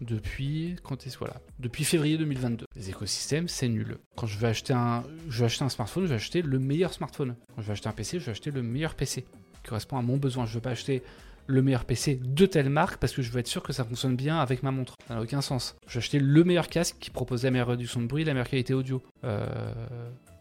depuis 0.00 0.76
quand 0.84 1.06
est 1.06 1.16
voilà, 1.16 1.34
depuis 1.58 1.82
février 1.82 2.16
2022. 2.18 2.66
Les 2.76 2.90
écosystèmes, 2.90 3.48
c'est 3.48 3.68
nul. 3.68 3.98
Quand 4.14 4.26
je 4.26 4.38
veux 4.38 4.46
acheter 4.46 4.72
un, 4.72 5.02
je 5.28 5.40
veux 5.40 5.46
acheter 5.46 5.64
un 5.64 5.68
smartphone, 5.68 6.04
je 6.04 6.10
vais 6.10 6.14
acheter 6.14 6.42
le 6.42 6.58
meilleur 6.60 6.92
smartphone. 6.92 7.34
Quand 7.56 7.62
je 7.62 7.66
veux 7.66 7.72
acheter 7.72 7.88
un 7.88 7.92
PC, 7.92 8.20
je 8.20 8.26
vais 8.26 8.30
acheter 8.30 8.52
le 8.52 8.62
meilleur 8.62 8.94
PC 8.94 9.22
qui 9.22 9.68
correspond 9.68 9.96
à 9.98 10.02
mon 10.02 10.18
besoin. 10.18 10.46
Je 10.46 10.54
veux 10.54 10.60
pas 10.60 10.70
acheter 10.70 11.02
le 11.48 11.62
meilleur 11.62 11.84
PC 11.84 12.20
de 12.22 12.46
telle 12.46 12.68
marque 12.68 12.98
parce 12.98 13.12
que 13.12 13.22
je 13.22 13.32
veux 13.32 13.40
être 13.40 13.48
sûr 13.48 13.62
que 13.62 13.72
ça 13.72 13.84
fonctionne 13.84 14.14
bien 14.14 14.38
avec 14.38 14.62
ma 14.62 14.70
montre. 14.70 14.94
Ça 15.08 15.14
n'a 15.14 15.22
aucun 15.22 15.40
sens. 15.40 15.76
Je 15.86 15.94
vais 15.94 15.98
acheter 15.98 16.20
le 16.20 16.44
meilleur 16.44 16.68
casque 16.68 16.96
qui 17.00 17.10
propose 17.10 17.42
la 17.42 17.50
meilleure 17.50 17.68
réduction 17.68 18.00
de 18.00 18.06
bruit, 18.06 18.24
la 18.24 18.34
meilleure 18.34 18.48
qualité 18.48 18.74
audio. 18.74 19.02
Euh, 19.24 19.46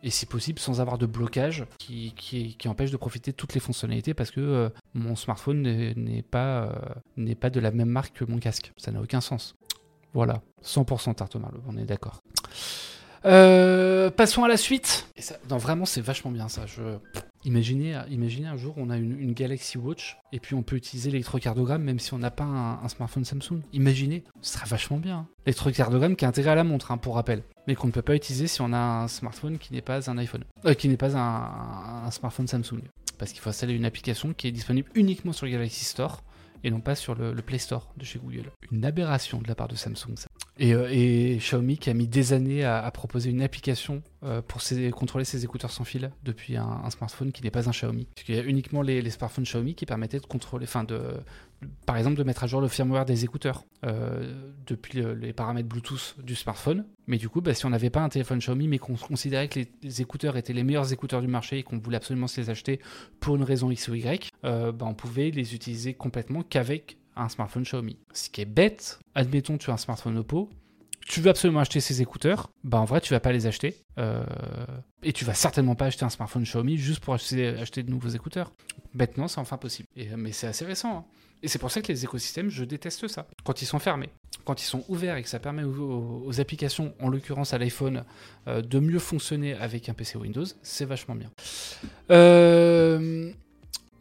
et 0.04 0.10
si 0.12 0.26
possible 0.26 0.60
sans 0.60 0.80
avoir 0.80 0.98
de 0.98 1.06
blocage 1.06 1.66
qui, 1.80 2.14
empêche 2.66 2.92
de 2.92 2.98
profiter 2.98 3.32
de 3.32 3.36
toutes 3.36 3.54
les 3.54 3.60
fonctionnalités 3.60 4.14
parce 4.14 4.32
que 4.32 4.42
euh, 4.42 4.70
mon 4.94 5.16
smartphone 5.16 5.62
n'est 5.62 6.22
pas, 6.22 6.66
euh, 6.66 6.72
n'est 7.16 7.36
pas 7.36 7.50
de 7.50 7.60
la 7.60 7.72
même 7.72 7.90
marque 7.90 8.18
que 8.18 8.26
mon 8.26 8.38
casque. 8.38 8.74
Ça 8.78 8.92
n'a 8.92 9.02
aucun 9.02 9.22
sens. 9.22 9.56
Voilà, 10.14 10.42
100% 10.64 11.16
Tartomarle, 11.16 11.60
on 11.68 11.78
est 11.78 11.86
d'accord. 11.86 12.22
Euh, 13.26 14.10
passons 14.10 14.44
à 14.44 14.48
la 14.48 14.58
suite. 14.58 15.08
Non, 15.50 15.58
vraiment, 15.58 15.86
c'est 15.86 16.02
vachement 16.02 16.32
bien 16.32 16.48
ça. 16.48 16.66
Imaginez, 17.44 17.94
un 17.94 18.58
jour, 18.58 18.74
on 18.78 18.90
a 18.90 18.98
une, 18.98 19.34
Galaxy 19.34 19.78
Watch 19.78 20.18
et 20.32 20.40
puis 20.40 20.56
on 20.56 20.64
peut 20.64 20.76
utiliser 20.76 21.12
l'électrocardiogramme 21.12 21.84
même 21.84 22.00
si 22.00 22.14
on 22.14 22.18
n'a 22.18 22.32
pas 22.32 22.44
un, 22.44 22.88
smartphone 22.90 23.26
Samsung. 23.26 23.62
Imaginez, 23.74 24.24
ce 24.42 24.54
serait 24.54 24.66
vachement 24.66 24.98
bien. 24.98 25.28
L'électrocardiogramme 25.46 26.16
qui 26.16 26.26
est 26.26 26.28
intégré 26.28 26.52
à 26.52 26.56
la 26.56 26.64
montre, 26.64 26.92
hein, 26.92 26.98
pour 26.98 27.16
rappel, 27.16 27.44
mais 27.68 27.76
qu'on 27.76 27.88
ne 27.88 27.92
peut 27.92 28.02
pas 28.02 28.16
utiliser 28.16 28.48
si 28.48 28.62
on 28.62 28.74
a 28.74 28.78
un 28.78 29.08
smartphone 29.08 29.58
qui 29.58 29.74
n'est 29.74 29.82
pas 29.82 30.10
un 30.10 30.18
iPhone, 30.18 30.44
euh, 30.66 30.74
qui 30.74 30.90
n'est 30.90 30.98
pas 30.98 31.16
un 31.18 32.12
smartphone 32.12 32.48
Samsung. 32.48 32.82
Parce 33.18 33.32
qu'il 33.32 33.42
faut 33.42 33.50
installer 33.50 33.74
une 33.74 33.86
application 33.86 34.34
qui 34.34 34.48
est 34.48 34.52
disponible 34.52 34.90
uniquement 34.94 35.34
sur 35.34 35.46
le 35.46 35.52
Galaxy 35.52 35.86
Store 35.86 36.24
et 36.68 36.72
non 36.72 36.82
pas 36.82 36.96
sur 36.96 37.16
le, 37.16 37.32
le, 37.32 37.42
Play 37.42 37.60
Store 37.60 37.94
de 37.96 38.04
chez 38.04 38.20
Google. 38.20 38.52
Une 38.72 38.84
aberration 38.84 39.42
de 39.42 39.48
la 39.48 39.56
part 39.56 39.70
de 39.70 39.76
Samsung. 39.76 40.18
Ça. 40.18 40.28
Et, 40.60 40.74
euh, 40.74 40.90
et, 40.92 41.38
Xiaomi 41.38 41.78
qui 41.78 41.90
a 41.90 41.94
mis 41.94 42.08
des 42.08 42.34
années 42.34 42.66
à, 42.66 42.84
à 42.84 42.92
proposer 42.92 43.30
une 43.30 43.42
application 43.42 44.04
euh, 44.24 44.42
pour 44.46 44.62
ses, 44.62 44.92
contrôler 44.92 45.24
ses 45.24 45.46
écouteurs 45.46 45.72
sans 45.72 45.86
fil 45.86 46.12
depuis 46.24 46.58
un, 46.58 46.68
un 46.84 46.90
smartphone 46.90 47.32
qui 47.32 47.42
n'est 47.42 47.52
pas 47.52 47.70
un 47.70 47.72
Xiaomi. 47.72 48.06
Parce 48.14 48.26
qu'il 48.26 48.36
y 48.36 48.40
a 48.40 48.44
uniquement 48.44 48.82
les, 48.82 49.02
les, 49.02 49.10
smartphones 49.10 49.46
Xiaomi 49.46 49.76
qui 49.76 49.86
permettaient 49.86 50.20
de 50.20 50.26
contrôler, 50.26 50.66
enfin 50.66 50.84
de, 50.84 51.02
par 51.86 51.98
exemple 51.98 52.18
de 52.18 52.24
mettre 52.24 52.44
à 52.44 52.48
jour 52.48 52.62
le 52.62 52.68
firmware 52.68 53.06
des 53.06 53.24
écouteurs 53.24 53.66
euh, 53.86 54.34
depuis 54.66 55.00
le, 55.00 55.14
les 55.14 55.34
paramètres 55.34 55.68
Bluetooth 55.68 56.16
du 56.22 56.36
smartphone. 56.36 56.86
Mais 57.08 57.18
du 57.18 57.30
coup, 57.30 57.42
bah, 57.42 57.54
si 57.54 57.66
on 57.66 57.70
n'avait 57.70 57.90
pas 57.90 58.02
un 58.02 58.10
téléphone 58.10 58.40
Xiaomi 58.40 58.68
mais 58.68 58.78
qu'on 58.78 58.96
considérait 58.96 59.48
que 59.48 59.60
les, 59.82 60.02
écouteurs 60.02 60.38
étaient 60.38 60.54
les 60.54 60.64
meilleurs 60.64 60.92
écouteurs 60.94 61.22
du 61.22 61.28
marché 61.28 61.60
et 61.60 61.64
qu'on 61.64 61.78
voulait 61.78 61.98
absolument 61.98 62.28
se 62.28 62.40
les 62.40 62.50
acheter 62.50 62.80
pour 63.20 63.36
une 63.36 63.44
raison 63.44 63.72
X 63.72 63.88
ou 63.88 63.96
Y, 63.96 64.30
euh, 64.44 64.72
bah, 64.72 64.86
on 64.88 64.94
pouvait 64.94 65.32
les 65.32 65.56
utiliser 65.56 65.94
complètement 65.94 66.44
qu'avec 66.44 66.98
un 67.16 67.30
smartphone 67.30 67.64
Xiaomi. 67.64 67.98
Ce 68.14 68.30
qui 68.30 68.42
est 68.42 68.46
bête, 68.46 69.00
admettons 69.16 69.58
tu 69.58 69.72
as 69.72 69.74
un 69.74 69.78
smartphone 69.78 70.18
Oppo, 70.18 70.50
tu 71.08 71.22
veux 71.22 71.30
absolument 71.30 71.62
acheter 71.62 71.80
ces 71.80 72.02
écouteurs, 72.02 72.52
bah 72.64 72.80
en 72.80 72.86
vrai 72.86 73.00
tu 73.02 73.14
vas 73.14 73.20
pas 73.20 73.32
les 73.32 73.48
acheter. 73.48 73.78
Euh, 73.98 74.24
et 75.02 75.14
tu 75.14 75.26
vas 75.26 75.34
certainement 75.34 75.74
pas 75.74 75.86
acheter 75.86 76.04
un 76.04 76.10
smartphone 76.10 76.44
Xiaomi 76.44 76.78
juste 76.78 77.00
pour 77.00 77.14
acheter, 77.14 77.48
acheter 77.48 77.82
de 77.82 77.90
nouveaux 77.90 78.10
écouteurs. 78.10 78.52
Bêtement, 78.94 79.28
c'est 79.28 79.40
enfin 79.40 79.58
possible. 79.58 79.88
Et, 79.96 80.10
mais 80.18 80.34
c'est 80.34 80.48
assez 80.48 80.66
récent. 80.66 80.98
hein. 80.98 81.06
Et 81.44 81.48
c'est 81.48 81.60
pour 81.60 81.72
ça 81.72 81.82
que 81.82 81.92
les 81.92 82.04
écosystèmes, 82.04 82.50
je 82.50 82.64
déteste 82.64 83.08
ça. 83.08 83.28
Quand 83.44 83.62
ils 83.62 83.66
sont 83.66 83.80
fermés. 83.80 84.10
Quand 84.46 84.62
ils 84.62 84.66
sont 84.66 84.84
ouverts 84.88 85.18
et 85.18 85.24
que 85.24 85.30
ça 85.30 85.40
permet 85.40 85.64
aux, 85.64 86.40
applications, 86.40 86.94
en 87.02 87.10
l'occurrence 87.10 87.54
à 87.54 87.58
l'iPhone, 87.58 88.04
euh, 88.48 88.62
de 88.62 88.80
mieux 88.80 89.00
fonctionner 89.00 89.54
avec 89.54 89.90
un 89.90 89.94
PC 89.94 90.18
Windows, 90.18 90.46
c'est 90.64 90.86
vachement 90.86 91.16
bien. 91.16 91.30
Euh, 92.12 93.32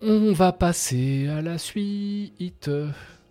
on 0.02 0.32
va 0.32 0.52
passer 0.52 1.26
à 1.28 1.42
la 1.42 1.58
suite. 1.58 2.70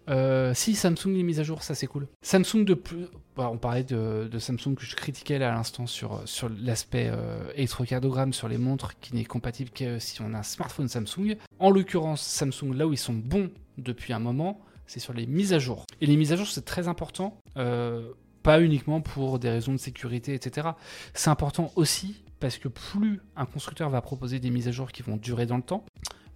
Euh, 0.10 0.54
si 0.54 0.76
Samsung 0.76 1.14
les 1.14 1.24
mises 1.24 1.40
à 1.40 1.44
jour, 1.44 1.64
ça 1.64 1.74
c'est 1.74 1.88
cool. 1.88 2.08
Samsung 2.22 2.64
de 2.64 2.74
plus. 2.74 3.08
bah, 3.36 3.50
on 3.52 3.58
parlait 3.58 3.84
de, 3.84 4.28
de 4.32 4.40
Samsung 4.40 4.76
que 4.76 4.86
je 4.86 4.96
critiquais 4.96 5.40
là 5.40 5.52
à 5.52 5.56
l'instant 5.56 5.88
sur, 5.88 6.22
sur 6.26 6.50
l'aspect 6.50 7.10
euh, 7.12 7.40
électrocardiogramme 7.56 8.34
sur 8.34 8.48
les 8.48 8.58
montres 8.58 9.00
qui 9.00 9.16
n'est 9.16 9.26
compatible 9.26 9.72
que 9.72 10.00
si 10.00 10.22
on 10.22 10.34
a 10.34 10.40
un 10.40 10.44
smartphone 10.44 10.88
Samsung. 10.88 11.38
En 11.60 11.72
l'occurrence, 11.72 12.22
Samsung, 12.22 12.74
là 12.74 12.88
où 12.88 12.94
ils 12.94 12.98
sont 12.98 13.14
bons 13.14 13.50
depuis 13.78 14.14
un 14.14 14.20
moment, 14.20 14.60
c'est 14.88 15.00
sur 15.00 15.14
les 15.14 15.26
mises 15.26 15.54
à 15.54 15.60
jour. 15.60 15.86
Et 16.02 16.06
les 16.06 16.18
mises 16.18 16.34
à 16.34 16.36
jour, 16.36 16.48
c'est 16.48 16.66
très 16.66 16.88
important. 16.88 17.38
euh, 17.58 18.12
pas 18.46 18.62
uniquement 18.62 19.02
pour 19.02 19.40
des 19.40 19.50
raisons 19.50 19.72
de 19.72 19.80
sécurité, 19.80 20.36
etc. 20.36 20.70
C'est 21.16 21.32
important 21.32 21.72
aussi 21.76 22.22
parce 22.40 22.60
que 22.60 22.68
plus 22.68 23.20
un 23.36 23.48
constructeur 23.48 23.90
va 23.90 24.02
proposer 24.02 24.40
des 24.40 24.52
mises 24.52 24.68
à 24.68 24.72
jour 24.72 24.92
qui 24.92 25.02
vont 25.02 25.18
durer 25.18 25.48
dans 25.48 25.58
le 25.58 25.64
temps, 25.64 25.84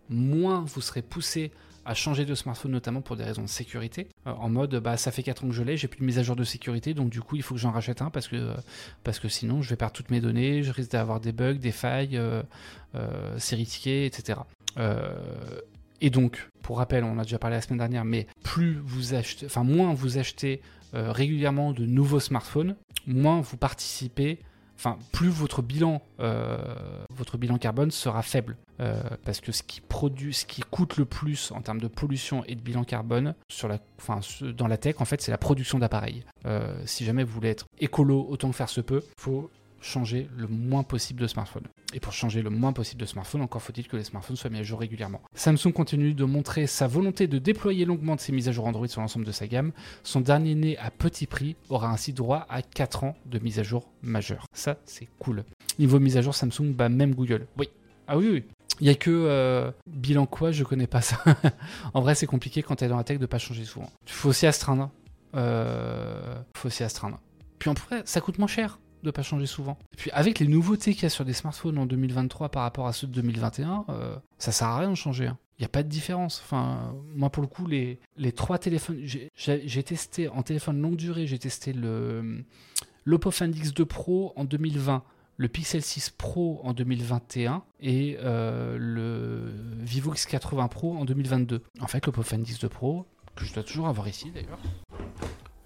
moins 0.09 0.65
vous 0.65 0.81
serez 0.81 1.03
poussé 1.03 1.51
à 1.85 1.93
changer 1.93 2.25
de 2.25 2.33
smartphone, 2.33 2.71
notamment 2.71 3.01
pour 3.01 3.15
des 3.15 3.23
raisons 3.23 3.43
de 3.43 3.47
sécurité. 3.47 4.07
Euh, 4.25 4.31
en 4.31 4.49
mode, 4.49 4.75
bah, 4.77 4.97
ça 4.97 5.11
fait 5.11 5.21
4 5.21 5.45
ans 5.45 5.47
que 5.49 5.53
je 5.53 5.61
l'ai, 5.61 5.77
j'ai 5.77 5.87
plus 5.87 5.99
de 5.99 6.05
mise 6.05 6.17
à 6.17 6.23
jour 6.23 6.35
de 6.35 6.43
sécurité, 6.43 6.95
donc 6.95 7.09
du 7.11 7.21
coup, 7.21 7.35
il 7.35 7.43
faut 7.43 7.53
que 7.53 7.61
j'en 7.61 7.71
rachète 7.71 8.01
un 8.01 8.09
parce 8.09 8.27
que, 8.27 8.35
euh, 8.35 8.55
parce 9.03 9.19
que 9.19 9.27
sinon, 9.27 9.61
je 9.61 9.69
vais 9.69 9.75
perdre 9.75 9.93
toutes 9.93 10.09
mes 10.09 10.19
données, 10.19 10.63
je 10.63 10.71
risque 10.71 10.91
d'avoir 10.91 11.19
des 11.19 11.31
bugs, 11.31 11.53
des 11.53 11.71
failles, 11.71 12.17
euh, 12.17 12.41
risqué, 13.51 14.05
etc. 14.05 14.39
Et 16.01 16.09
donc, 16.09 16.47
pour 16.61 16.77
rappel, 16.77 17.03
on 17.03 17.17
a 17.17 17.23
déjà 17.23 17.39
parlé 17.39 17.55
la 17.55 17.61
semaine 17.61 17.79
dernière, 17.79 18.05
mais 18.05 18.27
plus 18.43 18.79
vous 18.83 19.13
achetez, 19.13 19.45
enfin, 19.45 19.63
moins 19.63 19.93
vous 19.93 20.17
achetez 20.17 20.61
euh, 20.95 21.11
régulièrement 21.11 21.71
de 21.71 21.85
nouveaux 21.85 22.19
smartphones, 22.19 22.75
moins 23.05 23.41
vous 23.41 23.57
participez 23.57 24.39
enfin 24.75 24.97
plus 25.11 25.27
votre 25.27 25.61
bilan 25.61 26.01
euh, 26.21 26.57
votre 27.13 27.37
bilan 27.37 27.57
carbone 27.57 27.91
sera 27.91 28.21
faible. 28.21 28.57
Euh, 28.79 29.03
parce 29.25 29.41
que 29.41 29.51
ce 29.51 29.61
qui 29.61 29.81
produit 29.81 30.33
ce 30.33 30.45
qui 30.45 30.61
coûte 30.61 30.97
le 30.97 31.05
plus 31.05 31.51
en 31.51 31.61
termes 31.61 31.81
de 31.81 31.87
pollution 31.87 32.43
et 32.45 32.55
de 32.55 32.61
bilan 32.61 32.85
carbone 32.85 33.35
sur 33.51 33.67
la 33.67 33.77
enfin 33.99 34.21
dans 34.57 34.67
la 34.67 34.77
tech 34.77 34.95
en 34.99 35.05
fait 35.05 35.21
c'est 35.21 35.31
la 35.31 35.37
production 35.37 35.79
d'appareils. 35.79 36.23
Si 36.85 37.05
jamais 37.05 37.23
vous 37.23 37.33
voulez 37.33 37.49
être 37.49 37.65
écolo 37.79 38.25
autant 38.27 38.49
que 38.49 38.55
faire 38.55 38.69
se 38.69 38.81
peut 38.81 39.03
faut 39.19 39.51
changer 39.81 40.29
le 40.35 40.47
moins 40.47 40.83
possible 40.83 41.21
de 41.21 41.27
smartphone 41.27 41.63
et 41.93 41.99
pour 41.99 42.13
changer 42.13 42.41
le 42.41 42.49
moins 42.49 42.73
possible 42.73 43.01
de 43.01 43.05
smartphone 43.05 43.41
encore 43.41 43.61
faut-il 43.61 43.87
que 43.87 43.97
les 43.97 44.03
smartphones 44.03 44.35
soient 44.35 44.49
mis 44.49 44.59
à 44.59 44.63
jour 44.63 44.79
régulièrement 44.79 45.21
Samsung 45.33 45.71
continue 45.73 46.13
de 46.13 46.23
montrer 46.25 46.67
sa 46.67 46.87
volonté 46.87 47.27
de 47.27 47.39
déployer 47.39 47.85
longuement 47.85 48.15
de 48.15 48.21
ses 48.21 48.31
mises 48.31 48.47
à 48.47 48.51
jour 48.51 48.67
Android 48.67 48.87
sur 48.87 49.01
l'ensemble 49.01 49.25
de 49.25 49.31
sa 49.31 49.47
gamme 49.47 49.71
son 50.03 50.21
dernier 50.21 50.55
né 50.55 50.77
à 50.77 50.91
petit 50.91 51.27
prix 51.27 51.55
aura 51.69 51.89
ainsi 51.89 52.13
droit 52.13 52.45
à 52.49 52.61
4 52.61 53.03
ans 53.03 53.15
de 53.25 53.39
mise 53.39 53.59
à 53.59 53.63
jour 53.63 53.89
majeure. 54.01 54.45
Ça, 54.53 54.77
c'est 54.85 55.07
cool. 55.19 55.43
Niveau 55.77 55.99
mise 55.99 56.17
à 56.17 56.21
jour, 56.21 56.35
Samsung 56.35 56.73
bat 56.73 56.89
même 56.89 57.15
Google. 57.15 57.47
Oui. 57.57 57.69
Ah 58.07 58.17
oui, 58.17 58.29
oui. 58.31 58.43
Il 58.81 58.87
y 58.87 58.89
a 58.89 58.95
que 58.95 59.09
euh, 59.11 59.71
bilan 59.87 60.25
quoi, 60.25 60.51
je 60.51 60.63
connais 60.63 60.87
pas 60.87 61.01
ça. 61.01 61.17
en 61.93 62.01
vrai, 62.01 62.15
c'est 62.15 62.27
compliqué 62.27 62.63
quand 62.63 62.77
t'es 62.77 62.87
dans 62.87 62.97
la 62.97 63.03
tech 63.03 63.19
de 63.19 63.25
pas 63.25 63.37
changer 63.37 63.65
souvent. 63.65 63.89
Faut 64.05 64.29
aussi 64.29 64.47
astreindre. 64.47 64.89
Euh, 65.35 66.35
faut 66.55 66.67
aussi 66.67 66.83
astreindre. 66.83 67.19
Puis 67.59 67.69
en 67.69 67.73
vrai, 67.73 68.01
ça 68.05 68.21
coûte 68.21 68.39
moins 68.39 68.47
cher 68.47 68.79
de 69.03 69.11
pas 69.11 69.21
changer 69.23 69.45
souvent. 69.45 69.77
Et 69.93 69.97
puis 69.97 70.11
avec 70.11 70.39
les 70.39 70.47
nouveautés 70.47 70.93
qu'il 70.93 71.03
y 71.03 71.05
a 71.05 71.09
sur 71.09 71.25
des 71.25 71.33
smartphones 71.33 71.77
en 71.77 71.85
2023 71.85 72.49
par 72.49 72.63
rapport 72.63 72.87
à 72.87 72.93
ceux 72.93 73.07
de 73.07 73.13
2021, 73.13 73.85
euh, 73.89 74.15
ça 74.37 74.51
sert 74.51 74.67
à 74.67 74.79
rien 74.79 74.89
de 74.89 74.95
changer. 74.95 75.27
hein. 75.27 75.37
Il 75.57 75.63
n'y 75.63 75.65
a 75.65 75.69
pas 75.69 75.83
de 75.83 75.89
différence. 75.89 76.41
Enfin, 76.45 76.93
moi 77.15 77.29
pour 77.29 77.41
le 77.41 77.47
coup, 77.47 77.67
les, 77.67 77.99
les 78.15 78.31
trois 78.31 78.57
téléphones, 78.59 78.99
j'ai- 79.03 79.83
testé 79.83 80.29
en 80.29 80.41
téléphone 80.41 80.81
longue 80.81 80.95
durée, 80.95 81.27
j'ai 81.27 81.37
testé 81.39 81.73
le 81.73 82.45
l'Oppo 83.05 83.31
Find 83.31 83.53
X2 83.55 83.83
Pro 83.85 84.33
en 84.35 84.43
2020, 84.45 85.03
le 85.37 85.47
Pixel 85.47 85.81
6 85.81 86.11
Pro 86.11 86.59
en 86.63 86.73
2021 86.73 87.63
et 87.81 88.17
euh, 88.21 88.77
le 88.77 89.51
Vivo 89.83 90.13
X80 90.13 90.69
Pro 90.69 90.95
en 90.95 91.05
2022. 91.05 91.61
En 91.81 91.87
fait, 91.87 92.05
l'Oppo 92.05 92.21
Find 92.23 92.45
X2 92.45 92.67
Pro, 92.69 93.05
que 93.35 93.43
je 93.45 93.53
dois 93.53 93.63
toujours 93.63 93.87
avoir 93.87 94.07
ici 94.07 94.31
d'ailleurs, 94.31 94.59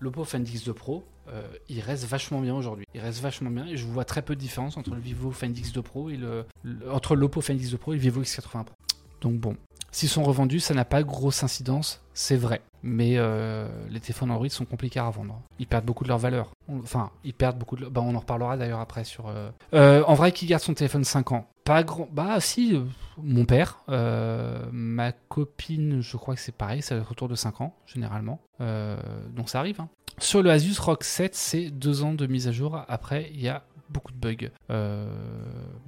l'Oppo 0.03 0.23
Find 0.25 0.45
X2 0.47 0.73
Pro, 0.73 1.03
euh, 1.29 1.41
il 1.69 1.79
reste 1.79 2.05
vachement 2.05 2.41
bien 2.41 2.53
aujourd'hui. 2.55 2.85
Il 2.93 2.99
reste 3.01 3.21
vachement 3.21 3.49
bien 3.49 3.65
et 3.65 3.77
je 3.77 3.85
vois 3.85 4.05
très 4.05 4.21
peu 4.21 4.35
de 4.35 4.39
différence 4.39 4.75
entre 4.77 4.93
le 4.93 4.99
Vivo 5.01 5.31
Find 5.31 5.55
X2 5.57 5.81
Pro 5.81 6.09
et 6.09 6.17
le, 6.17 6.45
le- 6.63 6.91
entre 6.91 7.15
l'Oppo 7.15 7.41
Find 7.41 7.59
X2 7.59 7.77
Pro 7.77 7.93
et 7.93 7.95
le 7.95 8.01
Vivo 8.01 8.21
X80 8.21 8.63
Pro. 8.65 8.75
Donc 9.21 9.35
bon, 9.39 9.55
s'ils 9.93 10.09
sont 10.09 10.23
revendus, 10.23 10.59
ça 10.59 10.73
n'a 10.73 10.83
pas 10.83 11.03
grosse 11.03 11.43
incidence, 11.43 12.01
c'est 12.13 12.35
vrai. 12.35 12.61
Mais 12.85 13.13
euh, 13.15 13.65
les 13.89 14.01
téléphones 14.01 14.29
Android 14.29 14.49
sont 14.49 14.65
compliqués 14.65 14.99
à 14.99 15.07
revendre. 15.07 15.39
Ils 15.57 15.67
perdent 15.67 15.85
beaucoup 15.85 16.03
de 16.03 16.09
leur 16.09 16.17
valeur. 16.17 16.49
Enfin, 16.67 17.11
ils 17.23 17.33
perdent 17.33 17.57
beaucoup 17.57 17.77
de 17.77 17.81
leur... 17.83 17.91
Bah, 17.91 18.01
on 18.03 18.13
en 18.13 18.19
reparlera 18.19 18.57
d'ailleurs 18.57 18.81
après 18.81 19.05
sur... 19.05 19.29
euh, 19.29 19.49
euh, 19.73 20.03
en 20.05 20.13
vrai, 20.13 20.33
qui 20.33 20.45
garde 20.47 20.61
son 20.61 20.73
téléphone 20.73 21.05
5 21.05 21.31
ans? 21.31 21.47
Pas 21.63 21.83
grand... 21.83 22.09
Bah 22.11 22.41
si, 22.41 22.77
mon 23.17 23.45
père. 23.45 23.79
ma 23.87 25.11
copine, 25.29 26.01
je 26.01 26.17
crois 26.17 26.35
que 26.35 26.41
c'est 26.41 26.51
pareil, 26.51 26.79
être 26.79 27.09
autour 27.11 27.29
de 27.29 27.35
5 27.35 27.61
ans, 27.61 27.73
généralement. 27.85 28.41
Donc 28.59 29.47
ça 29.47 29.59
arrive. 29.59 29.79
hein. 29.79 29.87
Sur 30.17 30.43
le 30.43 30.51
Asus 30.51 30.77
ROG 30.79 31.03
7, 31.03 31.33
c'est 31.35 31.69
2 31.71 32.03
ans 32.03 32.13
de 32.13 32.27
mise 32.27 32.49
à 32.49 32.51
jour. 32.51 32.83
Après, 32.89 33.29
il 33.33 33.39
y 33.41 33.47
a 33.47 33.63
beaucoup 33.89 34.11
de 34.11 34.17
bugs. 34.17 34.49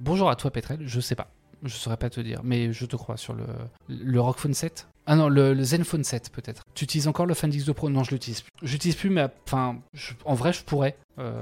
Bonjour 0.00 0.30
à 0.30 0.36
toi, 0.36 0.50
Petrel. 0.50 0.78
Je 0.82 1.00
sais 1.00 1.14
pas. 1.14 1.28
Je 1.62 1.74
saurais 1.74 1.96
pas 1.96 2.10
te 2.10 2.20
dire, 2.20 2.40
mais 2.44 2.72
je 2.72 2.84
te 2.86 2.96
crois 2.96 3.16
sur 3.16 3.34
le, 3.34 3.44
le 3.88 4.20
ROG 4.20 4.36
Phone 4.36 4.54
7. 4.54 4.88
Ah 5.08 5.14
non, 5.14 5.28
le, 5.28 5.54
le 5.54 5.62
Zenfone 5.62 6.02
7 6.02 6.30
peut-être. 6.32 6.64
Tu 6.74 6.82
utilises 6.82 7.06
encore 7.06 7.26
le 7.26 7.34
Find 7.34 7.54
X2 7.54 7.72
Pro? 7.74 7.88
Non, 7.88 8.02
je 8.02 8.10
l'utilise 8.10 8.40
plus. 8.40 8.50
J'utilise 8.62 8.96
plus, 8.96 9.08
mais 9.08 9.28
enfin, 9.46 9.78
en 10.24 10.34
vrai, 10.34 10.52
je 10.52 10.64
pourrais. 10.64 10.96
Euh, 11.18 11.40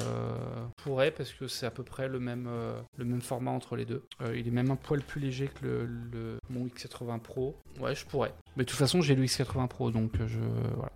pourrais 0.77 1.11
parce 1.11 1.33
que 1.33 1.49
c'est 1.49 1.65
à 1.65 1.71
peu 1.71 1.83
près 1.83 2.07
le 2.07 2.21
même, 2.21 2.47
euh, 2.47 2.79
le 2.99 3.07
même 3.07 3.23
format 3.23 3.51
entre 3.53 3.75
les 3.77 3.87
deux. 3.87 4.03
Euh, 4.21 4.37
il 4.37 4.47
est 4.47 4.51
même 4.51 4.71
un 4.71 4.77
poil 4.77 5.01
plus 5.01 5.19
léger 5.21 5.49
que 5.49 5.89
le, 6.13 6.39
mon 6.51 6.67
X80 6.67 7.21
Pro. 7.21 7.57
Ouais, 7.81 7.95
je 7.95 8.05
pourrais. 8.05 8.35
Mais 8.57 8.65
de 8.65 8.69
toute 8.69 8.79
façon, 8.79 9.01
j'ai 9.01 9.15
le 9.15 9.25
X80 9.25 9.67
Pro, 9.69 9.91
donc 9.91 10.13
euh, 10.21 10.27
je 10.29 10.39
voilà. 10.77 10.93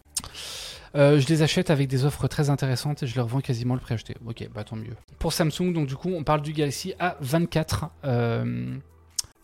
Je 0.94 1.26
les 1.28 1.42
achète 1.42 1.70
avec 1.70 1.88
des 1.88 2.04
offres 2.04 2.28
très 2.28 2.50
intéressantes 2.50 3.02
et 3.02 3.06
je 3.06 3.14
les 3.14 3.20
revends 3.22 3.40
quasiment 3.40 3.74
le 3.74 3.80
prix 3.80 3.94
acheté. 3.94 4.14
Ok, 4.26 4.46
bah 4.54 4.64
tant 4.64 4.76
mieux. 4.76 4.94
Pour 5.18 5.32
Samsung, 5.32 5.72
donc 5.72 5.86
du 5.86 5.96
coup, 5.96 6.10
on 6.10 6.22
parle 6.24 6.42
du 6.42 6.52
Galaxy 6.52 6.94
A24. 7.00 7.88
Euh, 8.04 8.76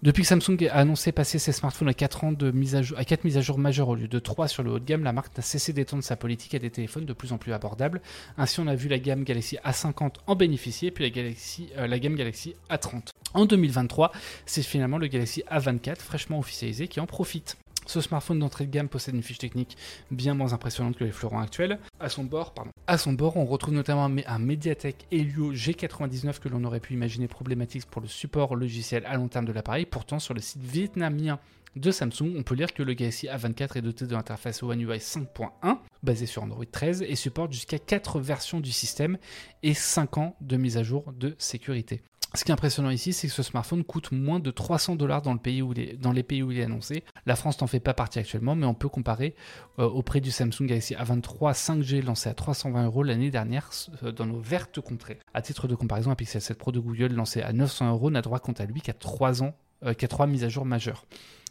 depuis 0.05 0.21
que 0.21 0.29
Samsung 0.29 0.69
a 0.71 0.81
annoncé 0.81 1.13
passer 1.13 1.39
ses 1.39 1.53
smartphones 1.53 1.89
à 1.89 1.95
4 1.95 2.25
ans 2.25 2.33
de 2.33 2.53
à 2.77 2.83
jour, 2.83 2.99
à 2.99 3.07
4 3.07 3.25
mises 3.25 3.39
à 3.39 3.41
jour 3.41 3.59
majeures 3.59 3.89
au 3.89 3.95
lieu 3.95 4.07
de 4.07 4.19
3 4.19 4.49
sur 4.49 4.63
le 4.63 4.71
haut 4.71 4.79
de 4.79 4.85
gamme, 4.85 5.03
la 5.03 5.15
marque 5.15 5.35
n'a 5.35 5.43
cessé 5.43 5.73
d'étendre 5.73 6.05
sa 6.05 6.15
politique 6.15 6.55
à 6.55 6.59
des 6.59 6.69
téléphones 6.69 7.07
de 7.07 7.15
plus 7.15 7.33
en 7.33 7.39
plus 7.39 7.55
abordables. 7.55 8.03
Ainsi, 8.37 8.61
on 8.61 8.67
a 8.67 8.75
vu 8.75 8.91
la 8.91 8.99
gamme 8.99 9.25
Galaxy 9.25 9.57
A50 9.65 10.17
en 10.27 10.37
bénéficier, 10.37 10.91
puis 10.91 11.05
la, 11.05 11.11
Galaxy, 11.11 11.71
euh, 11.79 11.87
la 11.87 11.99
gamme 11.99 12.17
Galaxy 12.17 12.55
A30. 12.69 13.13
En 13.33 13.47
2023, 13.47 14.13
c'est 14.45 14.63
finalement 14.63 14.99
le 14.99 15.07
Galaxy 15.07 15.43
A24 15.51 15.97
fraîchement 15.97 16.39
officialisé 16.39 16.87
qui 16.87 17.01
en 17.01 17.07
profite. 17.07 17.57
Ce 17.87 18.01
smartphone 18.01 18.39
d'entrée 18.39 18.67
de 18.67 18.71
gamme 18.71 18.89
possède 18.89 19.15
une 19.15 19.23
fiche 19.23 19.39
technique 19.39 19.77
bien 20.11 20.35
moins 20.35 20.53
impressionnante 20.53 20.97
que 20.97 21.05
les 21.05 21.13
fleurons 21.13 21.39
actuels. 21.39 21.79
À 22.01 22.09
son 22.09 22.25
bord, 22.25 22.55
son 22.97 23.13
bord, 23.13 23.37
on 23.37 23.45
retrouve 23.45 23.75
notamment 23.75 24.05
un, 24.05 24.17
un 24.27 24.39
Mediatek 24.39 25.07
Helio 25.11 25.53
G99 25.53 26.39
que 26.39 26.49
l'on 26.49 26.65
aurait 26.65 26.81
pu 26.81 26.95
imaginer 26.95 27.29
problématique 27.29 27.87
pour 27.87 28.01
le 28.01 28.09
support 28.09 28.57
logiciel 28.57 29.05
à 29.07 29.17
long 29.17 29.29
terme 29.29 29.45
de 29.45 29.53
l'appareil. 29.53 29.87
Pourtant, 29.87 30.19
sur 30.19 30.35
le 30.35 30.41
site 30.41 30.63
vietnamien 30.63 31.39
de 31.77 31.91
Samsung, 31.91 32.35
on 32.37 32.43
peut 32.43 32.55
lire 32.55 32.73
que 32.73 32.83
le 32.83 32.95
Galaxy 32.95 33.27
A24 33.27 33.79
est 33.79 33.83
doté 33.83 34.07
de 34.07 34.13
l'interface 34.13 34.63
One 34.63 34.81
UI 34.81 34.99
5.1, 34.99 35.79
basée 36.03 36.27
sur 36.27 36.43
Android 36.43 36.65
13, 36.71 37.03
et 37.03 37.17
supporte 37.17 37.53
jusqu'à 37.53 37.79
4 37.79 38.21
versions 38.21 38.61
du 38.61 38.71
système 38.71 39.19
et 39.63 39.75
5 39.75 40.19
ans 40.19 40.37
de 40.41 40.57
mise 40.57 40.77
à 40.77 40.83
jour 40.83 41.13
de 41.13 41.35
sécurité. 41.39 42.03
Ce 42.37 42.45
qui 42.45 42.51
est 42.51 42.53
impressionnant 42.53 42.91
ici, 42.91 43.13
c'est 43.13 43.29
que 43.29 43.33
ce 43.33 43.45
smartphone 43.45 43.85
coûte 43.85 44.11
moins 44.11 44.41
de 44.41 44.51
300 44.51 44.97
dollars 44.97 45.23
dans, 45.23 45.35
les 45.35 46.23
pays 46.25 46.43
où 46.43 46.51
il 46.51 46.59
est 46.59 46.65
annoncé. 46.65 47.05
La 47.27 47.37
France 47.37 47.61
n'en 47.61 47.69
fait 47.69 47.79
pas 47.79 47.95
partie 47.95 48.19
actuellement, 48.19 48.57
mais 48.57 48.67
on 48.67 48.75
peut 48.75 48.89
comparer 48.89 49.37
euh, 49.79 49.85
au 49.85 50.03
prix 50.03 50.21
du 50.21 50.33
Samsung 50.33 50.67
Galaxy 50.67 50.95
A23 50.95 51.55
5G 51.55 52.05
lancé 52.05 52.29
à 52.29 52.35
320 52.35 52.87
euros 52.87 53.05
l'année 53.05 53.31
dernière 53.31 53.71
euh, 54.03 54.11
dans 54.11 54.27
nos 54.27 54.41
vertes 54.41 54.81
contrées. 54.81 55.21
À 55.33 55.43
titre 55.43 55.69
de 55.69 55.77
comparaison, 55.77 56.11
un 56.11 56.17
Pixel 56.17 56.41
7 56.41 56.59
Pro 56.59 56.73
de 56.73 56.81
Google 56.81 57.13
lancé 57.13 57.41
à 57.41 57.53
900 57.53 57.93
euros 57.93 58.11
n'a 58.11 58.21
droit 58.21 58.41
quant 58.41 58.53
à 58.53 58.65
lui 58.65 58.81
qu'à 58.81 58.95
3 58.95 59.45
ans, 59.45 59.55
euh, 59.85 59.95
qu'à 59.95 60.09
3 60.09 60.27
mises 60.27 60.43
à 60.43 60.49
jour 60.49 60.65
majeures. 60.65 61.07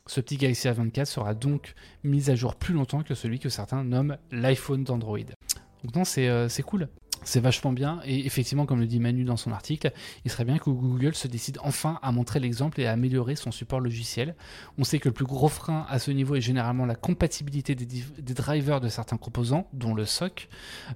Ce 0.06 0.20
petit 0.20 0.36
Galaxy 0.36 0.68
A24 0.68 1.06
sera 1.06 1.34
donc 1.34 1.76
mis 2.04 2.30
à 2.30 2.36
jour 2.36 2.56
plus 2.56 2.74
longtemps 2.74 3.04
que 3.04 3.16
celui 3.16 3.40
que 3.40 3.48
certains 3.48 3.86
nomment 3.86 4.18
l'iPhone 4.32 4.84
d'Android. 4.84 5.20
Donc 5.84 5.96
non, 5.96 6.04
c'est 6.04 6.28
euh, 6.30 6.50
c'est 6.50 6.64
cool. 6.64 6.90
C'est 7.24 7.40
vachement 7.40 7.72
bien 7.72 8.00
et 8.06 8.26
effectivement, 8.26 8.66
comme 8.66 8.80
le 8.80 8.88
dit 8.88 9.00
Manu 9.00 9.24
dans 9.24 9.38
son 9.38 9.52
article, 9.52 9.92
il 10.26 10.32
serait 10.32 10.46
bien 10.46 10.58
que 10.58 10.70
Google 10.70 11.16
se 11.16 11.28
décide 11.28 11.58
enfin 11.64 12.00
à 12.02 12.12
montrer 12.12 12.40
l'exemple 12.40 12.80
et 12.82 12.88
à 12.88 12.92
améliorer 12.92 13.36
son 13.36 13.52
support 13.52 13.80
logiciel. 13.80 14.36
On 14.78 14.84
sait 14.84 15.00
que 15.00 15.10
le 15.10 15.14
plus 15.14 15.26
gros 15.26 15.48
frein 15.48 15.86
à 15.90 16.00
ce 16.00 16.12
niveau 16.12 16.36
est 16.36 16.42
généralement 16.42 16.86
la 16.86 16.96
compatibilité 16.96 17.76
des, 17.76 18.34
drivers 18.34 18.82
de 18.82 18.90
certains 18.90 19.18
composants, 19.18 19.68
dont 19.74 19.94
le 19.94 20.06
SOC, 20.06 20.50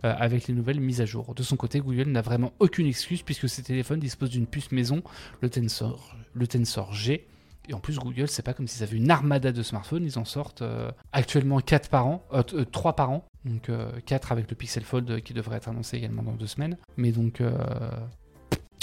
euh, 0.03 0.13
avec 0.17 0.47
les 0.47 0.53
nouvelles 0.53 0.79
mises 0.79 1.01
à 1.01 1.05
jour. 1.05 1.33
De 1.35 1.43
son 1.43 1.55
côté, 1.55 1.79
Google 1.79 2.09
n'a 2.09 2.21
vraiment 2.21 2.53
aucune 2.59 2.87
excuse 2.87 3.21
puisque 3.21 3.47
ses 3.47 3.63
téléphones 3.63 3.99
disposent 3.99 4.31
d'une 4.31 4.47
puce 4.47 4.71
maison, 4.71 5.03
le 5.41 5.49
Tensor, 5.49 6.15
le 6.33 6.47
Tensor 6.47 6.93
G. 6.93 7.27
Et 7.69 7.73
en 7.73 7.79
plus, 7.79 7.97
Google, 7.99 8.29
c'est 8.29 8.43
pas 8.43 8.53
comme 8.53 8.67
s'ils 8.67 8.83
avaient 8.83 8.95
une 8.95 9.11
armada 9.11 9.51
de 9.51 9.61
smartphones. 9.61 10.05
Ils 10.05 10.17
en 10.17 10.25
sortent 10.25 10.61
euh, 10.61 10.89
actuellement 11.11 11.59
4 11.59 11.89
par 11.89 12.07
an, 12.07 12.25
euh, 12.33 12.63
3 12.71 12.95
par 12.95 13.11
an. 13.11 13.25
Donc 13.47 13.71
4 14.05 14.31
avec 14.31 14.49
le 14.49 14.55
Pixel 14.55 14.83
Fold 14.83 15.09
euh, 15.09 15.19
qui 15.19 15.33
devrait 15.33 15.57
être 15.57 15.69
annoncé 15.69 15.97
également 15.97 16.23
dans 16.23 16.33
deux 16.33 16.47
semaines. 16.47 16.77
Mais 16.97 17.11
donc, 17.11 17.41
euh, 17.41 17.51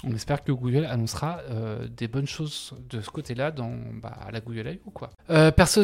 on 0.07 0.13
espère 0.15 0.45
que 0.45 0.53
Google 0.53 0.85
annoncera 0.85 1.41
euh, 1.51 1.89
des 1.89 2.09
bonnes 2.09 2.27
choses 2.27 2.75
de 2.91 3.01
ce 3.01 3.09
côté-là 3.09 3.51
dans 3.51 3.73
bah, 4.03 4.19
la 4.31 4.41
Google 4.41 4.69
I.O. 4.69 4.91
quoi. 4.91 5.11
Euh, 5.31 5.51
perso, 5.51 5.83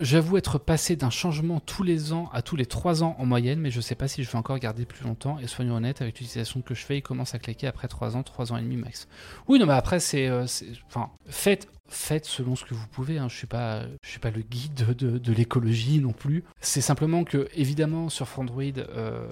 j'avoue 0.00 0.38
être 0.38 0.58
passé 0.58 0.96
d'un 0.96 1.10
changement 1.10 1.60
tous 1.60 1.82
les 1.82 2.12
ans 2.14 2.30
à 2.32 2.40
tous 2.40 2.56
les 2.56 2.64
3 2.66 3.02
ans 3.02 3.14
en 3.18 3.26
moyenne, 3.26 3.60
mais 3.60 3.70
je 3.70 3.80
sais 3.82 3.94
pas 3.94 4.08
si 4.08 4.24
je 4.24 4.30
vais 4.30 4.38
encore 4.38 4.58
garder 4.58 4.86
plus 4.86 5.04
longtemps. 5.04 5.38
Et 5.38 5.46
soyons 5.46 5.74
honnêtes, 5.74 6.00
avec 6.00 6.18
l'utilisation 6.18 6.62
que 6.62 6.74
je 6.74 6.84
fais, 6.84 6.98
il 6.98 7.02
commence 7.02 7.34
à 7.34 7.38
claquer 7.38 7.66
après 7.66 7.88
3 7.88 8.16
ans, 8.16 8.22
3 8.22 8.52
ans 8.52 8.56
et 8.56 8.62
demi 8.62 8.76
max. 8.76 9.06
Oui, 9.48 9.58
non, 9.58 9.66
mais 9.66 9.74
après, 9.74 9.98
euh, 10.14 10.46
c'est- 10.46 10.72
Enfin, 10.86 11.10
faites. 11.26 11.68
Faites 11.90 12.26
selon 12.26 12.54
ce 12.54 12.64
que 12.64 12.74
vous 12.74 12.86
pouvez. 12.86 13.18
Hein. 13.18 13.28
Je 13.28 13.36
suis 13.36 13.46
pas, 13.46 13.84
je 14.02 14.08
suis 14.08 14.18
pas 14.20 14.30
le 14.30 14.42
guide 14.42 14.74
de, 14.74 15.32
l'écologie 15.32 16.00
non 16.00 16.12
plus. 16.12 16.44
C'est 16.60 16.82
simplement 16.82 17.24
que, 17.24 17.48
évidemment, 17.54 18.08
sur 18.10 18.28
Android, 18.38 18.62
euh, 18.62 19.26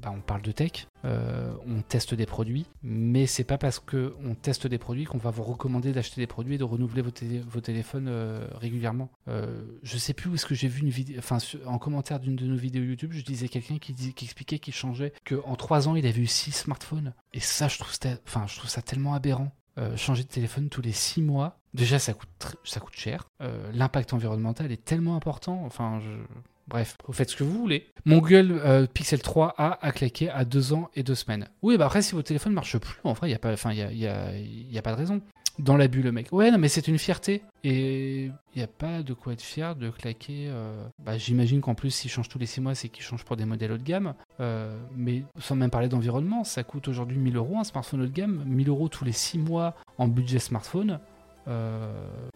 bah, 0.00 0.12
on 0.16 0.20
parle 0.20 0.42
de 0.42 0.52
tech, 0.52 0.86
euh, 1.04 1.52
on 1.66 1.82
teste 1.82 2.14
des 2.14 2.26
produits, 2.26 2.66
mais 2.82 3.26
c'est 3.26 3.44
pas 3.44 3.58
parce 3.58 3.80
que 3.80 4.14
on 4.24 4.34
teste 4.34 4.66
des 4.68 4.78
produits 4.78 5.04
qu'on 5.04 5.18
va 5.18 5.30
vous 5.30 5.42
recommander 5.42 5.92
d'acheter 5.92 6.20
des 6.20 6.26
produits 6.28 6.54
et 6.54 6.58
de 6.58 6.64
renouveler 6.64 7.02
vos, 7.02 7.10
télé- 7.10 7.40
vos 7.40 7.60
téléphones 7.60 8.06
euh, 8.08 8.46
régulièrement. 8.54 9.10
Je 9.82 9.98
sais 9.98 10.12
plus 10.14 10.30
où 10.30 10.34
est-ce 10.34 10.46
que 10.46 10.54
j'ai 10.54 10.68
vu 10.68 10.82
une 10.82 10.90
vidéo, 10.90 11.16
enfin 11.18 11.38
en 11.66 11.78
commentaire 11.78 12.20
d'une 12.20 12.36
de 12.36 12.46
nos 12.46 12.56
vidéos 12.56 12.84
YouTube, 12.84 13.12
je 13.12 13.22
disais 13.24 13.48
quelqu'un 13.48 13.78
qui, 13.78 13.94
expliquait 14.22 14.58
qu'il 14.58 14.74
changeait, 14.74 15.12
qu'en 15.24 15.56
3 15.56 15.88
ans 15.88 15.96
il 15.96 16.06
avait 16.06 16.20
eu 16.20 16.26
6 16.26 16.52
smartphones. 16.52 17.14
Et 17.34 17.40
ça, 17.40 17.68
je 17.68 17.78
trouve, 17.78 17.92
ça- 17.92 18.82
tellement 18.82 19.14
aberrant. 19.14 19.52
Changer 19.96 20.22
de 20.22 20.28
téléphone 20.28 20.70
tous 20.70 20.80
les 20.80 20.92
6 20.92 21.20
mois, 21.20 21.58
déjà 21.76 21.98
ça 21.98 22.12
coûte, 22.14 22.28
ça 22.64 22.80
coûte 22.80 22.96
cher. 22.96 23.28
Euh, 23.42 23.70
L'impact 23.72 24.12
environnemental 24.12 24.72
est 24.72 24.84
tellement 24.84 25.14
important. 25.16 25.62
Enfin, 25.64 26.00
je... 26.02 26.10
bref, 26.68 26.96
vous 27.06 27.12
faites 27.12 27.30
ce 27.30 27.36
que 27.36 27.44
vous 27.44 27.58
voulez. 27.58 27.86
Mon 28.04 28.18
Google 28.18 28.60
euh, 28.64 28.86
Pixel 28.86 29.20
3a 29.20 29.52
a 29.80 29.92
claqué 29.92 30.30
à 30.30 30.44
2 30.44 30.72
ans 30.72 30.88
et 30.94 31.02
2 31.02 31.14
semaines. 31.14 31.48
Oui, 31.62 31.76
bah 31.76 31.86
après, 31.86 32.02
si 32.02 32.14
votre 32.14 32.28
téléphone 32.28 32.52
marche 32.52 32.76
plus, 32.78 32.94
en 33.04 33.12
vrai, 33.12 33.28
il 33.28 33.30
n'y 33.30 33.36
a, 33.36 33.38
pas- 33.38 33.72
y 33.74 33.82
a, 33.82 33.92
y 33.92 34.78
a- 34.78 34.82
pas 34.82 34.92
de 34.92 34.96
raison. 34.96 35.20
Dans 35.58 35.78
l'abus, 35.78 36.02
le 36.02 36.12
mec. 36.12 36.28
Ouais, 36.32 36.50
non, 36.50 36.58
mais 36.58 36.68
c'est 36.68 36.86
une 36.86 36.98
fierté. 36.98 37.40
Et 37.64 38.24
il 38.26 38.32
n'y 38.58 38.62
a 38.62 38.66
pas 38.66 39.02
de 39.02 39.14
quoi 39.14 39.32
être 39.32 39.40
fier 39.40 39.74
de 39.74 39.88
claquer. 39.88 40.48
euh, 40.50 40.86
Bah, 41.02 41.16
J'imagine 41.16 41.62
qu'en 41.62 41.74
plus, 41.74 41.90
s'il 41.90 42.10
change 42.10 42.28
tous 42.28 42.38
les 42.38 42.44
6 42.44 42.60
mois, 42.60 42.74
c'est 42.74 42.90
qu'il 42.90 43.02
change 43.02 43.24
pour 43.24 43.36
des 43.36 43.46
modèles 43.46 43.72
haut 43.72 43.78
de 43.78 43.82
gamme. 43.82 44.12
Mais 44.94 45.24
sans 45.38 45.56
même 45.56 45.70
parler 45.70 45.88
d'environnement, 45.88 46.44
ça 46.44 46.62
coûte 46.62 46.88
aujourd'hui 46.88 47.16
1000 47.16 47.36
euros 47.36 47.56
un 47.58 47.64
smartphone 47.64 48.02
haut 48.02 48.06
de 48.06 48.12
gamme. 48.12 48.42
1000 48.44 48.68
euros 48.68 48.88
tous 48.90 49.04
les 49.06 49.12
6 49.12 49.38
mois 49.38 49.74
en 49.96 50.08
budget 50.08 50.40
smartphone. 50.40 51.00
Euh, 51.48 51.92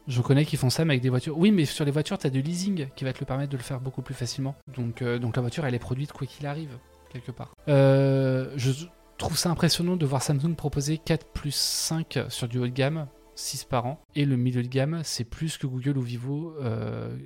je 0.09 0.21
connais 0.21 0.45
qui 0.45 0.57
font 0.57 0.71
ça 0.71 0.85
mais 0.85 0.95
avec 0.95 1.03
des 1.03 1.09
voitures. 1.09 1.37
Oui, 1.37 1.51
mais 1.51 1.65
sur 1.65 1.85
les 1.85 1.91
voitures, 1.91 2.19
tu 2.19 2.27
as 2.27 2.31
du 2.31 2.43
leasing 2.43 2.89
qui 2.97 3.05
va 3.05 3.13
te 3.13 3.21
le 3.21 3.27
permettre 3.27 3.51
de 3.51 3.57
le 3.57 3.63
faire 3.63 3.81
beaucoup 3.81 4.03
plus 4.03 4.15
facilement. 4.15 4.55
Donc, 4.69 5.03
euh, 5.03 5.19
donc 5.19 5.37
la 5.37 5.43
voiture, 5.43 5.65
elle 5.67 5.75
est 5.75 5.81
produite 5.81 6.13
quoi 6.13 6.27
qu'il 6.27 6.47
arrive, 6.47 6.77
quelque 7.13 7.33
part. 7.33 7.55
Euh, 7.69 8.53
je 8.57 8.71
trouve 9.19 9.37
ça 9.37 9.51
impressionnant 9.51 9.97
de 9.97 10.07
voir 10.07 10.23
Samsung 10.23 10.55
proposer 10.55 10.99
4 10.99 11.27
plus 11.27 11.55
5 11.55 12.21
sur 12.29 12.49
du 12.49 12.59
haut 12.59 12.67
de 12.67 12.73
gamme. 12.73 13.07
6 13.37 13.65
par 13.65 13.87
an 13.87 13.99
et 14.15 14.27
le 14.27 14.37
milieu 14.37 14.63
de 14.63 14.69
gamme 14.69 15.01
c'est 15.03 15.25
plus 15.25 15.57
que 15.57 15.67
Google 15.67 15.97
ou 15.97 16.03
Vivo 16.03 16.55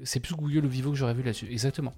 c'est 0.04 0.20
plus 0.20 0.36
Google 0.36 0.64
ou 0.64 0.68
Vivo 0.68 0.92
que 0.92 0.96
j'aurais 0.96 1.14
vu 1.14 1.24
là-dessus 1.24 1.48
exactement 1.50 1.92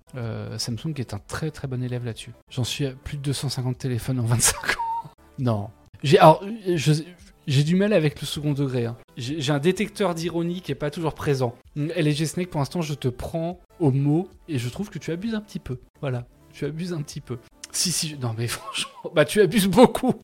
Samsung 0.57 0.95
est 0.97 1.12
un 1.12 1.18
très 1.18 1.51
très 1.51 1.68
bon 1.68 1.82
élève 1.82 2.03
là-dessus 2.03 2.32
j'en 2.49 2.64
suis 2.64 2.87
à 2.87 2.93
plus 2.93 3.18
de 3.18 3.22
250 3.24 3.76
téléphones 3.76 4.18
en 4.20 4.24
25 4.24 4.57
ans 4.57 5.11
non 5.39 5.70
j'ai 6.03 6.18
alors 6.18 6.43
je, 6.66 7.03
j'ai 7.47 7.62
du 7.64 7.76
mal 7.76 7.92
avec 7.92 8.20
le 8.20 8.26
second 8.26 8.53
degré. 8.53 8.86
hein. 8.86 8.97
J'ai 9.16 9.53
un 9.53 9.59
détecteur 9.59 10.14
d'ironie 10.14 10.61
qui 10.61 10.72
est 10.72 10.76
pas 10.76 10.90
toujours 10.90 11.14
présent. 11.14 11.55
LG 11.76 12.26
Snake, 12.26 12.51
pour 12.51 12.61
l'instant, 12.61 12.82
je 12.82 12.94
te 12.94 13.09
prends 13.09 13.61
au 13.78 13.90
mot 13.90 14.28
et 14.49 14.59
je 14.59 14.68
trouve 14.68 14.90
que 14.90 14.99
tu 14.99 15.11
abuses 15.12 15.34
un 15.34 15.40
petit 15.40 15.59
peu. 15.59 15.78
Voilà, 16.01 16.26
tu 16.53 16.64
abuses 16.64 16.92
un 16.92 17.03
petit 17.03 17.20
peu. 17.20 17.38
Si, 17.77 17.93
si, 17.93 18.16
non 18.18 18.35
mais 18.39 18.49
franchement, 18.49 19.11
bah 19.14 19.27
tu 19.27 19.41
abuses 19.43 19.68
beaucoup. 19.68 20.14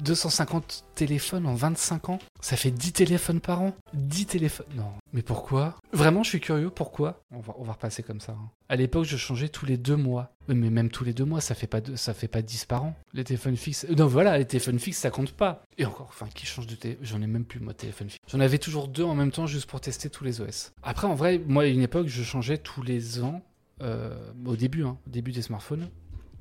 250 0.00 0.84
téléphones 0.94 1.46
en 1.46 1.54
25 1.54 2.08
ans, 2.08 2.18
ça 2.40 2.56
fait 2.56 2.70
10 2.70 2.92
téléphones 2.92 3.40
par 3.40 3.62
an. 3.62 3.72
10 3.94 4.26
téléphones. 4.26 4.66
Non, 4.76 4.90
mais 5.12 5.22
pourquoi? 5.22 5.76
Vraiment, 5.92 6.22
je 6.22 6.30
suis 6.30 6.40
curieux, 6.40 6.70
pourquoi? 6.70 7.20
On 7.30 7.38
va, 7.40 7.54
repasser 7.56 8.02
comme 8.02 8.20
ça. 8.20 8.32
hein. 8.32 8.50
À 8.68 8.76
l'époque, 8.76 9.04
je 9.04 9.16
changeais 9.16 9.48
tous 9.48 9.66
les 9.66 9.76
deux 9.76 9.96
mois. 9.96 10.32
Mais 10.48 10.70
même 10.70 10.90
tous 10.90 11.04
les 11.04 11.12
deux 11.12 11.24
mois, 11.24 11.40
ça 11.40 11.54
fait 11.54 11.66
pas, 11.66 11.80
ça 11.94 12.14
fait 12.14 12.28
pas 12.28 12.42
10 12.42 12.64
par 12.66 12.84
an. 12.84 12.94
Les 13.14 13.24
téléphones 13.24 13.56
fixes. 13.56 13.84
euh, 13.88 13.94
Non, 13.94 14.06
voilà, 14.06 14.36
les 14.38 14.44
téléphones 14.44 14.78
fixes, 14.78 14.98
ça 14.98 15.10
compte 15.10 15.32
pas. 15.32 15.62
Et 15.78 15.84
encore, 15.84 16.06
enfin, 16.08 16.26
qui 16.34 16.44
change 16.46 16.66
de 16.66 16.74
téléphone 16.74 17.04
J'en 17.06 17.22
ai 17.22 17.26
même 17.26 17.44
plus, 17.44 17.60
moi, 17.60 17.72
de 17.72 17.78
téléphone 17.78 18.10
fixe. 18.10 18.20
J'en 18.30 18.40
avais 18.40 18.58
toujours 18.58 18.88
deux 18.88 19.04
en 19.04 19.14
même 19.14 19.30
temps 19.30 19.46
juste 19.46 19.66
pour 19.66 19.80
tester 19.80 20.10
tous 20.10 20.24
les 20.24 20.40
OS. 20.40 20.72
Après, 20.82 21.06
en 21.06 21.14
vrai, 21.14 21.40
moi, 21.46 21.62
à 21.64 21.66
une 21.66 21.82
époque, 21.82 22.08
je 22.08 22.22
changeais 22.24 22.58
tous 22.58 22.82
les 22.82 23.22
ans. 23.22 23.42
euh, 23.82 24.32
au 24.46 24.56
début, 24.56 24.84
hein, 24.84 24.96
au 25.06 25.10
début 25.10 25.32
des 25.32 25.42
smartphones. 25.42 25.88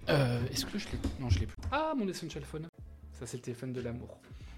Euh, 0.10 0.39
Est-ce 0.51 0.66
que 0.66 0.78
je 0.78 0.88
l'ai 0.88 0.97
Non, 1.20 1.30
je 1.30 1.39
l'ai 1.39 1.47
plus. 1.47 1.58
Ah, 1.72 1.93
mon 1.95 2.08
Essential 2.08 2.43
Phone. 2.43 2.68
Ça, 3.20 3.26
c'est 3.26 3.38
le 3.38 3.43
téléphone 3.43 3.74
de 3.74 3.82
l'amour. 3.82 4.18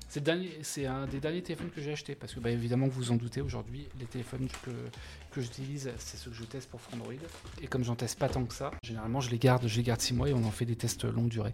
C'est 0.10 0.86
un 0.86 1.06
des 1.06 1.20
derniers 1.20 1.44
téléphones 1.44 1.70
que 1.70 1.82
j'ai 1.82 1.92
acheté 1.92 2.16
parce 2.16 2.34
que, 2.34 2.40
bah, 2.40 2.50
évidemment, 2.50 2.88
vous 2.88 2.94
vous 2.94 3.12
en 3.12 3.16
doutez, 3.16 3.42
aujourd'hui, 3.42 3.88
les 4.00 4.06
téléphones 4.06 4.48
que, 4.64 5.42
j'utilise, 5.42 5.92
c'est 6.00 6.18
ceux 6.18 6.32
que 6.32 6.38
je 6.38 6.44
teste 6.46 6.70
pour 6.70 6.80
Android. 6.94 7.14
Et 7.62 7.68
comme 7.68 7.84
j'en 7.84 7.96
teste 7.96 8.18
pas 8.18 8.30
tant 8.30 8.44
que 8.46 8.54
ça, 8.54 8.72
généralement, 8.84 9.20
je 9.20 9.30
les 9.30 9.38
garde, 9.38 9.68
je 9.68 9.78
les 9.78 9.84
garde 9.84 10.02
6 10.02 10.14
mois 10.16 10.30
et 10.30 10.34
on 10.34 10.44
en 10.46 10.52
fait 10.52 10.66
des 10.66 10.76
tests 10.76 11.04
longue 11.04 11.28
durée. 11.28 11.54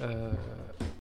Euh, 0.00 0.32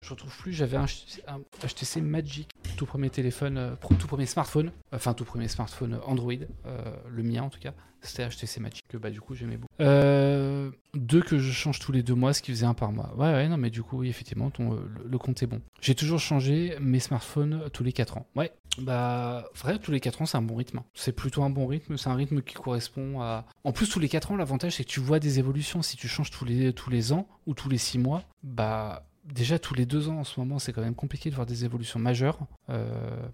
je 0.01 0.09
retrouve 0.11 0.37
plus, 0.37 0.53
j'avais 0.53 0.77
un 0.77 0.85
HTC 0.85 2.01
Magic, 2.01 2.49
tout 2.75 2.85
premier 2.85 3.09
téléphone, 3.09 3.57
euh, 3.57 3.75
tout 3.99 4.07
premier 4.07 4.25
smartphone, 4.25 4.71
enfin 4.91 5.13
tout 5.13 5.25
premier 5.25 5.47
smartphone 5.47 5.99
Android, 6.05 6.33
euh, 6.65 6.95
le 7.09 7.23
mien 7.23 7.43
en 7.43 7.49
tout 7.49 7.59
cas, 7.59 7.73
c'était 8.01 8.27
HTC 8.27 8.59
Magic, 8.59 8.83
que 8.87 8.97
bah 8.97 9.09
du 9.09 9.19
coup 9.19 9.35
j'aimais 9.35 9.57
beaucoup. 9.57 9.73
Euh, 9.81 10.71
deux 10.93 11.21
que 11.21 11.37
je 11.37 11.51
change 11.51 11.79
tous 11.79 11.91
les 11.91 12.03
deux 12.03 12.13
mois, 12.15 12.33
ce 12.33 12.41
qui 12.41 12.51
faisait 12.51 12.65
un 12.65 12.73
par 12.73 12.91
mois. 12.91 13.13
Ouais, 13.17 13.31
ouais, 13.31 13.47
non, 13.47 13.57
mais 13.57 13.69
du 13.69 13.83
coup, 13.83 13.99
oui, 13.99 14.09
effectivement, 14.09 14.51
euh, 14.59 14.75
le, 15.05 15.17
compte 15.17 15.41
est 15.43 15.47
bon. 15.47 15.61
J'ai 15.81 15.95
toujours 15.95 16.19
changé 16.19 16.77
mes 16.79 16.99
smartphones 16.99 17.69
tous 17.73 17.83
les 17.83 17.91
4 17.91 18.17
ans. 18.17 18.27
Ouais, 18.35 18.53
bah, 18.77 19.45
vrai, 19.55 19.79
tous 19.79 19.91
les 19.91 19.99
4 19.99 20.21
ans, 20.21 20.25
c'est 20.25 20.37
un 20.37 20.41
bon 20.41 20.55
rythme. 20.55 20.81
C'est 20.93 21.11
plutôt 21.11 21.43
un 21.43 21.49
bon 21.49 21.67
rythme, 21.67 21.97
c'est 21.97 22.09
un 22.09 22.15
rythme 22.15 22.41
qui 22.41 22.55
correspond 22.55 23.21
à. 23.21 23.45
En 23.63 23.71
plus, 23.71 23.89
tous 23.89 23.99
les 23.99 24.09
4 24.09 24.31
ans, 24.31 24.35
l'avantage, 24.35 24.75
c'est 24.75 24.83
que 24.83 24.89
tu 24.89 24.99
vois 24.99 25.19
des 25.19 25.39
évolutions. 25.39 25.81
Si 25.81 25.97
tu 25.97 26.07
changes 26.07 26.31
tous 26.31 26.45
les, 26.45 26.73
tous 26.73 26.89
les 26.89 27.11
ans 27.11 27.27
ou 27.45 27.53
tous 27.53 27.69
les 27.69 27.77
6 27.77 27.99
mois, 27.99 28.23
bah. 28.43 29.05
Déjà 29.25 29.57
tous 29.57 29.73
les 29.73 29.85
deux 29.87 30.07
ans 30.07 30.19
en 30.19 30.23
ce 30.23 30.39
moment, 30.39 30.59
c'est 30.59 30.71
quand 30.71 30.81
même 30.81 30.95
compliqué 30.95 31.31
de 31.31 31.35
voir 31.35 31.47
des 31.47 31.65
évolutions 31.65 31.99
majeures 31.99 32.39
euh, 32.69 32.87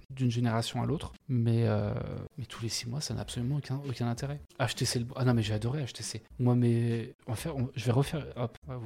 d'une 0.10 0.32
génération 0.32 0.82
à 0.82 0.86
l'autre. 0.86 1.12
Mais, 1.28 1.68
euh, 1.68 1.94
mais 2.38 2.46
tous 2.46 2.64
les 2.64 2.70
six 2.70 2.88
mois, 2.88 3.02
ça 3.02 3.14
n'a 3.14 3.22
absolument 3.22 3.58
aucun, 3.58 4.08
intérêt. 4.08 4.39
HTC, 4.60 5.00
le... 5.00 5.06
ah 5.16 5.26
non 5.26 5.34
mais 5.34 5.42
j'ai 5.42 5.54
adoré 5.54 5.84
HTC. 5.86 6.24
Moi, 6.39 6.56
mais 6.56 7.14
on 7.28 7.32
va 7.32 7.36
faire, 7.36 7.54
je 7.76 7.86
vais 7.86 7.92
refaire. 7.92 8.26
Hop, 8.38 8.58
on 8.68 8.78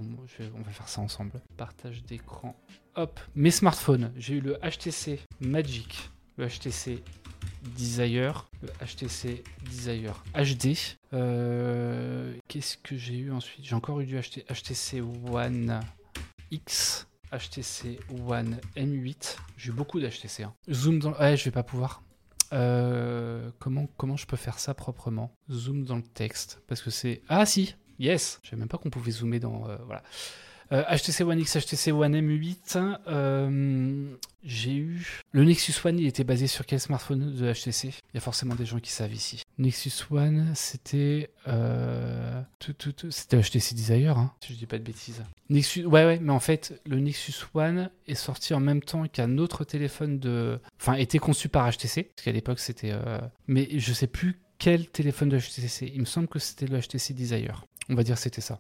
va 0.61 0.71
faire 0.71 0.87
ça 0.87 1.01
ensemble. 1.01 1.33
Partage 1.57 2.03
d'écran. 2.03 2.55
Hop, 2.95 3.19
mes 3.35 3.51
smartphones. 3.51 4.11
J'ai 4.17 4.35
eu 4.35 4.41
le 4.41 4.57
HTC 4.63 5.19
Magic, 5.41 6.09
le 6.37 6.47
HTC 6.47 7.03
Desire, 7.77 8.47
le 8.61 8.69
HTC 8.85 9.43
Desire 9.63 10.23
HD. 10.33 10.97
Euh, 11.13 12.33
Qu'est-ce 12.47 12.77
que 12.77 12.97
j'ai 12.97 13.17
eu 13.17 13.31
ensuite? 13.31 13.63
J'ai 13.63 13.75
encore 13.75 13.99
eu 14.01 14.05
du 14.05 14.19
HT 14.19 14.45
HTC 14.49 15.01
One 15.01 15.81
X, 16.51 17.07
HTC 17.31 17.99
One 18.27 18.59
M8. 18.77 19.37
J'ai 19.57 19.71
beaucoup 19.71 19.99
d'HTC. 19.99 20.43
Hein. 20.43 20.53
Zoom 20.71 20.99
dans. 20.99 21.13
Ouais, 21.13 21.35
je 21.37 21.43
vais 21.45 21.51
pas 21.51 21.63
pouvoir. 21.63 22.01
Euh, 22.53 23.49
comment, 23.59 23.87
comment 23.97 24.15
je 24.17 24.25
peux 24.27 24.37
faire 24.37 24.59
ça 24.59 24.73
proprement? 24.73 25.31
Zoom 25.51 25.83
dans 25.83 25.95
le 25.95 26.03
texte. 26.03 26.61
Parce 26.67 26.81
que 26.81 26.89
c'est. 26.89 27.21
Ah 27.27 27.45
si 27.45 27.75
Yes 27.99 28.39
Je 28.43 28.49
savais 28.49 28.59
même 28.59 28.69
pas 28.69 28.77
qu'on 28.77 28.89
pouvait 28.89 29.11
zoomer 29.11 29.39
dans. 29.39 29.67
euh, 29.69 29.77
voilà. 29.85 30.03
Euh, 30.71 30.83
HTC 30.95 31.23
One 31.23 31.39
X, 31.39 31.57
HTC 31.57 31.91
One 31.91 32.15
M8. 32.15 32.97
euh, 33.07 34.15
J'ai 34.43 34.75
eu. 34.75 35.21
Le 35.31 35.43
Nexus 35.43 35.73
One, 35.85 35.99
il 35.99 36.07
était 36.07 36.23
basé 36.23 36.47
sur 36.47 36.65
quel 36.65 36.79
smartphone 36.79 37.35
de 37.35 37.51
HTC 37.53 37.87
Il 37.89 38.15
y 38.15 38.17
a 38.17 38.21
forcément 38.21 38.55
des 38.55 38.65
gens 38.65 38.79
qui 38.79 38.91
savent 38.91 39.13
ici. 39.13 39.43
Nexus 39.57 40.03
One, 40.11 40.51
c'était. 40.53 41.29
euh, 41.47 42.41
tout, 42.59 42.73
tout, 42.73 42.91
tout- 42.91 43.11
C'était 43.11 43.39
HTC 43.41 43.73
Desire, 43.75 44.17
hein, 44.17 44.33
si 44.45 44.53
je 44.53 44.57
dis 44.59 44.65
pas 44.65 44.77
de 44.77 44.83
bêtises. 44.83 45.23
Nexus, 45.49 45.85
ouais, 45.85 46.05
ouais, 46.05 46.19
mais 46.21 46.33
en 46.33 46.39
fait, 46.39 46.79
le 46.85 46.99
Nexus 46.99 47.33
One 47.53 47.89
est 48.07 48.15
sorti 48.15 48.53
en 48.53 48.59
même 48.59 48.81
temps 48.81 49.07
qu'un 49.07 49.37
autre 49.37 49.63
téléphone 49.63 50.19
de. 50.19 50.59
Enfin, 50.81 50.93
était 50.95 51.19
conçu 51.19 51.47
par 51.49 51.69
HTC, 51.71 52.03
parce 52.03 52.25
qu'à 52.25 52.31
l'époque, 52.33 52.59
c'était. 52.59 52.91
euh, 52.91 53.19
Mais 53.47 53.69
je 53.79 53.93
sais 53.93 54.07
plus 54.07 54.39
quel 54.57 54.87
téléphone 54.89 55.29
de 55.29 55.37
HTC. 55.39 55.91
Il 55.93 56.01
me 56.01 56.05
semble 56.05 56.27
que 56.27 56.39
c'était 56.39 56.67
le 56.67 56.79
HTC 56.79 57.13
Desire. 57.13 57.65
On 57.89 57.95
va 57.95 58.03
dire 58.03 58.15
que 58.15 58.21
c'était 58.21 58.41
ça. 58.41 58.59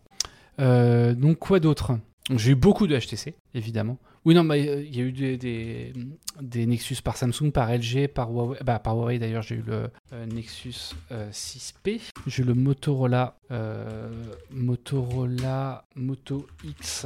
Euh, 0.59 1.13
donc, 1.13 1.39
quoi 1.39 1.59
d'autre? 1.59 1.97
J'ai 2.35 2.51
eu 2.51 2.55
beaucoup 2.55 2.87
de 2.87 2.97
HTC, 2.97 3.35
évidemment. 3.53 3.97
Oui, 4.25 4.33
non, 4.33 4.43
mais 4.43 4.67
euh, 4.67 4.81
il 4.81 4.95
y 4.95 5.01
a 5.01 5.03
eu 5.03 5.11
des, 5.11 6.65
Nexus 6.65 6.97
par 7.03 7.15
Samsung, 7.15 7.51
par 7.51 7.71
LG, 7.71 8.07
par 8.07 8.31
Huawei. 8.31 8.57
Bah, 8.65 8.79
par 8.79 8.95
Huawei, 8.95 9.19
d'ailleurs, 9.19 9.43
j'ai 9.43 9.55
eu 9.55 9.61
le 9.61 9.91
euh, 10.13 10.25
Nexus 10.25 10.95
euh, 11.11 11.29
6P. 11.29 12.01
J'ai 12.25 12.41
eu 12.41 12.45
le 12.45 12.55
Motorola, 12.55 13.37
euh, 13.51 14.09
Motorola 14.49 15.85
Moto 15.95 16.47
X. 16.63 17.05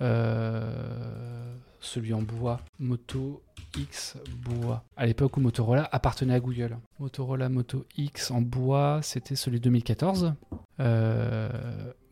Euh, 0.00 1.54
celui 1.80 2.12
en 2.12 2.22
bois. 2.22 2.60
Moto 2.80 3.42
X 3.78 4.16
bois. 4.42 4.82
À 4.96 5.06
l'époque 5.06 5.36
où 5.36 5.40
Motorola 5.40 5.88
appartenait 5.92 6.34
à 6.34 6.40
Google. 6.40 6.76
Motorola 6.98 7.48
Moto 7.48 7.84
X 7.96 8.30
en 8.30 8.40
bois, 8.42 9.00
c'était 9.02 9.36
celui 9.36 9.60
2014. 9.60 10.34
Euh, 10.80 11.48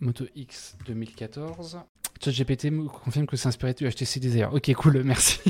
Moto 0.01 0.25
X 0.37 0.77
2014. 0.87 1.81
ChatGPT 2.23 2.71
me 2.71 2.89
confirme 2.89 3.27
que 3.27 3.37
c'est 3.37 3.49
inspiré 3.49 3.75
du 3.75 3.89
HTC 3.89 4.21
Desire. 4.21 4.53
Ok, 4.53 4.73
cool, 4.75 5.03
merci. 5.05 5.41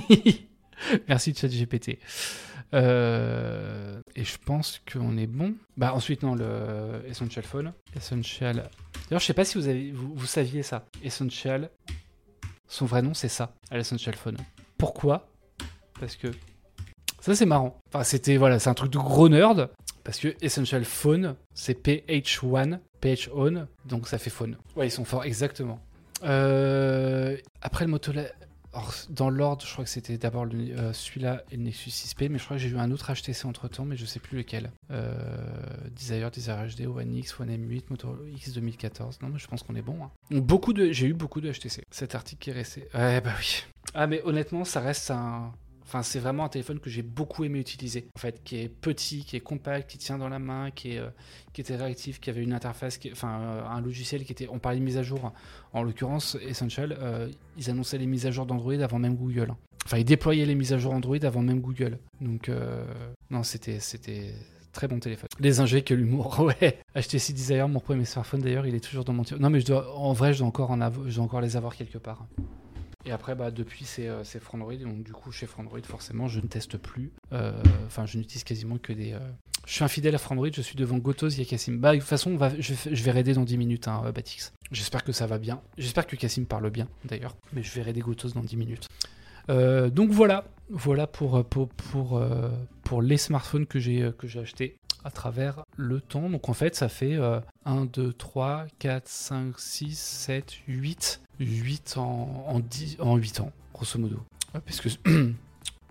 merci 1.08 1.34
ChatGPT. 1.34 1.98
Euh, 2.72 4.00
et 4.16 4.24
je 4.24 4.36
pense 4.44 4.80
qu'on 4.90 5.16
est 5.16 5.26
bon. 5.26 5.54
Bah 5.76 5.94
ensuite 5.94 6.22
non 6.22 6.34
le 6.34 7.02
Essential 7.08 7.44
Phone. 7.44 7.72
Essential. 7.94 8.68
D'ailleurs 9.08 9.20
je 9.20 9.26
sais 9.26 9.34
pas 9.34 9.44
si 9.44 9.58
vous 9.58 9.68
avez 9.68 9.92
vous, 9.92 10.26
saviez 10.26 10.62
ça. 10.62 10.86
Essential. 11.02 11.70
Son 12.66 12.86
vrai 12.86 13.02
nom 13.02 13.14
c'est 13.14 13.28
ça. 13.28 13.54
À 13.70 13.76
l'Essential 13.76 14.16
Phone. 14.16 14.38
Pourquoi? 14.76 15.28
Parce 16.00 16.16
que 16.16 16.28
ça 17.20 17.36
c'est 17.36 17.46
marrant. 17.46 17.78
Enfin 17.92 18.02
c'était 18.02 18.36
voilà 18.36 18.58
c'est 18.58 18.70
un 18.70 18.74
truc 18.74 18.90
de 18.90 18.98
gros 18.98 19.28
nerd. 19.28 19.70
Parce 20.02 20.18
que 20.18 20.34
Essential 20.40 20.84
Phone 20.84 21.36
c'est 21.54 21.80
PH1 21.86 22.80
PH 23.00 23.30
on 23.34 23.68
donc 23.84 24.08
ça 24.08 24.18
fait 24.18 24.30
phone. 24.30 24.56
Ouais 24.74 24.88
ils 24.88 24.90
sont 24.90 25.04
forts 25.04 25.24
exactement. 25.24 25.80
Euh, 26.22 27.36
après 27.60 27.84
le 27.84 27.90
Motorola. 27.90 28.24
dans 29.10 29.30
l'ordre, 29.30 29.64
je 29.66 29.72
crois 29.72 29.84
que 29.84 29.90
c'était 29.90 30.18
d'abord 30.18 30.46
euh, 30.52 30.92
celui-là 30.92 31.42
et 31.50 31.56
le 31.56 31.62
Nexus 31.62 31.90
6P, 31.90 32.28
mais 32.28 32.38
je 32.38 32.44
crois 32.44 32.56
que 32.56 32.62
j'ai 32.62 32.68
eu 32.70 32.76
un 32.78 32.90
autre 32.90 33.12
HTC 33.12 33.46
entre 33.46 33.68
temps, 33.68 33.84
mais 33.84 33.96
je 33.96 34.04
sais 34.04 34.20
plus 34.20 34.36
lequel. 34.38 34.70
Euh, 34.90 35.14
Desire, 35.94 36.30
Desire 36.30 36.56
HD, 36.66 36.86
One 36.86 37.14
X, 37.14 37.38
One 37.38 37.50
M8, 37.50 37.84
Motorola 37.90 38.28
X 38.30 38.52
2014. 38.52 39.18
Non, 39.22 39.28
mais 39.28 39.38
je 39.38 39.46
pense 39.46 39.62
qu'on 39.62 39.74
est 39.76 39.82
bon. 39.82 39.96
hein. 40.04 40.10
Beaucoup 40.30 40.72
de, 40.72 40.90
j'ai 40.92 41.06
eu 41.06 41.14
beaucoup 41.14 41.40
de 41.40 41.52
HTC. 41.52 41.84
Cet 41.90 42.14
article 42.14 42.42
qui 42.42 42.50
est 42.50 42.54
resté. 42.54 42.88
Ouais, 42.94 43.20
bah 43.20 43.32
oui. 43.38 43.62
Ah, 43.94 44.06
mais 44.06 44.22
honnêtement, 44.24 44.64
ça 44.64 44.80
reste 44.80 45.10
un. 45.10 45.52
Enfin, 45.86 46.02
c'est 46.02 46.18
vraiment 46.18 46.44
un 46.44 46.48
téléphone 46.48 46.80
que 46.80 46.88
j'ai 46.88 47.02
beaucoup 47.02 47.44
aimé 47.44 47.58
utiliser. 47.60 48.06
En 48.16 48.18
fait, 48.18 48.42
qui 48.42 48.56
est 48.58 48.68
petit, 48.68 49.24
qui 49.24 49.36
est 49.36 49.40
compact, 49.40 49.90
qui 49.90 49.98
tient 49.98 50.16
dans 50.18 50.28
la 50.30 50.38
main, 50.38 50.70
qui 50.70 50.92
est, 50.92 50.98
euh, 50.98 51.08
qui 51.52 51.60
était 51.60 51.76
réactif, 51.76 52.20
qui 52.20 52.30
avait 52.30 52.42
une 52.42 52.54
interface, 52.54 52.98
enfin, 53.12 53.38
euh, 53.40 53.64
un 53.66 53.80
logiciel 53.82 54.24
qui 54.24 54.32
était. 54.32 54.48
On 54.50 54.58
parlait 54.58 54.78
de 54.78 54.84
mise 54.84 54.96
à 54.96 55.02
jour. 55.02 55.32
En 55.74 55.82
l'occurrence, 55.82 56.36
Essential, 56.40 56.96
euh, 57.00 57.28
ils 57.58 57.68
annonçaient 57.70 57.98
les 57.98 58.06
mises 58.06 58.26
à 58.26 58.30
jour 58.30 58.46
d'Android 58.46 58.74
avant 58.82 58.98
même 58.98 59.14
Google. 59.14 59.48
hein. 59.50 59.56
Enfin, 59.84 59.98
ils 59.98 60.04
déployaient 60.04 60.46
les 60.46 60.54
mises 60.54 60.72
à 60.72 60.78
jour 60.78 60.94
Android 60.94 61.22
avant 61.22 61.42
même 61.42 61.60
Google. 61.60 61.98
Donc, 62.22 62.50
non, 63.30 63.42
c'était, 63.42 63.80
c'était 63.80 64.32
très 64.72 64.88
bon 64.88 64.98
téléphone. 64.98 65.28
Les 65.38 65.60
ingés 65.60 65.82
que 65.82 65.92
l'humour, 65.92 66.40
ouais. 66.62 66.78
HTC 66.96 67.34
Desire, 67.34 67.68
mon 67.68 67.80
premier 67.80 68.06
smartphone 68.06 68.40
d'ailleurs, 68.40 68.66
il 68.66 68.74
est 68.74 68.80
toujours 68.80 69.04
dans 69.04 69.12
mon 69.12 69.22
tir- 69.22 69.38
Non, 69.38 69.50
mais 69.50 69.60
je 69.60 69.66
dois, 69.66 69.94
en 69.98 70.14
vrai, 70.14 70.32
je 70.32 70.38
dois 70.38 70.48
encore 70.48 70.70
en 70.70 70.78
avo- 70.78 71.06
je 71.08 71.16
dois 71.16 71.24
encore 71.24 71.42
les 71.42 71.56
avoir 71.58 71.76
quelque 71.76 71.98
part. 71.98 72.26
Et 73.06 73.12
après, 73.12 73.34
bah, 73.34 73.50
depuis, 73.50 73.84
c'est 73.84 74.08
euh, 74.08 74.24
c'est 74.24 74.40
Frandroid. 74.40 74.74
Donc, 74.76 75.02
du 75.02 75.12
coup, 75.12 75.30
chez 75.30 75.46
Frandroid, 75.46 75.80
forcément, 75.82 76.26
je 76.28 76.40
ne 76.40 76.46
teste 76.46 76.78
plus. 76.78 77.12
Euh, 77.32 77.52
Enfin, 77.86 78.06
je 78.06 78.16
n'utilise 78.18 78.44
quasiment 78.44 78.78
que 78.78 78.92
des. 78.92 79.12
euh, 79.12 79.18
Je 79.66 79.72
suis 79.74 79.84
infidèle 79.84 80.14
à 80.14 80.18
Frandroid, 80.18 80.48
je 80.52 80.62
suis 80.62 80.76
devant 80.76 80.96
Gotos, 80.98 81.38
a 81.38 81.44
Cassim. 81.44 81.78
Bah, 81.78 81.92
de 81.92 81.98
toute 81.98 82.08
façon, 82.08 82.32
on 82.32 82.36
va, 82.36 82.50
je, 82.58 82.72
je 82.90 83.02
vais 83.04 83.10
raider 83.10 83.34
dans 83.34 83.44
10 83.44 83.58
minutes, 83.58 83.88
hein, 83.88 84.10
Batix. 84.14 84.52
J'espère 84.72 85.04
que 85.04 85.12
ça 85.12 85.26
va 85.26 85.38
bien. 85.38 85.60
J'espère 85.78 86.06
que 86.06 86.16
Cassim 86.16 86.44
parle 86.46 86.70
bien, 86.70 86.88
d'ailleurs. 87.04 87.36
Mais 87.52 87.62
je 87.62 87.70
vais 87.72 87.82
raider 87.82 88.00
Gotos 88.00 88.30
dans 88.34 88.42
10 88.42 88.56
minutes. 88.56 88.88
Donc 89.48 90.10
voilà, 90.10 90.46
voilà 90.70 91.06
pour, 91.06 91.44
pour, 91.44 91.68
pour, 91.68 92.22
pour 92.82 93.02
les 93.02 93.18
smartphones 93.18 93.66
que 93.66 93.78
j'ai 93.78 94.10
que 94.18 94.26
j'ai 94.26 94.40
achetés 94.40 94.78
à 95.04 95.10
travers 95.10 95.64
le 95.76 96.00
temps. 96.00 96.28
Donc 96.28 96.48
en 96.48 96.54
fait, 96.54 96.74
ça 96.74 96.88
fait 96.88 97.14
euh, 97.14 97.40
1, 97.64 97.84
2, 97.86 98.12
3, 98.12 98.66
4, 98.78 99.08
5, 99.08 99.58
6, 99.58 99.98
7, 99.98 100.52
8. 100.66 101.20
8 101.40 101.94
en, 101.98 102.44
en, 102.46 102.60
10, 102.60 102.96
en 103.00 103.16
8 103.16 103.40
ans, 103.40 103.52
grosso 103.72 103.98
modo. 103.98 104.20
Parce 104.52 104.80
que 104.80 104.88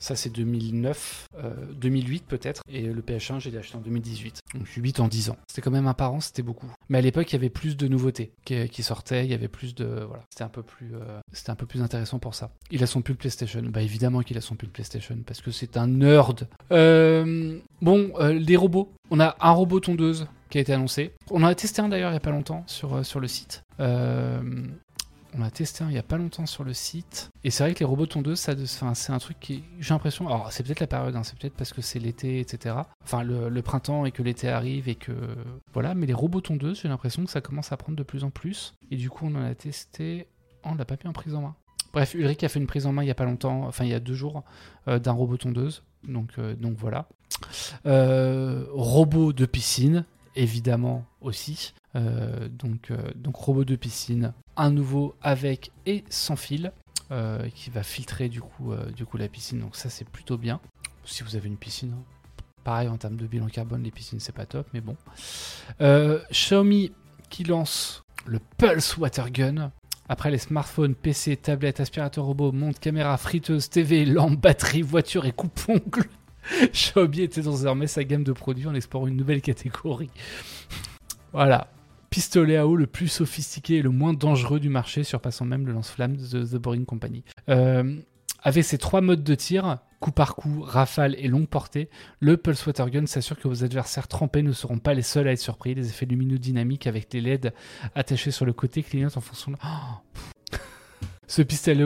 ça 0.04 0.18
c'est 0.18 0.30
2009, 0.30 1.28
euh, 1.38 1.54
2008 1.76 2.26
peut-être, 2.28 2.62
et 2.68 2.82
le 2.82 3.02
PH1 3.02 3.40
j'ai 3.40 3.58
acheté 3.58 3.78
en 3.78 3.82
2018. 3.82 4.42
Donc 4.54 4.68
8 4.68 5.00
en 5.00 5.08
10 5.08 5.30
ans. 5.30 5.38
C'était 5.48 5.62
quand 5.62 5.72
même 5.72 5.88
un 5.88 5.94
par 5.94 6.14
an, 6.14 6.20
c'était 6.20 6.42
beaucoup. 6.42 6.70
Mais 6.90 6.98
à 6.98 7.02
l'époque 7.02 7.32
il 7.32 7.36
y 7.36 7.40
avait 7.40 7.50
plus 7.50 7.78
de 7.78 7.88
nouveautés 7.88 8.34
qui, 8.44 8.84
sortaient, 8.84 9.24
il 9.24 9.32
y 9.32 9.34
avait 9.34 9.48
plus 9.48 9.74
de... 9.76 9.86
Voilà, 9.86 10.24
c'était 10.30 10.44
un 10.44 10.50
peu 10.50 10.62
plus... 10.62 10.94
euh, 10.96 11.20
c'était 11.32 11.52
un 11.52 11.56
peu 11.56 11.66
plus 11.66 11.82
intéressant 11.82 12.20
pour 12.20 12.36
ça. 12.36 12.52
Il 12.70 12.84
a 12.84 12.88
son 12.88 13.02
pull 13.02 13.16
PlayStation. 13.16 13.62
Bah 13.64 13.82
évidemment 13.82 14.22
qu'il 14.22 14.38
a 14.38 14.42
son 14.42 14.56
pull 14.56 14.70
PlayStation, 14.70 15.18
parce 15.26 15.40
que 15.40 15.52
c'est 15.52 15.78
un 15.78 15.88
nerd. 15.88 16.50
Euh, 16.72 17.58
bon, 17.82 18.12
euh, 18.20 18.34
les 18.34 18.58
robots. 18.58 18.92
On 19.10 19.22
a 19.22 19.38
un 19.40 19.52
robot 19.52 19.80
tondeuse 19.80 20.28
qui 20.50 20.60
a 20.60 20.62
été 20.62 20.74
annoncé. 20.74 21.14
On 21.32 21.42
en 21.42 21.48
a 21.48 21.56
testé 21.56 21.82
un 21.82 21.90
d'ailleurs 21.90 22.12
il 22.12 22.14
y 22.14 22.18
a 22.18 22.20
pas 22.20 22.30
longtemps 22.30 22.64
sur, 22.68 22.98
euh, 22.98 23.04
sur 23.04 23.20
le 23.20 23.28
site. 23.28 23.64
Euh, 23.80 24.68
on 25.38 25.42
a 25.42 25.50
testé 25.50 25.84
un 25.84 25.90
il 25.90 25.96
y 25.96 26.00
a 26.00 26.04
pas 26.04 26.18
longtemps 26.18 26.46
sur 26.46 26.64
le 26.64 26.74
site. 26.74 27.32
Et 27.44 27.52
c'est 27.52 27.64
vrai 27.64 27.74
que 27.74 27.80
les 27.80 27.86
robots 27.86 28.06
tondeuses, 28.06 28.40
ça, 28.40 28.54
c'est 28.96 29.12
un 29.12 29.20
truc 29.20 29.40
qui, 29.40 29.64
j'ai 29.80 29.94
l'impression. 29.94 30.28
Alors, 30.28 30.52
c'est 30.52 30.64
peut-être 30.64 30.80
la 30.80 30.88
période, 30.88 31.16
hein, 31.16 31.24
c'est 31.24 31.38
peut-être 31.38 31.56
parce 31.56 31.74
que 31.74 31.82
c'est 31.82 32.00
l'été, 32.00 32.40
etc. 32.40 32.76
Enfin, 33.04 33.24
le, 33.24 33.50
le 33.50 33.62
printemps 33.62 34.06
et 34.06 34.12
que 34.12 34.24
l'été 34.24 34.50
arrive 34.50 34.88
et 34.88 34.96
que 34.96 35.14
voilà. 35.74 35.96
Mais 35.96 36.06
les 36.06 36.14
robots 36.14 36.42
tondeuses, 36.42 36.82
j'ai 36.82 36.88
l'impression 36.90 37.24
que 37.26 37.32
ça 37.32 37.42
commence 37.42 37.72
à 37.72 37.78
prendre 37.78 37.98
de 37.98 38.04
plus 38.04 38.24
en 38.24 38.30
plus. 38.30 38.76
Et 38.92 38.96
du 38.96 39.10
coup, 39.10 39.26
on 39.26 39.36
en 39.36 39.44
a 39.44 39.56
testé. 39.56 40.28
Oh, 40.64 40.70
on 40.72 40.76
l'a 40.76 40.86
pas 40.86 40.96
mis 41.04 41.10
en 41.10 41.14
prise 41.14 41.36
en 41.36 41.42
main. 41.42 41.56
Bref, 41.94 42.16
Ulrich 42.16 42.44
a 42.44 42.50
fait 42.50 42.60
une 42.60 42.68
prise 42.68 42.88
en 42.88 42.92
main 42.92 43.04
il 43.04 43.08
y 43.08 43.12
a 43.12 43.16
pas 43.16 43.26
longtemps, 43.26 43.66
enfin 43.68 43.86
il 43.86 43.92
y 43.92 43.94
a 43.94 44.00
deux 44.00 44.16
jours, 44.16 44.44
euh, 44.88 44.98
d'un 44.98 45.12
robot 45.12 45.38
tondeuse. 45.38 45.84
Donc, 46.04 46.32
euh, 46.40 46.56
donc 46.56 46.76
voilà. 46.76 47.08
Euh, 47.86 48.66
robot 48.72 49.32
de 49.32 49.46
piscine, 49.46 50.06
évidemment 50.36 51.06
aussi. 51.22 51.74
Euh, 51.96 52.50
donc, 52.50 52.90
euh, 52.90 52.98
donc 53.16 53.36
robot 53.36 53.66
de 53.66 53.76
piscine, 53.76 54.34
un 54.58 54.72
nouveau 54.72 55.16
avec 55.22 55.72
et 55.86 56.04
sans 56.10 56.36
fil, 56.36 56.72
euh, 57.12 57.48
qui 57.50 57.70
va 57.70 57.84
filtrer 57.84 58.30
du 58.30 58.42
coup, 58.42 58.74
du 58.96 59.06
coup 59.06 59.18
la 59.18 59.28
piscine. 59.28 59.60
Donc 59.60 59.76
ça 59.76 59.90
c'est 59.90 60.08
plutôt 60.08 60.38
bien. 60.38 60.60
Si 61.06 61.24
vous 61.24 61.36
avez 61.36 61.48
une 61.48 61.58
piscine, 61.58 61.94
hein. 61.94 62.44
pareil 62.64 62.88
en 62.88 62.98
termes 62.98 63.18
de 63.18 63.28
bilan 63.28 63.48
carbone, 63.48 63.84
les 63.84 63.92
piscines 63.92 64.20
c'est 64.20 64.36
pas 64.36 64.46
top, 64.46 64.68
mais 64.74 64.82
bon. 64.82 64.96
Xiaomi 66.32 66.92
qui 67.30 67.44
lance 67.44 68.04
le 68.26 68.40
Pulse 68.58 68.98
Water 68.98 69.30
Gun. 69.32 69.72
Après 70.10 70.32
les 70.32 70.38
smartphones, 70.38 70.96
PC, 70.96 71.38
tablettes, 71.38 71.80
aspirateurs 71.80 72.26
robots, 72.26 72.52
montres, 72.52 72.80
caméras, 72.80 73.18
friteuses, 73.18 73.70
TV, 73.70 74.06
lampes, 74.06 74.40
batteries, 74.40 74.82
voitures 74.82 75.26
et 75.26 75.32
coupe-ongles. 75.32 76.10
Xiaomi 76.74 77.22
était 77.22 77.42
désormais 77.42 77.88
sa 77.88 78.04
gamme 78.04 78.26
de 78.26 78.34
produits 78.34 78.68
en 78.68 78.76
explorant 78.76 79.08
une 79.08 79.16
nouvelle 79.16 79.42
catégorie. 79.42 80.10
Voilà. 81.32 81.73
Pistolet 82.14 82.58
à 82.58 82.68
eau 82.68 82.76
le 82.76 82.86
plus 82.86 83.08
sophistiqué 83.08 83.78
et 83.78 83.82
le 83.82 83.90
moins 83.90 84.14
dangereux 84.14 84.60
du 84.60 84.70
marché, 84.70 85.04
surpassant 85.04 85.46
même 85.46 85.66
le 85.66 85.74
lance-flamme 85.74 86.16
de 86.16 86.46
The 86.46 86.62
Boring 86.62 86.86
Company. 86.86 87.24
Euh, 87.50 87.98
avec 88.44 88.64
ses 88.64 88.78
trois 88.78 89.02
modes 89.02 89.24
de 89.24 89.34
tir, 89.34 89.80
coup 90.00 90.12
par 90.12 90.36
coup, 90.36 90.62
rafale 90.62 91.16
et 91.18 91.28
longue 91.28 91.48
portée, 91.48 91.90
le 92.20 92.38
Pulse 92.38 92.68
Water 92.68 92.92
Gun 92.92 93.08
s'assure 93.08 93.40
que 93.40 93.48
vos 93.48 93.64
adversaires 93.64 94.08
trempés 94.08 94.44
ne 94.44 94.52
seront 94.52 94.78
pas 94.78 94.94
les 94.94 95.02
seuls 95.02 95.28
à 95.28 95.32
être 95.32 95.40
surpris. 95.40 95.74
Les 95.74 95.88
effets 95.88 96.06
lumineux 96.06 96.38
dynamiques 96.38 96.86
avec 96.86 97.12
les 97.14 97.22
LED 97.22 97.52
attachés 97.96 98.30
sur 98.30 98.46
le 98.46 98.54
côté 98.54 98.84
clignotent 98.84 99.18
en 99.18 99.22
fonction 99.22 99.52
de... 99.52 99.58
Oh, 99.66 100.22
ce 101.28 101.42
pistolet, 101.42 101.86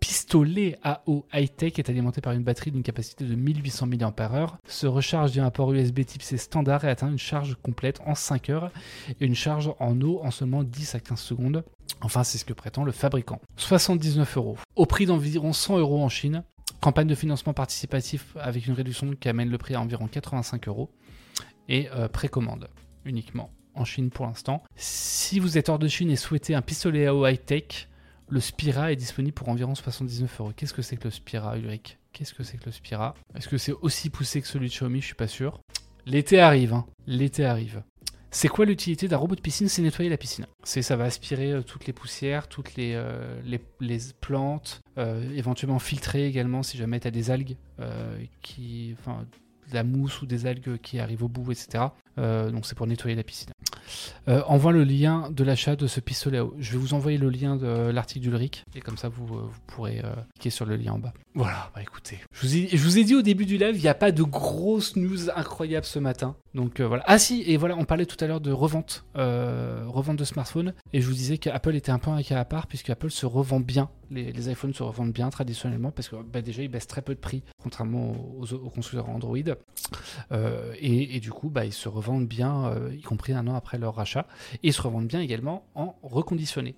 pistolet, 0.00 0.78
à, 0.82 1.02
eau 1.06 1.24
high-tech 1.32 1.78
est 1.78 1.88
alimenté 1.88 2.20
par 2.20 2.32
une 2.32 2.42
batterie 2.42 2.70
d'une 2.70 2.82
capacité 2.82 3.24
de 3.24 3.34
1800 3.34 3.86
mAh, 3.86 4.58
se 4.66 4.86
recharge 4.86 5.30
via 5.32 5.44
un 5.44 5.50
port 5.50 5.72
USB 5.72 6.04
type 6.04 6.22
C 6.22 6.36
standard 6.36 6.84
et 6.84 6.88
atteint 6.88 7.08
une 7.08 7.18
charge 7.18 7.56
complète 7.62 8.00
en 8.04 8.14
5 8.14 8.50
heures 8.50 8.70
et 9.20 9.24
une 9.24 9.34
charge 9.34 9.72
en 9.78 10.00
eau 10.00 10.20
en 10.22 10.30
seulement 10.30 10.64
10 10.64 10.94
à 10.96 11.00
15 11.00 11.18
secondes. 11.18 11.64
Enfin, 12.00 12.24
c'est 12.24 12.38
ce 12.38 12.44
que 12.44 12.52
prétend 12.52 12.84
le 12.84 12.92
fabricant. 12.92 13.40
79 13.56 14.36
euros. 14.36 14.58
Au 14.74 14.86
prix 14.86 15.06
d'environ 15.06 15.52
100 15.52 15.78
euros 15.78 16.02
en 16.02 16.08
Chine. 16.08 16.42
Campagne 16.80 17.06
de 17.06 17.14
financement 17.14 17.54
participatif 17.54 18.36
avec 18.38 18.66
une 18.66 18.74
réduction 18.74 19.12
qui 19.12 19.28
amène 19.28 19.48
le 19.48 19.58
prix 19.58 19.74
à 19.74 19.80
environ 19.80 20.08
85 20.08 20.68
euros. 20.68 20.90
Et 21.68 21.88
euh, 21.94 22.08
précommande 22.08 22.68
uniquement 23.04 23.50
en 23.74 23.84
Chine 23.84 24.10
pour 24.10 24.26
l'instant. 24.26 24.62
Si 24.74 25.38
vous 25.38 25.58
êtes 25.58 25.68
hors 25.68 25.78
de 25.78 25.88
Chine 25.88 26.10
et 26.10 26.16
souhaitez 26.16 26.54
un 26.54 26.62
pistolet 26.62 27.06
à 27.06 27.14
eau 27.14 27.26
high-tech, 27.26 27.88
le 28.28 28.40
Spira 28.40 28.92
est 28.92 28.96
disponible 28.96 29.34
pour 29.34 29.48
environ 29.48 29.74
79 29.74 30.40
euros. 30.40 30.52
Qu'est-ce 30.56 30.74
que 30.74 30.82
c'est 30.82 30.96
que 30.96 31.04
le 31.04 31.10
Spira, 31.10 31.56
Ulrich? 31.58 31.98
Qu'est-ce 32.12 32.34
que 32.34 32.42
c'est 32.42 32.56
que 32.56 32.66
le 32.66 32.72
Spira? 32.72 33.14
Est-ce 33.34 33.48
que 33.48 33.58
c'est 33.58 33.72
aussi 33.72 34.10
poussé 34.10 34.40
que 34.40 34.48
celui 34.48 34.68
de 34.68 34.72
Xiaomi? 34.72 35.00
Je 35.00 35.06
suis 35.06 35.14
pas 35.14 35.28
sûr. 35.28 35.60
L'été 36.06 36.40
arrive, 36.40 36.72
hein. 36.72 36.86
L'été 37.06 37.44
arrive. 37.44 37.82
C'est 38.30 38.48
quoi 38.48 38.66
l'utilité 38.66 39.08
d'un 39.08 39.16
robot 39.16 39.34
de 39.34 39.40
piscine 39.40 39.68
C'est 39.68 39.82
nettoyer 39.82 40.10
la 40.10 40.16
piscine. 40.16 40.46
C'est 40.62 40.82
ça 40.82 40.96
va 40.96 41.04
aspirer 41.04 41.52
euh, 41.52 41.62
toutes 41.62 41.86
les 41.86 41.92
poussières, 41.92 42.48
toutes 42.48 42.74
les, 42.74 42.92
euh, 42.94 43.58
plantes, 44.20 44.82
euh, 44.98 45.30
éventuellement 45.34 45.78
filtrer 45.78 46.26
également 46.26 46.62
si 46.62 46.76
jamais 46.76 47.00
tu 47.00 47.08
as 47.08 47.10
des 47.10 47.30
algues 47.30 47.56
qui, 48.42 48.94
enfin, 48.98 49.26
de 49.70 49.74
la 49.74 49.84
mousse 49.84 50.22
ou 50.22 50.26
des 50.26 50.46
algues 50.46 50.78
qui 50.78 50.98
arrivent 50.98 51.24
au 51.24 51.28
bout, 51.28 51.50
etc. 51.52 51.84
Euh, 52.18 52.50
donc 52.50 52.66
c'est 52.66 52.74
pour 52.74 52.86
nettoyer 52.86 53.14
la 53.14 53.22
piscine. 53.22 53.50
euh, 54.28 54.42
envoie 54.46 54.72
le 54.72 54.84
lien 54.84 55.30
de 55.30 55.44
l'achat 55.44 55.76
de 55.76 55.86
ce 55.86 56.00
pistolet. 56.00 56.40
Je 56.58 56.72
vais 56.72 56.78
vous 56.78 56.94
envoyer 56.94 57.18
le 57.18 57.28
lien 57.30 57.56
de 57.56 57.90
l'article 57.90 58.24
d'Ulrich 58.24 58.64
et 58.74 58.80
comme 58.80 58.96
ça 58.96 59.08
vous, 59.08 59.26
vous 59.26 59.50
pourrez 59.66 60.02
cliquer 60.34 60.50
sur 60.50 60.66
le 60.66 60.76
lien 60.76 60.92
en 60.92 60.98
bas. 60.98 61.12
Voilà, 61.34 61.70
bah 61.74 61.82
écoutez, 61.82 62.18
je 62.32 62.46
vous 62.46 62.56
ai, 62.56 62.68
je 62.72 62.82
vous 62.82 62.98
ai 62.98 63.04
dit 63.04 63.14
au 63.14 63.22
début 63.22 63.44
du 63.44 63.58
live, 63.58 63.76
il 63.76 63.82
n'y 63.82 63.88
a 63.88 63.94
pas 63.94 64.12
de 64.12 64.22
grosses 64.22 64.96
news 64.96 65.30
incroyables 65.34 65.86
ce 65.86 65.98
matin. 65.98 66.36
Donc 66.54 66.80
voilà. 66.80 67.04
Ah 67.06 67.18
si, 67.18 67.42
et 67.46 67.58
voilà, 67.58 67.76
on 67.76 67.84
parlait 67.84 68.06
tout 68.06 68.16
à 68.24 68.26
l'heure 68.26 68.40
de 68.40 68.50
revente, 68.50 69.04
revente 69.14 70.16
de 70.16 70.24
smartphones 70.24 70.72
et 70.92 71.00
je 71.00 71.06
vous 71.06 71.14
disais 71.14 71.38
qu'Apple 71.38 71.74
était 71.74 71.92
un 71.92 71.98
peu 71.98 72.10
un 72.10 72.22
cas 72.22 72.40
à 72.40 72.44
part 72.44 72.66
puisque 72.66 72.90
Apple 72.90 73.10
se 73.10 73.26
revend 73.26 73.60
bien. 73.60 73.90
Les, 74.10 74.50
iPhones 74.50 74.72
se 74.72 74.84
revendent 74.84 75.12
bien 75.12 75.28
traditionnellement 75.30 75.90
parce 75.90 76.08
que 76.08 76.16
bah, 76.16 76.40
déjà 76.40 76.62
ils 76.62 76.68
baissent 76.68 76.86
très 76.86 77.02
peu 77.02 77.14
de 77.14 77.18
prix 77.18 77.42
contrairement 77.60 78.14
aux, 78.38 78.52
aux 78.54 78.70
constructeurs 78.70 79.08
Android. 79.10 79.36
et, 80.80 81.20
du 81.20 81.30
coup, 81.32 81.50
bah, 81.50 81.64
ils 81.64 81.72
se 81.72 81.88
revendent 81.88 82.05
bien, 82.26 82.72
y 82.92 83.02
compris 83.02 83.32
un 83.32 83.46
an 83.46 83.54
après 83.54 83.78
leur 83.78 83.94
rachat, 83.94 84.26
et 84.62 84.72
se 84.72 84.82
revendent 84.82 85.08
bien 85.08 85.20
également 85.20 85.64
en 85.74 85.96
reconditionné. 86.02 86.74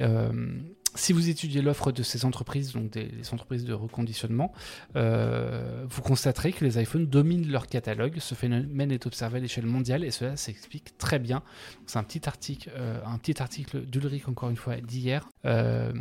Euh, 0.00 0.60
si 0.94 1.12
vous 1.12 1.28
étudiez 1.28 1.62
l'offre 1.62 1.90
de 1.90 2.02
ces 2.02 2.24
entreprises, 2.24 2.72
donc 2.72 2.90
des, 2.90 3.10
entreprises 3.32 3.64
de 3.64 3.72
reconditionnement, 3.72 4.52
euh, 4.96 5.84
vous 5.88 6.02
constaterez 6.02 6.52
que 6.52 6.64
les 6.64 6.80
iPhones 6.80 7.06
dominent 7.06 7.50
leur 7.50 7.66
catalogue. 7.66 8.18
Ce 8.18 8.34
phénomène 8.34 8.92
est 8.92 9.06
observé 9.06 9.38
à 9.38 9.40
l'échelle 9.40 9.66
mondiale 9.66 10.04
et 10.04 10.10
cela 10.10 10.36
s'explique 10.36 10.98
très 10.98 11.18
bien. 11.18 11.42
C'est 11.86 11.98
un 11.98 12.02
petit 12.02 12.28
article, 12.28 12.70
euh, 12.76 13.00
un 13.06 13.16
petit 13.18 13.40
article 13.42 13.86
d'Ulrich 13.86 14.28
encore 14.28 14.50
une 14.50 14.56
fois 14.56 14.76
d'hier. 14.76 15.28
Euh, 15.46 15.92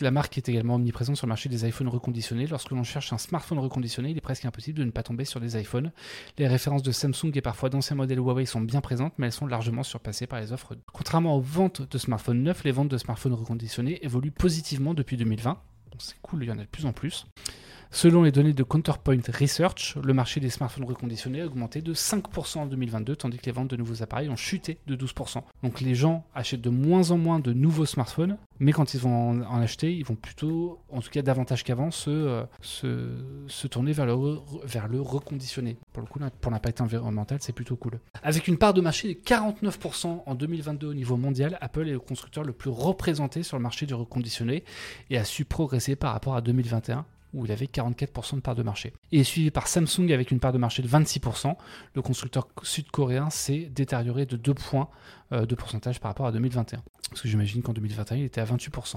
la 0.00 0.10
marque 0.10 0.38
est 0.38 0.48
également 0.48 0.76
omniprésente 0.76 1.16
sur 1.16 1.26
le 1.26 1.30
marché 1.30 1.48
des 1.48 1.68
iPhones 1.68 1.88
reconditionnés. 1.88 2.46
Lorsque 2.46 2.70
l'on 2.70 2.84
cherche 2.84 3.12
un 3.12 3.18
smartphone 3.18 3.58
reconditionné, 3.58 4.10
il 4.10 4.16
est 4.16 4.22
presque 4.22 4.44
impossible 4.46 4.78
de 4.78 4.84
ne 4.84 4.90
pas 4.90 5.02
tomber 5.02 5.24
sur 5.24 5.40
des 5.40 5.60
iPhones. 5.60 5.92
Les 6.38 6.48
références 6.48 6.82
de 6.82 6.92
Samsung 6.92 7.32
et 7.34 7.42
parfois 7.42 7.68
d'anciens 7.68 7.96
modèles 7.96 8.18
Huawei 8.18 8.46
sont 8.46 8.60
bien 8.60 8.80
présentes, 8.80 9.12
mais 9.18 9.26
elles 9.26 9.32
sont 9.32 9.46
largement 9.46 9.82
surpassées 9.82 10.26
par 10.26 10.40
les 10.40 10.52
offres. 10.52 10.76
Contrairement 10.92 11.36
aux 11.36 11.40
ventes 11.40 11.82
de 11.82 11.98
smartphones 11.98 12.42
neufs, 12.42 12.64
les 12.64 12.72
ventes 12.72 12.88
de 12.88 12.96
smartphones 12.96 13.34
reconditionnés 13.34 13.49
conditionné 13.50 13.98
évolue 14.04 14.30
positivement 14.30 14.94
depuis 14.94 15.16
2020. 15.16 15.60
C'est 15.98 16.14
cool, 16.22 16.44
il 16.44 16.48
y 16.48 16.52
en 16.52 16.58
a 16.58 16.62
de 16.62 16.68
plus 16.68 16.86
en 16.86 16.92
plus. 16.92 17.26
Selon 17.92 18.22
les 18.22 18.30
données 18.30 18.52
de 18.52 18.62
Counterpoint 18.62 19.18
Research, 19.28 19.96
le 20.00 20.14
marché 20.14 20.38
des 20.38 20.48
smartphones 20.48 20.84
reconditionnés 20.84 21.40
a 21.40 21.46
augmenté 21.46 21.82
de 21.82 21.92
5% 21.92 22.58
en 22.58 22.66
2022, 22.66 23.16
tandis 23.16 23.38
que 23.38 23.46
les 23.46 23.52
ventes 23.52 23.68
de 23.68 23.76
nouveaux 23.76 24.00
appareils 24.04 24.28
ont 24.28 24.36
chuté 24.36 24.78
de 24.86 24.94
12%. 24.94 25.42
Donc 25.64 25.80
les 25.80 25.96
gens 25.96 26.24
achètent 26.32 26.60
de 26.60 26.70
moins 26.70 27.10
en 27.10 27.18
moins 27.18 27.40
de 27.40 27.52
nouveaux 27.52 27.86
smartphones, 27.86 28.38
mais 28.60 28.70
quand 28.70 28.94
ils 28.94 29.00
vont 29.00 29.42
en, 29.42 29.60
acheter, 29.60 29.92
ils 29.92 30.04
vont 30.04 30.14
plutôt, 30.14 30.78
en 30.88 31.00
tout 31.00 31.10
cas 31.10 31.22
davantage 31.22 31.64
qu'avant, 31.64 31.90
se, 31.90 32.10
euh, 32.84 33.68
tourner 33.68 33.92
vers 33.92 34.06
le, 34.06 34.14
vers 34.62 34.86
le 34.86 35.00
reconditionné. 35.00 35.76
Pour 35.92 36.02
le 36.02 36.08
coup, 36.08 36.20
pour 36.40 36.52
l'impact 36.52 36.80
environnemental, 36.80 37.38
c'est 37.40 37.52
plutôt 37.52 37.74
cool. 37.74 37.98
Avec 38.22 38.46
une 38.46 38.56
part 38.56 38.72
de 38.72 38.80
marché 38.80 39.14
de 39.14 39.18
49% 39.18 40.22
en 40.26 40.34
2022 40.36 40.86
au 40.86 40.94
niveau 40.94 41.16
mondial, 41.16 41.58
Apple 41.60 41.88
est 41.88 41.92
le 41.92 41.98
constructeur 41.98 42.44
le 42.44 42.52
plus 42.52 42.70
représenté 42.70 43.42
sur 43.42 43.56
le 43.56 43.64
marché 43.64 43.84
du 43.84 43.94
reconditionné 43.94 44.62
et 45.10 45.18
a 45.18 45.24
su 45.24 45.44
progresser 45.44 45.96
par 45.96 46.12
rapport 46.12 46.36
à 46.36 46.40
2021 46.40 47.04
où 47.34 47.44
il 47.44 47.52
avait 47.52 47.66
44% 47.66 48.36
de 48.36 48.40
part 48.40 48.54
de 48.54 48.62
marché. 48.62 48.92
Et 49.12 49.24
suivi 49.24 49.50
par 49.50 49.68
Samsung 49.68 50.10
avec 50.12 50.30
une 50.30 50.40
part 50.40 50.52
de 50.52 50.58
marché 50.58 50.82
de 50.82 50.88
26%. 50.88 51.54
Le 51.94 52.02
constructeur 52.02 52.48
sud-coréen 52.62 53.30
s'est 53.30 53.70
détérioré 53.72 54.26
de 54.26 54.36
2 54.36 54.54
points 54.54 54.88
euh, 55.32 55.46
de 55.46 55.54
pourcentage 55.54 56.00
par 56.00 56.10
rapport 56.10 56.26
à 56.26 56.32
2021. 56.32 56.82
Parce 57.10 57.22
que 57.22 57.28
j'imagine 57.28 57.62
qu'en 57.62 57.72
2021, 57.72 58.16
il 58.18 58.24
était 58.24 58.40
à 58.40 58.44
28%. 58.44 58.96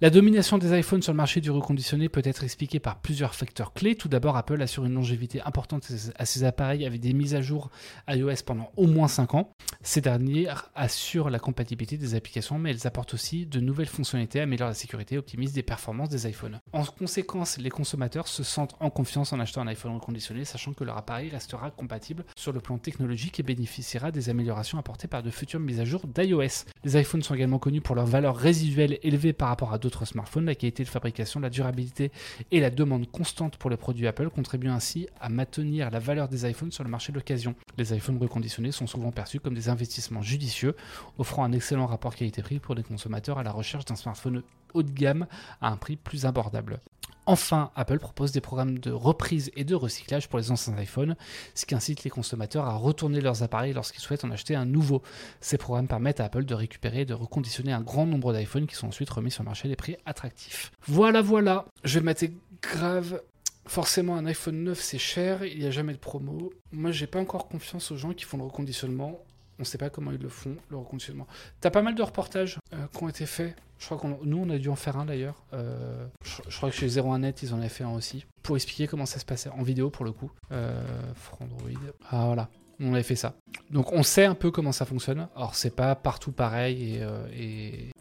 La 0.00 0.10
domination 0.10 0.58
des 0.58 0.78
iPhones 0.78 1.02
sur 1.02 1.12
le 1.12 1.16
marché 1.16 1.40
du 1.40 1.50
reconditionné 1.50 2.08
peut 2.08 2.22
être 2.22 2.44
expliquée 2.44 2.78
par 2.78 3.00
plusieurs 3.00 3.34
facteurs 3.34 3.72
clés. 3.72 3.96
Tout 3.96 4.06
d'abord, 4.06 4.36
Apple 4.36 4.62
assure 4.62 4.84
une 4.84 4.94
longévité 4.94 5.40
importante 5.44 5.90
à 6.16 6.24
ses 6.24 6.44
appareils 6.44 6.86
avec 6.86 7.00
des 7.00 7.12
mises 7.12 7.34
à 7.34 7.40
jour 7.40 7.68
iOS 8.08 8.44
pendant 8.46 8.70
au 8.76 8.86
moins 8.86 9.08
5 9.08 9.34
ans. 9.34 9.50
Ces 9.82 10.00
dernières 10.00 10.70
assurent 10.76 11.30
la 11.30 11.40
compatibilité 11.40 11.96
des 11.96 12.14
applications, 12.14 12.60
mais 12.60 12.70
elles 12.70 12.86
apportent 12.86 13.12
aussi 13.12 13.44
de 13.44 13.58
nouvelles 13.58 13.88
fonctionnalités, 13.88 14.40
améliorent 14.40 14.68
la 14.68 14.74
sécurité 14.74 15.18
optimisent 15.18 15.56
les 15.56 15.64
performances 15.64 16.10
des 16.10 16.28
iPhones. 16.28 16.60
En 16.72 16.84
conséquence, 16.84 17.58
les 17.58 17.70
consommateurs 17.70 18.28
se 18.28 18.44
sentent 18.44 18.76
en 18.78 18.90
confiance 18.90 19.32
en 19.32 19.40
achetant 19.40 19.62
un 19.62 19.66
iPhone 19.66 19.94
reconditionné, 19.94 20.44
sachant 20.44 20.74
que 20.74 20.84
leur 20.84 20.96
appareil 20.96 21.30
restera 21.30 21.72
compatible 21.72 22.24
sur 22.36 22.52
le 22.52 22.60
plan 22.60 22.78
technologique 22.78 23.40
et 23.40 23.42
bénéficiera 23.42 24.12
des 24.12 24.28
améliorations 24.28 24.78
apportées 24.78 25.08
par 25.08 25.24
de 25.24 25.30
futures 25.30 25.58
mises 25.58 25.80
à 25.80 25.84
jour 25.84 26.02
d'iOS. 26.06 26.66
Les 26.84 27.00
iPhones 27.00 27.24
sont 27.24 27.34
également 27.34 27.58
connus 27.58 27.80
pour 27.80 27.96
leur 27.96 28.06
valeur 28.06 28.36
résiduelle 28.36 29.00
élevée 29.02 29.32
par 29.32 29.48
rapport 29.48 29.72
à 29.72 29.78
d'autres 29.78 29.87
smartphones, 30.04 30.46
la 30.46 30.54
qualité 30.54 30.84
de 30.84 30.88
fabrication, 30.88 31.40
la 31.40 31.50
durabilité 31.50 32.12
et 32.50 32.60
la 32.60 32.70
demande 32.70 33.10
constante 33.10 33.56
pour 33.56 33.70
les 33.70 33.76
produits 33.76 34.06
Apple 34.06 34.30
contribuent 34.30 34.68
ainsi 34.68 35.08
à 35.20 35.28
maintenir 35.28 35.90
la 35.90 35.98
valeur 35.98 36.28
des 36.28 36.48
iPhones 36.48 36.72
sur 36.72 36.84
le 36.84 36.90
marché 36.90 37.12
d'occasion. 37.12 37.54
Les 37.76 37.94
iPhones 37.94 38.18
reconditionnés 38.18 38.72
sont 38.72 38.86
souvent 38.86 39.10
perçus 39.10 39.40
comme 39.40 39.54
des 39.54 39.68
investissements 39.68 40.22
judicieux, 40.22 40.74
offrant 41.18 41.44
un 41.44 41.52
excellent 41.52 41.86
rapport 41.86 42.14
qualité-prix 42.14 42.58
pour 42.58 42.74
les 42.74 42.82
consommateurs 42.82 43.38
à 43.38 43.42
la 43.42 43.52
recherche 43.52 43.84
d'un 43.84 43.96
smartphone 43.96 44.42
haut 44.74 44.82
de 44.82 44.90
gamme 44.90 45.26
à 45.60 45.68
un 45.68 45.76
prix 45.76 45.96
plus 45.96 46.26
abordable. 46.26 46.80
Enfin, 47.28 47.70
Apple 47.76 47.98
propose 47.98 48.32
des 48.32 48.40
programmes 48.40 48.78
de 48.78 48.90
reprise 48.90 49.50
et 49.54 49.62
de 49.62 49.74
recyclage 49.74 50.30
pour 50.30 50.38
les 50.38 50.50
anciens 50.50 50.74
iPhones, 50.80 51.14
ce 51.54 51.66
qui 51.66 51.74
incite 51.74 52.02
les 52.02 52.08
consommateurs 52.08 52.64
à 52.64 52.74
retourner 52.74 53.20
leurs 53.20 53.42
appareils 53.42 53.74
lorsqu'ils 53.74 54.00
souhaitent 54.00 54.24
en 54.24 54.30
acheter 54.30 54.54
un 54.54 54.64
nouveau. 54.64 55.02
Ces 55.42 55.58
programmes 55.58 55.88
permettent 55.88 56.20
à 56.20 56.24
Apple 56.24 56.46
de 56.46 56.54
récupérer 56.54 57.02
et 57.02 57.04
de 57.04 57.12
reconditionner 57.12 57.70
un 57.70 57.82
grand 57.82 58.06
nombre 58.06 58.32
d'iPhones 58.32 58.66
qui 58.66 58.76
sont 58.76 58.88
ensuite 58.88 59.10
remis 59.10 59.30
sur 59.30 59.42
le 59.42 59.48
marché 59.48 59.66
à 59.66 59.68
des 59.68 59.76
prix 59.76 59.98
attractifs. 60.06 60.72
Voilà, 60.86 61.20
voilà, 61.20 61.66
je 61.84 61.98
vais 61.98 62.04
mater 62.04 62.32
grave 62.62 63.20
Forcément, 63.66 64.16
un 64.16 64.24
iPhone 64.24 64.64
9, 64.64 64.80
c'est 64.80 64.96
cher, 64.96 65.44
il 65.44 65.58
n'y 65.58 65.66
a 65.66 65.70
jamais 65.70 65.92
de 65.92 65.98
promo. 65.98 66.50
Moi, 66.72 66.92
j'ai 66.92 67.06
pas 67.06 67.20
encore 67.20 67.46
confiance 67.48 67.90
aux 67.90 67.98
gens 67.98 68.14
qui 68.14 68.24
font 68.24 68.38
le 68.38 68.44
reconditionnement. 68.44 69.20
On 69.58 69.62
ne 69.62 69.64
sait 69.64 69.76
pas 69.76 69.90
comment 69.90 70.10
ils 70.10 70.18
le 70.18 70.30
font, 70.30 70.56
le 70.70 70.78
reconditionnement. 70.78 71.26
T'as 71.60 71.68
pas 71.68 71.82
mal 71.82 71.94
de 71.94 72.02
reportages 72.02 72.58
euh, 72.72 72.86
qui 72.90 73.04
ont 73.04 73.10
été 73.10 73.26
faits. 73.26 73.54
Je 73.78 73.86
crois 73.86 73.98
qu'on 73.98 74.18
nous, 74.22 74.38
on 74.38 74.50
a 74.50 74.58
dû 74.58 74.68
en 74.68 74.76
faire 74.76 74.96
un 74.96 75.04
d'ailleurs. 75.04 75.44
Euh, 75.52 76.06
je, 76.22 76.56
crois 76.56 76.70
que 76.70 76.76
chez 76.76 76.88
01net, 76.88 77.38
ils 77.42 77.54
en 77.54 77.58
avaient 77.58 77.68
fait 77.68 77.84
un 77.84 77.92
aussi. 77.92 78.24
Pour 78.42 78.56
expliquer 78.56 78.86
comment 78.86 79.06
ça 79.06 79.18
se 79.18 79.24
passait 79.24 79.50
en 79.50 79.62
vidéo 79.62 79.90
pour 79.90 80.04
le 80.04 80.12
coup. 80.12 80.30
Euh, 80.52 80.82
Frandroid. 81.14 81.70
Ah 82.10 82.26
voilà. 82.26 82.48
On 82.80 82.94
avait 82.94 83.02
fait 83.02 83.16
ça. 83.16 83.34
Donc 83.70 83.92
on 83.92 84.04
sait 84.04 84.24
un 84.24 84.36
peu 84.36 84.50
comment 84.50 84.70
ça 84.70 84.84
fonctionne. 84.84 85.28
Alors 85.34 85.56
c'est 85.56 85.74
pas 85.74 85.96
partout 85.96 86.30
pareil, 86.30 86.94
et, 86.94 87.02
euh, 87.02 87.26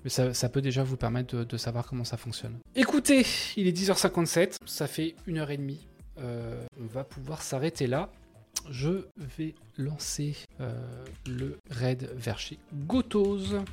mais 0.03 0.09
ça, 0.09 0.49
peut 0.49 0.61
déjà 0.61 0.83
vous 0.83 0.97
permettre 0.97 1.43
de, 1.43 1.57
savoir 1.57 1.87
comment 1.87 2.03
ça 2.03 2.15
fonctionne. 2.17 2.59
Écoutez, 2.75 3.25
il 3.55 3.67
est 3.67 3.75
10h57, 3.75 4.57
ça 4.67 4.85
fait 4.85 5.15
une 5.25 5.39
heure 5.39 5.49
et 5.49 5.57
demie. 5.57 5.87
on 6.19 6.85
va 6.85 7.03
pouvoir 7.03 7.41
s'arrêter 7.41 7.87
là 7.87 8.11
je 8.69 9.05
vais 9.17 9.55
lancer 9.77 10.35
euh, 10.59 10.73
le 11.25 11.57
raid 11.69 12.09
vers 12.15 12.39
chez 12.39 12.59
Gotos. 12.73 13.63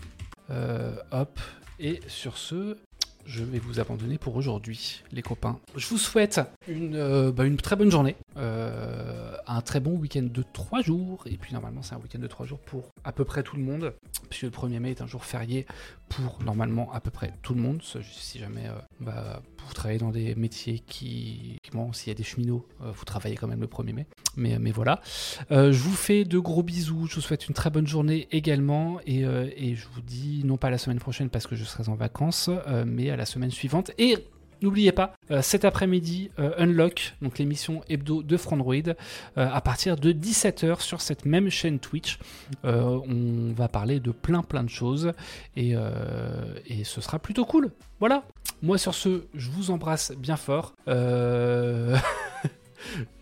Euh, 0.50 0.96
hop. 1.10 1.40
Et 1.80 2.00
sur 2.06 2.38
ce, 2.38 2.76
je 3.26 3.42
vais 3.42 3.58
vous 3.58 3.80
abandonner 3.80 4.18
pour 4.18 4.36
aujourd'hui, 4.36 5.02
les 5.12 5.22
copains. 5.22 5.58
Je 5.76 5.86
vous 5.88 5.98
souhaite 5.98 6.40
une, 6.68 6.94
euh, 6.94 7.32
bah, 7.32 7.44
très 7.62 7.76
bonne 7.76 7.90
journée, 7.90 8.16
un 8.36 9.60
très 9.62 9.80
bon 9.80 9.92
week-end 9.92 10.26
de 10.30 10.44
3 10.52 10.82
jours, 10.82 11.24
et 11.26 11.36
puis 11.36 11.52
normalement 11.52 11.82
c'est 11.82 11.94
un 11.94 11.98
week-end 11.98 12.18
de 12.18 12.26
3 12.26 12.46
jours 12.46 12.60
pour 12.60 12.90
à 13.02 13.12
peu 13.12 13.24
près 13.24 13.42
tout 13.42 13.56
le 13.56 13.62
monde, 13.62 13.94
puisque 14.28 14.42
le 14.44 14.50
1er 14.50 14.78
mai 14.78 14.90
est 14.90 15.02
un 15.02 15.06
jour 15.06 15.24
férié 15.24 15.66
pour 16.08 16.38
normalement 16.44 16.92
à 16.92 17.00
peu 17.00 17.10
près 17.10 17.32
tout 17.42 17.54
le 17.54 17.60
monde, 17.60 17.82
si 17.82 18.38
jamais 18.38 18.68
bah, 19.00 19.42
vous 19.66 19.74
travaillez 19.74 19.98
dans 19.98 20.10
des 20.10 20.34
métiers 20.34 20.80
qui, 20.86 21.58
bon, 21.72 21.92
s'il 21.92 22.08
y 22.08 22.10
a 22.12 22.14
des 22.14 22.24
cheminots, 22.24 22.66
vous 22.80 23.04
travaillez 23.04 23.36
quand 23.36 23.48
même 23.48 23.60
le 23.60 23.66
1er 23.66 23.92
mai. 23.92 24.06
Mais, 24.36 24.58
mais 24.58 24.70
voilà. 24.70 25.00
Euh, 25.50 25.72
je 25.72 25.78
vous 25.78 25.94
fais 25.94 26.24
de 26.24 26.38
gros 26.38 26.62
bisous. 26.62 27.06
Je 27.08 27.16
vous 27.16 27.20
souhaite 27.20 27.48
une 27.48 27.54
très 27.54 27.70
bonne 27.70 27.86
journée 27.86 28.28
également. 28.32 28.98
Et, 29.06 29.24
euh, 29.24 29.48
je 29.58 29.86
vous 29.94 30.00
dis, 30.00 30.42
non 30.44 30.56
pas 30.56 30.70
la 30.70 30.78
semaine 30.78 30.98
prochaine 30.98 31.30
parce 31.30 31.46
que 31.46 31.56
je 31.56 31.64
serai 31.64 31.88
en 31.88 31.94
vacances, 31.94 32.50
euh, 32.68 32.84
mais 32.86 33.10
à 33.10 33.16
la 33.16 33.26
semaine 33.26 33.50
suivante. 33.50 33.90
Et 33.98 34.16
N'oubliez 34.64 34.92
pas, 34.92 35.12
cet 35.42 35.66
après-midi, 35.66 36.30
Unlock, 36.38 37.16
donc 37.20 37.38
l'émission 37.38 37.82
hebdo 37.90 38.22
de 38.22 38.36
Frandroid, 38.38 38.94
à 39.36 39.60
partir 39.60 39.96
de 39.96 40.10
17h 40.10 40.80
sur 40.80 41.02
cette 41.02 41.26
même 41.26 41.50
chaîne 41.50 41.78
Twitch. 41.78 42.18
on 42.62 43.52
va 43.54 43.68
parler 43.68 44.00
de 44.00 44.10
plein 44.10 44.42
plein 44.42 44.64
de 44.64 44.70
choses 44.70 45.12
et, 45.54 45.74
et, 46.66 46.84
ce 46.84 47.02
sera 47.02 47.18
plutôt 47.18 47.44
cool. 47.44 47.72
Voilà. 48.00 48.24
Moi 48.62 48.78
sur 48.78 48.94
ce, 48.94 49.24
je 49.34 49.50
vous 49.50 49.70
embrasse 49.70 50.12
bien 50.16 50.36
fort. 50.36 50.72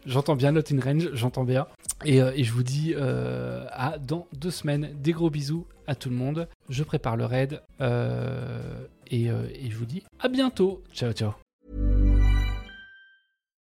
J'entends 0.07 0.37
bien 0.37 0.53
Not 0.53 0.73
in 0.73 0.81
Range, 0.81 1.11
j'entends 1.13 1.45
bien. 1.45 1.67
Et, 2.05 2.21
euh, 2.21 2.33
je 2.37 2.53
vous 2.53 2.63
dis 2.63 2.95
euh, 2.97 3.65
à 3.71 3.99
dans 3.99 4.27
deux 4.33 4.51
semaines. 4.51 4.91
Des 4.95 5.13
gros 5.13 5.31
bisous 5.31 5.67
à 5.87 5.95
tout 5.95 6.11
le 6.11 6.17
monde. 6.17 6.49
Je 6.69 6.83
prépare 6.83 7.17
le 7.17 7.25
raid. 7.25 7.63
Euh, 9.13 9.47
et, 9.55 9.67
et 9.67 9.71
je 9.71 9.77
vous 9.77 9.87
dis 9.87 10.03
à 10.21 10.29
bientôt. 10.29 10.83
Ciao, 10.93 11.13
ciao. 11.13 11.33